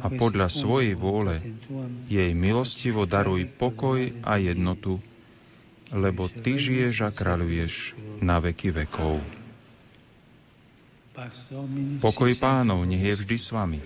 A 0.00 0.08
podľa 0.08 0.48
svojej 0.48 0.96
vôle 0.96 1.44
jej 2.08 2.32
milostivo 2.32 3.04
daruj 3.04 3.44
pokoj 3.60 4.00
a 4.24 4.40
jednotu, 4.40 4.96
lebo 5.92 6.26
Ty 6.32 6.56
žiješ 6.56 7.04
a 7.04 7.10
kráľuješ 7.12 7.94
na 8.24 8.40
veky 8.40 8.72
vekov. 8.72 9.39
Pokoj 12.00 12.32
pánov 12.40 12.84
nech 12.88 13.02
je 13.02 13.14
vždy 13.16 13.36
s 13.36 13.48
vami. 13.52 13.78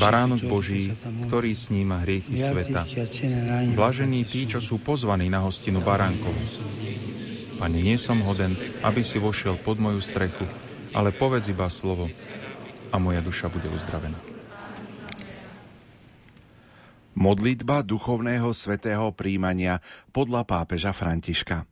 Baránok 0.00 0.42
Boží, 0.48 0.90
ktorý 1.28 1.52
sníma 1.52 2.02
hriechy 2.02 2.34
sveta. 2.34 2.88
Blažení 3.76 4.24
tí, 4.24 4.48
čo 4.48 4.58
sú 4.58 4.80
pozvaní 4.80 5.28
na 5.28 5.44
hostinu 5.44 5.84
baránkov. 5.84 6.32
Pane, 7.60 7.78
nie 7.78 7.94
som 8.00 8.18
hoden, 8.24 8.56
aby 8.82 9.04
si 9.06 9.22
vošiel 9.22 9.62
pod 9.62 9.78
moju 9.78 10.00
strechu, 10.02 10.42
ale 10.90 11.14
povedz 11.14 11.52
iba 11.52 11.70
slovo 11.70 12.10
a 12.90 12.96
moja 12.98 13.22
duša 13.22 13.46
bude 13.52 13.70
uzdravená. 13.70 14.18
Modlitba 17.14 17.86
duchovného 17.86 18.50
svetého 18.50 19.14
príjmania 19.14 19.78
podľa 20.10 20.42
pápeža 20.42 20.90
Františka. 20.90 21.62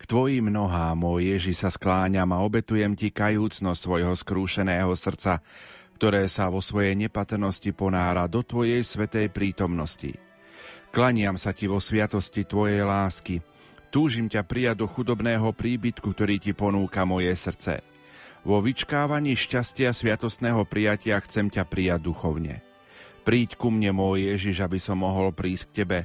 K 0.00 0.02
tvojim 0.08 0.48
nohám, 0.48 0.96
môj 0.96 1.36
Ježi, 1.36 1.52
sa 1.52 1.68
skláňam 1.68 2.32
a 2.32 2.40
obetujem 2.40 2.96
ti 2.96 3.12
kajúcnosť 3.12 3.80
svojho 3.80 4.16
skrúšeného 4.16 4.88
srdca, 4.96 5.44
ktoré 5.96 6.28
sa 6.28 6.52
vo 6.52 6.60
svojej 6.60 6.92
nepatrnosti 6.92 7.72
ponára 7.72 8.28
do 8.28 8.44
Tvojej 8.44 8.84
svetej 8.84 9.32
prítomnosti. 9.32 10.12
Klaniam 10.92 11.40
sa 11.40 11.56
Ti 11.56 11.64
vo 11.72 11.80
sviatosti 11.80 12.44
Tvojej 12.44 12.84
lásky. 12.84 13.40
Túžim 13.88 14.28
ťa 14.28 14.44
prijať 14.44 14.84
do 14.84 14.86
chudobného 14.86 15.56
príbytku, 15.56 16.12
ktorý 16.12 16.36
Ti 16.36 16.52
ponúka 16.52 17.08
moje 17.08 17.32
srdce. 17.32 17.80
Vo 18.44 18.60
vyčkávaní 18.60 19.32
šťastia 19.34 19.90
sviatostného 19.96 20.68
prijatia 20.68 21.16
chcem 21.24 21.48
ťa 21.48 21.64
prijať 21.64 22.04
duchovne. 22.04 22.60
Príď 23.24 23.56
ku 23.56 23.72
mne, 23.72 23.96
môj 23.96 24.36
Ježiš, 24.36 24.62
aby 24.62 24.76
som 24.76 25.00
mohol 25.00 25.32
prísť 25.32 25.64
k 25.72 25.76
Tebe. 25.82 25.98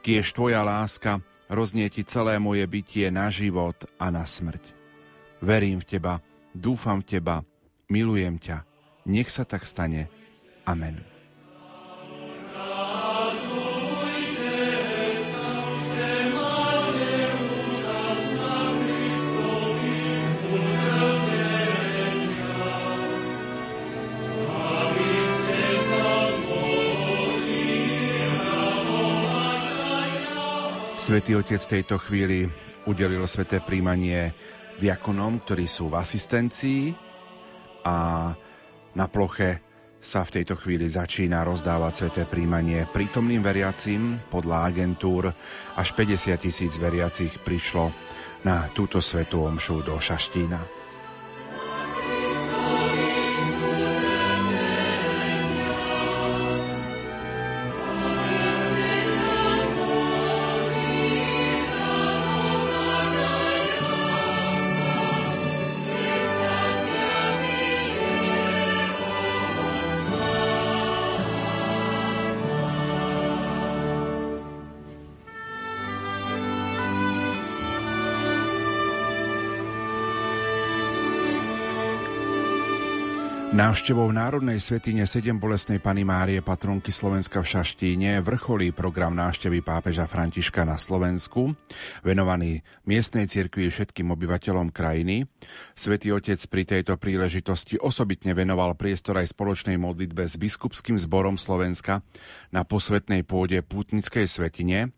Kiež 0.00 0.32
Tvoja 0.32 0.64
láska 0.64 1.20
roznie 1.52 1.86
Ti 1.92 2.02
celé 2.08 2.40
moje 2.40 2.64
bytie 2.64 3.12
na 3.12 3.28
život 3.28 3.76
a 4.00 4.08
na 4.08 4.24
smrť. 4.24 4.64
Verím 5.44 5.84
v 5.84 5.88
Teba, 5.88 6.14
dúfam 6.56 7.04
v 7.04 7.16
Teba, 7.16 7.36
milujem 7.88 8.36
ťa 8.42 8.67
nech 9.08 9.32
sa 9.32 9.48
tak 9.48 9.64
stane. 9.64 10.06
Amen. 10.68 11.18
Svetý 31.08 31.40
Otec 31.40 31.56
tejto 31.56 31.96
chvíli 31.96 32.44
udelil 32.84 33.24
sveté 33.24 33.64
príjmanie 33.64 34.36
diakonom, 34.76 35.40
ktorí 35.40 35.64
sú 35.64 35.88
v 35.88 36.04
asistencii 36.04 36.92
a 37.88 38.36
na 38.98 39.06
ploche 39.06 39.62
sa 40.02 40.26
v 40.26 40.42
tejto 40.42 40.58
chvíli 40.58 40.90
začína 40.90 41.46
rozdávať 41.46 41.92
sveté 41.94 42.22
príjmanie 42.26 42.86
prítomným 42.90 43.42
veriacim. 43.42 44.18
Podľa 44.26 44.74
agentúr 44.74 45.30
až 45.78 45.88
50 45.94 46.34
tisíc 46.38 46.74
veriacich 46.78 47.38
prišlo 47.42 47.94
na 48.42 48.66
túto 48.74 48.98
svetú 48.98 49.46
omšu 49.46 49.86
do 49.86 49.94
Šaštína. 49.98 50.77
Návštevou 83.68 84.08
Národnej 84.08 84.64
svetine 84.64 85.04
7 85.04 85.36
bolesnej 85.36 85.76
Pany 85.76 86.00
Márie 86.00 86.40
patronky 86.40 86.88
Slovenska 86.88 87.44
v 87.44 87.52
Šaštíne 87.52 88.16
vrcholí 88.24 88.72
program 88.72 89.12
návštevy 89.12 89.60
pápeža 89.60 90.08
Františka 90.08 90.64
na 90.64 90.80
Slovensku, 90.80 91.52
venovaný 92.00 92.64
miestnej 92.88 93.28
cirkvi 93.28 93.68
všetkým 93.68 94.08
obyvateľom 94.08 94.72
krajiny. 94.72 95.28
Svetý 95.76 96.16
Otec 96.16 96.40
pri 96.48 96.64
tejto 96.64 96.96
príležitosti 96.96 97.76
osobitne 97.76 98.32
venoval 98.32 98.72
priestor 98.72 99.20
aj 99.20 99.36
spoločnej 99.36 99.76
modlitbe 99.76 100.24
s 100.24 100.40
biskupským 100.40 100.96
zborom 100.96 101.36
Slovenska 101.36 102.00
na 102.48 102.64
posvetnej 102.64 103.20
pôde 103.20 103.60
Pútnickej 103.60 104.24
svetine, 104.24 104.96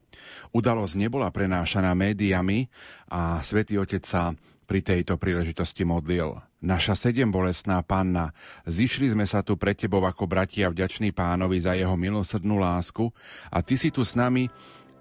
Udalosť 0.54 0.94
nebola 0.94 1.34
prenášaná 1.34 1.90
médiami 1.98 2.70
a 3.10 3.42
svätý 3.42 3.82
Otec 3.82 4.06
sa 4.06 4.30
pri 4.62 4.78
tejto 4.78 5.18
príležitosti 5.18 5.82
modlil. 5.82 6.49
Naša 6.60 6.92
sedem 6.92 7.32
bolestná 7.32 7.80
panna, 7.80 8.36
zišli 8.68 9.16
sme 9.16 9.24
sa 9.24 9.40
tu 9.40 9.56
pre 9.56 9.72
tebou 9.72 10.04
ako 10.04 10.28
bratia 10.28 10.68
vďační 10.68 11.08
pánovi 11.08 11.56
za 11.56 11.72
jeho 11.72 11.96
milosrdnú 11.96 12.60
lásku 12.60 13.08
a 13.48 13.64
ty 13.64 13.80
si 13.80 13.88
tu 13.88 14.04
s 14.04 14.12
nami, 14.12 14.44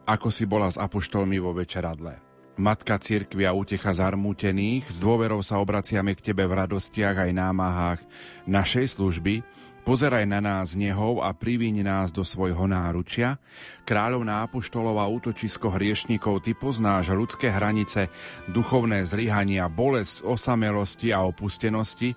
ako 0.07 0.31
si 0.31 0.47
bola 0.47 0.71
s 0.71 0.79
apoštolmi 0.79 1.35
vo 1.35 1.51
večeradle. 1.51 2.15
Matka 2.55 2.95
cirkvia 2.95 3.51
útecha 3.51 3.91
zarmútených, 3.91 4.87
s 4.87 5.03
dôverou 5.03 5.43
sa 5.43 5.59
obraciame 5.59 6.15
k 6.15 6.31
Tebe 6.31 6.47
v 6.47 6.63
radostiach 6.63 7.27
aj 7.27 7.31
námahách 7.35 7.99
našej 8.47 8.95
služby, 8.95 9.43
Pozeraj 9.87 10.27
na 10.29 10.37
nás 10.43 10.77
nehov 10.77 11.25
a 11.25 11.33
priviň 11.33 11.81
nás 11.81 12.13
do 12.13 12.21
svojho 12.21 12.69
náručia. 12.69 13.41
Kráľovná 13.87 14.45
apoštolova 14.45 15.07
útočisko 15.09 15.73
hriešnikov, 15.73 16.45
Ty 16.45 16.53
poznáš 16.53 17.09
ľudské 17.15 17.49
hranice, 17.49 18.11
duchovné 18.51 19.07
zlyhania, 19.07 19.65
bolesť, 19.71 20.27
osamelosti 20.27 21.09
a 21.09 21.25
opustenosti. 21.25 22.13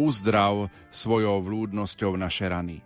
Uzdrav 0.00 0.72
svojou 0.88 1.44
vlúdnosťou 1.44 2.16
naše 2.16 2.48
rany. 2.48 2.80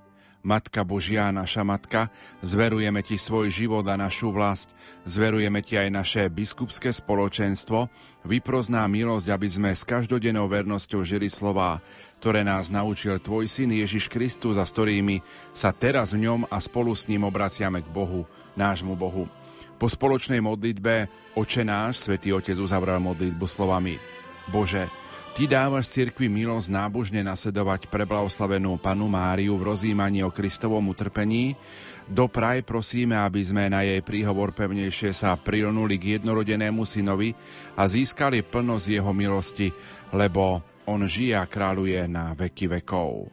Matka 0.44 0.84
Božia, 0.84 1.32
naša 1.32 1.64
Matka, 1.64 2.12
zverujeme 2.44 3.00
Ti 3.00 3.16
svoj 3.16 3.48
život 3.48 3.88
a 3.88 3.96
našu 3.96 4.28
vlast, 4.28 4.68
zverujeme 5.08 5.64
Ti 5.64 5.88
aj 5.88 5.88
naše 5.88 6.22
biskupské 6.28 6.92
spoločenstvo, 6.92 7.88
vyprozná 8.28 8.84
milosť, 8.84 9.32
aby 9.32 9.48
sme 9.48 9.70
s 9.72 9.88
každodennou 9.88 10.44
vernosťou 10.44 11.00
žili 11.00 11.32
slová, 11.32 11.80
ktoré 12.24 12.40
nás 12.40 12.72
naučil 12.72 13.20
Tvoj 13.20 13.44
Syn 13.44 13.76
Ježiš 13.76 14.08
Kristus 14.08 14.56
a 14.56 14.64
s 14.64 14.72
ktorými 14.72 15.20
sa 15.52 15.76
teraz 15.76 16.16
v 16.16 16.24
ňom 16.24 16.48
a 16.48 16.56
spolu 16.56 16.96
s 16.96 17.04
ním 17.04 17.28
obraciame 17.28 17.84
k 17.84 17.88
Bohu, 17.92 18.24
nášmu 18.56 18.96
Bohu. 18.96 19.28
Po 19.76 19.92
spoločnej 19.92 20.40
modlitbe 20.40 21.12
Oče 21.36 21.68
náš, 21.68 22.00
Svetý 22.00 22.32
Otec 22.32 22.56
uzavral 22.56 22.96
modlitbu 22.96 23.44
slovami 23.44 24.00
Bože, 24.48 24.88
Ty 25.36 25.50
dávaš 25.50 25.92
cirkvi 25.92 26.30
milosť 26.30 26.70
nábožne 26.72 27.20
nasledovať 27.20 27.92
preblahoslavenú 27.92 28.80
panu 28.80 29.10
Máriu 29.10 29.60
v 29.60 29.74
rozjímaní 29.74 30.24
o 30.24 30.32
Kristovom 30.32 30.94
utrpení. 30.94 31.58
Dopraj 32.06 32.64
prosíme, 32.64 33.18
aby 33.18 33.42
sme 33.42 33.66
na 33.66 33.82
jej 33.84 33.98
príhovor 34.00 34.56
pevnejšie 34.56 35.10
sa 35.12 35.34
prilnuli 35.36 35.98
k 36.00 36.16
jednorodenému 36.16 36.86
synovi 36.86 37.34
a 37.74 37.84
získali 37.84 38.46
plnosť 38.46 38.86
jeho 38.94 39.10
milosti, 39.10 39.74
lebo 40.14 40.62
on 40.86 41.04
žije 41.08 41.36
a 41.36 41.48
kráľuje 41.48 42.04
na 42.08 42.36
veky 42.36 42.80
vekov. 42.80 43.28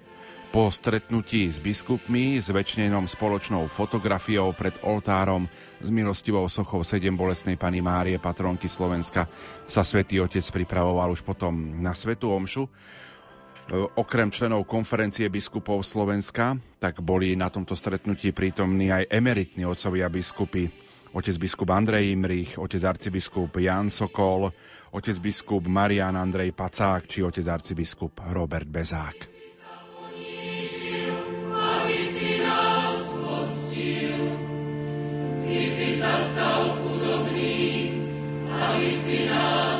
Po 0.52 0.68
stretnutí 0.68 1.48
s 1.48 1.64
biskupmi, 1.64 2.36
zväčšnenom 2.44 3.08
spoločnou 3.08 3.72
fotografiou 3.72 4.52
pred 4.52 4.76
oltárom 4.84 5.48
s 5.80 5.88
milostivou 5.88 6.44
sochou 6.52 6.84
sedem 6.84 7.16
bolestnej 7.16 7.56
pani 7.56 7.80
Márie, 7.80 8.20
patronky 8.20 8.68
Slovenska, 8.68 9.32
sa 9.64 9.80
svätý 9.80 10.20
Otec 10.20 10.44
pripravoval 10.52 11.16
už 11.16 11.24
potom 11.24 11.80
na 11.80 11.96
Svetu 11.96 12.36
Omšu. 12.36 12.68
Okrem 13.96 14.28
členov 14.28 14.68
konferencie 14.68 15.32
biskupov 15.32 15.88
Slovenska, 15.88 16.60
tak 16.84 17.00
boli 17.00 17.40
na 17.40 17.48
tomto 17.48 17.72
stretnutí 17.72 18.36
prítomní 18.36 18.92
aj 18.92 19.08
emeritní 19.08 19.64
otcovia 19.64 20.12
biskupy, 20.12 20.68
otec 21.14 21.36
biskup 21.38 21.70
Andrej 21.70 22.12
Imrich, 22.12 22.58
otec 22.58 22.84
arcibiskup 22.84 23.58
Jan 23.60 23.90
Sokol, 23.90 24.52
otec 24.92 25.18
biskup 25.20 25.68
Marian 25.68 26.16
Andrej 26.16 26.52
Pacák 26.52 27.08
či 27.08 27.24
otec 27.24 27.48
arcibiskup 27.48 28.22
Robert 28.32 28.68
Bezák. 28.68 29.32
zastal 36.02 36.74
chudobný, 36.82 37.94
aby 38.50 38.90
si 38.90 39.30
nás 39.30 39.71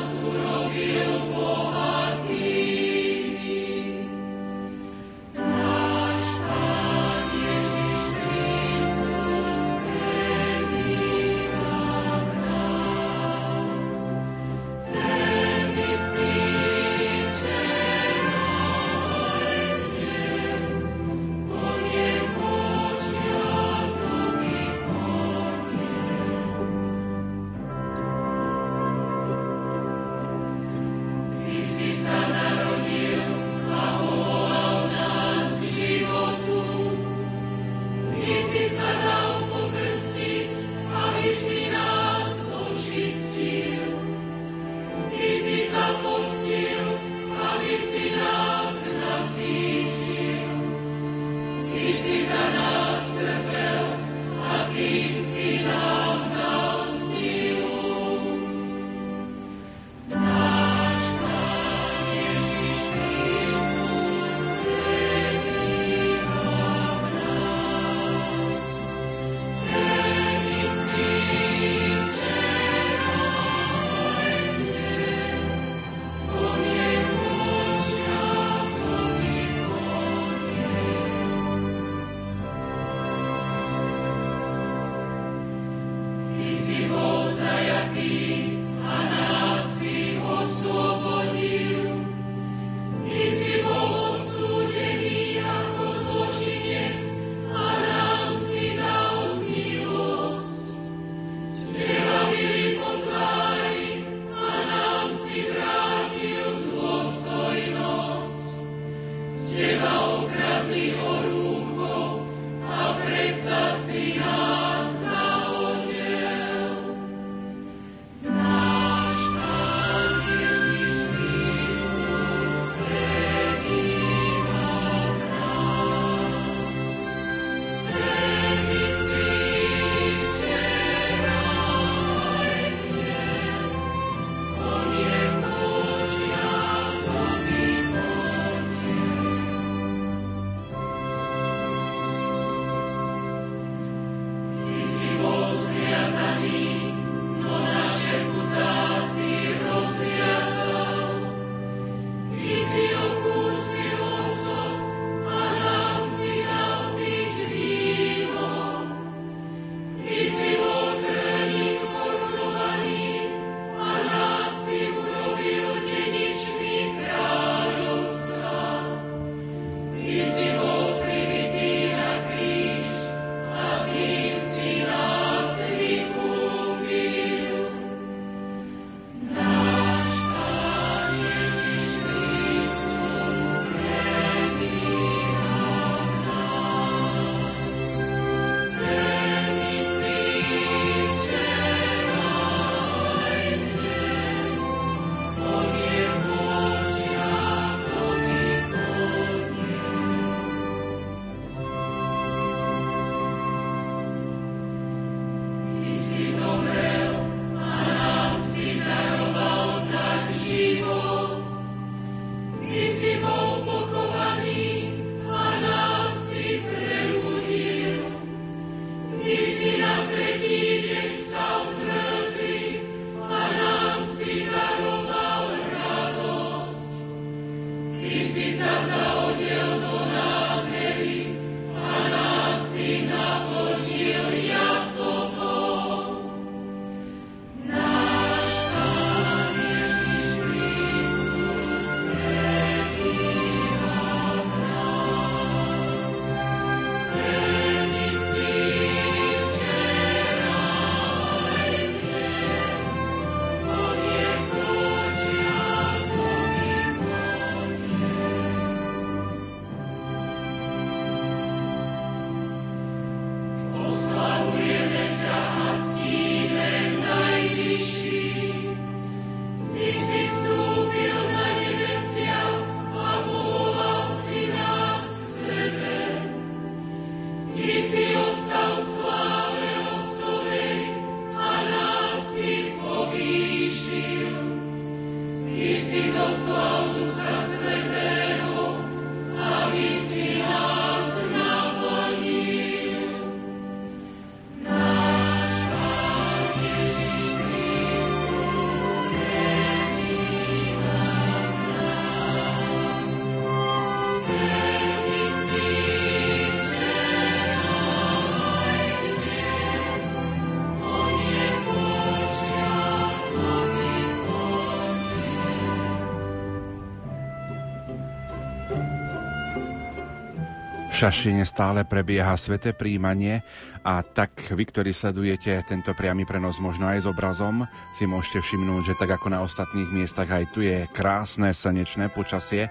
Šašine 321.02 321.42
stále 321.42 321.82
prebieha 321.82 322.30
sveté 322.38 322.70
príjmanie 322.70 323.42
a 323.82 324.06
tak 324.06 324.38
vy, 324.54 324.62
ktorí 324.62 324.94
sledujete 324.94 325.50
tento 325.66 325.90
priamy 325.98 326.22
prenos 326.22 326.62
možno 326.62 326.86
aj 326.86 327.02
s 327.02 327.10
obrazom, 327.10 327.66
si 327.90 328.06
môžete 328.06 328.38
všimnúť, 328.38 328.94
že 328.94 328.94
tak 328.94 329.18
ako 329.18 329.34
na 329.34 329.42
ostatných 329.42 329.90
miestach 329.90 330.30
aj 330.30 330.54
tu 330.54 330.62
je 330.62 330.86
krásne 330.94 331.50
slnečné 331.50 332.06
počasie 332.14 332.70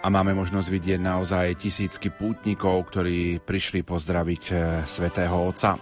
a 0.00 0.06
máme 0.08 0.32
možnosť 0.32 0.64
vidieť 0.72 1.00
naozaj 1.04 1.60
tisícky 1.60 2.08
pútnikov, 2.08 2.88
ktorí 2.88 3.44
prišli 3.44 3.84
pozdraviť 3.84 4.44
eh, 4.48 4.56
svätého 4.88 5.36
Otca. 5.36 5.76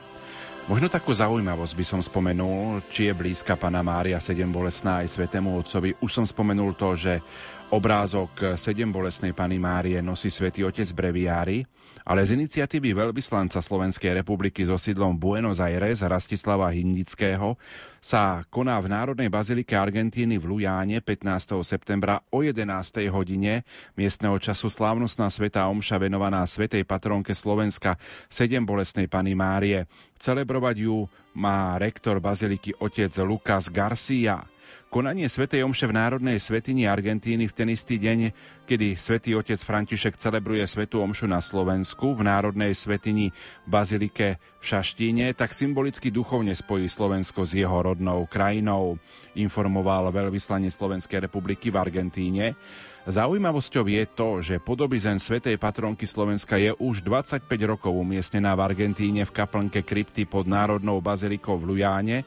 Možno 0.66 0.90
takú 0.90 1.15
zaujímavosť 1.15 1.74
by 1.78 1.84
som 1.86 1.99
spomenul, 2.02 2.82
či 2.90 3.10
je 3.10 3.15
blízka 3.15 3.55
Pana 3.55 3.82
Mária 3.82 4.18
sedem 4.18 4.50
bolesná 4.50 5.07
aj 5.07 5.15
Svetému 5.18 5.62
Otcovi. 5.62 5.94
Už 6.02 6.10
som 6.10 6.26
spomenul 6.26 6.74
to, 6.74 6.99
že 6.99 7.23
Obrázok 7.70 8.58
sedem 8.58 8.90
bolesnej 8.90 9.31
Pany 9.31 9.62
Márie 9.62 10.02
nosí 10.02 10.26
svätý 10.26 10.66
otec 10.66 10.90
Breviári, 10.90 11.62
ale 12.02 12.26
z 12.26 12.34
iniciatívy 12.34 12.99
veľvyslanca 12.99 13.62
Slovenskej 13.62 14.10
republiky 14.10 14.66
so 14.66 14.74
sídlom 14.74 15.15
Buenos 15.15 15.62
Aires 15.62 16.02
Rastislava 16.02 16.66
Hindického 16.74 17.55
sa 18.02 18.42
koná 18.50 18.74
v 18.82 18.90
Národnej 18.90 19.31
bazilike 19.31 19.78
Argentíny 19.78 20.42
v 20.42 20.50
Lujáne 20.50 20.99
15. 20.99 21.62
septembra 21.62 22.18
o 22.34 22.42
11. 22.42 22.66
hodine 23.15 23.62
miestneho 23.94 24.34
času 24.42 24.66
slávnostná 24.66 25.31
sveta 25.31 25.70
omša 25.70 26.02
venovaná 26.02 26.42
svetej 26.50 26.82
patronke 26.82 27.39
Slovenska 27.39 27.94
sedem 28.26 28.66
bolesnej 28.66 29.07
Pany 29.07 29.39
Márie. 29.39 29.86
Celebrovať 30.18 30.90
ju 30.90 31.07
má 31.39 31.78
rektor 31.78 32.18
baziliky 32.18 32.74
otec 32.82 33.15
Lukas 33.23 33.70
Garcia. 33.70 34.42
Konanie 34.90 35.31
svätej 35.31 35.62
Omše 35.62 35.86
v 35.86 35.94
Národnej 35.94 36.42
svetini 36.42 36.82
Argentíny 36.82 37.47
v 37.47 37.55
ten 37.55 37.70
istý 37.70 37.94
deň, 37.94 38.34
kedy 38.66 38.99
svätý 38.99 39.39
otec 39.39 39.62
František 39.62 40.18
celebruje 40.18 40.66
svetú 40.66 40.99
Omšu 40.99 41.31
na 41.31 41.39
Slovensku 41.39 42.18
v 42.18 42.26
Národnej 42.26 42.74
svetini 42.74 43.31
Bazilike 43.70 44.42
v 44.58 44.65
Šaštíne, 44.66 45.31
tak 45.39 45.55
symbolicky 45.55 46.10
duchovne 46.10 46.58
spojí 46.58 46.90
Slovensko 46.90 47.47
s 47.47 47.55
jeho 47.55 47.78
rodnou 47.78 48.26
krajinou, 48.26 48.99
informoval 49.39 50.10
veľvyslanie 50.10 50.74
Slovenskej 50.74 51.23
republiky 51.23 51.70
v 51.70 51.78
Argentíne. 51.78 52.58
Zaujímavosťou 53.07 53.86
je 53.86 54.05
to, 54.10 54.28
že 54.44 54.58
podobizen 54.58 55.23
svätej 55.23 55.55
patronky 55.57 56.05
Slovenska 56.05 56.58
je 56.58 56.74
už 56.76 57.07
25 57.07 57.47
rokov 57.65 57.94
umiestnená 57.94 58.58
v 58.58 58.74
Argentíne 58.74 59.23
v 59.23 59.32
kaplnke 59.32 59.86
krypty 59.86 60.26
pod 60.26 60.50
Národnou 60.50 60.99
bazilikou 60.99 61.57
v 61.57 61.78
Lujáne 61.78 62.26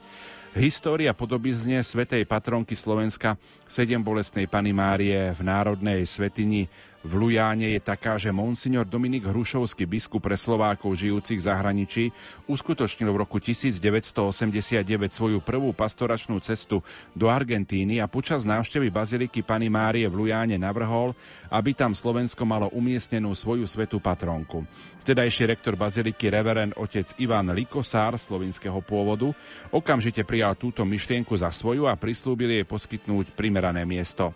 História 0.54 1.10
podobizne 1.10 1.82
svetej 1.82 2.30
patronky 2.30 2.78
Slovenska 2.78 3.34
sedem 3.66 3.98
bolestnej 3.98 4.46
Pany 4.46 4.70
Márie 4.70 5.34
v 5.34 5.42
Národnej 5.42 6.06
svetini 6.06 6.70
v 7.04 7.12
Lujáne 7.20 7.76
je 7.76 7.80
taká, 7.84 8.16
že 8.16 8.32
monsignor 8.32 8.88
Dominik 8.88 9.28
Hrušovský, 9.28 9.84
biskup 9.84 10.24
pre 10.24 10.40
Slovákov 10.40 10.96
žijúcich 10.96 11.36
v 11.36 11.46
zahraničí, 11.52 12.04
uskutočnil 12.48 13.12
v 13.12 13.20
roku 13.20 13.36
1989 13.36 14.88
svoju 15.12 15.44
prvú 15.44 15.76
pastoračnú 15.76 16.40
cestu 16.40 16.80
do 17.12 17.28
Argentíny 17.28 18.00
a 18.00 18.08
počas 18.08 18.48
návštevy 18.48 18.88
baziliky 18.88 19.44
Pany 19.44 19.68
Márie 19.68 20.08
v 20.08 20.16
Lujáne 20.16 20.56
navrhol, 20.56 21.12
aby 21.52 21.76
tam 21.76 21.92
Slovensko 21.92 22.48
malo 22.48 22.72
umiestnenú 22.72 23.36
svoju 23.36 23.68
svetú 23.68 24.00
patronku. 24.00 24.64
Vtedajší 25.04 25.44
rektor 25.52 25.76
baziliky 25.76 26.32
reverend 26.32 26.72
otec 26.80 27.12
Ivan 27.20 27.52
Likosár 27.52 28.16
slovinského 28.16 28.80
pôvodu 28.80 29.28
okamžite 29.68 30.24
prijal 30.24 30.56
túto 30.56 30.80
myšlienku 30.88 31.36
za 31.36 31.52
svoju 31.52 31.84
a 31.84 31.92
prislúbil 32.00 32.48
jej 32.48 32.64
poskytnúť 32.64 33.36
primerané 33.36 33.84
miesto. 33.84 34.32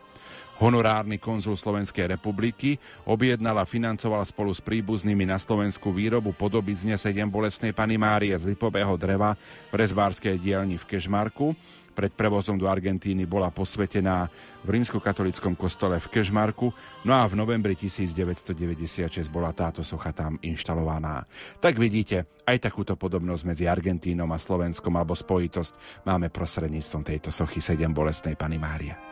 Honorárny 0.59 1.23
konzul 1.23 1.55
Slovenskej 1.55 2.11
republiky 2.19 2.83
objednal 3.07 3.63
a 3.63 3.65
financoval 3.65 4.27
spolu 4.27 4.51
s 4.51 4.59
príbuznými 4.59 5.23
na 5.23 5.39
Slovensku 5.39 5.95
výrobu 5.95 6.35
podoby 6.35 6.75
z 6.75 6.99
7 6.99 7.31
bolestnej 7.31 7.71
Pany 7.71 7.95
Márie 7.95 8.35
z 8.35 8.43
lipového 8.43 8.99
dreva 8.99 9.39
v 9.71 9.75
rezbárskej 9.79 10.35
dielni 10.43 10.75
v 10.75 10.85
Kešmarku. 10.91 11.55
Pred 11.95 12.15
prevozom 12.15 12.55
do 12.59 12.71
Argentíny 12.71 13.27
bola 13.27 13.51
posvetená 13.51 14.31
v 14.63 14.69
rímskokatolickom 14.71 15.59
kostole 15.59 15.99
v 15.99 16.07
Kešmarku, 16.07 16.71
no 17.03 17.13
a 17.15 17.27
v 17.27 17.35
novembri 17.35 17.75
1996 17.75 19.27
bola 19.31 19.51
táto 19.51 19.83
socha 19.83 20.15
tam 20.15 20.39
inštalovaná. 20.43 21.27
Tak 21.59 21.75
vidíte, 21.75 22.31
aj 22.47 22.71
takúto 22.71 22.95
podobnosť 22.95 23.43
medzi 23.47 23.67
Argentínom 23.67 24.31
a 24.31 24.39
Slovenskom 24.39 24.95
alebo 24.95 25.15
spojitosť 25.15 26.03
máme 26.07 26.31
prostredníctvom 26.31 27.03
tejto 27.03 27.31
sochy 27.35 27.59
7 27.59 27.91
bolestnej 27.91 28.39
Pany 28.39 28.59
Márie. 28.63 29.08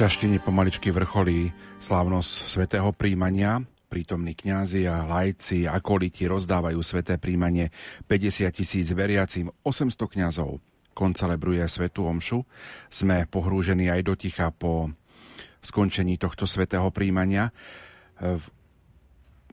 Šaštine 0.00 0.40
pomaličky 0.40 0.88
vrcholí 0.88 1.52
slávnosť 1.76 2.32
svätého 2.48 2.88
príjmania. 2.88 3.60
Prítomní 3.92 4.32
kňazi 4.32 4.88
a 4.88 5.04
lajci, 5.04 5.68
akoliti 5.68 6.24
rozdávajú 6.24 6.80
sveté 6.80 7.20
príjmanie 7.20 7.68
50 8.08 8.48
tisíc 8.48 8.88
veriacím, 8.96 9.52
800 9.60 10.00
kňazov 10.00 10.56
koncelebruje 10.96 11.60
svetú 11.68 12.08
omšu. 12.08 12.48
Sme 12.88 13.28
pohrúžení 13.28 13.92
aj 13.92 14.00
do 14.08 14.16
ticha 14.16 14.48
po 14.48 14.88
skončení 15.60 16.16
tohto 16.16 16.48
svetého 16.48 16.88
príjmania. 16.88 17.52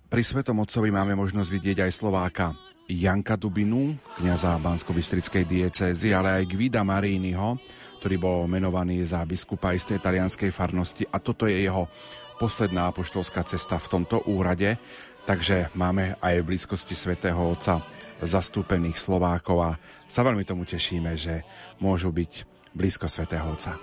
Pri 0.07 0.21
Svetom 0.23 0.63
Otcovi 0.63 0.95
máme 0.95 1.19
možnosť 1.19 1.49
vidieť 1.51 1.77
aj 1.83 1.91
Slováka 1.91 2.55
Janka 2.87 3.35
Dubinu, 3.35 3.99
kniaza 4.15 4.55
bansko 4.63 4.95
diecézy, 4.95 6.15
ale 6.15 6.39
aj 6.39 6.43
Gvida 6.47 6.87
Marínyho, 6.87 7.59
ktorý 7.97 8.15
bol 8.21 8.37
menovaný 8.45 9.01
za 9.03 9.25
biskupa 9.25 9.73
istej 9.73 9.97
talianskej 9.97 10.53
farnosti 10.53 11.03
a 11.09 11.17
toto 11.17 11.49
je 11.49 11.65
jeho 11.65 11.89
posledná 12.37 12.93
apoštolská 12.93 13.41
cesta 13.43 13.81
v 13.81 13.89
tomto 13.89 14.21
úrade, 14.29 14.77
takže 15.25 15.73
máme 15.73 16.15
aj 16.21 16.39
v 16.39 16.47
blízkosti 16.53 16.93
svätého 16.93 17.41
Otca 17.41 17.81
zastúpených 18.21 18.97
Slovákov 18.97 19.57
a 19.61 19.71
sa 20.05 20.21
veľmi 20.21 20.45
tomu 20.45 20.65
tešíme, 20.65 21.17
že 21.17 21.41
môžu 21.81 22.13
byť 22.13 22.45
blízko 22.77 23.09
svätého 23.09 23.45
Otca. 23.49 23.81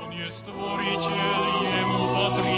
On 0.00 0.08
je 0.08 0.28
stvoriteľ, 0.28 1.40
jemu 1.60 2.02
patríme, 2.16 2.51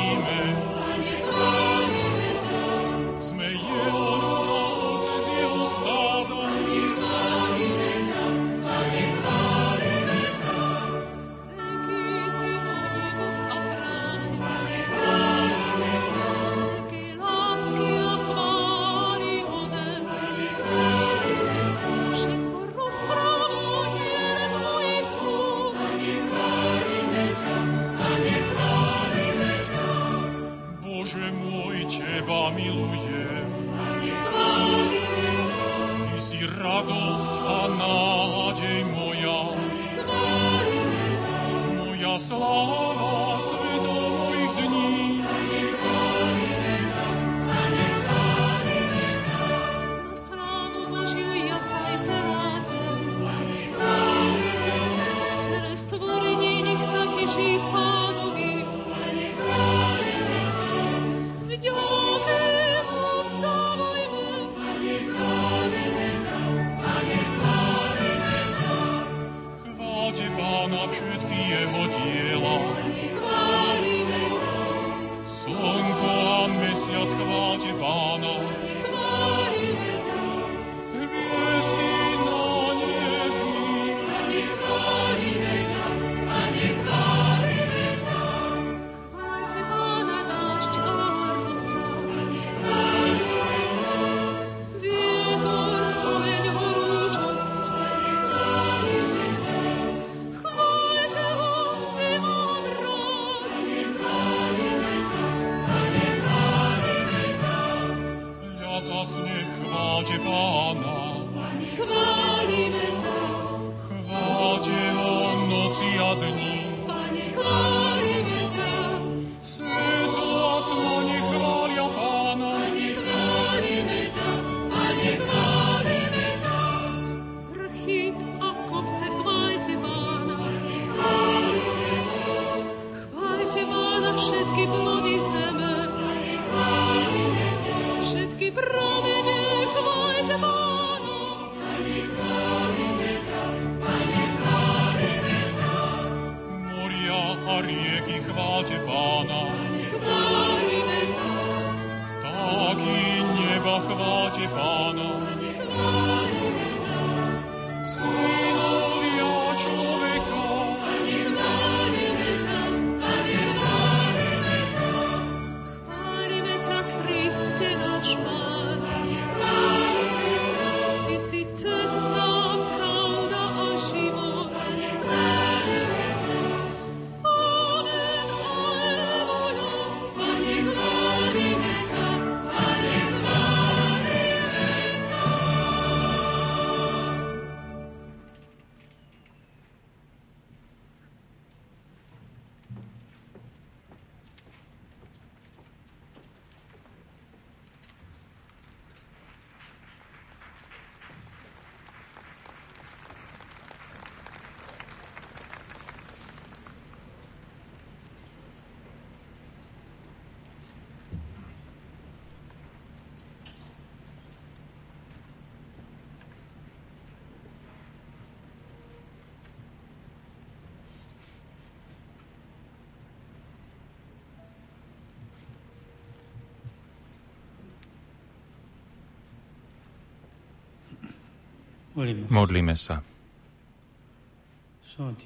Modlíme 232.28 232.74
sa. 232.74 233.06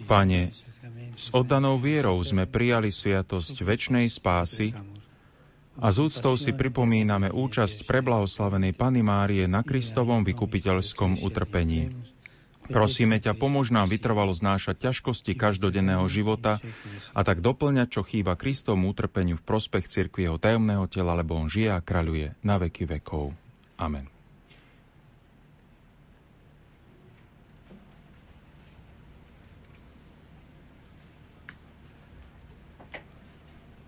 Pane, 0.09 0.53
s 1.17 1.29
oddanou 1.33 1.77
vierou 1.77 2.17
sme 2.25 2.49
prijali 2.49 2.89
sviatosť 2.89 3.65
väčšnej 3.65 4.09
spásy 4.09 4.73
a 5.79 5.87
z 5.93 5.97
úctou 6.09 6.37
si 6.41 6.57
pripomíname 6.57 7.29
účasť 7.29 7.85
preblahoslavenej 7.85 8.73
Pany 8.77 9.05
Márie 9.05 9.45
na 9.45 9.61
Kristovom 9.61 10.25
vykupiteľskom 10.25 11.21
utrpení. 11.21 11.93
Prosíme 12.69 13.17
ťa, 13.17 13.33
pomôž 13.33 13.73
nám 13.73 13.89
vytrvalo 13.89 14.29
znášať 14.37 14.93
ťažkosti 14.93 15.33
každodenného 15.33 16.05
života 16.05 16.61
a 17.17 17.21
tak 17.25 17.41
doplňať, 17.41 17.89
čo 17.97 18.03
chýba 18.05 18.37
Kristovmu 18.37 18.93
utrpeniu 18.93 19.41
v 19.41 19.47
prospech 19.47 19.89
cirkvi 19.89 20.29
jeho 20.29 20.37
tajomného 20.37 20.85
tela, 20.93 21.17
lebo 21.17 21.33
on 21.41 21.49
žije 21.49 21.73
a 21.73 21.81
kráľuje 21.81 22.37
na 22.45 22.61
veky 22.61 22.85
vekov. 22.85 23.33
Amen. 23.81 24.18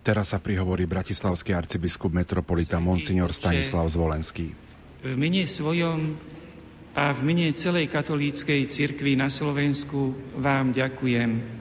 Teraz 0.01 0.33
sa 0.33 0.41
prihovorí 0.41 0.89
bratislavský 0.89 1.53
arcibiskup 1.53 2.09
metropolita 2.09 2.81
Monsignor 2.81 3.37
Stanislav 3.37 3.85
Zvolenský. 3.93 4.49
V 5.05 5.13
mene 5.13 5.45
svojom 5.45 6.17
a 6.97 7.13
v 7.13 7.21
mene 7.21 7.53
celej 7.53 7.93
katolíckej 7.93 8.65
cirkvi 8.65 9.13
na 9.13 9.29
Slovensku 9.29 10.17
vám 10.41 10.73
ďakujem, 10.73 11.61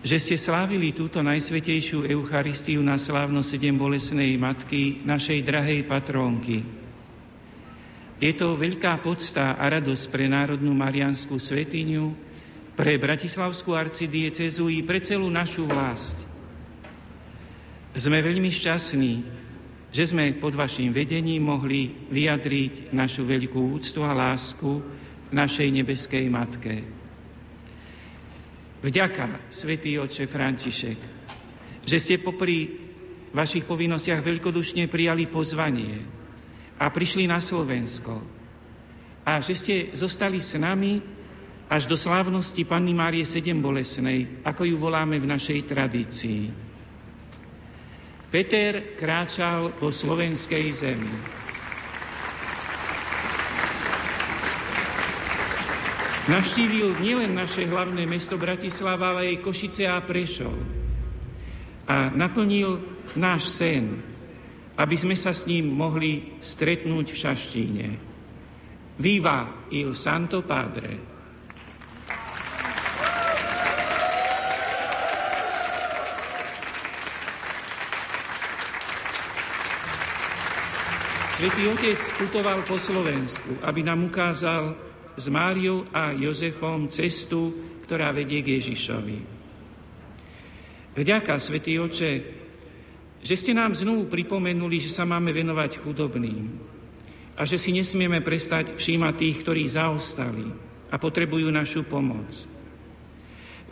že 0.00 0.16
ste 0.16 0.40
slávili 0.40 0.96
túto 0.96 1.20
najsvetejšiu 1.20 2.08
Eucharistiu 2.08 2.80
na 2.80 2.96
slávno 2.96 3.44
sedem 3.44 3.76
bolesnej 3.76 4.40
matky, 4.40 5.04
našej 5.04 5.44
drahej 5.44 5.84
patrónky. 5.84 6.64
Je 8.20 8.32
to 8.32 8.56
veľká 8.56 9.04
podsta 9.04 9.60
a 9.60 9.64
radosť 9.68 10.04
pre 10.08 10.32
Národnú 10.32 10.72
Marianskú 10.72 11.36
svetiňu, 11.36 12.16
pre 12.72 12.96
Bratislavskú 12.96 13.76
arcidiecezu 13.76 14.72
i 14.72 14.80
pre 14.80 15.04
celú 15.04 15.28
našu 15.28 15.68
vlast. 15.68 16.29
Sme 17.90 18.22
veľmi 18.22 18.46
šťastní, 18.46 19.12
že 19.90 20.04
sme 20.06 20.30
pod 20.38 20.54
vašim 20.54 20.94
vedením 20.94 21.42
mohli 21.42 21.90
vyjadriť 21.90 22.94
našu 22.94 23.26
veľkú 23.26 23.74
úctu 23.74 24.06
a 24.06 24.14
lásku 24.14 24.78
našej 25.34 25.68
nebeskej 25.74 26.30
Matke. 26.30 26.86
Vďaka, 28.80 29.50
svätý 29.50 29.98
Otče 29.98 30.30
František, 30.30 30.98
že 31.82 31.98
ste 31.98 32.22
popri 32.22 32.70
vašich 33.34 33.66
povinnostiach 33.66 34.22
veľkodušne 34.22 34.86
prijali 34.86 35.26
pozvanie 35.26 35.98
a 36.78 36.86
prišli 36.88 37.26
na 37.26 37.42
Slovensko 37.42 38.14
a 39.26 39.42
že 39.42 39.54
ste 39.58 39.74
zostali 39.98 40.38
s 40.38 40.54
nami 40.54 41.02
až 41.66 41.90
do 41.90 41.98
slávnosti 41.98 42.62
Panny 42.66 42.94
Márie 42.94 43.26
Sedem 43.26 43.58
Bolesnej, 43.58 44.42
ako 44.46 44.62
ju 44.62 44.78
voláme 44.78 45.18
v 45.18 45.26
našej 45.26 45.66
tradícii. 45.66 46.69
Peter 48.30 48.94
kráčal 48.94 49.74
po 49.74 49.90
slovenskej 49.90 50.70
zemi. 50.70 51.10
Navštívil 56.30 56.94
nielen 57.02 57.34
naše 57.34 57.66
hlavné 57.66 58.06
mesto 58.06 58.38
Bratislava, 58.38 59.18
ale 59.18 59.34
aj 59.34 59.42
Košice 59.42 59.90
a 59.90 59.98
Prešov. 59.98 60.54
A 61.90 62.14
naplnil 62.14 62.78
náš 63.18 63.50
sen, 63.50 63.98
aby 64.78 64.94
sme 64.94 65.18
sa 65.18 65.34
s 65.34 65.50
ním 65.50 65.66
mohli 65.66 66.38
stretnúť 66.38 67.06
v 67.10 67.18
Šaštíne. 67.18 67.86
Viva 69.02 69.66
il 69.74 69.90
Santo 69.98 70.46
Padre! 70.46 71.09
Svetý 81.40 81.72
Otec 81.72 81.96
putoval 82.20 82.60
po 82.68 82.76
Slovensku, 82.76 83.64
aby 83.64 83.80
nám 83.80 84.04
ukázal 84.12 84.76
s 85.16 85.24
Máriou 85.32 85.88
a 85.88 86.12
Jozefom 86.12 86.84
cestu, 86.92 87.56
ktorá 87.88 88.12
vedie 88.12 88.44
k 88.44 88.60
Ježišovi. 88.60 89.18
Vďaka, 91.00 91.40
Svetý 91.40 91.80
Oče, 91.80 92.12
že 93.24 93.34
ste 93.40 93.56
nám 93.56 93.72
znovu 93.72 94.04
pripomenuli, 94.12 94.84
že 94.84 94.92
sa 94.92 95.08
máme 95.08 95.32
venovať 95.32 95.80
chudobným 95.80 96.60
a 97.32 97.48
že 97.48 97.56
si 97.56 97.72
nesmieme 97.72 98.20
prestať 98.20 98.76
všímať 98.76 99.14
tých, 99.16 99.40
ktorí 99.40 99.64
zaostali 99.64 100.44
a 100.92 101.00
potrebujú 101.00 101.48
našu 101.48 101.88
pomoc. 101.88 102.36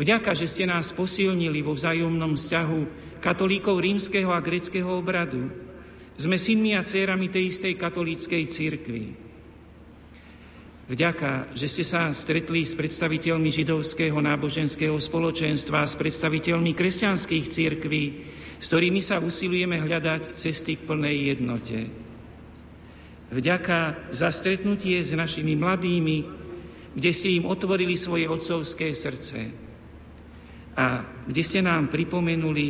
Vďaka, 0.00 0.32
že 0.32 0.48
ste 0.48 0.64
nás 0.64 0.88
posilnili 0.96 1.60
vo 1.60 1.76
vzájomnom 1.76 2.32
vzťahu 2.32 2.80
katolíkov 3.20 3.76
rímskeho 3.76 4.32
a 4.32 4.40
greckého 4.40 4.88
obradu, 4.88 5.67
sme 6.18 6.34
synmi 6.34 6.74
a 6.74 6.82
dcerami 6.82 7.30
tej 7.30 7.54
istej 7.54 7.78
katolíckej 7.78 8.42
církvy. 8.50 9.02
Vďaka, 10.88 11.52
že 11.52 11.68
ste 11.68 11.84
sa 11.84 12.10
stretli 12.10 12.64
s 12.64 12.72
predstaviteľmi 12.74 13.52
židovského 13.52 14.18
náboženského 14.18 14.96
spoločenstva, 14.98 15.84
s 15.84 15.94
predstaviteľmi 15.94 16.72
kresťanských 16.74 17.44
církví, 17.46 18.04
s 18.58 18.66
ktorými 18.66 18.98
sa 18.98 19.22
usilujeme 19.22 19.78
hľadať 19.78 20.32
cesty 20.34 20.80
k 20.80 20.88
plnej 20.88 21.16
jednote. 21.36 21.78
Vďaka 23.28 24.08
za 24.08 24.32
stretnutie 24.32 24.98
s 25.04 25.12
našimi 25.12 25.54
mladými, 25.54 26.18
kde 26.96 27.10
ste 27.12 27.36
im 27.36 27.44
otvorili 27.44 27.94
svoje 27.94 28.24
otcovské 28.24 28.90
srdce 28.96 29.38
a 30.72 31.04
kde 31.28 31.42
ste 31.44 31.60
nám 31.60 31.92
pripomenuli, 31.92 32.66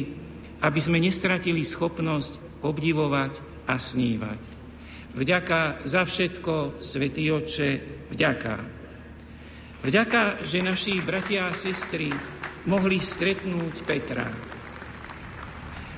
aby 0.58 0.80
sme 0.82 0.98
nestratili 0.98 1.62
schopnosť 1.62 2.47
obdivovať 2.62 3.66
a 3.68 3.74
snívať. 3.76 4.40
Vďaka 5.18 5.82
za 5.84 6.02
všetko, 6.04 6.78
Svetý 6.78 7.32
Oče, 7.32 7.70
vďaka. 8.12 8.54
Vďaka, 9.82 10.42
že 10.42 10.62
naši 10.62 10.98
bratia 11.02 11.46
a 11.46 11.54
sestry 11.54 12.10
mohli 12.66 12.98
stretnúť 12.98 13.74
Petra 13.86 14.26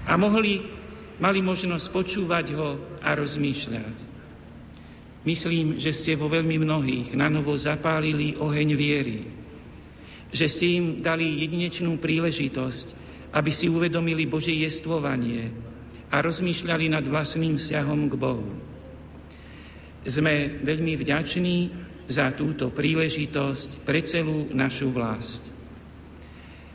a 0.07 0.13
mohli, 0.17 0.61
mali 1.21 1.41
možnosť 1.41 1.87
počúvať 1.89 2.47
ho 2.57 3.01
a 3.01 3.13
rozmýšľať. 3.17 3.97
Myslím, 5.21 5.77
že 5.77 5.93
ste 5.93 6.17
vo 6.17 6.33
veľmi 6.33 6.57
mnohých 6.65 7.13
na 7.13 7.29
novo 7.29 7.53
zapálili 7.57 8.41
oheň 8.41 8.69
viery, 8.73 9.21
že 10.33 10.49
ste 10.49 10.81
im 10.81 10.87
dali 11.05 11.45
jedinečnú 11.45 12.01
príležitosť, 12.01 12.87
aby 13.37 13.51
si 13.53 13.69
uvedomili 13.69 14.25
Božie 14.25 14.57
jestvovanie, 14.65 15.53
a 16.11 16.17
rozmýšľali 16.19 16.91
nad 16.91 17.07
vlastným 17.07 17.55
vzťahom 17.55 18.11
k 18.11 18.15
Bohu. 18.19 18.51
Sme 20.03 20.59
veľmi 20.67 20.99
vďační 20.99 21.59
za 22.11 22.35
túto 22.35 22.75
príležitosť 22.75 23.87
pre 23.87 24.03
celú 24.03 24.51
našu 24.51 24.91
vlast. 24.91 25.47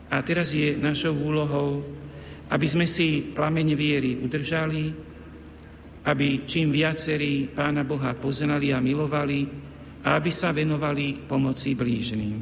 A 0.08 0.24
teraz 0.24 0.56
je 0.56 0.80
našou 0.80 1.12
úlohou, 1.12 1.84
aby 2.48 2.68
sme 2.70 2.88
si 2.88 3.36
plameň 3.36 3.68
viery 3.76 4.16
udržali, 4.16 4.96
aby 6.06 6.46
čím 6.46 6.72
viacerí 6.72 7.50
Pána 7.52 7.84
Boha 7.84 8.14
poznali 8.16 8.70
a 8.72 8.80
milovali 8.80 9.50
a 10.06 10.16
aby 10.16 10.30
sa 10.30 10.54
venovali 10.54 11.26
pomoci 11.26 11.74
blížným. 11.74 12.38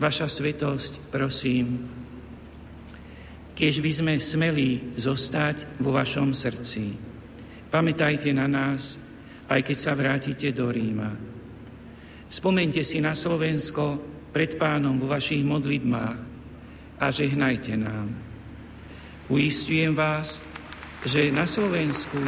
Vaša 0.00 0.26
svetosť, 0.26 1.12
prosím, 1.12 1.86
keď 3.54 3.74
by 3.78 3.92
sme 3.94 4.14
smeli 4.18 4.98
zostať 4.98 5.78
vo 5.78 5.94
vašom 5.94 6.34
srdci. 6.34 6.90
Pamätajte 7.70 8.34
na 8.34 8.50
nás, 8.50 8.98
aj 9.46 9.62
keď 9.62 9.78
sa 9.78 9.94
vrátite 9.94 10.50
do 10.50 10.74
Ríma. 10.74 11.14
Spomente 12.26 12.82
si 12.82 12.98
na 12.98 13.14
Slovensko 13.14 14.02
pred 14.34 14.58
pánom 14.58 14.98
vo 14.98 15.06
vašich 15.06 15.46
modlitbách 15.46 16.18
a 16.98 17.06
žehnajte 17.14 17.78
nám. 17.78 18.10
Uistujem 19.30 19.94
vás, 19.94 20.42
že 21.06 21.30
na 21.30 21.46
Slovensku 21.46 22.18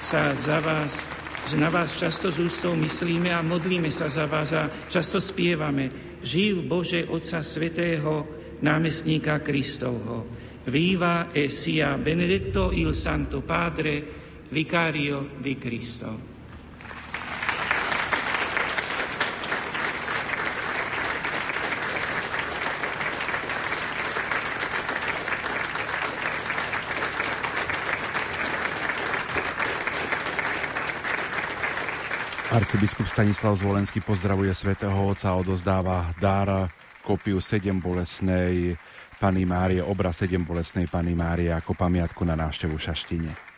sa 0.00 0.32
za 0.32 0.64
vás, 0.64 1.04
že 1.44 1.60
na 1.60 1.68
vás 1.68 1.92
často 1.92 2.32
z 2.32 2.40
ústou 2.40 2.72
myslíme 2.72 3.28
a 3.36 3.44
modlíme 3.44 3.92
sa 3.92 4.08
za 4.08 4.24
vás 4.24 4.56
a 4.56 4.72
často 4.88 5.20
spievame 5.20 6.16
Živ 6.24 6.64
Bože 6.64 7.04
Otca 7.04 7.44
Svetého, 7.44 8.24
námestníka 8.64 9.44
Kristovho 9.44 10.43
Viva 10.64 11.30
e 11.30 11.50
sia 11.50 11.96
benedetto 11.98 12.72
il 12.72 12.94
Santo 12.94 13.42
Padre, 13.42 14.02
vicario 14.48 15.28
di 15.36 15.58
Cristo. 15.58 16.32
Arcibiskup 32.54 33.04
Stanislav 33.10 33.58
Zvolenský 33.58 34.00
pozdravuje 34.00 34.54
svätého 34.54 34.94
Otca 34.94 35.34
a 35.34 35.36
odozdáva 35.36 36.14
dar 36.16 36.70
kopiu 37.02 37.42
7 37.42 37.82
bolesnej 37.82 38.78
Pany 39.24 39.48
Márie, 39.48 39.80
obraz 39.80 40.20
7 40.20 40.44
bolesnej 40.44 40.84
Pany 40.84 41.16
Márie 41.16 41.48
ako 41.48 41.72
pamiatku 41.72 42.28
na 42.28 42.36
návštevu 42.36 42.76
Šaštine. 42.76 43.53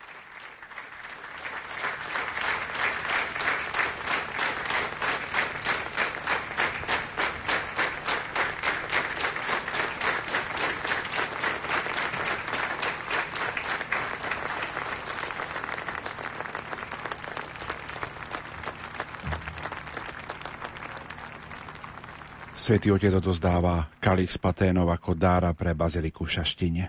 Svetý 22.66 22.90
Otec 22.90 23.22
odozdáva 23.22 23.94
Kalix 24.02 24.42
Paténov 24.42 24.90
ako 24.90 25.14
dára 25.14 25.54
pre 25.54 25.70
baziliku 25.70 26.26
v 26.26 26.34
Šaštine. 26.34 26.84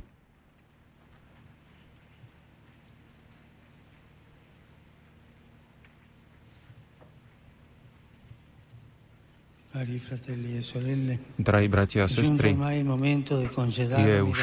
Drahí 11.37 11.67
bratia 11.69 12.01
a 12.01 12.09
sestry, 12.09 12.57
je 14.01 14.17
už 14.25 14.39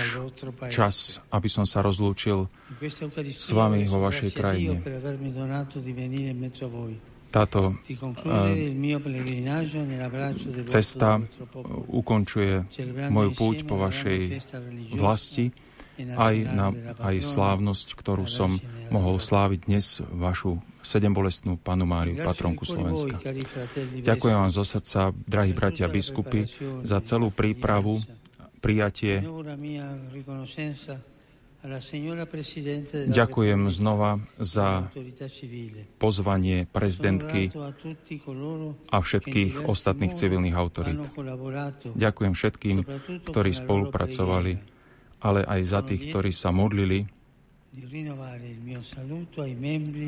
čas, 0.71 1.19
aby 1.35 1.51
som 1.51 1.67
sa 1.67 1.83
rozlúčil 1.83 2.47
s 3.35 3.51
vami 3.51 3.91
vo 3.91 3.99
vašej 4.07 4.31
krajine 4.31 4.79
táto 7.35 7.75
cesta 10.71 11.19
ukončuje 11.91 12.55
moju 13.11 13.31
púť 13.35 13.57
po 13.67 13.75
vašej 13.83 14.21
vlasti. 14.95 15.51
aj, 15.99 16.35
na, 16.51 16.75
aj 17.03 17.17
slávnosť, 17.23 17.95
ktorú 17.95 18.27
som 18.27 18.59
mohol 18.91 19.23
sláviť 19.23 19.61
dnes, 19.67 20.03
vašu 20.03 20.59
sedembolestnú 20.83 21.59
panu 21.59 21.87
Máriu, 21.87 22.19
patronku 22.19 22.67
Slovenska. 22.67 23.19
Ďakujem 24.03 24.37
vám 24.37 24.51
zo 24.51 24.67
srdca, 24.67 25.15
drahí 25.15 25.55
bratia 25.55 25.87
biskupy, 25.87 26.51
za 26.83 26.99
celú 27.03 27.31
prípravu, 27.31 28.03
prijatie 28.59 29.23
Ďakujem 33.09 33.73
znova 33.73 34.21
za 34.37 34.93
pozvanie 35.97 36.69
prezidentky 36.69 37.49
a 38.93 38.97
všetkých 39.01 39.65
ostatných 39.65 40.13
civilných 40.13 40.57
autorít. 40.61 41.09
Ďakujem 41.97 42.33
všetkým, 42.37 42.79
ktorí 43.33 43.51
spolupracovali, 43.57 44.53
ale 45.25 45.41
aj 45.49 45.61
za 45.65 45.81
tých, 45.81 46.13
ktorí 46.13 46.37
sa 46.37 46.53
modlili. 46.53 47.09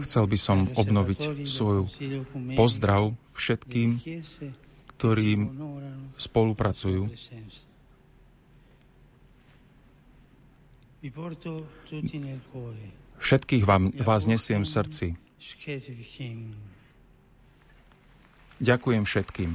Chcel 0.05 0.25
by 0.28 0.39
som 0.39 0.68
obnoviť 0.76 1.49
svoju 1.49 1.89
pozdrav 2.52 3.17
všetkým, 3.33 3.97
ktorí 4.93 5.31
spolupracujú. 6.20 7.09
Všetkých 13.23 13.65
vám, 13.65 13.94
vás 14.02 14.26
nesiem 14.26 14.67
v 14.67 14.68
srdci. 14.68 15.07
Ďakujem 18.60 19.02
všetkým. 19.05 19.51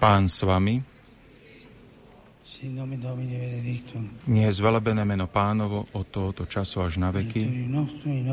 Pán 0.00 0.28
s 0.28 0.44
vami. 0.44 0.95
Nie 4.26 4.44
je 4.48 4.56
zvelebené 4.56 5.02
meno 5.04 5.26
pánovo 5.28 5.84
od 5.92 6.06
tohoto 6.08 6.48
času 6.48 6.82
až 6.82 6.96
na 6.96 7.12
veky. 7.12 7.68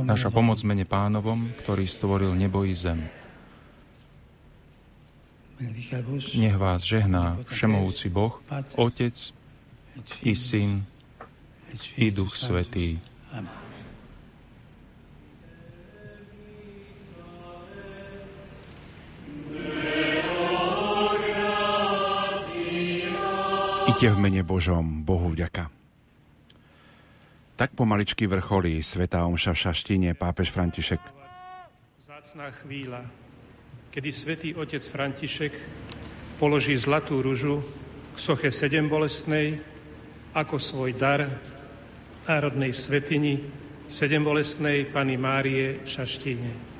Naša 0.03 0.31
pomoc 0.31 0.59
mene 0.63 0.87
pánovom, 0.87 1.51
ktorý 1.63 1.83
stvoril 1.83 2.31
nebo 2.35 2.63
i 2.63 2.71
zem. 2.71 3.03
Nech 6.35 6.57
vás 6.59 6.83
žehná 6.83 7.39
Všemovúci 7.47 8.11
Boh, 8.11 8.35
Otec 8.75 9.15
i 10.27 10.33
Syn 10.35 10.83
i 11.95 12.11
Duch 12.11 12.35
Svetý. 12.35 12.99
Ite 23.93 24.09
v 24.09 24.17
mene 24.17 24.41
Božom, 24.41 25.05
Bohu 25.05 25.29
vďaka. 25.29 25.69
Tak 27.53 27.77
pomaličky 27.77 28.25
vrcholí 28.25 28.81
Sveta 28.81 29.21
Omša 29.29 29.53
v 29.53 29.61
Šaštine 29.69 30.09
pápež 30.17 30.49
František. 30.49 30.97
Zácná 32.01 32.49
chvíľa, 32.57 33.05
kedy 33.93 34.09
svätý 34.09 34.49
otec 34.57 34.81
František 34.81 35.53
položí 36.41 36.73
zlatú 36.73 37.21
ružu 37.21 37.61
k 37.61 38.17
soche 38.17 38.49
sedem 38.49 38.89
bolestnej 38.89 39.61
ako 40.33 40.57
svoj 40.57 40.97
dar 40.97 41.29
národnej 42.25 42.73
svetini 42.73 43.45
sedem 43.85 44.25
bolestnej 44.25 44.89
Pany 44.89 45.21
Márie 45.21 45.85
v 45.85 45.85
Šaštíne. 45.85 46.72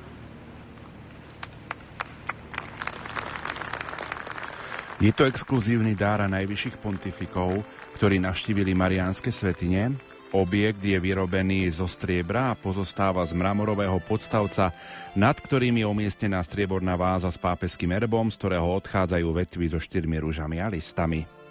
Je 5.02 5.10
to 5.10 5.26
exkluzívny 5.26 5.98
dár 5.98 6.22
najvyšších 6.30 6.78
pontifikov, 6.78 7.66
ktorí 7.98 8.22
navštívili 8.22 8.78
Mariánske 8.78 9.34
svetine. 9.34 9.90
Objekt 10.30 10.82
je 10.82 10.94
vyrobený 10.98 11.66
zo 11.70 11.90
striebra 11.90 12.54
a 12.54 12.58
pozostáva 12.58 13.22
z 13.26 13.34
mramorového 13.34 13.98
podstavca, 14.02 14.70
nad 15.18 15.34
ktorým 15.34 15.82
je 15.82 15.86
umiestnená 15.86 16.42
strieborná 16.46 16.94
váza 16.94 17.30
s 17.30 17.38
pápeským 17.38 17.90
erbom, 17.90 18.30
z 18.30 18.38
ktorého 18.38 18.66
odchádzajú 18.82 19.28
vetvy 19.34 19.66
so 19.74 19.78
štyrmi 19.82 20.18
rúžami 20.22 20.62
a 20.62 20.70
listami. 20.70 21.43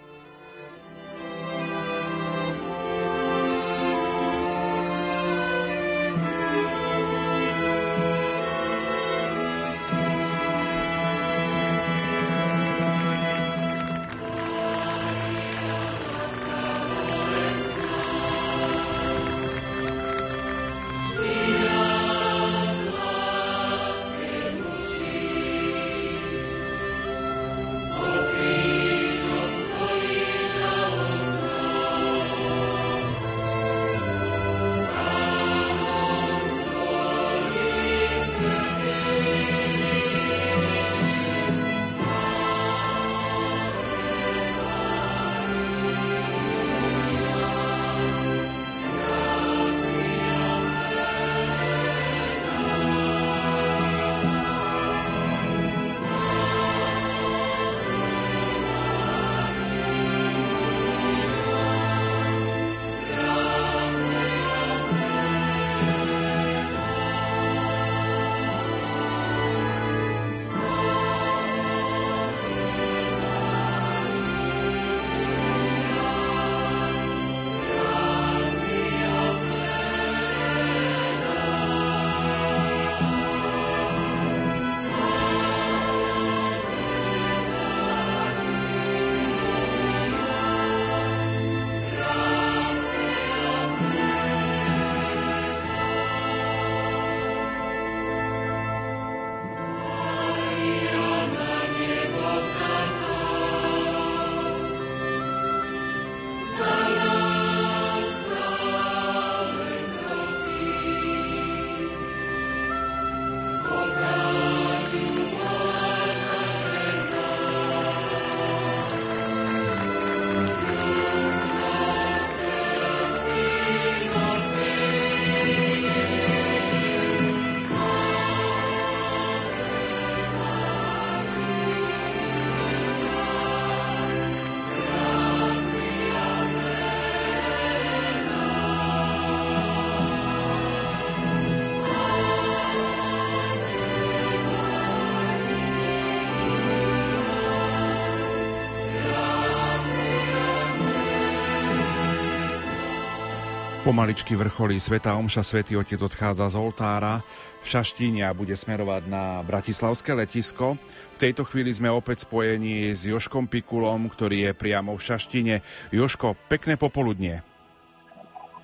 Pomaličky 153.84 154.32
vrcholí 154.32 154.80
Sveta 154.80 155.12
Omša, 155.12 155.44
Svetý 155.44 155.76
Otec 155.76 156.00
odchádza 156.00 156.48
z 156.48 156.56
oltára 156.56 157.20
v 157.60 157.66
Šaštíne 157.68 158.24
a 158.24 158.32
bude 158.32 158.56
smerovať 158.56 159.12
na 159.12 159.44
Bratislavské 159.44 160.16
letisko. 160.16 160.80
V 161.12 161.18
tejto 161.20 161.44
chvíli 161.44 161.68
sme 161.68 161.92
opäť 161.92 162.24
spojení 162.24 162.96
s 162.96 163.04
Joškom 163.04 163.44
Pikulom, 163.44 164.08
ktorý 164.08 164.48
je 164.48 164.52
priamo 164.56 164.96
v 164.96 165.04
Šaštine. 165.04 165.60
Joško, 165.92 166.32
pekné 166.48 166.80
popoludnie. 166.80 167.44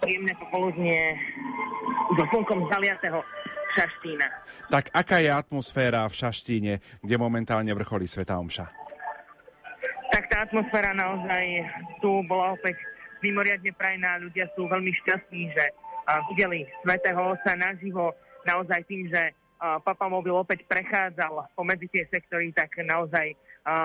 Príjemné 0.01 0.33
popoludnie 0.41 1.13
so 2.17 2.25
slnkom 2.33 2.73
zaliatého 2.73 3.21
Šaštína. 3.77 4.25
Tak 4.73 4.89
aká 4.89 5.21
je 5.21 5.29
atmosféra 5.37 6.09
v 6.09 6.17
Šaštíne, 6.17 6.73
kde 7.05 7.17
momentálne 7.21 7.77
vrcholí 7.77 8.09
Sveta 8.09 8.41
Omša? 8.41 8.73
Tak 10.17 10.33
tá 10.33 10.49
atmosféra 10.49 10.97
naozaj 10.97 11.45
tu 12.01 12.25
bola 12.25 12.57
opäť 12.57 12.81
mimoriadne 13.21 13.73
prajná. 13.77 14.21
Ľudia 14.21 14.49
sú 14.57 14.67
veľmi 14.67 14.93
šťastní, 15.05 15.53
že 15.53 15.65
videli 16.35 16.67
Svetého 16.83 17.21
Otca 17.21 17.55
naživo 17.55 18.17
naozaj 18.49 18.85
tým, 18.89 19.09
že 19.13 19.33
Papamobil 19.61 20.33
opäť 20.33 20.65
prechádzal 20.65 21.53
pomedzi 21.53 21.85
tie 21.93 22.09
sektory, 22.09 22.49
tak 22.57 22.73
naozaj 22.81 23.37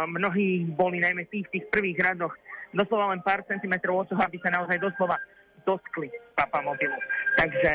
mnohí 0.07 0.63
boli 0.71 1.03
najmä 1.03 1.27
tých, 1.27 1.51
tých 1.51 1.67
prvých 1.67 1.99
radoch 1.99 2.31
doslova 2.71 3.11
len 3.11 3.19
pár 3.19 3.43
centimetrov 3.43 4.03
od 4.03 4.07
toho, 4.07 4.23
aby 4.23 4.39
sa 4.39 4.55
naozaj 4.55 4.79
doslova 4.79 5.19
dotkli 5.67 6.07
Papamobilu. 6.31 6.95
Takže 7.35 7.73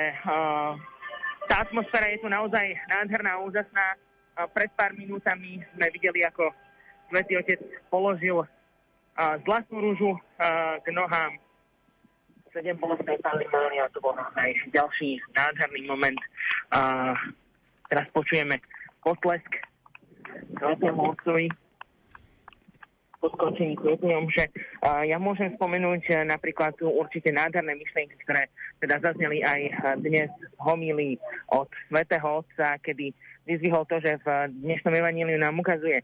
tá 1.45 1.57
atmosféra 1.61 2.09
je 2.09 2.25
tu 2.25 2.29
naozaj 2.33 2.73
nádherná, 2.89 3.37
úžasná. 3.45 4.01
Pred 4.57 4.73
pár 4.73 4.97
minútami 4.97 5.61
sme 5.77 5.93
videli, 5.93 6.25
ako 6.25 6.49
Svetý 7.13 7.37
Otec 7.37 7.61
položil 7.93 8.41
zlatú 9.45 9.77
rúžu 9.77 10.17
k 10.81 10.87
nohám 10.89 11.37
sedem 12.51 12.77
bolestnej 12.79 13.19
Panny 13.23 13.47
Mária, 13.51 13.91
to 13.95 14.03
bol 14.03 14.15
naozaj 14.15 14.55
ďalší 14.75 15.23
nádherný 15.35 15.87
moment. 15.87 16.19
A 16.75 17.13
teraz 17.91 18.07
počujeme 18.15 18.59
potlesk 19.03 19.49
Svetému 20.59 21.15
Otcovi 21.15 21.49
podkončení 23.21 23.77
kvetňom, 23.77 24.33
že 24.33 24.49
uh, 24.49 25.05
ja 25.05 25.21
môžem 25.21 25.53
spomenúť 25.55 26.25
napríklad 26.27 26.75
tu 26.81 26.89
určite 26.89 27.29
nádherné 27.31 27.77
myšlienky, 27.77 28.17
ktoré 28.25 28.49
teda 28.81 28.97
zazneli 29.05 29.45
aj 29.45 29.61
dnes 30.01 30.33
v 30.57 30.61
homílii 30.65 31.15
od 31.53 31.69
Svetého 31.93 32.41
Otca, 32.41 32.81
kedy 32.81 33.13
vyzvihol 33.45 33.85
to, 33.89 33.99
že 34.01 34.21
v 34.23 34.53
dnešnom 34.63 34.95
evaníliu 34.95 35.37
nám 35.41 35.59
ukazuje 35.59 36.01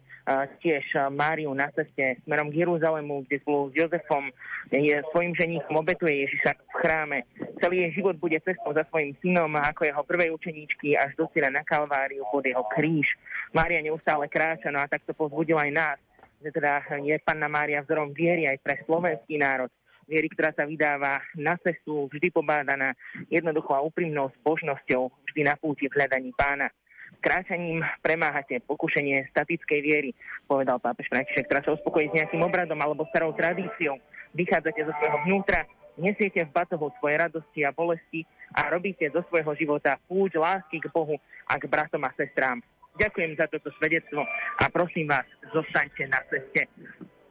tiež 0.61 0.83
Máriu 1.15 1.55
na 1.55 1.71
ceste 1.71 2.19
smerom 2.27 2.51
k 2.51 2.67
Jeruzalému, 2.67 3.23
kde 3.25 3.39
spolu 3.45 3.71
s 3.71 3.79
Jozefom 3.79 4.29
je 4.75 4.99
svojim 5.15 5.33
ženíchom 5.37 5.79
obetuje 5.79 6.27
Ježiša 6.27 6.53
v 6.53 6.75
chráme. 6.83 7.19
Celý 7.63 7.87
jej 7.87 8.03
život 8.03 8.19
bude 8.19 8.37
cestou 8.43 8.75
za 8.75 8.83
svojim 8.91 9.15
synom 9.23 9.53
ako 9.57 9.87
jeho 9.87 10.03
prvej 10.03 10.35
učeníčky 10.35 10.99
až 10.99 11.15
do 11.15 11.31
na 11.49 11.63
Kalváriu 11.63 12.27
pod 12.35 12.43
jeho 12.43 12.67
kríž. 12.75 13.07
Mária 13.55 13.79
neustále 13.79 14.27
kráča, 14.27 14.75
no 14.75 14.83
a 14.83 14.91
takto 14.91 15.15
povzbudila 15.15 15.71
aj 15.71 15.73
nás, 15.73 15.97
že 15.97 16.06
teda 16.53 16.85
je 17.03 17.17
Panna 17.23 17.49
Mária 17.51 17.83
vzorom 17.83 18.15
viery 18.15 18.47
aj 18.47 18.59
pre 18.63 18.75
slovenský 18.85 19.39
národ 19.39 19.71
viery, 20.07 20.31
ktorá 20.31 20.55
sa 20.55 20.65
vydáva 20.65 21.19
na 21.35 21.59
cestu, 21.61 22.07
vždy 22.09 22.31
pobádaná 22.31 22.95
jednoduchou 23.29 23.75
a 23.75 23.85
úprimnou 23.85 24.31
zbožnosťou, 24.41 25.11
vždy 25.31 25.41
na 25.43 25.59
púti 25.59 25.91
v 25.91 25.99
hľadaní 25.99 26.31
pána. 26.39 26.71
Kráčaním 27.19 27.83
premáhate 28.03 28.63
pokušenie 28.63 29.27
statickej 29.35 29.81
viery, 29.83 30.11
povedal 30.47 30.79
pápež 30.79 31.11
František, 31.11 31.51
ktorá 31.51 31.61
sa 31.67 31.75
uspokojí 31.75 32.11
s 32.11 32.17
nejakým 32.23 32.43
obradom 32.43 32.79
alebo 32.79 33.07
starou 33.11 33.35
tradíciou. 33.35 33.99
Vychádzate 34.37 34.87
zo 34.87 34.95
svojho 34.95 35.19
vnútra, 35.27 35.67
nesiete 35.99 36.45
v 36.45 36.55
batohu 36.55 36.93
svoje 37.03 37.17
radosti 37.19 37.67
a 37.67 37.75
bolesti 37.75 38.23
a 38.55 38.69
robíte 38.71 39.11
zo 39.11 39.25
svojho 39.27 39.59
života 39.59 39.99
púť 40.07 40.39
lásky 40.39 40.79
k 40.79 40.93
Bohu 40.93 41.19
a 41.49 41.55
k 41.59 41.65
bratom 41.67 42.05
a 42.05 42.15
sestrám. 42.15 42.63
Ďakujem 42.97 43.37
za 43.37 43.47
toto 43.53 43.69
svedectvo 43.77 44.25
a 44.61 44.65
prosím 44.73 45.13
vás, 45.13 45.29
zostaňte 45.53 46.09
na 46.09 46.21
ceste. 46.33 46.65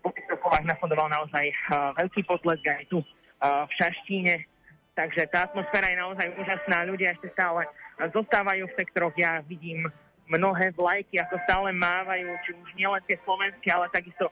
Po 0.05 0.13
týchto 0.13 0.37
slovách 0.37 0.65
nasledoval 0.69 1.09
naozaj 1.09 1.45
uh, 1.49 1.89
veľký 1.97 2.21
potlesk 2.29 2.61
aj 2.69 2.85
tu 2.93 3.01
uh, 3.01 3.65
v 3.65 3.71
Šaštíne, 3.81 4.45
takže 4.93 5.25
tá 5.33 5.49
atmosféra 5.49 5.89
je 5.89 5.97
naozaj 5.97 6.27
úžasná. 6.37 6.85
Ľudia 6.85 7.17
ešte 7.17 7.33
stále 7.33 7.65
zostávajú 8.13 8.69
v 8.69 8.77
sektoroch. 8.77 9.17
Ja 9.17 9.41
vidím 9.41 9.89
mnohé 10.29 10.69
vlajky, 10.77 11.17
ako 11.21 11.41
stále 11.49 11.73
mávajú, 11.73 12.29
či 12.45 12.53
už 12.53 12.69
nielen 12.77 13.01
tie 13.09 13.17
slovenské, 13.25 13.67
ale 13.73 13.89
takisto 13.89 14.29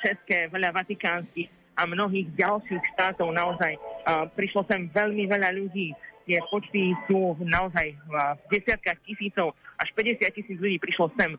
české, 0.00 0.48
veľa 0.48 0.72
vatikánskych 0.72 1.48
a 1.76 1.84
mnohých 1.84 2.28
ďalších 2.36 2.84
štátov. 2.96 3.32
Naozaj 3.32 3.76
prišlo 4.32 4.64
sem 4.68 4.88
veľmi 4.92 5.28
veľa 5.28 5.52
ľudí. 5.52 5.92
Tie 6.26 6.42
počty 6.50 6.90
sú 7.06 7.38
naozaj 7.38 7.94
v 7.94 8.14
desiatkách 8.50 8.98
tisícov, 9.06 9.54
až 9.78 9.88
50 9.94 10.26
tisíc 10.34 10.58
ľudí 10.58 10.82
prišlo 10.82 11.14
sem 11.14 11.38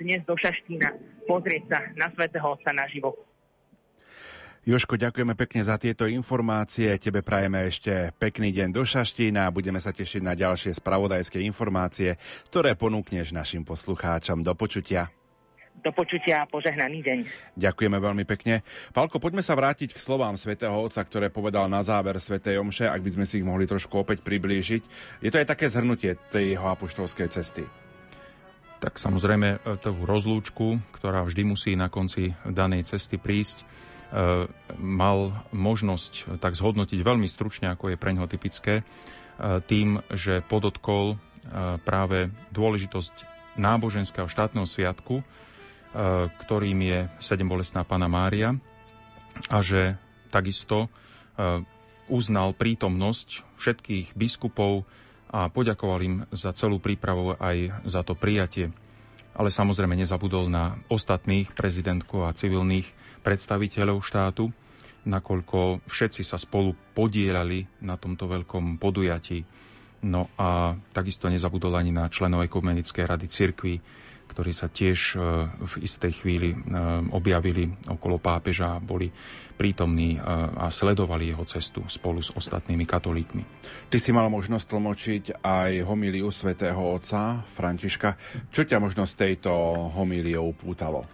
dnes 0.00 0.24
do 0.24 0.32
Šaštína 0.36 0.88
pozrieť 1.28 1.62
sa 1.68 1.78
na 1.96 2.08
Svetého 2.16 2.44
Otca 2.48 2.72
naživo. 2.72 3.12
Joško, 4.62 4.94
ďakujeme 4.94 5.34
pekne 5.34 5.66
za 5.66 5.74
tieto 5.74 6.06
informácie. 6.06 6.94
Tebe 6.94 7.26
prajeme 7.26 7.66
ešte 7.66 8.14
pekný 8.14 8.54
deň 8.54 8.70
do 8.70 8.86
Šaštína 8.86 9.50
a 9.50 9.54
budeme 9.54 9.82
sa 9.82 9.90
tešiť 9.90 10.22
na 10.22 10.38
ďalšie 10.38 10.78
spravodajské 10.78 11.42
informácie, 11.42 12.14
ktoré 12.46 12.78
ponúkneš 12.78 13.34
našim 13.34 13.66
poslucháčom. 13.66 14.46
Do 14.46 14.54
počutia. 14.54 15.10
Do 15.80 15.90
počutia 15.90 16.44
a 16.44 16.50
požehnaný 16.50 17.00
deň. 17.00 17.18
Ďakujeme 17.56 17.98
veľmi 17.98 18.24
pekne. 18.28 18.60
Palko, 18.92 19.16
poďme 19.16 19.40
sa 19.40 19.56
vrátiť 19.56 19.96
k 19.96 20.02
slovám 20.02 20.36
svätého 20.36 20.76
Otca, 20.76 21.00
ktoré 21.02 21.32
povedal 21.32 21.66
na 21.72 21.80
záver 21.80 22.20
svätej 22.20 22.60
Omše, 22.60 22.86
ak 22.86 23.02
by 23.02 23.10
sme 23.16 23.24
si 23.24 23.40
ich 23.40 23.46
mohli 23.46 23.64
trošku 23.64 23.96
opäť 23.96 24.20
priblížiť. 24.20 24.82
Je 25.24 25.30
to 25.32 25.40
aj 25.40 25.48
také 25.48 25.72
zhrnutie 25.72 26.20
tej 26.28 26.54
jeho 26.54 26.68
apoštolskej 26.68 27.28
cesty. 27.32 27.64
Tak 28.78 28.98
samozrejme, 28.98 29.48
e, 29.48 29.58
tú 29.78 29.94
rozlúčku, 29.94 30.82
ktorá 30.94 31.22
vždy 31.22 31.42
musí 31.46 31.72
na 31.78 31.86
konci 31.86 32.34
danej 32.42 32.86
cesty 32.86 33.18
prísť, 33.18 33.62
Eh, 34.12 34.44
mal 34.76 35.32
možnosť 35.56 36.36
tak 36.36 36.52
zhodnotiť 36.52 37.00
veľmi 37.00 37.24
stručne, 37.24 37.72
ako 37.72 37.88
je 37.88 37.96
pre 37.96 38.12
ňoho 38.12 38.28
typické, 38.28 38.84
eh, 38.84 39.64
tým, 39.64 40.04
že 40.12 40.44
podotkol 40.44 41.18
práve 41.82 42.30
dôležitosť 42.54 43.26
náboženského 43.58 44.30
štátneho 44.30 44.62
sviatku, 44.62 45.26
ktorým 46.46 46.78
je 46.82 46.98
sedembolestná 47.20 47.84
Pana 47.84 48.08
Mária 48.08 48.56
a 49.52 49.58
že 49.60 50.00
takisto 50.32 50.88
uznal 52.08 52.56
prítomnosť 52.56 53.44
všetkých 53.60 54.16
biskupov 54.16 54.88
a 55.32 55.48
poďakoval 55.48 55.98
im 56.04 56.16
za 56.32 56.52
celú 56.56 56.80
prípravu 56.80 57.36
aj 57.36 57.84
za 57.88 58.00
to 58.04 58.16
prijatie 58.16 58.72
ale 59.32 59.48
samozrejme 59.48 59.96
nezabudol 59.96 60.48
na 60.52 60.76
ostatných 60.92 61.56
prezidentkov 61.56 62.28
a 62.28 62.36
civilných 62.36 62.84
predstaviteľov 63.24 64.04
štátu, 64.04 64.52
nakoľko 65.08 65.88
všetci 65.88 66.22
sa 66.22 66.36
spolu 66.36 66.76
podielali 66.92 67.64
na 67.82 67.96
tomto 67.96 68.28
veľkom 68.28 68.76
podujatí. 68.76 69.42
No 70.02 70.28
a 70.34 70.74
takisto 70.90 71.30
nezabudol 71.30 71.78
ani 71.78 71.94
na 71.94 72.10
členov 72.10 72.44
Ekumenickej 72.44 73.06
rady 73.06 73.26
cirkvi, 73.30 73.74
ktorí 74.32 74.48
sa 74.56 74.72
tiež 74.72 75.00
e, 75.12 75.16
v 75.52 75.74
istej 75.84 76.24
chvíli 76.24 76.56
e, 76.56 76.58
objavili 77.12 77.68
okolo 77.84 78.16
pápeža 78.16 78.80
a 78.80 78.82
boli 78.82 79.12
prítomní 79.60 80.16
e, 80.16 80.18
a 80.56 80.72
sledovali 80.72 81.28
jeho 81.28 81.44
cestu 81.44 81.84
spolu 81.84 82.24
s 82.24 82.32
ostatnými 82.32 82.88
katolíkmi. 82.88 83.44
Ty 83.92 83.98
si 84.00 84.08
mal 84.16 84.32
možnosť 84.32 84.66
tlmočiť 84.72 85.24
aj 85.44 85.84
homíliu 85.84 86.32
svätého 86.32 86.80
otca 86.80 87.44
Františka. 87.44 88.16
Čo 88.48 88.64
ťa 88.64 88.80
možno 88.80 89.04
z 89.04 89.20
tejto 89.20 89.52
homílie 89.92 90.40
upútalo? 90.40 91.04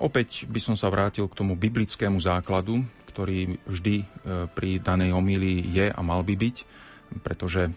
Opäť 0.00 0.48
by 0.48 0.60
som 0.62 0.74
sa 0.78 0.88
vrátil 0.88 1.28
k 1.28 1.36
tomu 1.36 1.52
biblickému 1.52 2.16
základu, 2.16 2.80
ktorý 3.12 3.60
vždy 3.66 4.06
pri 4.54 4.78
danej 4.78 5.10
homílii 5.12 5.68
je 5.74 5.86
a 5.90 6.00
mal 6.06 6.22
by 6.22 6.38
byť, 6.38 6.56
pretože 7.26 7.74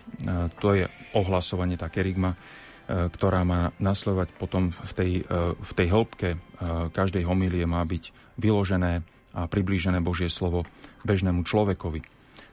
to 0.62 0.68
je 0.78 0.86
ohlasovanie, 1.18 1.82
tá 1.82 1.90
kerigma, 1.90 2.38
ktorá 2.86 3.42
má 3.42 3.74
nasledovať 3.82 4.30
potom 4.38 4.70
v 4.70 4.92
tej, 4.94 5.12
e, 5.26 5.58
v 5.58 5.72
tej 5.74 5.88
hĺbke 5.90 6.30
e, 6.34 6.38
každej 6.94 7.26
homílie 7.26 7.66
má 7.66 7.82
byť 7.82 8.14
vyložené 8.38 9.02
a 9.34 9.50
priblížené 9.50 10.06
Božie 10.06 10.30
slovo 10.30 10.70
bežnému 11.02 11.42
človekovi. 11.44 12.06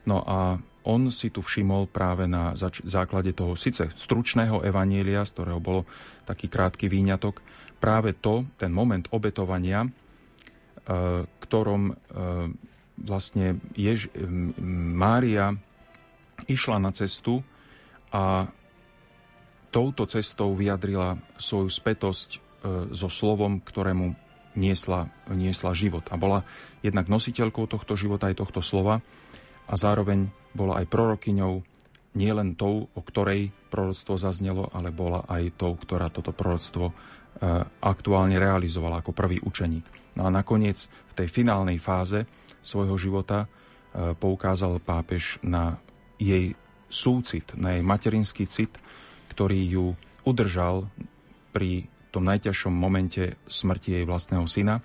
No 0.09 0.25
a 0.25 0.57
on 0.83 1.13
si 1.15 1.31
tu 1.31 1.45
všimol 1.45 1.87
práve 1.87 2.27
na 2.27 2.59
zač- 2.59 2.83
základe 2.83 3.37
toho 3.37 3.55
síce 3.55 3.93
stručného 3.93 4.65
evanielia, 4.65 5.23
z 5.23 5.31
ktorého 5.37 5.61
bol 5.63 5.87
taký 6.27 6.51
krátky 6.51 6.91
výňatok, 6.91 7.39
práve 7.79 8.19
to, 8.19 8.49
ten 8.59 8.75
moment 8.75 9.07
obetovania, 9.15 9.87
ktorom 11.39 11.95
vlastne 12.99 13.63
Jež- 13.79 14.11
Mária 14.99 15.55
išla 16.51 16.83
na 16.83 16.91
cestu 16.91 17.47
a 18.11 18.51
touto 19.73 20.05
cestou 20.05 20.53
vyjadrila 20.53 21.17
svoju 21.41 21.73
spätosť 21.73 22.29
e, 22.37 22.39
so 22.93 23.09
slovom, 23.09 23.65
ktorému 23.65 24.13
niesla, 24.53 25.09
niesla 25.33 25.73
život. 25.73 26.05
A 26.13 26.21
bola 26.21 26.45
jednak 26.85 27.09
nositeľkou 27.09 27.65
tohto 27.65 27.97
života 27.97 28.29
aj 28.29 28.45
tohto 28.45 28.61
slova 28.61 29.01
a 29.65 29.75
zároveň 29.75 30.29
bola 30.53 30.85
aj 30.85 30.87
prorokyňou 30.93 31.65
nielen 32.13 32.53
tou, 32.61 32.93
o 32.93 33.01
ktorej 33.01 33.49
proroctvo 33.73 34.21
zaznelo, 34.21 34.69
ale 34.77 34.93
bola 34.93 35.25
aj 35.25 35.57
tou, 35.57 35.73
ktorá 35.73 36.13
toto 36.13 36.37
proroctvo 36.37 36.93
e, 36.93 36.95
aktuálne 37.81 38.37
realizovala 38.37 39.01
ako 39.01 39.17
prvý 39.17 39.41
učeník. 39.41 40.17
No 40.21 40.29
a 40.29 40.31
nakoniec 40.31 40.85
v 40.85 41.13
tej 41.17 41.29
finálnej 41.33 41.81
fáze 41.81 42.29
svojho 42.61 43.01
života 43.01 43.49
e, 43.49 44.13
poukázal 44.13 44.85
pápež 44.85 45.41
na 45.41 45.81
jej 46.21 46.53
súcit, 46.93 47.57
na 47.57 47.81
jej 47.81 47.83
materinský 47.83 48.45
cit, 48.45 48.77
ktorý 49.33 49.61
ju 49.65 49.87
udržal 50.29 50.93
pri 51.57 51.89
tom 52.13 52.29
najťažšom 52.29 52.71
momente 52.71 53.41
smrti 53.49 53.97
jej 53.97 54.05
vlastného 54.05 54.45
syna. 54.45 54.85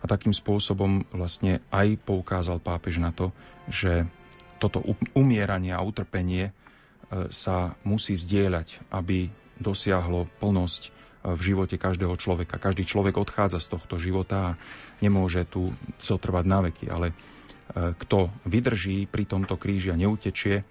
A 0.00 0.04
takým 0.06 0.30
spôsobom 0.30 1.02
vlastne 1.10 1.64
aj 1.74 1.98
poukázal 2.06 2.62
pápež 2.62 3.02
na 3.02 3.10
to, 3.10 3.34
že 3.66 4.06
toto 4.62 4.80
umieranie 5.16 5.74
a 5.74 5.82
utrpenie 5.82 6.48
e, 6.48 6.52
sa 7.34 7.74
musí 7.82 8.14
zdieľať, 8.14 8.86
aby 8.94 9.32
dosiahlo 9.58 10.30
plnosť 10.38 10.82
e, 10.84 10.90
v 11.34 11.40
živote 11.40 11.76
každého 11.80 12.14
človeka. 12.20 12.60
Každý 12.60 12.84
človek 12.84 13.16
odchádza 13.16 13.58
z 13.64 13.70
tohto 13.74 13.96
života 13.96 14.54
a 14.54 14.56
nemôže 15.00 15.48
tu 15.48 15.72
zotrvať 15.98 16.44
na 16.46 16.58
veky, 16.68 16.86
ale 16.92 17.10
e, 17.10 17.14
kto 17.96 18.28
vydrží 18.44 19.08
pri 19.08 19.24
tomto 19.24 19.56
kríži 19.56 19.90
a 19.90 20.00
neutečie, 20.00 20.62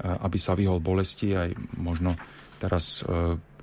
aby 0.00 0.40
sa 0.40 0.56
vyhol 0.56 0.80
bolesti, 0.80 1.36
aj 1.36 1.52
možno 1.76 2.16
teraz 2.60 3.00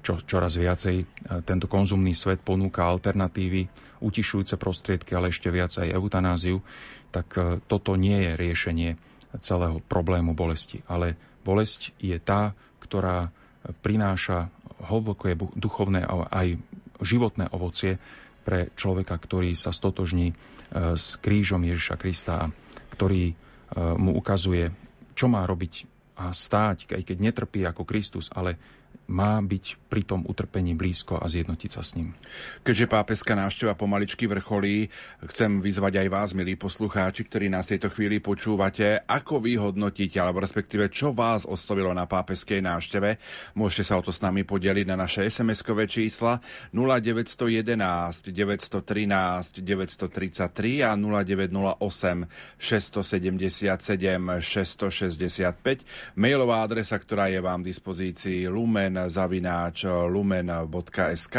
čo, 0.02 0.14
čoraz 0.26 0.58
viacej 0.58 1.06
tento 1.46 1.70
konzumný 1.70 2.18
svet 2.18 2.42
ponúka 2.42 2.90
alternatívy, 2.90 3.70
utišujúce 4.02 4.58
prostriedky, 4.58 5.14
ale 5.14 5.30
ešte 5.30 5.54
viac 5.54 5.70
aj 5.78 5.94
eutanáziu, 5.94 6.66
tak 7.14 7.34
toto 7.70 7.94
nie 7.94 8.26
je 8.26 8.32
riešenie 8.34 8.90
celého 9.38 9.78
problému 9.86 10.34
bolesti. 10.34 10.82
Ale 10.90 11.14
bolesť 11.46 11.94
je 12.02 12.18
tá, 12.18 12.58
ktorá 12.82 13.30
prináša 13.84 14.48
hlboké 14.84 15.36
duchovné 15.36 16.06
a 16.06 16.30
aj 16.30 16.58
životné 17.02 17.50
ovocie 17.54 17.98
pre 18.48 18.72
človeka, 18.80 19.20
ktorý 19.20 19.52
sa 19.58 19.76
stotožní 19.76 20.32
e, 20.32 20.36
s 20.96 21.20
krížom 21.20 21.68
Ježiša 21.68 22.00
Krista, 22.00 22.48
ktorý 22.96 23.34
e, 23.34 23.36
mu 24.00 24.16
ukazuje, 24.16 24.72
čo 25.18 25.28
má 25.28 25.44
robiť 25.44 25.84
a 26.18 26.32
stáť, 26.32 26.96
aj 26.96 27.04
keď 27.04 27.18
netrpí 27.20 27.62
ako 27.68 27.84
Kristus, 27.84 28.32
ale 28.34 28.58
má 29.08 29.40
byť 29.40 29.87
pri 29.88 30.04
tom 30.04 30.28
utrpení 30.28 30.76
blízko 30.76 31.18
a 31.18 31.26
zjednotiť 31.32 31.72
sa 31.72 31.82
s 31.82 31.96
ním. 31.96 32.12
Keďže 32.68 32.92
pápežská 32.92 33.34
návšteva 33.40 33.80
pomaličky 33.80 34.28
vrcholí, 34.28 34.92
chcem 35.32 35.64
vyzvať 35.64 36.04
aj 36.04 36.08
vás, 36.12 36.30
milí 36.36 36.60
poslucháči, 36.60 37.24
ktorí 37.24 37.48
nás 37.48 37.72
tejto 37.72 37.88
chvíli 37.90 38.20
počúvate, 38.20 39.02
ako 39.08 39.40
vy 39.40 39.56
hodnotíte, 39.56 40.20
alebo 40.20 40.44
respektíve 40.44 40.92
čo 40.92 41.16
vás 41.16 41.48
oslovilo 41.48 41.96
na 41.96 42.04
pápežskej 42.04 42.60
návšteve. 42.60 43.16
Môžete 43.56 43.84
sa 43.88 43.96
o 44.00 44.04
to 44.04 44.12
s 44.12 44.20
nami 44.20 44.44
podeliť 44.44 44.86
na 44.90 45.00
naše 45.00 45.24
SMS-kové 45.24 45.88
čísla 45.88 46.44
0911 46.76 48.34
913 48.34 49.64
933 49.64 50.84
a 50.84 50.92
0908 50.98 52.28
677 52.58 54.42
665. 54.42 56.18
Mailová 56.18 56.66
adresa, 56.66 56.98
ktorá 56.98 57.30
je 57.30 57.40
vám 57.40 57.62
v 57.62 57.70
dispozícii 57.70 58.50
lumen 58.50 58.98
zavináč 59.06 59.77
lumen.sk. 59.86 61.38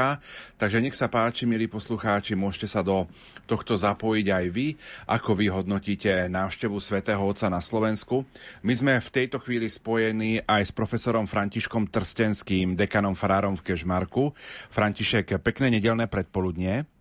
Takže 0.55 0.79
nech 0.79 0.95
sa 0.95 1.11
páči, 1.11 1.49
milí 1.49 1.67
poslucháči, 1.67 2.37
môžete 2.37 2.69
sa 2.71 2.85
do 2.85 3.09
tohto 3.49 3.73
zapojiť 3.73 4.27
aj 4.29 4.47
vy, 4.53 4.77
ako 5.09 5.31
vy 5.33 5.47
hodnotíte 5.49 6.29
návštevu 6.29 6.77
svätého 6.77 7.25
Otca 7.25 7.49
na 7.49 7.65
Slovensku. 7.65 8.29
My 8.61 8.77
sme 8.77 9.01
v 9.01 9.09
tejto 9.09 9.41
chvíli 9.41 9.73
spojení 9.73 10.45
aj 10.45 10.69
s 10.69 10.73
profesorom 10.77 11.25
Františkom 11.25 11.89
Trstenským, 11.89 12.77
dekanom 12.77 13.17
farárom 13.17 13.57
v 13.57 13.73
Kežmarku. 13.73 14.37
František, 14.69 15.41
pekné 15.41 15.81
nedelné 15.81 16.05
predpoludnie. 16.13 16.98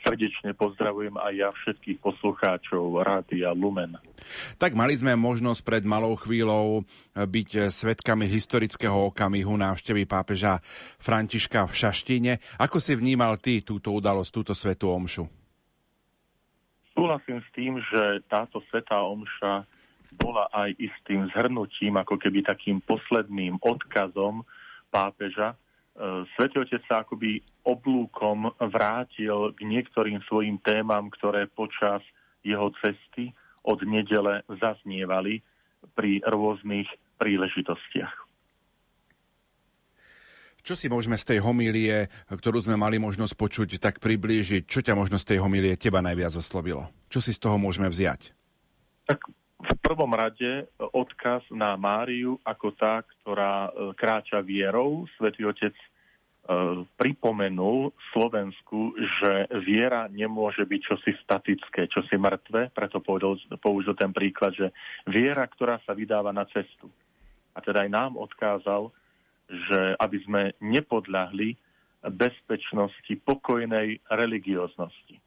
Srdečne 0.00 0.56
pozdravujem 0.56 1.12
aj 1.20 1.32
ja 1.36 1.52
všetkých 1.52 2.00
poslucháčov 2.00 3.04
Rádia 3.04 3.52
Lumen. 3.52 4.00
Tak 4.56 4.72
mali 4.72 4.96
sme 4.96 5.12
možnosť 5.12 5.60
pred 5.60 5.84
malou 5.84 6.16
chvíľou 6.16 6.88
byť 7.12 7.68
svetkami 7.68 8.24
historického 8.24 9.12
okamihu 9.12 9.52
návštevy 9.60 10.08
pápeža 10.08 10.64
Františka 10.96 11.68
v 11.68 11.76
Šaštine. 11.76 12.32
Ako 12.56 12.80
si 12.80 12.96
vnímal 12.96 13.36
ty 13.36 13.60
túto 13.60 13.92
udalosť, 13.92 14.30
túto 14.32 14.52
svetú 14.56 14.88
omšu? 14.88 15.28
Súhlasím 16.96 17.44
s 17.44 17.48
tým, 17.52 17.76
že 17.84 18.24
táto 18.24 18.64
svetá 18.72 19.04
omša 19.04 19.68
bola 20.16 20.48
aj 20.50 20.80
istým 20.80 21.28
zhrnutím, 21.36 22.00
ako 22.00 22.16
keby 22.16 22.40
takým 22.40 22.80
posledným 22.82 23.60
odkazom 23.60 24.48
pápeža, 24.88 25.59
Svetý 26.36 26.62
Otec 26.62 26.82
sa 26.86 27.02
akoby 27.02 27.42
oblúkom 27.66 28.54
vrátil 28.56 29.52
k 29.52 29.60
niektorým 29.66 30.22
svojim 30.24 30.62
témam, 30.62 31.10
ktoré 31.12 31.50
počas 31.50 32.00
jeho 32.46 32.72
cesty 32.80 33.34
od 33.66 33.84
nedele 33.84 34.40
zaznievali 34.48 35.44
pri 35.92 36.24
rôznych 36.24 36.88
príležitostiach. 37.20 38.14
Čo 40.60 40.76
si 40.76 40.92
môžeme 40.92 41.16
z 41.16 41.24
tej 41.24 41.38
homílie, 41.40 42.12
ktorú 42.28 42.60
sme 42.60 42.76
mali 42.76 43.00
možnosť 43.00 43.32
počuť, 43.32 43.68
tak 43.80 43.96
priblížiť? 43.96 44.68
Čo 44.68 44.84
ťa 44.84 44.92
možno 44.92 45.16
z 45.16 45.34
tej 45.34 45.38
homílie 45.40 45.76
teba 45.80 46.04
najviac 46.04 46.36
oslovilo? 46.36 46.92
Čo 47.08 47.24
si 47.24 47.32
z 47.32 47.40
toho 47.40 47.56
môžeme 47.56 47.88
vziať? 47.88 48.36
Tak 49.08 49.24
v 49.60 49.72
prvom 49.84 50.08
rade 50.16 50.64
odkaz 50.80 51.44
na 51.52 51.76
Máriu 51.76 52.40
ako 52.48 52.72
tá, 52.72 53.04
ktorá 53.04 53.68
e, 53.68 53.70
kráča 53.92 54.40
vierou. 54.40 55.04
Svetý 55.20 55.44
Otec 55.44 55.76
e, 55.76 55.86
pripomenul 56.96 57.92
Slovensku, 58.16 58.96
že 58.96 59.52
viera 59.60 60.08
nemôže 60.08 60.64
byť 60.64 60.80
čosi 60.80 61.12
statické, 61.20 61.92
čosi 61.92 62.16
mŕtve, 62.16 62.72
preto 62.72 63.04
použil, 63.04 63.36
použil 63.60 63.92
ten 63.92 64.16
príklad, 64.16 64.56
že 64.56 64.72
viera, 65.04 65.44
ktorá 65.44 65.76
sa 65.84 65.92
vydáva 65.92 66.32
na 66.32 66.48
cestu. 66.48 66.88
A 67.52 67.60
teda 67.60 67.84
aj 67.84 67.90
nám 67.92 68.12
odkázal, 68.16 68.88
že 69.50 69.98
aby 70.00 70.18
sme 70.24 70.42
nepodľahli 70.62 71.58
bezpečnosti 72.08 73.12
pokojnej 73.28 74.00
religióznosti. 74.08 75.20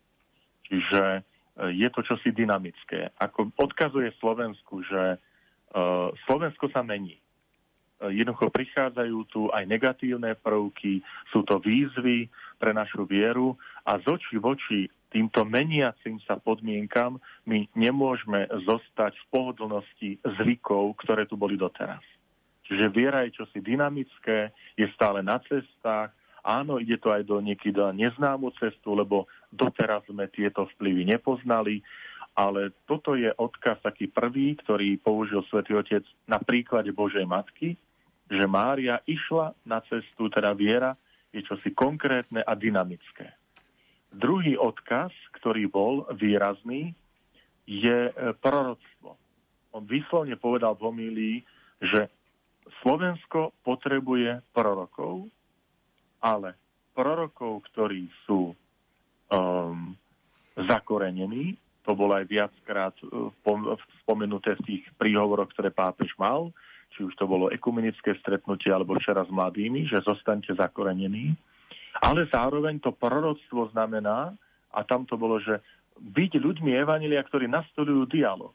Čiže 0.65 1.21
je 1.53 1.87
to 1.93 2.01
čosi 2.01 2.33
dynamické. 2.33 3.13
Ako 3.21 3.53
odkazuje 3.53 4.09
Slovensku, 4.17 4.81
že 4.81 5.17
uh, 5.17 6.09
Slovensko 6.25 6.73
sa 6.73 6.81
mení. 6.81 7.21
Uh, 8.01 8.09
jednoducho 8.09 8.49
prichádzajú 8.49 9.17
tu 9.29 9.41
aj 9.53 9.69
negatívne 9.69 10.33
prvky, 10.33 11.05
sú 11.29 11.45
to 11.45 11.61
výzvy 11.61 12.25
pre 12.57 12.73
našu 12.73 13.05
vieru 13.05 13.53
a 13.85 14.01
z 14.01 14.05
očí 14.09 14.35
v 14.41 14.45
oči 14.49 14.81
týmto 15.13 15.45
meniacim 15.45 16.17
sa 16.25 16.41
podmienkam 16.41 17.21
my 17.45 17.69
nemôžeme 17.77 18.49
zostať 18.65 19.13
v 19.13 19.25
pohodlnosti 19.29 20.09
zvykov, 20.25 20.97
ktoré 21.05 21.29
tu 21.29 21.37
boli 21.37 21.53
doteraz. 21.53 22.01
Čiže 22.65 22.89
viera 22.89 23.21
je 23.27 23.37
čosi 23.37 23.61
dynamické, 23.61 24.49
je 24.73 24.89
stále 24.97 25.21
na 25.21 25.37
cestách, 25.45 26.09
Áno, 26.43 26.75
ide 26.75 26.99
to 26.99 27.15
aj 27.15 27.23
do 27.23 27.39
niekedy 27.39 27.79
neznámu 27.79 28.51
cestu, 28.59 28.99
lebo 28.99 29.31
doteraz 29.47 30.03
sme 30.11 30.27
tieto 30.27 30.67
vplyvy 30.75 31.07
nepoznali, 31.07 31.79
ale 32.35 32.75
toto 32.83 33.15
je 33.15 33.31
odkaz 33.31 33.79
taký 33.79 34.11
prvý, 34.11 34.59
ktorý 34.59 34.99
použil 34.99 35.45
svätý 35.47 35.77
Otec 35.77 36.03
na 36.27 36.43
príklade 36.43 36.91
Božej 36.91 37.23
Matky, 37.23 37.79
že 38.27 38.43
Mária 38.49 38.99
išla 39.07 39.55
na 39.63 39.79
cestu, 39.87 40.27
teda 40.27 40.51
viera 40.51 40.97
je 41.31 41.41
čosi 41.45 41.71
konkrétne 41.71 42.43
a 42.43 42.53
dynamické. 42.57 43.31
Druhý 44.13 44.59
odkaz, 44.59 45.09
ktorý 45.39 45.65
bol 45.65 46.05
výrazný, 46.13 46.93
je 47.65 48.09
e, 48.09 48.13
proroctvo. 48.37 49.17
On 49.73 49.83
vyslovne 49.87 50.37
povedal 50.37 50.77
v 50.77 50.85
homílii, 50.85 51.37
že 51.81 52.11
Slovensko 52.85 53.57
potrebuje 53.65 54.45
prorokov, 54.53 55.31
ale 56.23 56.55
prorokov, 56.95 57.67
ktorí 57.73 58.07
sú 58.23 58.55
um, 58.55 59.91
zakorenení, 60.55 61.59
to 61.83 61.91
bolo 61.91 62.15
aj 62.15 62.31
viackrát 62.31 62.95
uh, 63.03 63.27
spomenuté 64.01 64.55
v 64.63 64.65
tých 64.65 64.83
príhovoroch, 64.95 65.51
ktoré 65.51 65.67
pápež 65.67 66.15
mal, 66.15 66.55
či 66.95 67.03
už 67.03 67.13
to 67.19 67.27
bolo 67.27 67.51
ekumenické 67.51 68.15
stretnutie 68.23 68.71
alebo 68.71 68.95
včera 68.95 69.25
s 69.25 69.31
mladými, 69.33 69.89
že 69.89 70.05
zostanete 70.05 70.53
zakorenení. 70.55 71.35
Ale 71.99 72.29
zároveň 72.29 72.79
to 72.79 72.93
proroctvo 72.93 73.69
znamená, 73.73 74.33
a 74.73 74.79
tam 74.85 75.05
to 75.05 75.17
bolo, 75.17 75.37
že 75.41 75.61
byť 75.99 76.31
ľuďmi 76.41 76.73
Evanelia, 76.73 77.21
ktorí 77.21 77.45
nastolujú 77.45 78.09
dialog. 78.09 78.53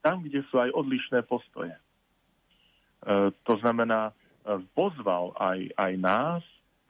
Tam, 0.00 0.24
kde 0.24 0.40
sú 0.48 0.56
aj 0.56 0.72
odlišné 0.72 1.20
postoje. 1.28 1.74
E, 1.74 1.80
to 3.44 3.54
znamená, 3.60 4.08
e, 4.08 4.12
pozval 4.72 5.36
aj, 5.36 5.68
aj 5.76 5.92
nás, 6.00 6.42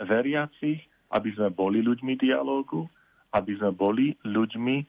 veriacich, 0.03 0.81
aby 1.11 1.29
sme 1.35 1.49
boli 1.51 1.81
ľuďmi 1.83 2.15
dialógu, 2.21 2.87
aby 3.33 3.53
sme 3.57 3.73
boli 3.73 4.17
ľuďmi 4.25 4.77
e, 4.81 4.87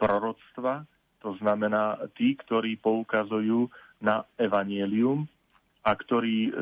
proroctva, 0.00 0.84
to 1.24 1.32
znamená 1.40 1.96
tí, 2.16 2.36
ktorí 2.36 2.76
poukazujú 2.80 3.68
na 4.04 4.28
evanielium 4.36 5.24
a 5.84 5.90
ktorí 5.96 6.48
e, 6.48 6.52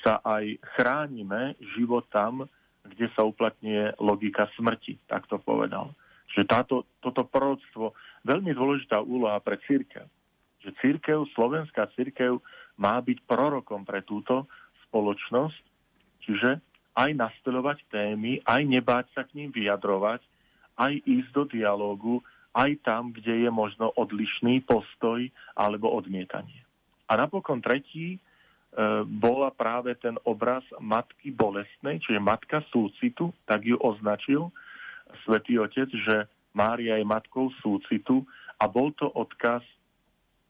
sa 0.00 0.20
aj 0.24 0.56
chránime 0.76 1.56
život 1.76 2.08
tam, 2.08 2.48
kde 2.88 3.12
sa 3.12 3.24
uplatňuje 3.24 4.00
logika 4.00 4.48
smrti, 4.56 4.96
tak 5.08 5.28
to 5.28 5.36
povedal. 5.36 5.92
Že 6.32 6.42
táto, 6.48 6.76
toto 7.04 7.24
proroctvo, 7.28 7.92
veľmi 8.24 8.52
dôležitá 8.56 9.00
úloha 9.04 9.36
pre 9.44 9.60
církev. 9.68 10.08
Že 10.64 10.70
církev, 10.80 11.18
slovenská 11.36 11.92
církev 11.92 12.40
má 12.80 13.00
byť 13.04 13.24
prorokom 13.28 13.84
pre 13.84 14.00
túto 14.04 14.48
spoločnosť, 14.88 15.62
čiže 16.24 16.60
aj 16.98 17.10
nastolovať 17.14 17.86
témy, 17.94 18.42
aj 18.42 18.62
nebáť 18.66 19.06
sa 19.14 19.22
k 19.22 19.38
ním 19.38 19.54
vyjadrovať, 19.54 20.18
aj 20.74 20.92
ísť 21.06 21.30
do 21.30 21.44
dialógu, 21.46 22.18
aj 22.58 22.74
tam, 22.82 23.14
kde 23.14 23.46
je 23.46 23.50
možno 23.54 23.94
odlišný 23.94 24.66
postoj 24.66 25.22
alebo 25.54 25.94
odmietanie. 25.94 26.66
A 27.06 27.14
napokon 27.14 27.62
tretí, 27.62 28.18
e, 28.18 28.18
bola 29.06 29.54
práve 29.54 29.94
ten 29.94 30.18
obraz 30.26 30.66
matky 30.82 31.30
bolestnej, 31.30 32.02
čiže 32.02 32.18
matka 32.18 32.66
súcitu, 32.74 33.30
tak 33.46 33.62
ju 33.62 33.78
označil 33.78 34.50
svätý 35.22 35.56
Otec, 35.62 35.88
že 35.88 36.26
Mária 36.50 36.98
je 36.98 37.06
matkou 37.06 37.54
súcitu 37.62 38.26
a 38.58 38.66
bol 38.66 38.90
to 38.98 39.06
odkaz 39.06 39.62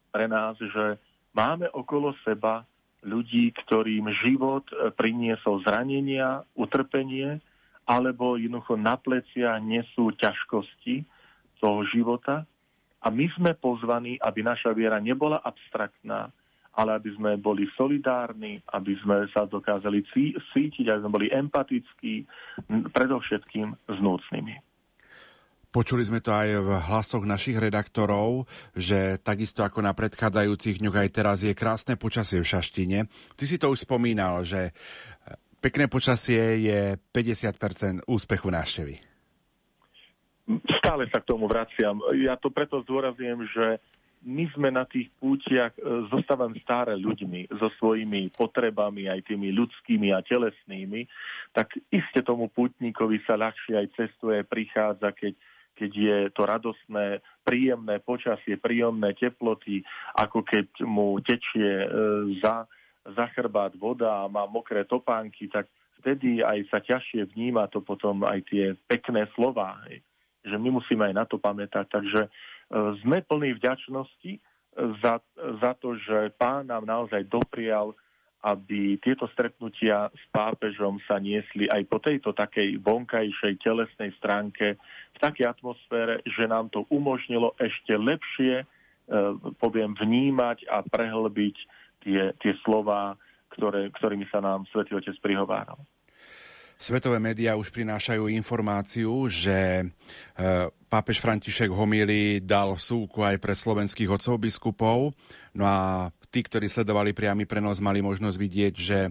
pre 0.09 0.25
nás, 0.25 0.57
že 0.57 0.97
máme 1.37 1.69
okolo 1.77 2.17
seba 2.25 2.65
ľudí, 3.05 3.55
ktorým 3.65 4.11
život 4.25 4.67
e, 4.71 4.91
priniesol 4.91 5.63
zranenia, 5.63 6.43
utrpenie, 6.59 7.39
alebo 7.89 8.37
jednoducho 8.37 8.77
na 8.77 9.01
plecia 9.01 9.57
nesú 9.63 10.13
ťažkosti 10.13 11.07
toho 11.63 11.81
života. 11.89 12.45
A 13.01 13.09
my 13.09 13.31
sme 13.39 13.55
pozvaní, 13.57 14.19
aby 14.21 14.43
naša 14.45 14.75
viera 14.75 14.99
nebola 14.99 15.41
abstraktná, 15.41 16.29
ale 16.77 16.91
aby 16.95 17.11
sme 17.17 17.31
boli 17.41 17.67
solidárni, 17.75 18.61
aby 18.75 18.93
sme 19.03 19.27
sa 19.33 19.49
dokázali 19.49 20.05
cítiť, 20.53 20.85
aby 20.87 21.01
sme 21.03 21.15
boli 21.15 21.29
empatickí, 21.33 22.27
predovšetkým 22.93 23.69
s 23.89 23.97
núcnými. 23.99 24.68
Počuli 25.69 26.01
sme 26.01 26.25
to 26.25 26.33
aj 26.33 26.49
v 26.65 26.71
hlasoch 26.89 27.29
našich 27.29 27.61
redaktorov, 27.61 28.49
že 28.73 29.21
takisto 29.21 29.61
ako 29.61 29.85
na 29.85 29.93
predchádzajúcich 29.93 30.81
dňoch 30.81 30.97
aj 30.97 31.09
teraz 31.13 31.45
je 31.45 31.53
krásne 31.53 32.01
počasie 32.01 32.41
v 32.41 32.49
Šaštine. 32.49 32.99
Ty 33.37 33.45
si 33.45 33.61
to 33.61 33.69
už 33.69 33.85
spomínal, 33.85 34.41
že 34.49 34.73
pekné 35.61 35.93
počasie 35.93 36.65
je 36.65 36.81
50% 37.13 38.09
úspechu 38.09 38.49
návštevy. 38.49 38.95
Stále 40.81 41.05
sa 41.13 41.21
k 41.21 41.29
tomu 41.29 41.45
vraciam. 41.45 42.01
Ja 42.17 42.41
to 42.41 42.49
preto 42.49 42.81
zdôrazňujem, 42.81 43.41
že 43.53 43.67
my 44.25 44.45
sme 44.57 44.69
na 44.75 44.83
tých 44.89 45.13
pútiach, 45.21 45.77
e, 45.79 45.81
zostávam 46.11 46.51
staré 46.59 46.99
ľuďmi, 46.99 47.55
so 47.55 47.71
svojimi 47.79 48.35
potrebami, 48.35 49.07
aj 49.07 49.31
tými 49.31 49.55
ľudskými 49.55 50.11
a 50.11 50.25
telesnými, 50.25 51.07
tak 51.55 51.77
iste 51.93 52.25
tomu 52.27 52.51
pútnikovi 52.51 53.23
sa 53.23 53.39
ľahšie 53.39 53.79
aj 53.79 53.87
cestuje, 53.95 54.43
prichádza, 54.43 55.15
keď, 55.15 55.39
keď 55.79 55.91
je 55.95 56.19
to 56.35 56.43
radostné, 56.43 57.23
príjemné 57.47 58.03
počasie, 58.03 58.59
príjemné 58.59 59.15
teploty, 59.15 59.87
ako 60.19 60.43
keď 60.43 60.83
mu 60.83 61.23
tečie 61.23 61.87
e, 61.87 61.89
za, 62.43 62.67
za 63.07 63.27
chrbát 63.31 63.79
voda 63.79 64.27
a 64.27 64.31
má 64.31 64.51
mokré 64.51 64.83
topánky, 64.83 65.47
tak 65.47 65.71
vtedy 66.03 66.43
aj 66.43 66.67
sa 66.67 66.83
ťažšie 66.83 67.31
vníma 67.39 67.71
to 67.71 67.79
potom 67.79 68.27
aj 68.27 68.43
tie 68.51 68.75
pekné 68.91 69.31
slova. 69.39 69.79
Že 70.43 70.59
my 70.59 70.83
musíme 70.83 71.07
aj 71.07 71.15
na 71.15 71.25
to 71.27 71.39
pamätať. 71.39 71.87
Takže 71.87 72.21
sme 73.03 73.25
plní 73.25 73.57
vďačnosti 73.59 74.39
za, 75.03 75.19
za 75.35 75.73
to, 75.81 75.97
že 75.99 76.31
pán 76.39 76.71
nám 76.71 76.87
naozaj 76.87 77.27
doprial, 77.27 77.97
aby 78.39 79.03
tieto 79.03 79.27
stretnutia 79.35 80.07
s 80.15 80.25
pápežom 80.31 81.03
sa 81.11 81.19
niesli 81.19 81.67
aj 81.67 81.83
po 81.91 81.99
tejto 81.99 82.31
takej 82.31 82.79
vonkajšej 82.79 83.59
telesnej 83.59 84.15
stránke 84.15 84.79
v 85.15 85.19
takej 85.19 85.51
atmosfére, 85.51 86.23
že 86.23 86.47
nám 86.47 86.71
to 86.71 86.87
umožnilo 86.87 87.59
ešte 87.59 87.99
lepšie, 87.99 88.63
e, 88.63 88.67
poviem, 89.59 89.99
vnímať 89.99 90.71
a 90.71 90.87
prehlbiť 90.87 91.57
tie, 92.07 92.31
tie 92.39 92.53
slova, 92.63 93.19
ktoré, 93.51 93.91
ktorými 93.91 94.31
sa 94.31 94.39
nám 94.39 94.71
Svetý 94.71 94.95
Otec 94.95 95.19
prihováral. 95.19 95.83
Svetové 96.79 97.19
médiá 97.19 97.59
už 97.59 97.75
prinášajú 97.75 98.31
informáciu, 98.31 99.27
že 99.27 99.83
e, 99.83 99.85
pápež 100.87 101.19
František 101.19 101.75
homily 101.75 102.39
dal 102.39 102.79
súku 102.79 103.27
aj 103.27 103.35
pre 103.43 103.51
slovenských 103.51 104.07
otcov 104.07 104.39
biskupov. 104.39 105.11
No 105.59 105.67
a 105.67 106.07
tí, 106.31 106.47
ktorí 106.47 106.71
sledovali 106.71 107.11
priamy 107.11 107.51
prenos, 107.51 107.83
mali 107.83 107.99
možnosť 107.99 108.37
vidieť, 108.39 108.75
že 108.79 109.11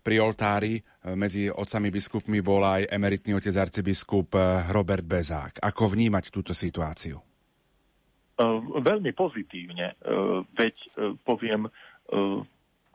pri 0.00 0.24
oltári 0.24 0.80
e, 0.80 1.12
medzi 1.12 1.52
otcami 1.52 1.92
biskupmi 1.92 2.40
bol 2.40 2.64
aj 2.64 2.88
emeritný 2.88 3.36
otec 3.36 3.60
arcibiskup 3.60 4.32
e, 4.32 4.72
Robert 4.72 5.04
Bezák. 5.04 5.60
Ako 5.60 5.92
vnímať 5.92 6.32
túto 6.32 6.56
situáciu? 6.56 7.20
Veľmi 8.80 9.12
pozitívne. 9.12 9.94
Veď 10.56 10.74
poviem, 11.22 11.68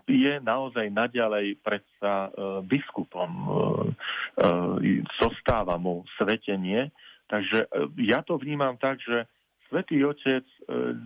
je 0.08 0.40
naozaj 0.40 0.88
naďalej 0.88 1.60
predsa 1.60 2.32
e, 2.32 2.64
biskupom. 2.64 3.30
E, 3.30 3.44
e, 3.44 5.04
zostáva 5.20 5.76
mu 5.76 6.08
svetenie. 6.16 6.90
Takže 7.28 7.68
ja 8.00 8.24
to 8.24 8.40
vnímam 8.40 8.80
tak, 8.80 9.04
že 9.04 9.28
Svetý 9.68 10.00
Otec 10.08 10.48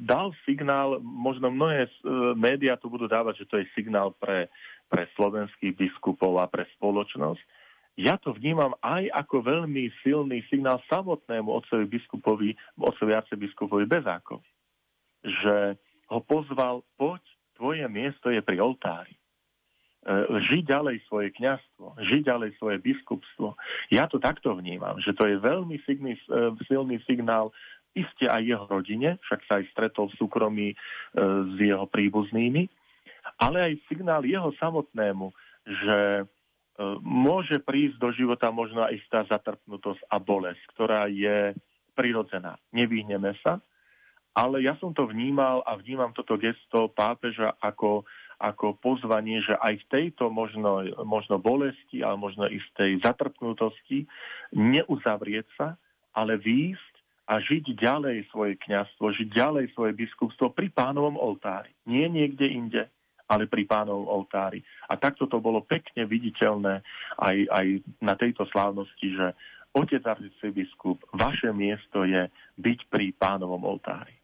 dal 0.06 0.38
signál, 0.46 1.02
možno 1.02 1.50
mnohé 1.50 1.90
médiá 2.38 2.78
to 2.78 2.94
budú 2.94 3.10
dávať, 3.10 3.42
že 3.42 3.50
to 3.50 3.58
je 3.58 3.66
signál 3.74 4.14
pre, 4.14 4.54
pre 4.86 5.10
slovenských 5.18 5.74
biskupov 5.74 6.38
a 6.38 6.46
pre 6.46 6.70
spoločnosť. 6.78 7.42
Ja 7.98 8.22
to 8.22 8.38
vnímam 8.38 8.78
aj 8.86 9.10
ako 9.18 9.42
veľmi 9.42 9.90
silný 10.06 10.46
signál 10.46 10.78
samotnému 10.94 11.50
otcovi 11.50 11.90
biskupovi, 11.90 12.54
otcovi 12.78 13.12
arcibiskupovi 13.18 13.90
Bezákovi. 13.90 14.46
Že 15.26 15.82
ho 16.14 16.20
pozval, 16.22 16.86
poď 17.02 17.24
tvoje 17.62 17.86
miesto 17.86 18.34
je 18.34 18.42
pri 18.42 18.58
oltári. 18.58 19.14
E, 19.14 20.10
žiť 20.50 20.66
ďalej 20.66 21.06
svoje 21.06 21.30
kňazstvo, 21.38 22.02
žiť 22.02 22.22
ďalej 22.26 22.58
svoje 22.58 22.82
biskupstvo. 22.82 23.54
Ja 23.94 24.10
to 24.10 24.18
takto 24.18 24.58
vnímam, 24.58 24.98
že 24.98 25.14
to 25.14 25.30
je 25.30 25.38
veľmi 25.38 25.78
silný, 25.86 26.18
e, 26.18 26.58
silný 26.66 26.98
signál 27.06 27.54
iste 27.94 28.26
aj 28.26 28.42
jeho 28.42 28.66
rodine, 28.66 29.22
však 29.30 29.46
sa 29.46 29.62
aj 29.62 29.70
stretol 29.70 30.10
v 30.10 30.18
súkromí 30.18 30.70
e, 30.74 30.76
s 31.22 31.54
jeho 31.62 31.86
príbuznými, 31.86 32.66
ale 33.38 33.58
aj 33.62 33.74
signál 33.86 34.26
jeho 34.26 34.50
samotnému, 34.58 35.30
že 35.62 36.26
môže 37.06 37.62
prísť 37.62 38.02
do 38.02 38.10
života 38.10 38.50
možno 38.50 38.82
aj 38.82 38.98
istá 38.98 39.22
zatrpnutosť 39.30 40.02
a 40.10 40.18
bolesť, 40.18 40.64
ktorá 40.74 41.06
je 41.06 41.54
prirodzená. 41.94 42.58
Nevyhneme 42.74 43.38
sa, 43.46 43.62
ale 44.32 44.64
ja 44.64 44.80
som 44.80 44.96
to 44.96 45.08
vnímal 45.08 45.60
a 45.68 45.76
vnímam 45.76 46.16
toto 46.16 46.40
gesto 46.40 46.88
pápeža 46.88 47.52
ako, 47.60 48.08
ako 48.40 48.80
pozvanie, 48.80 49.44
že 49.44 49.60
aj 49.60 49.74
v 49.84 49.90
tejto 49.92 50.32
možno, 50.32 50.88
možno 51.04 51.36
bolesti, 51.36 52.00
ale 52.00 52.16
možno 52.16 52.48
istej 52.48 53.04
zatrpnutosti 53.04 54.08
neuzavrieť 54.56 55.48
sa, 55.60 55.76
ale 56.16 56.40
výjsť 56.40 56.94
a 57.28 57.40
žiť 57.40 57.76
ďalej 57.76 58.28
svoje 58.32 58.56
kňazstvo, 58.60 59.16
žiť 59.16 59.30
ďalej 59.32 59.66
svoje 59.76 59.92
biskupstvo 59.96 60.52
pri 60.52 60.72
pánovom 60.72 61.16
oltári. 61.20 61.72
Nie 61.88 62.08
niekde 62.08 62.48
inde, 62.48 62.84
ale 63.28 63.48
pri 63.48 63.64
pánovom 63.64 64.08
oltári. 64.08 64.60
A 64.92 65.00
takto 65.00 65.28
to 65.28 65.40
bolo 65.40 65.64
pekne 65.64 66.04
viditeľné 66.04 66.84
aj, 67.20 67.38
aj 67.48 67.68
na 68.04 68.16
tejto 68.20 68.44
slávnosti, 68.52 69.08
že 69.16 69.28
Otec 69.72 70.04
arcibiskup, 70.04 71.00
vaše 71.16 71.48
miesto 71.56 72.04
je 72.04 72.28
byť 72.60 72.80
pri 72.92 73.16
pánovom 73.16 73.64
oltári. 73.64 74.21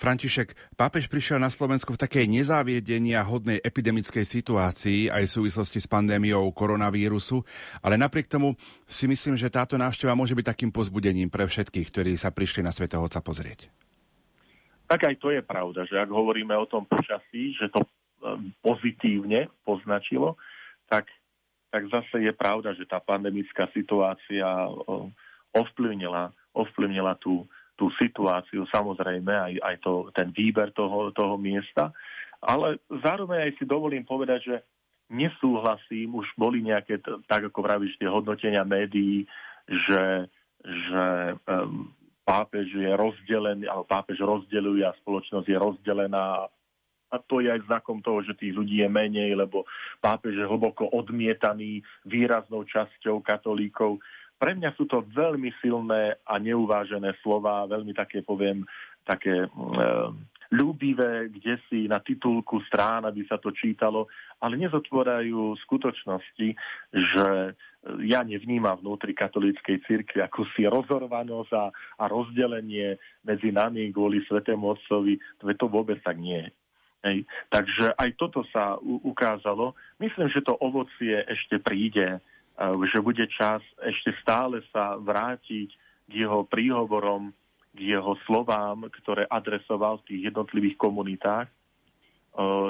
František, 0.00 0.56
pápež 0.80 1.12
prišiel 1.12 1.36
na 1.36 1.52
Slovensku 1.52 1.92
v 1.92 2.00
takej 2.00 2.24
nezáviedenia 2.24 3.20
hodnej 3.20 3.60
epidemickej 3.60 4.24
situácii 4.24 5.12
aj 5.12 5.28
v 5.28 5.34
súvislosti 5.36 5.76
s 5.76 5.84
pandémiou 5.84 6.48
koronavírusu, 6.56 7.44
ale 7.84 8.00
napriek 8.00 8.24
tomu 8.24 8.56
si 8.88 9.04
myslím, 9.04 9.36
že 9.36 9.52
táto 9.52 9.76
návšteva 9.76 10.16
môže 10.16 10.32
byť 10.32 10.56
takým 10.56 10.72
pozbudením 10.72 11.28
pre 11.28 11.44
všetkých, 11.44 11.92
ktorí 11.92 12.16
sa 12.16 12.32
prišli 12.32 12.64
na 12.64 12.72
Svetého 12.72 13.04
Otca 13.04 13.20
pozrieť. 13.20 13.68
Tak 14.88 15.04
aj 15.04 15.20
to 15.20 15.36
je 15.36 15.44
pravda, 15.44 15.84
že 15.84 16.00
ak 16.00 16.08
hovoríme 16.08 16.56
o 16.56 16.64
tom 16.64 16.88
počasí, 16.88 17.52
že 17.60 17.68
to 17.68 17.84
ehm, 18.24 18.56
pozitívne 18.64 19.52
poznačilo, 19.68 20.40
tak, 20.88 21.12
tak 21.68 21.92
zase 21.92 22.24
je 22.24 22.32
pravda, 22.32 22.72
že 22.72 22.88
tá 22.88 23.04
pandemická 23.04 23.68
situácia 23.76 24.48
ovplyvnila, 25.52 26.32
ovplyvnila 26.56 27.20
tú, 27.20 27.44
tú 27.80 27.88
situáciu, 27.96 28.68
samozrejme 28.68 29.32
aj, 29.32 29.52
aj 29.64 29.76
to, 29.80 30.12
ten 30.12 30.28
výber 30.36 30.68
toho, 30.76 31.08
toho 31.16 31.40
miesta, 31.40 31.88
ale 32.44 32.84
zároveň 32.92 33.48
aj 33.48 33.52
si 33.56 33.64
dovolím 33.64 34.04
povedať, 34.04 34.40
že 34.44 34.56
nesúhlasím, 35.08 36.12
už 36.20 36.28
boli 36.36 36.60
nejaké, 36.60 37.00
tak 37.24 37.48
ako 37.48 37.64
vravíš, 37.64 37.96
tie 37.96 38.06
hodnotenia 38.06 38.68
médií, 38.68 39.24
že, 39.64 40.28
že 40.60 41.04
um, 41.48 41.88
pápež 42.22 42.68
je 42.68 42.92
rozdelený, 42.92 43.64
alebo 43.64 43.88
pápež 43.88 44.20
rozdeluje 44.20 44.84
a 44.84 44.94
spoločnosť 45.00 45.46
je 45.48 45.56
rozdelená 45.56 46.46
a 47.10 47.18
to 47.18 47.42
je 47.42 47.50
aj 47.50 47.66
znakom 47.66 47.98
toho, 47.98 48.22
že 48.22 48.38
tých 48.38 48.54
ľudí 48.54 48.86
je 48.86 48.88
menej, 48.88 49.34
lebo 49.34 49.66
pápež 49.98 50.38
je 50.38 50.46
hlboko 50.46 50.86
odmietaný 50.94 51.82
výraznou 52.06 52.62
časťou 52.62 53.18
katolíkov. 53.18 53.98
Pre 54.40 54.56
mňa 54.56 54.72
sú 54.80 54.88
to 54.88 55.04
veľmi 55.12 55.52
silné 55.60 56.16
a 56.24 56.34
neuvážené 56.40 57.12
slova, 57.20 57.68
veľmi 57.68 57.92
také, 57.92 58.24
poviem, 58.24 58.64
také 59.04 59.44
e, 59.44 59.48
ľúbivé, 60.50 61.28
kde 61.28 61.60
si 61.68 61.84
na 61.86 62.00
titulku 62.00 62.64
strán, 62.66 63.04
aby 63.04 63.22
sa 63.28 63.36
to 63.36 63.52
čítalo, 63.52 64.08
ale 64.40 64.56
nezotvorajú 64.56 65.54
skutočnosti, 65.68 66.48
že 66.90 67.26
ja 68.04 68.20
nevnímam 68.26 68.76
vnútri 68.76 69.16
katolíckej 69.16 69.84
cirkvi 69.88 70.20
si 70.56 70.62
rozorvanosť 70.66 71.52
a, 71.54 71.64
a 72.00 72.04
rozdelenie 72.10 72.98
medzi 73.24 73.54
nami 73.54 73.88
kvôli 73.94 74.20
Svetému 74.26 74.76
Otcovi, 74.76 75.16
to, 75.40 75.48
to 75.48 75.66
vôbec 75.68 76.00
tak 76.00 76.18
nie 76.18 76.44
je. 76.44 76.50
Hej. 77.00 77.18
Takže 77.48 77.96
aj 77.96 78.10
toto 78.20 78.44
sa 78.52 78.76
u- 78.76 79.00
ukázalo. 79.08 79.72
Myslím, 79.96 80.28
že 80.28 80.44
to 80.44 80.52
ovocie 80.60 81.24
ešte 81.24 81.56
príde, 81.56 82.20
že 82.60 82.98
bude 83.00 83.24
čas 83.32 83.64
ešte 83.80 84.12
stále 84.20 84.60
sa 84.68 85.00
vrátiť 85.00 85.68
k 86.04 86.12
jeho 86.12 86.44
príhovorom, 86.44 87.32
k 87.72 87.96
jeho 87.96 88.18
slovám, 88.28 88.92
ktoré 89.00 89.24
adresoval 89.24 90.02
v 90.02 90.06
tých 90.12 90.20
jednotlivých 90.28 90.76
komunitách. 90.76 91.48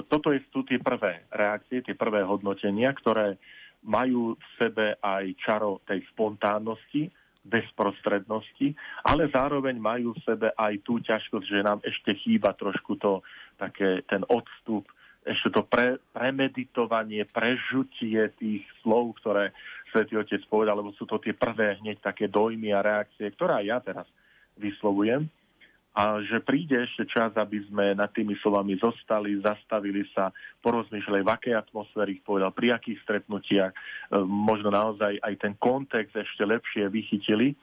Toto 0.06 0.28
sú 0.54 0.62
tie 0.62 0.78
prvé 0.78 1.26
reakcie, 1.34 1.82
tie 1.82 1.98
prvé 1.98 2.22
hodnotenia, 2.22 2.94
ktoré 2.94 3.34
majú 3.82 4.36
v 4.36 4.44
sebe 4.60 4.86
aj 5.00 5.24
čaro 5.40 5.80
tej 5.88 6.04
spontánnosti, 6.12 7.08
bezprostrednosti, 7.40 8.76
ale 9.08 9.32
zároveň 9.32 9.80
majú 9.80 10.12
v 10.12 10.24
sebe 10.28 10.48
aj 10.52 10.84
tú 10.84 11.00
ťažkosť, 11.00 11.46
že 11.48 11.64
nám 11.64 11.80
ešte 11.80 12.12
chýba 12.20 12.52
trošku 12.52 13.00
to, 13.00 13.24
také, 13.56 14.04
ten 14.04 14.20
odstup, 14.28 14.84
ešte 15.24 15.48
to 15.52 15.64
pre, 15.64 15.96
premeditovanie, 16.12 17.24
prežutie 17.28 18.32
tých 18.36 18.64
slov, 18.84 19.16
ktoré 19.20 19.56
Svetý 19.90 20.16
Otec 20.16 20.42
povedal, 20.46 20.78
lebo 20.78 20.94
sú 20.94 21.04
to 21.04 21.18
tie 21.18 21.34
prvé 21.34 21.78
hneď 21.82 22.00
také 22.02 22.30
dojmy 22.30 22.70
a 22.74 22.82
reakcie, 22.82 23.30
ktoré 23.34 23.66
ja 23.66 23.82
teraz 23.82 24.06
vyslovujem. 24.58 25.26
A 25.90 26.22
že 26.22 26.38
príde 26.38 26.78
ešte 26.78 27.02
čas, 27.10 27.34
aby 27.34 27.66
sme 27.66 27.98
nad 27.98 28.14
tými 28.14 28.38
slovami 28.38 28.78
zostali, 28.78 29.42
zastavili 29.42 30.06
sa, 30.14 30.30
porozmýšľali, 30.62 31.26
v 31.26 31.34
akej 31.34 31.54
atmosfére 31.58 32.14
ich 32.14 32.22
povedal, 32.22 32.54
pri 32.54 32.78
akých 32.78 33.02
stretnutiach, 33.02 33.74
e, 33.74 33.78
možno 34.22 34.70
naozaj 34.70 35.18
aj 35.18 35.34
ten 35.42 35.58
kontext 35.58 36.14
ešte 36.14 36.46
lepšie 36.46 36.86
vychytili. 36.86 37.52
E, 37.52 37.56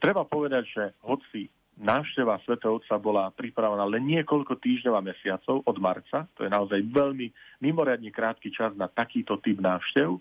treba 0.00 0.24
povedať, 0.24 0.64
že 0.72 0.84
hoci 1.04 1.52
návšteva 1.76 2.40
svätého 2.48 2.80
Otca 2.80 2.96
bola 2.96 3.28
pripravená 3.34 3.84
len 3.92 4.08
niekoľko 4.08 4.56
týždňov 4.62 4.94
a 4.96 5.04
mesiacov 5.04 5.60
od 5.68 5.76
marca, 5.76 6.24
to 6.38 6.46
je 6.46 6.50
naozaj 6.50 6.80
veľmi 6.80 7.28
mimoriadne 7.60 8.08
krátky 8.08 8.54
čas 8.54 8.72
na 8.78 8.88
takýto 8.88 9.36
typ 9.44 9.60
návštev, 9.60 10.16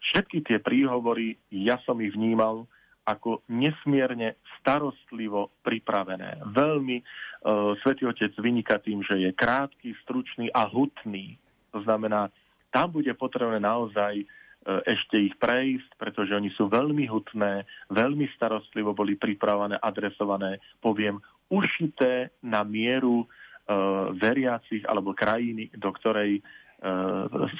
všetky 0.00 0.42
tie 0.48 0.58
príhovory, 0.58 1.36
ja 1.52 1.76
som 1.84 2.00
ich 2.00 2.16
vnímal 2.16 2.64
ako 3.08 3.42
nesmierne 3.50 4.38
starostlivo 4.60 5.50
pripravené. 5.64 6.44
Veľmi 6.52 7.00
uh, 7.00 7.74
Svetý 7.80 8.06
Otec 8.06 8.30
vyniká 8.38 8.78
tým, 8.78 9.02
že 9.02 9.18
je 9.18 9.30
krátky, 9.32 9.96
stručný 10.04 10.52
a 10.52 10.68
hutný. 10.68 11.40
To 11.74 11.82
znamená, 11.82 12.28
tam 12.70 12.94
bude 12.94 13.10
potrebné 13.16 13.58
naozaj 13.58 14.22
uh, 14.22 14.84
ešte 14.86 15.16
ich 15.16 15.34
prejsť, 15.40 15.90
pretože 15.96 16.36
oni 16.36 16.52
sú 16.54 16.70
veľmi 16.70 17.08
hutné, 17.08 17.66
veľmi 17.90 18.30
starostlivo 18.36 18.94
boli 18.94 19.16
pripravené, 19.16 19.80
adresované, 19.80 20.60
poviem, 20.78 21.18
ušité 21.50 22.30
na 22.46 22.62
mieru 22.62 23.24
uh, 23.24 23.26
veriacich 24.14 24.86
alebo 24.86 25.16
krajiny, 25.16 25.72
do 25.74 25.90
ktorej 25.90 26.44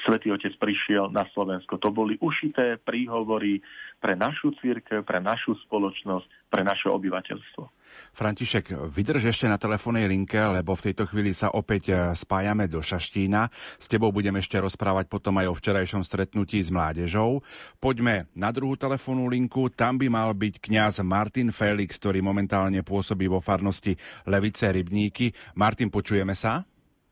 Svetý 0.01 0.33
Otec 0.33 0.57
prišiel 0.57 1.13
na 1.13 1.29
Slovensko. 1.29 1.77
To 1.77 1.93
boli 1.93 2.17
ušité 2.17 2.81
príhovory 2.81 3.61
pre 4.01 4.17
našu 4.17 4.49
církev, 4.57 5.05
pre 5.05 5.21
našu 5.21 5.53
spoločnosť, 5.69 6.49
pre 6.49 6.65
naše 6.65 6.89
obyvateľstvo. 6.89 7.69
František, 8.17 8.73
vydrž 8.89 9.29
ešte 9.29 9.45
na 9.45 9.61
telefónnej 9.61 10.09
linke, 10.09 10.41
lebo 10.41 10.73
v 10.73 10.89
tejto 10.89 11.05
chvíli 11.05 11.37
sa 11.37 11.53
opäť 11.53 11.93
e, 11.93 11.95
spájame 12.17 12.65
do 12.65 12.81
Šaštína. 12.81 13.53
S 13.77 13.85
tebou 13.85 14.09
budeme 14.09 14.41
ešte 14.41 14.57
rozprávať 14.57 15.05
potom 15.05 15.37
aj 15.37 15.53
o 15.53 15.57
včerajšom 15.59 16.01
stretnutí 16.01 16.57
s 16.57 16.73
mládežou. 16.73 17.45
Poďme 17.77 18.25
na 18.33 18.49
druhú 18.49 18.73
telefónnu 18.73 19.29
linku. 19.29 19.69
Tam 19.69 20.01
by 20.01 20.09
mal 20.09 20.33
byť 20.33 20.65
kňaz 20.65 21.05
Martin 21.05 21.53
Felix, 21.53 22.01
ktorý 22.01 22.25
momentálne 22.25 22.81
pôsobí 22.81 23.29
vo 23.29 23.37
farnosti 23.37 23.93
Levice 24.25 24.73
Rybníky. 24.73 25.29
Martin, 25.53 25.93
počujeme 25.93 26.33
sa? 26.33 26.65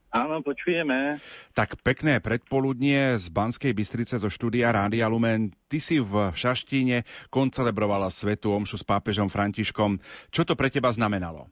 Áno, 0.09 0.41
počujeme. 0.41 1.21
Tak 1.53 1.85
pekné 1.85 2.17
predpoludnie 2.17 3.13
z 3.21 3.29
Banskej 3.29 3.77
Bystrice 3.77 4.17
zo 4.17 4.25
štúdia 4.25 4.73
Rádia 4.73 5.05
Lumen. 5.05 5.53
Ty 5.69 5.77
si 5.77 6.01
v 6.01 6.33
Šaštíne 6.33 7.05
koncelebrovala 7.29 8.09
svetu 8.09 8.49
omšu 8.49 8.81
s 8.81 8.85
pápežom 8.85 9.29
Františkom. 9.29 10.01
Čo 10.33 10.49
to 10.49 10.57
pre 10.57 10.73
teba 10.73 10.89
znamenalo? 10.89 11.45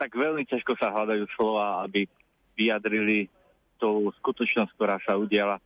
Tak 0.00 0.16
veľmi 0.16 0.48
ťažko 0.48 0.72
sa 0.80 0.88
hľadajú 0.88 1.28
slova, 1.36 1.84
aby 1.84 2.08
vyjadrili 2.56 3.28
tú 3.76 4.08
skutočnosť, 4.24 4.72
ktorá 4.72 4.96
sa 5.04 5.20
udiala. 5.20 5.60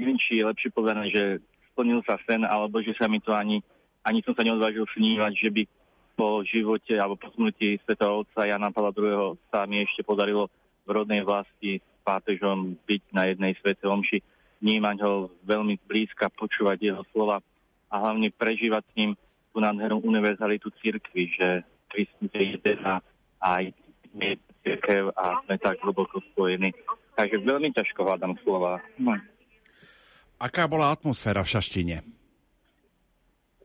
Neviem, 0.00 0.16
či 0.16 0.40
je 0.40 0.48
lepšie 0.48 0.72
povedané, 0.72 1.12
že 1.12 1.44
splnil 1.76 2.00
sa 2.08 2.16
sen, 2.24 2.40
alebo 2.48 2.80
že 2.80 2.96
sa 2.96 3.04
mi 3.04 3.20
to 3.20 3.36
ani, 3.36 3.60
ani 4.00 4.24
som 4.24 4.32
sa 4.32 4.40
neodvážil 4.48 4.88
snívať, 4.96 5.32
že 5.36 5.48
by 5.52 5.62
po 6.20 6.44
živote 6.44 7.00
alebo 7.00 7.16
po 7.16 7.32
smrti 7.32 7.80
svetého 7.80 8.20
otca 8.20 8.44
Jana 8.44 8.68
Pavla 8.68 8.92
II. 8.92 9.40
sa 9.48 9.64
mi 9.64 9.80
ešte 9.80 10.04
podarilo 10.04 10.52
v 10.84 10.92
rodnej 10.92 11.24
vlasti 11.24 11.80
pápežom 12.04 12.76
byť 12.84 13.02
na 13.16 13.32
jednej 13.32 13.56
svete 13.56 13.88
omši, 13.88 14.20
vnímať 14.60 14.96
ho 15.00 15.32
veľmi 15.48 15.80
blízka, 15.88 16.28
počúvať 16.28 16.92
jeho 16.92 17.02
slova 17.16 17.40
a 17.88 17.94
hlavne 17.96 18.28
prežívať 18.36 18.84
s 18.84 18.92
ním 19.00 19.10
tú 19.48 19.64
nádhernú 19.64 20.04
univerzalitu 20.04 20.68
církvy, 20.84 21.32
že 21.32 21.48
Kristus 21.88 22.28
je 22.36 22.44
jeden 22.52 22.80
a 22.84 23.00
aj 23.40 23.72
je 24.12 24.36
církev 24.60 25.16
a 25.16 25.40
sme 25.48 25.56
tak 25.56 25.80
hlboko 25.80 26.20
spojení. 26.36 26.76
Takže 27.16 27.40
veľmi 27.40 27.72
ťažko 27.72 28.04
hľadám 28.04 28.36
slova. 28.44 28.84
No. 29.00 29.16
Aká 30.36 30.68
bola 30.68 30.92
atmosféra 30.92 31.40
v 31.40 31.52
Šaštine? 31.56 32.19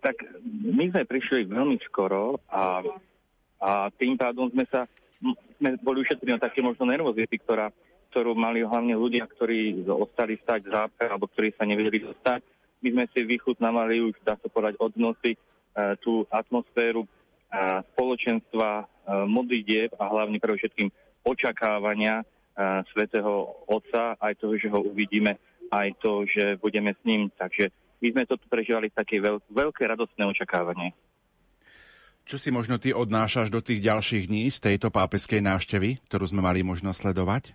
Tak 0.05 0.21
my 0.45 0.93
sme 0.93 1.01
prišli 1.09 1.49
veľmi 1.49 1.81
skoro 1.89 2.37
a, 2.45 2.85
a 3.57 3.89
tým 3.97 4.13
pádom 4.13 4.53
sme 4.53 4.69
sa 4.69 4.85
sme 5.57 5.79
boli 5.81 6.03
ušetrení 6.03 6.37
na 6.37 6.45
také 6.45 6.61
možno 6.61 6.85
nervozity, 6.85 7.39
ktorá, 7.41 7.71
ktorú 8.11 8.35
mali 8.35 8.61
hlavne 8.61 8.93
ľudia, 8.93 9.25
ktorí 9.25 9.87
ostali 9.87 10.37
stať 10.43 10.67
v 10.67 10.73
zápre 10.75 11.07
alebo 11.09 11.25
ktorí 11.31 11.55
sa 11.55 11.65
nevedeli 11.65 12.05
dostať. 12.05 12.43
My 12.83 12.89
sme 12.93 13.05
si 13.09 13.25
vychutnávali 13.25 14.03
už, 14.03 14.13
dá 14.21 14.37
sa 14.37 14.47
povedať, 14.51 14.77
od 14.77 14.93
noci 14.99 15.33
e, 15.33 15.37
tú 16.03 16.27
atmosféru 16.29 17.07
e, 17.07 17.09
spoločenstva, 17.95 18.69
e, 18.77 18.85
modlitieb 19.25 19.95
a 19.97 20.05
hlavne 20.11 20.37
pre 20.37 20.53
všetkým 20.53 20.91
očakávania 21.25 22.21
e, 22.21 22.25
svätého 22.93 23.57
Otca, 23.65 24.19
aj 24.21 24.37
toho, 24.37 24.53
že 24.59 24.69
ho 24.69 24.85
uvidíme, 24.85 25.39
aj 25.73 25.97
to, 26.03 26.29
že 26.29 26.61
budeme 26.61 26.93
s 26.93 27.01
ním. 27.07 27.31
Takže 27.33 27.73
my 28.01 28.07
sme 28.11 28.23
to 28.27 28.35
prežívali 28.47 28.91
také 28.91 29.23
veľ, 29.23 29.39
veľké 29.51 29.87
radostné 29.87 30.23
očakávanie. 30.27 30.91
Čo 32.25 32.41
si 32.41 32.49
možno 32.49 32.81
ty 32.81 32.89
odnášaš 32.89 33.53
do 33.53 33.61
tých 33.61 33.85
ďalších 33.85 34.25
dní 34.25 34.49
z 34.49 34.57
tejto 34.57 34.89
pápeskej 34.89 35.45
návštevy, 35.45 36.01
ktorú 36.09 36.25
sme 36.25 36.41
mali 36.41 36.65
možnosť 36.65 36.97
sledovať? 37.05 37.53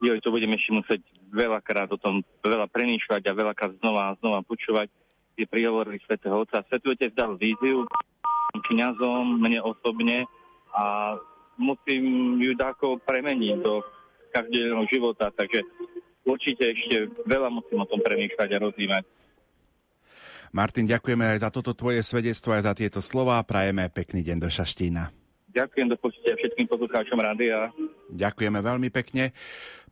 Jo, 0.00 0.16
to 0.20 0.32
budeme 0.32 0.56
ešte 0.56 0.72
musieť 0.72 1.00
veľakrát 1.28 1.88
o 1.92 2.00
tom 2.00 2.24
veľa 2.40 2.72
premýšľať 2.72 3.22
a 3.28 3.36
veľakrát 3.36 3.76
znova 3.80 4.12
a 4.12 4.16
znova 4.20 4.40
počúvať 4.44 4.88
tie 5.36 5.44
príhovory 5.44 6.00
svätého 6.08 6.40
Otca. 6.40 6.64
Svetý 6.68 6.96
Otec 6.96 7.12
dal 7.12 7.36
víziu 7.36 7.84
kňazom, 8.56 9.44
mne 9.44 9.60
osobne 9.60 10.24
a 10.72 11.16
musím 11.60 12.36
ju 12.40 12.56
dáko 12.56 12.96
premeniť 13.04 13.56
do 13.60 13.84
každého 14.32 14.88
života, 14.88 15.28
takže 15.32 15.64
určite 16.24 16.72
ešte 16.72 17.12
veľa 17.28 17.52
musím 17.52 17.84
o 17.84 17.88
tom 17.88 18.00
premýšľať 18.00 18.48
a 18.56 18.62
rozímať. 18.64 19.04
Martin, 20.54 20.86
ďakujeme 20.86 21.36
aj 21.36 21.38
za 21.46 21.50
toto 21.50 21.72
tvoje 21.72 22.04
svedectvo, 22.04 22.54
aj 22.54 22.62
za 22.66 22.72
tieto 22.76 23.00
slova. 23.00 23.42
Prajeme 23.42 23.88
pekný 23.90 24.22
deň 24.22 24.38
do 24.42 24.48
Šaštína. 24.50 25.10
Ďakujem 25.56 25.88
do 25.88 25.96
počutia 25.96 26.36
všetkým 26.36 26.68
poslucháčom 26.68 27.16
rádia. 27.16 27.72
Ďakujeme 28.12 28.60
veľmi 28.60 28.92
pekne. 28.92 29.32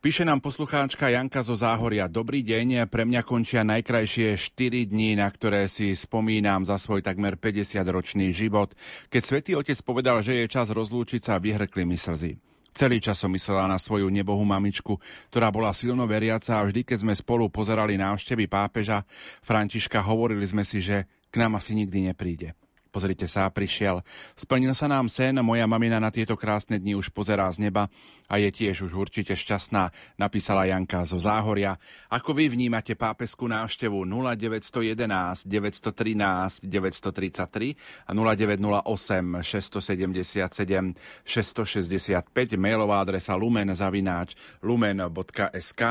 Píše 0.05 0.29
nám 0.29 0.45
poslucháčka 0.45 1.09
Janka 1.09 1.41
zo 1.41 1.57
Záhoria. 1.57 2.05
Dobrý 2.13 2.45
deň, 2.45 2.85
pre 2.93 3.09
mňa 3.09 3.25
končia 3.25 3.65
najkrajšie 3.65 4.37
4 4.37 4.93
dní, 4.93 5.17
na 5.17 5.25
ktoré 5.33 5.65
si 5.65 5.97
spomínam 5.97 6.69
za 6.69 6.77
svoj 6.77 7.01
takmer 7.01 7.41
50-ročný 7.41 8.29
život. 8.37 8.77
Keď 9.09 9.23
svätý 9.25 9.57
Otec 9.57 9.81
povedal, 9.81 10.21
že 10.21 10.45
je 10.45 10.53
čas 10.53 10.69
rozlúčiť 10.69 11.25
sa, 11.25 11.41
vyhrkli 11.41 11.89
mi 11.89 11.97
slzy. 11.97 12.37
Celý 12.75 12.99
čas 12.99 13.23
som 13.23 13.31
myslela 13.31 13.71
na 13.71 13.79
svoju 13.79 14.11
nebohú 14.11 14.43
mamičku, 14.43 14.99
ktorá 15.31 15.55
bola 15.55 15.71
silno 15.71 16.11
veriaca 16.11 16.59
a 16.59 16.67
vždy, 16.67 16.83
keď 16.83 17.07
sme 17.07 17.15
spolu 17.15 17.47
pozerali 17.47 17.95
návštevy 17.95 18.51
pápeža 18.51 19.07
Františka, 19.47 20.03
hovorili 20.03 20.43
sme 20.43 20.67
si, 20.67 20.83
že 20.83 21.07
k 21.31 21.39
nám 21.39 21.63
asi 21.63 21.79
nikdy 21.79 22.11
nepríde. 22.11 22.59
Pozrite 22.95 23.27
sa, 23.27 23.51
prišiel. 23.51 24.07
Splnil 24.39 24.71
sa 24.71 24.87
nám 24.87 25.11
sen, 25.11 25.35
moja 25.43 25.67
mamina 25.67 25.99
na 25.99 26.15
tieto 26.15 26.39
krásne 26.39 26.79
dni 26.79 26.95
už 26.95 27.11
pozerá 27.11 27.51
z 27.51 27.67
neba 27.67 27.91
a 28.31 28.39
je 28.39 28.55
tiež 28.55 28.87
už 28.87 28.95
určite 28.95 29.35
šťastná, 29.35 29.91
napísala 30.15 30.71
Janka 30.71 31.03
zo 31.03 31.19
Záhoria. 31.19 31.75
Ako 32.07 32.39
vy 32.39 32.55
vnímate 32.55 32.95
pápesku 32.95 33.51
návštevu 33.51 34.07
0911 34.07 35.43
913 35.43 36.63
933 36.71 38.07
a 38.07 38.11
0908 38.15 39.43
677 39.43 40.95
665 41.27 42.55
mailová 42.55 43.03
adresa 43.03 43.35
lumen 43.35 43.75
zavináč 43.75 44.39
lumen.sk. 44.63 45.83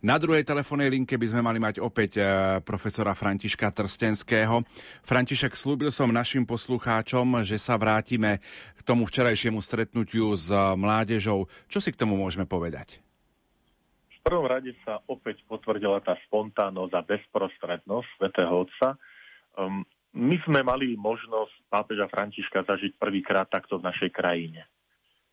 Na 0.00 0.16
druhej 0.16 0.40
telefónnej 0.40 0.88
linke 0.88 1.20
by 1.20 1.26
sme 1.28 1.44
mali 1.44 1.60
mať 1.60 1.84
opäť 1.84 2.16
eh, 2.16 2.24
profesora 2.64 3.12
Františka 3.12 3.68
Trstenského. 3.76 4.64
František, 5.04 5.52
slúbil 5.52 5.92
som 5.92 6.08
našim 6.08 6.45
našim 6.46 6.78
poslucháčom, 6.78 7.42
že 7.42 7.58
sa 7.58 7.74
vrátime 7.74 8.38
k 8.78 8.80
tomu 8.86 9.02
včerajšiemu 9.10 9.58
stretnutiu 9.58 10.30
s 10.38 10.54
mládežou. 10.54 11.50
Čo 11.66 11.82
si 11.82 11.90
k 11.90 11.98
tomu 11.98 12.14
môžeme 12.14 12.46
povedať? 12.46 13.02
V 14.14 14.18
prvom 14.22 14.46
rade 14.46 14.70
sa 14.86 15.02
opäť 15.10 15.42
potvrdila 15.50 15.98
tá 16.06 16.14
spontánnosť 16.30 16.92
a 16.94 17.02
bezprostrednosť 17.02 18.08
svätého 18.14 18.54
Otca. 18.62 18.94
Um, 19.58 19.82
my 20.14 20.38
sme 20.46 20.62
mali 20.62 20.94
možnosť 20.94 21.66
pápeža 21.66 22.06
Františka 22.06 22.62
zažiť 22.62 22.94
prvýkrát 22.94 23.50
takto 23.50 23.82
v 23.82 23.86
našej 23.90 24.14
krajine. 24.14 24.70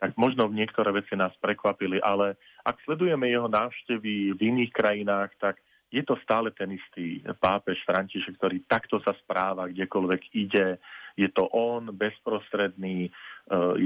Tak 0.02 0.18
možno 0.18 0.50
niektoré 0.50 0.98
veci 0.98 1.14
nás 1.14 1.32
prekvapili, 1.38 2.02
ale 2.02 2.42
ak 2.66 2.82
sledujeme 2.90 3.30
jeho 3.30 3.46
návštevy 3.46 4.34
v 4.34 4.40
iných 4.42 4.72
krajinách, 4.74 5.30
tak 5.38 5.62
je 5.94 6.02
to 6.02 6.18
stále 6.26 6.50
ten 6.58 6.74
istý 6.74 7.22
pápež 7.38 7.78
František, 7.86 8.42
ktorý 8.42 8.66
takto 8.66 8.98
sa 9.06 9.14
správa, 9.22 9.70
kdekoľvek 9.70 10.22
ide. 10.34 10.82
Je 11.14 11.30
to 11.30 11.46
on, 11.54 11.94
bezprostredný, 11.94 13.14
uh, 13.54 13.78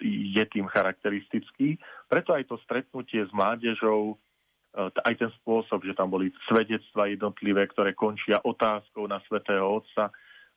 je 0.00 0.44
tým 0.48 0.64
charakteristický. 0.72 1.76
Preto 2.08 2.32
aj 2.32 2.48
to 2.48 2.56
stretnutie 2.64 3.20
s 3.20 3.32
mládežou, 3.36 4.16
uh, 4.16 4.88
aj 5.04 5.14
ten 5.20 5.28
spôsob, 5.44 5.84
že 5.84 5.92
tam 5.92 6.08
boli 6.08 6.32
svedectva 6.48 7.12
jednotlivé, 7.12 7.68
ktoré 7.68 7.92
končia 7.92 8.40
otázkou 8.40 9.04
na 9.04 9.20
svätého 9.28 9.68
Otca, 9.68 10.08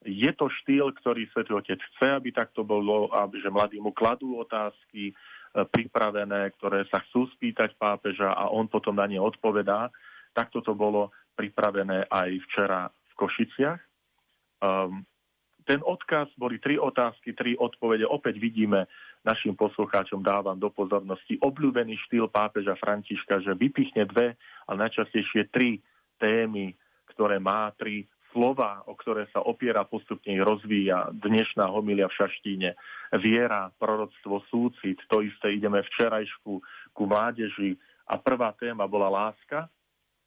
je 0.04 0.32
to 0.36 0.52
štýl, 0.64 0.92
ktorý 1.00 1.32
Svetý 1.32 1.56
Otec 1.56 1.80
chce, 1.80 2.08
aby 2.20 2.36
takto 2.36 2.68
bolo, 2.68 3.08
aby, 3.16 3.40
že 3.40 3.48
mladí 3.48 3.80
mu 3.80 3.96
kladú 3.96 4.36
otázky 4.36 5.12
e, 5.12 5.14
pripravené, 5.64 6.52
ktoré 6.60 6.84
sa 6.92 7.00
chcú 7.08 7.32
spýtať 7.40 7.80
pápeža 7.80 8.36
a 8.36 8.52
on 8.52 8.68
potom 8.68 9.00
na 9.00 9.08
ne 9.08 9.20
odpovedá. 9.24 9.88
Takto 10.34 10.66
to 10.66 10.74
bolo 10.74 11.14
pripravené 11.38 12.10
aj 12.10 12.30
včera 12.50 12.90
v 12.90 13.14
Košiciach. 13.18 13.80
Um, 14.62 15.06
ten 15.64 15.80
odkaz 15.80 16.28
boli 16.36 16.60
tri 16.60 16.76
otázky, 16.76 17.32
tri 17.32 17.56
odpovede. 17.56 18.04
Opäť 18.04 18.36
vidíme, 18.36 18.86
našim 19.24 19.56
poslucháčom 19.56 20.20
dávam 20.20 20.60
do 20.60 20.68
pozornosti 20.68 21.40
obľúbený 21.40 21.96
štýl 22.08 22.28
pápeža 22.28 22.76
Františka, 22.76 23.40
že 23.40 23.56
vypichne 23.56 24.04
dve, 24.12 24.36
ale 24.68 24.78
najčastejšie 24.84 25.48
tri 25.56 25.80
témy, 26.20 26.76
ktoré 27.16 27.40
má, 27.40 27.72
tri 27.80 28.04
slova, 28.36 28.84
o 28.90 28.98
ktoré 28.98 29.30
sa 29.32 29.40
opiera, 29.46 29.88
postupne 29.88 30.34
rozvíja 30.42 31.14
dnešná 31.16 31.70
homilia 31.70 32.10
v 32.12 32.18
Šaštíne. 32.18 32.76
Viera, 33.22 33.72
proroctvo, 33.78 34.44
súcit, 34.50 35.00
to 35.08 35.24
isté 35.24 35.56
ideme 35.56 35.80
včerajšku 35.80 36.52
ku 36.92 37.04
mládeži 37.06 37.78
a 38.10 38.20
prvá 38.20 38.52
téma 38.58 38.90
bola 38.90 39.08
láska, 39.08 39.70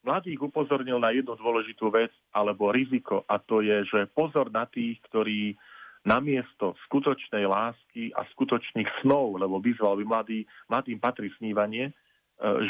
mladých 0.07 0.39
upozornil 0.39 1.02
na 1.02 1.10
jednu 1.10 1.35
dôležitú 1.35 1.91
vec 1.91 2.15
alebo 2.31 2.70
riziko 2.70 3.26
a 3.26 3.43
to 3.43 3.60
je, 3.60 3.83
že 3.91 4.07
pozor 4.15 4.55
na 4.55 4.70
tých, 4.70 5.02
ktorí 5.10 5.59
namiesto 6.07 6.78
skutočnej 6.86 7.43
lásky 7.51 8.15
a 8.15 8.23
skutočných 8.31 9.02
snov, 9.02 9.43
lebo 9.43 9.59
vyzval 9.59 9.99
by 9.99 10.05
mladý, 10.07 10.39
mladým 10.70 11.02
patrí 11.02 11.35
snívanie, 11.35 11.91
e, 11.91 11.93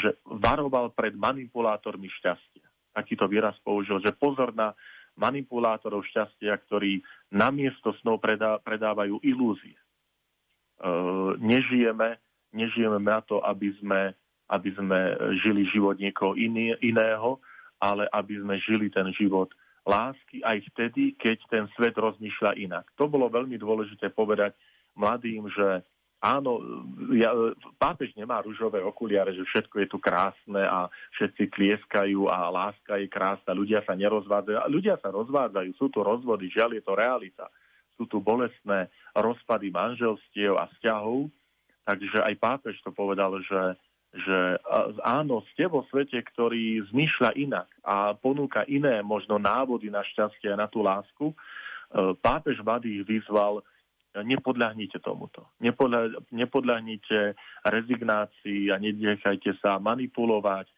že 0.00 0.16
varoval 0.24 0.96
pred 0.96 1.12
manipulátormi 1.12 2.08
šťastia. 2.08 2.64
Takýto 2.96 3.28
výraz 3.28 3.52
použil, 3.60 4.00
že 4.00 4.16
pozor 4.16 4.56
na 4.56 4.72
manipulátorov 5.20 6.08
šťastia, 6.08 6.56
ktorí 6.64 7.04
namiesto 7.28 7.92
snov 8.00 8.24
predá, 8.24 8.56
predávajú 8.64 9.20
ilúzie. 9.20 9.76
E, 9.76 9.82
nežijeme, 11.36 12.16
nežijeme 12.56 12.96
na 13.04 13.20
to, 13.20 13.44
aby 13.44 13.68
sme 13.84 14.16
aby 14.46 14.70
sme 14.74 14.98
žili 15.42 15.66
život 15.70 15.98
niekoho 15.98 16.38
iný, 16.38 16.74
iného, 16.82 17.42
ale 17.82 18.06
aby 18.14 18.38
sme 18.40 18.56
žili 18.62 18.88
ten 18.88 19.10
život 19.12 19.50
lásky 19.86 20.42
aj 20.42 20.66
vtedy, 20.74 21.14
keď 21.14 21.38
ten 21.46 21.64
svet 21.78 21.94
rozmýšľa 21.94 22.58
inak. 22.58 22.84
To 22.98 23.06
bolo 23.06 23.30
veľmi 23.30 23.54
dôležité 23.54 24.10
povedať 24.10 24.58
mladým, 24.98 25.46
že 25.52 25.86
áno, 26.18 26.58
ja, 27.14 27.30
pápež 27.78 28.10
nemá 28.18 28.42
rúžové 28.42 28.82
okuliare, 28.82 29.30
že 29.30 29.46
všetko 29.46 29.74
je 29.84 29.88
tu 29.88 29.98
krásne 30.02 30.58
a 30.58 30.90
všetci 31.14 31.54
tlieskajú 31.54 32.26
a 32.26 32.50
láska 32.50 32.98
je 32.98 33.06
krásna, 33.06 33.54
ľudia 33.54 33.86
sa 33.86 33.94
nerozvádzajú. 33.94 34.58
Ľudia 34.66 34.98
sa 34.98 35.14
rozvádzajú, 35.14 35.70
sú 35.78 35.86
tu 35.92 36.02
rozvody, 36.02 36.50
žiaľ 36.50 36.80
je 36.80 36.82
to 36.82 36.92
realita. 36.98 37.46
Sú 37.94 38.04
tu 38.10 38.18
bolestné 38.20 38.90
rozpady 39.14 39.72
manželstiev 39.72 40.58
a 40.58 40.68
vzťahov, 40.76 41.30
takže 41.86 42.18
aj 42.26 42.34
pápež 42.42 42.76
to 42.82 42.90
povedal, 42.92 43.38
že 43.40 43.78
že 44.16 44.38
áno, 45.04 45.44
ste 45.52 45.68
vo 45.68 45.84
svete, 45.92 46.16
ktorý 46.16 46.88
zmýšľa 46.88 47.36
inak 47.36 47.68
a 47.84 48.16
ponúka 48.16 48.64
iné 48.64 49.04
možno 49.04 49.36
návody 49.36 49.92
na 49.92 50.00
šťastie 50.00 50.56
a 50.56 50.60
na 50.60 50.68
tú 50.72 50.80
lásku. 50.80 51.32
E, 51.32 51.34
pápež 52.16 52.64
mladých 52.64 53.04
vyzval, 53.04 53.60
nepodľahnite 54.16 54.96
tomuto. 55.04 55.52
Nepodľa, 55.60 56.24
nepodľahnite 56.32 57.36
rezignácii 57.68 58.72
a 58.72 58.80
nenechajte 58.80 59.52
sa 59.60 59.76
manipulovať, 59.76 60.66
e, 60.70 60.74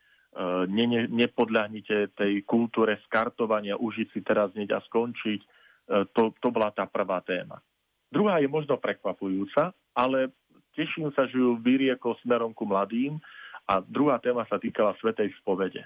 ne, 0.67 0.85
ne, 0.91 1.03
nepodľahnite 1.07 2.19
tej 2.19 2.43
kultúre 2.43 2.99
skartovania, 3.07 3.79
užiť 3.79 4.09
si 4.11 4.21
teraz 4.27 4.51
hneď 4.59 4.75
a 4.75 4.81
skončiť. 4.83 5.41
E, 5.43 5.49
to, 6.11 6.35
to 6.43 6.49
bola 6.51 6.75
tá 6.75 6.91
prvá 6.91 7.23
téma. 7.23 7.63
Druhá 8.09 8.41
je 8.41 8.49
možno 8.49 8.81
prekvapujúca, 8.81 9.77
ale 9.93 10.33
teším 10.79 11.11
sa, 11.11 11.27
že 11.27 11.35
ju 11.35 11.59
vyriekol 11.59 12.15
smerom 12.23 12.55
ku 12.55 12.63
mladým 12.63 13.19
a 13.67 13.83
druhá 13.83 14.23
téma 14.23 14.47
sa 14.47 14.63
týkala 14.63 14.95
Svetej 15.03 15.35
spovede. 15.43 15.83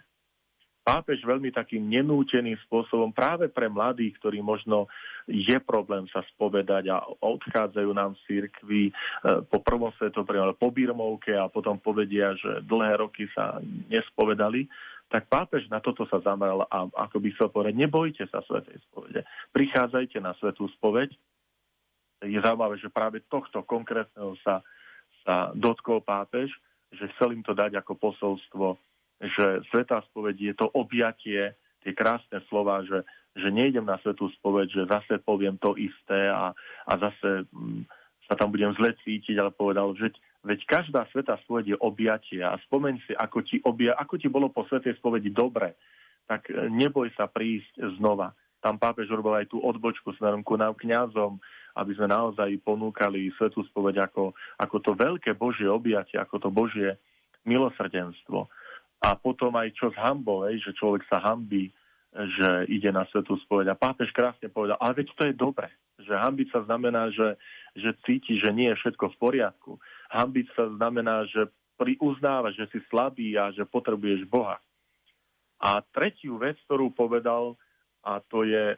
Pápež 0.82 1.22
veľmi 1.22 1.54
takým 1.54 1.86
nenúteným 1.86 2.58
spôsobom 2.66 3.14
práve 3.14 3.46
pre 3.46 3.70
mladých, 3.70 4.18
ktorí 4.18 4.42
možno 4.42 4.90
je 5.30 5.54
problém 5.62 6.10
sa 6.10 6.26
spovedať 6.34 6.90
a 6.90 7.06
odchádzajú 7.22 7.90
nám 7.94 8.18
z 8.18 8.20
cirkvi 8.26 8.90
e, 8.90 8.92
po 9.46 9.62
prvom 9.62 9.94
svetovom 9.94 10.58
po 10.58 10.74
birmovke 10.74 11.38
a 11.38 11.46
potom 11.46 11.78
povedia, 11.78 12.34
že 12.34 12.66
dlhé 12.66 12.98
roky 12.98 13.30
sa 13.30 13.62
nespovedali, 13.94 14.66
tak 15.06 15.30
pápež 15.30 15.70
na 15.70 15.78
toto 15.78 16.02
sa 16.10 16.18
zameral 16.18 16.66
a 16.66 16.90
ako 17.06 17.16
by 17.22 17.28
chcel 17.30 17.48
povedať, 17.54 17.78
nebojte 17.78 18.24
sa 18.26 18.42
svetej 18.42 18.82
spovede. 18.90 19.22
Prichádzajte 19.54 20.18
na 20.18 20.34
svetú 20.42 20.66
spoveď. 20.82 21.14
Je 22.26 22.42
zaujímavé, 22.42 22.82
že 22.82 22.90
práve 22.90 23.22
tohto 23.30 23.62
konkrétneho 23.62 24.34
sa 24.42 24.66
sa 25.22 25.50
dotkol 25.54 26.02
pápež, 26.02 26.50
že 26.92 27.08
chcel 27.16 27.34
im 27.34 27.42
to 27.42 27.56
dať 27.56 27.78
ako 27.80 27.96
posolstvo, 27.96 28.76
že 29.22 29.64
svetá 29.70 30.02
spoveď 30.12 30.36
je 30.52 30.54
to 30.58 30.66
objatie, 30.74 31.56
tie 31.82 31.92
krásne 31.94 32.38
slova, 32.46 32.82
že, 32.86 33.02
že 33.34 33.48
nejdem 33.50 33.86
na 33.86 33.98
svetú 34.02 34.30
spoveď, 34.38 34.68
že 34.70 34.90
zase 34.90 35.14
poviem 35.22 35.58
to 35.58 35.74
isté 35.74 36.30
a, 36.30 36.54
a 36.86 36.92
zase 36.98 37.46
m, 37.50 37.82
mm, 37.82 37.82
sa 38.30 38.38
tam 38.38 38.54
budem 38.54 38.70
zle 38.78 38.94
cítiť, 39.02 39.34
ale 39.34 39.50
povedal, 39.50 39.90
že 39.98 40.14
veď 40.46 40.62
každá 40.66 41.06
svetá 41.10 41.38
spoveď 41.42 41.74
je 41.74 41.82
objatie 41.82 42.42
a 42.42 42.54
spomeň 42.70 42.94
si, 43.02 43.12
ako 43.18 43.38
ti, 43.42 43.58
obja, 43.66 43.98
ako 43.98 44.14
ti 44.18 44.30
bolo 44.30 44.50
po 44.50 44.62
svetej 44.70 44.94
spovedi 44.98 45.34
dobre, 45.34 45.74
tak 46.30 46.46
e, 46.50 46.70
neboj 46.70 47.10
sa 47.18 47.26
prísť 47.26 47.98
znova. 47.98 48.30
Tam 48.62 48.78
pápež 48.78 49.10
robil 49.10 49.42
aj 49.42 49.50
tú 49.50 49.58
odbočku 49.58 50.14
smerom 50.14 50.46
ku 50.46 50.54
nám 50.54 50.78
kňazom, 50.78 51.42
aby 51.76 51.92
sme 51.96 52.08
naozaj 52.10 52.52
ponúkali 52.62 53.32
svetú 53.36 53.64
spoveď 53.68 54.10
ako, 54.10 54.36
ako 54.60 54.76
to 54.80 54.92
veľké 54.92 55.32
Božie 55.36 55.68
objatie, 55.68 56.20
ako 56.20 56.36
to 56.42 56.48
Božie 56.52 56.96
milosrdenstvo. 57.48 58.46
A 59.02 59.18
potom 59.18 59.50
aj 59.58 59.74
čo 59.74 59.90
z 59.90 59.98
hambou, 59.98 60.46
že 60.46 60.70
človek 60.78 61.02
sa 61.10 61.18
hambí, 61.18 61.74
že 62.12 62.68
ide 62.68 62.92
na 62.92 63.08
svetú 63.08 63.40
spoveď. 63.42 63.72
A 63.72 63.80
pápež 63.80 64.12
krásne 64.12 64.52
povedal, 64.52 64.76
ale 64.78 65.02
veď 65.02 65.08
to 65.16 65.22
je 65.26 65.34
dobre, 65.34 65.72
že 65.96 66.12
hambiť 66.12 66.48
sa 66.52 66.60
znamená, 66.68 67.08
že, 67.08 67.40
že 67.74 67.96
cíti, 68.04 68.36
že 68.36 68.52
nie 68.52 68.68
je 68.70 68.78
všetko 68.84 69.16
v 69.16 69.20
poriadku. 69.20 69.72
Hambiť 70.12 70.46
sa 70.52 70.68
znamená, 70.76 71.24
že 71.26 71.48
pri 71.80 71.96
uznáva, 71.98 72.52
že 72.52 72.68
si 72.68 72.78
slabý 72.92 73.34
a 73.40 73.50
že 73.50 73.64
potrebuješ 73.64 74.28
Boha. 74.28 74.60
A 75.62 75.80
tretiu 75.94 76.36
vec, 76.36 76.58
ktorú 76.68 76.92
povedal, 76.92 77.56
a 78.02 78.18
to 78.18 78.42
je, 78.42 78.74
e, 78.74 78.76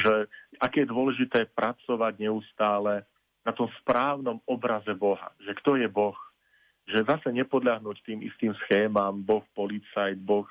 že 0.00 0.14
aké 0.56 0.84
je 0.84 0.92
dôležité 0.92 1.48
pracovať 1.52 2.24
neustále 2.24 3.04
na 3.44 3.52
tom 3.52 3.68
správnom 3.80 4.40
obraze 4.48 4.92
Boha. 4.96 5.32
Že 5.44 5.52
kto 5.60 5.70
je 5.76 5.88
Boh. 5.88 6.16
Že 6.88 7.06
zase 7.06 7.28
nepodľahnúť 7.36 8.00
tým 8.04 8.24
istým 8.24 8.56
schémam, 8.64 9.20
Boh 9.20 9.44
policajt, 9.52 10.20
Boh, 10.24 10.48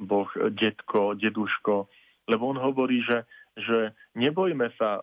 boh 0.00 0.28
detko, 0.52 1.16
deduško. 1.16 1.88
Lebo 2.28 2.52
on 2.52 2.60
hovorí, 2.60 3.00
že, 3.04 3.24
že 3.56 3.96
nebojme 4.14 4.70
sa, 4.76 5.00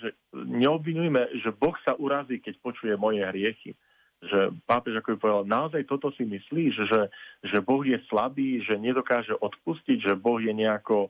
že 0.00 0.14
neobvinujme, 0.32 1.40
že 1.40 1.50
Boh 1.56 1.74
sa 1.84 1.96
urazí, 1.96 2.40
keď 2.40 2.54
počuje 2.60 2.94
moje 2.96 3.24
hriechy 3.24 3.72
že 4.20 4.52
pápež, 4.68 5.00
ako 5.00 5.16
by 5.16 5.18
povedal, 5.18 5.44
naozaj 5.48 5.88
toto 5.88 6.12
si 6.12 6.28
myslíš, 6.28 6.72
že, 6.92 7.00
že 7.40 7.58
Boh 7.64 7.80
je 7.80 7.96
slabý, 8.12 8.60
že 8.60 8.76
nedokáže 8.76 9.32
odpustiť, 9.32 10.12
že 10.12 10.12
Boh 10.12 10.36
je 10.36 10.52
nejako 10.52 11.08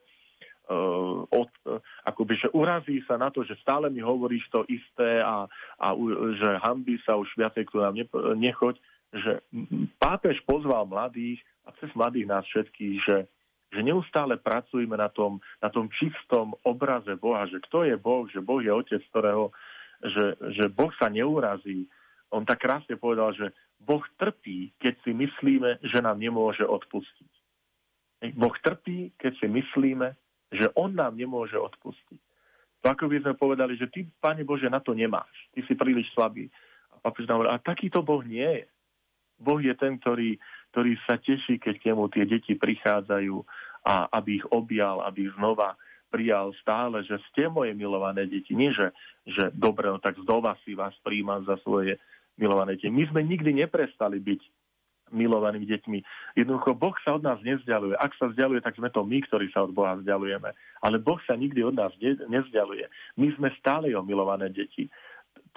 uh, 0.71 1.27
od, 1.27 1.51
uh, 1.67 1.83
akoby, 2.07 2.39
že 2.39 2.49
urazí 2.55 3.03
sa 3.05 3.19
na 3.19 3.35
to, 3.35 3.43
že 3.43 3.59
stále 3.59 3.91
mi 3.91 3.99
hovoríš 3.99 4.47
to 4.55 4.63
isté 4.71 5.19
a, 5.21 5.51
a 5.83 5.87
že 6.39 6.49
hambí 6.63 6.97
sa 7.03 7.19
už 7.19 7.27
viacej 7.35 7.67
k 7.67 7.75
nám 7.83 7.95
ne, 7.99 8.07
nechoď, 8.39 8.79
že 9.11 9.43
pápež 9.99 10.39
pozval 10.47 10.87
mladých 10.87 11.43
a 11.67 11.75
cez 11.83 11.91
mladých 11.99 12.31
nás 12.31 12.47
všetkých, 12.47 12.99
že 13.03 13.17
že 13.71 13.87
neustále 13.87 14.35
pracujeme 14.35 14.99
na 14.99 15.07
tom, 15.07 15.39
na 15.63 15.71
tom 15.71 15.87
čistom 15.95 16.59
obraze 16.67 17.15
Boha, 17.15 17.47
že 17.47 17.63
kto 17.71 17.87
je 17.87 17.95
Boh, 17.95 18.27
že 18.27 18.43
Boh 18.43 18.59
je 18.59 18.75
Otec, 18.75 18.99
ktorého, 19.15 19.55
že, 20.03 20.35
že 20.59 20.67
Boh 20.67 20.91
sa 20.99 21.07
neurazí. 21.07 21.87
On 22.35 22.43
tak 22.43 22.67
krásne 22.67 22.99
povedal, 22.99 23.31
že 23.35 23.55
Boh 23.79 24.03
trpí, 24.19 24.75
keď 24.83 24.95
si 25.07 25.15
myslíme, 25.15 25.87
že 25.87 26.03
nám 26.03 26.19
nemôže 26.19 26.67
odpustiť. 26.67 27.31
Boh 28.35 28.53
trpí, 28.61 29.15
keď 29.17 29.33
si 29.39 29.47
myslíme, 29.47 30.13
že 30.51 30.67
On 30.75 30.91
nám 30.91 31.15
nemôže 31.15 31.55
odpustiť. 31.57 32.21
To 32.81 32.87
ako 32.89 33.13
by 33.13 33.19
sme 33.23 33.35
povedali, 33.37 33.77
že 33.77 33.93
ty, 33.93 34.09
Pane 34.21 34.43
Bože, 34.43 34.73
na 34.73 34.81
to 34.81 34.97
nemáš. 34.97 35.31
Ty 35.53 35.61
si 35.69 35.77
príliš 35.77 36.09
slabý. 36.17 36.49
A 36.91 36.99
papež 36.99 37.29
nám 37.29 37.45
hovorí, 37.45 37.53
a 37.53 37.61
takýto 37.61 38.01
Boh 38.01 38.25
nie 38.25 38.65
je. 38.65 38.67
Boh 39.41 39.61
je 39.61 39.73
ten, 39.77 40.01
ktorý, 40.01 40.37
ktorý 40.73 40.93
sa 41.05 41.17
teší, 41.17 41.61
keď 41.61 41.75
k 41.81 41.87
nemu 41.93 42.05
tie 42.13 42.25
deti 42.29 42.53
prichádzajú 42.57 43.37
a 43.85 44.09
aby 44.21 44.41
ich 44.41 44.47
objal, 44.53 45.01
aby 45.05 45.29
ich 45.29 45.35
znova 45.37 45.77
prijal 46.11 46.53
stále, 46.61 47.07
že 47.07 47.17
ste 47.31 47.47
moje 47.47 47.73
milované 47.73 48.27
deti. 48.27 48.53
Nie, 48.53 48.75
že, 48.75 48.91
že 49.25 49.49
dobre, 49.55 49.89
no 49.89 50.03
tak 50.03 50.19
zdova 50.21 50.59
si 50.67 50.75
vás 50.75 50.93
príjmam 51.07 51.47
za 51.47 51.57
svoje 51.63 51.97
milované 52.35 52.77
deti. 52.77 52.91
My 52.91 53.07
sme 53.09 53.23
nikdy 53.25 53.65
neprestali 53.65 54.19
byť 54.19 54.41
milovanými 55.11 55.67
deťmi. 55.67 55.99
Jednoducho, 56.39 56.75
Boh 56.79 56.95
sa 57.03 57.19
od 57.19 57.23
nás 57.27 57.39
nezdialuje. 57.43 57.99
Ak 57.99 58.15
sa 58.17 58.31
vzdialuje, 58.31 58.63
tak 58.63 58.79
sme 58.79 58.91
to 58.91 59.03
my, 59.03 59.19
ktorí 59.27 59.51
sa 59.51 59.67
od 59.67 59.75
Boha 59.75 59.99
vzdialujeme. 59.99 60.51
Ale 60.83 60.97
Boh 61.03 61.19
sa 61.27 61.35
nikdy 61.35 61.61
od 61.67 61.75
nás 61.77 61.93
nezdialuje. 62.03 62.87
My 63.19 63.29
sme 63.35 63.49
stále 63.59 63.91
jeho 63.91 64.07
milované 64.07 64.49
deti. 64.49 64.87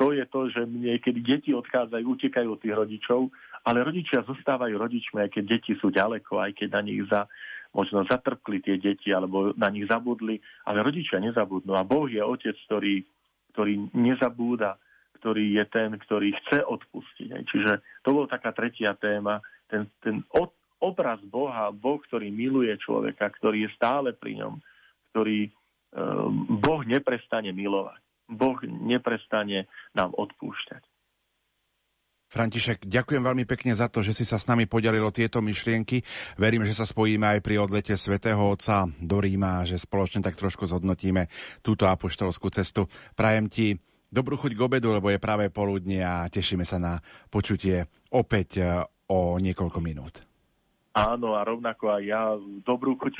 To 0.02 0.10
je 0.10 0.26
to, 0.26 0.50
že 0.50 0.66
niekedy 0.66 1.22
deti 1.22 1.54
odchádzajú, 1.54 2.04
utekajú 2.18 2.50
od 2.50 2.60
tých 2.62 2.74
rodičov 2.74 3.30
ale 3.64 3.80
rodičia 3.84 4.28
zostávajú 4.28 4.76
rodičmi, 4.76 5.24
aj 5.24 5.30
keď 5.40 5.44
deti 5.48 5.74
sú 5.80 5.88
ďaleko, 5.88 6.36
aj 6.36 6.52
keď 6.60 6.70
na 6.76 6.82
nich 6.84 7.02
za, 7.08 7.32
možno 7.72 8.04
zatrpkli 8.04 8.60
tie 8.60 8.76
deti, 8.76 9.16
alebo 9.16 9.56
na 9.56 9.72
nich 9.72 9.88
zabudli, 9.88 10.44
ale 10.68 10.84
rodičia 10.84 11.24
nezabudnú. 11.24 11.72
A 11.80 11.88
Boh 11.88 12.12
je 12.12 12.20
otec, 12.20 12.56
ktorý, 12.68 13.08
ktorý 13.56 13.88
nezabúda, 13.96 14.76
ktorý 15.24 15.56
je 15.56 15.66
ten, 15.72 15.96
ktorý 15.96 16.36
chce 16.36 16.68
odpustiť. 16.68 17.48
Čiže 17.48 18.04
to 18.04 18.12
bola 18.12 18.28
taká 18.28 18.52
tretia 18.52 18.92
téma, 19.00 19.40
ten, 19.72 19.88
ten 20.04 20.20
obraz 20.84 21.24
Boha, 21.24 21.72
Boh, 21.72 22.04
ktorý 22.04 22.28
miluje 22.28 22.76
človeka, 22.84 23.32
ktorý 23.40 23.64
je 23.64 23.70
stále 23.80 24.12
pri 24.12 24.44
ňom, 24.44 24.60
ktorý 25.16 25.48
um, 25.48 26.60
Boh 26.60 26.84
neprestane 26.84 27.56
milovať. 27.56 28.04
Boh 28.28 28.60
neprestane 28.68 29.72
nám 29.96 30.12
odpúšťať. 30.12 30.84
František, 32.28 32.90
ďakujem 32.90 33.22
veľmi 33.22 33.46
pekne 33.46 33.78
za 33.78 33.88
to, 33.88 34.02
že 34.02 34.18
si 34.18 34.26
sa 34.26 34.42
s 34.42 34.50
nami 34.50 34.66
podelilo 34.66 35.14
tieto 35.14 35.38
myšlienky. 35.38 36.02
Verím, 36.36 36.66
že 36.66 36.74
sa 36.74 36.84
spojíme 36.84 37.38
aj 37.38 37.40
pri 37.46 37.62
odlete 37.62 37.94
svätého 37.94 38.42
Otca 38.42 38.90
do 38.90 39.22
Ríma 39.22 39.64
že 39.70 39.78
spoločne 39.78 40.26
tak 40.26 40.36
trošku 40.36 40.66
zhodnotíme 40.66 41.30
túto 41.62 41.86
apoštolskú 41.86 42.50
cestu. 42.50 42.90
Prajem 43.14 43.54
ti 43.54 43.78
dobrú 44.14 44.38
chuť 44.38 44.54
k 44.54 44.62
obedu, 44.62 44.94
lebo 44.94 45.10
je 45.10 45.18
práve 45.18 45.50
poludne 45.50 46.06
a 46.06 46.30
tešíme 46.30 46.62
sa 46.62 46.78
na 46.78 46.94
počutie 47.34 47.90
opäť 48.14 48.62
e, 48.62 48.64
o 49.10 49.42
niekoľko 49.42 49.80
minút. 49.82 50.22
Áno, 50.94 51.34
a 51.34 51.42
rovnako 51.42 51.90
aj 51.90 52.04
ja 52.06 52.38
dobrú 52.62 52.94
chuť 52.94 53.18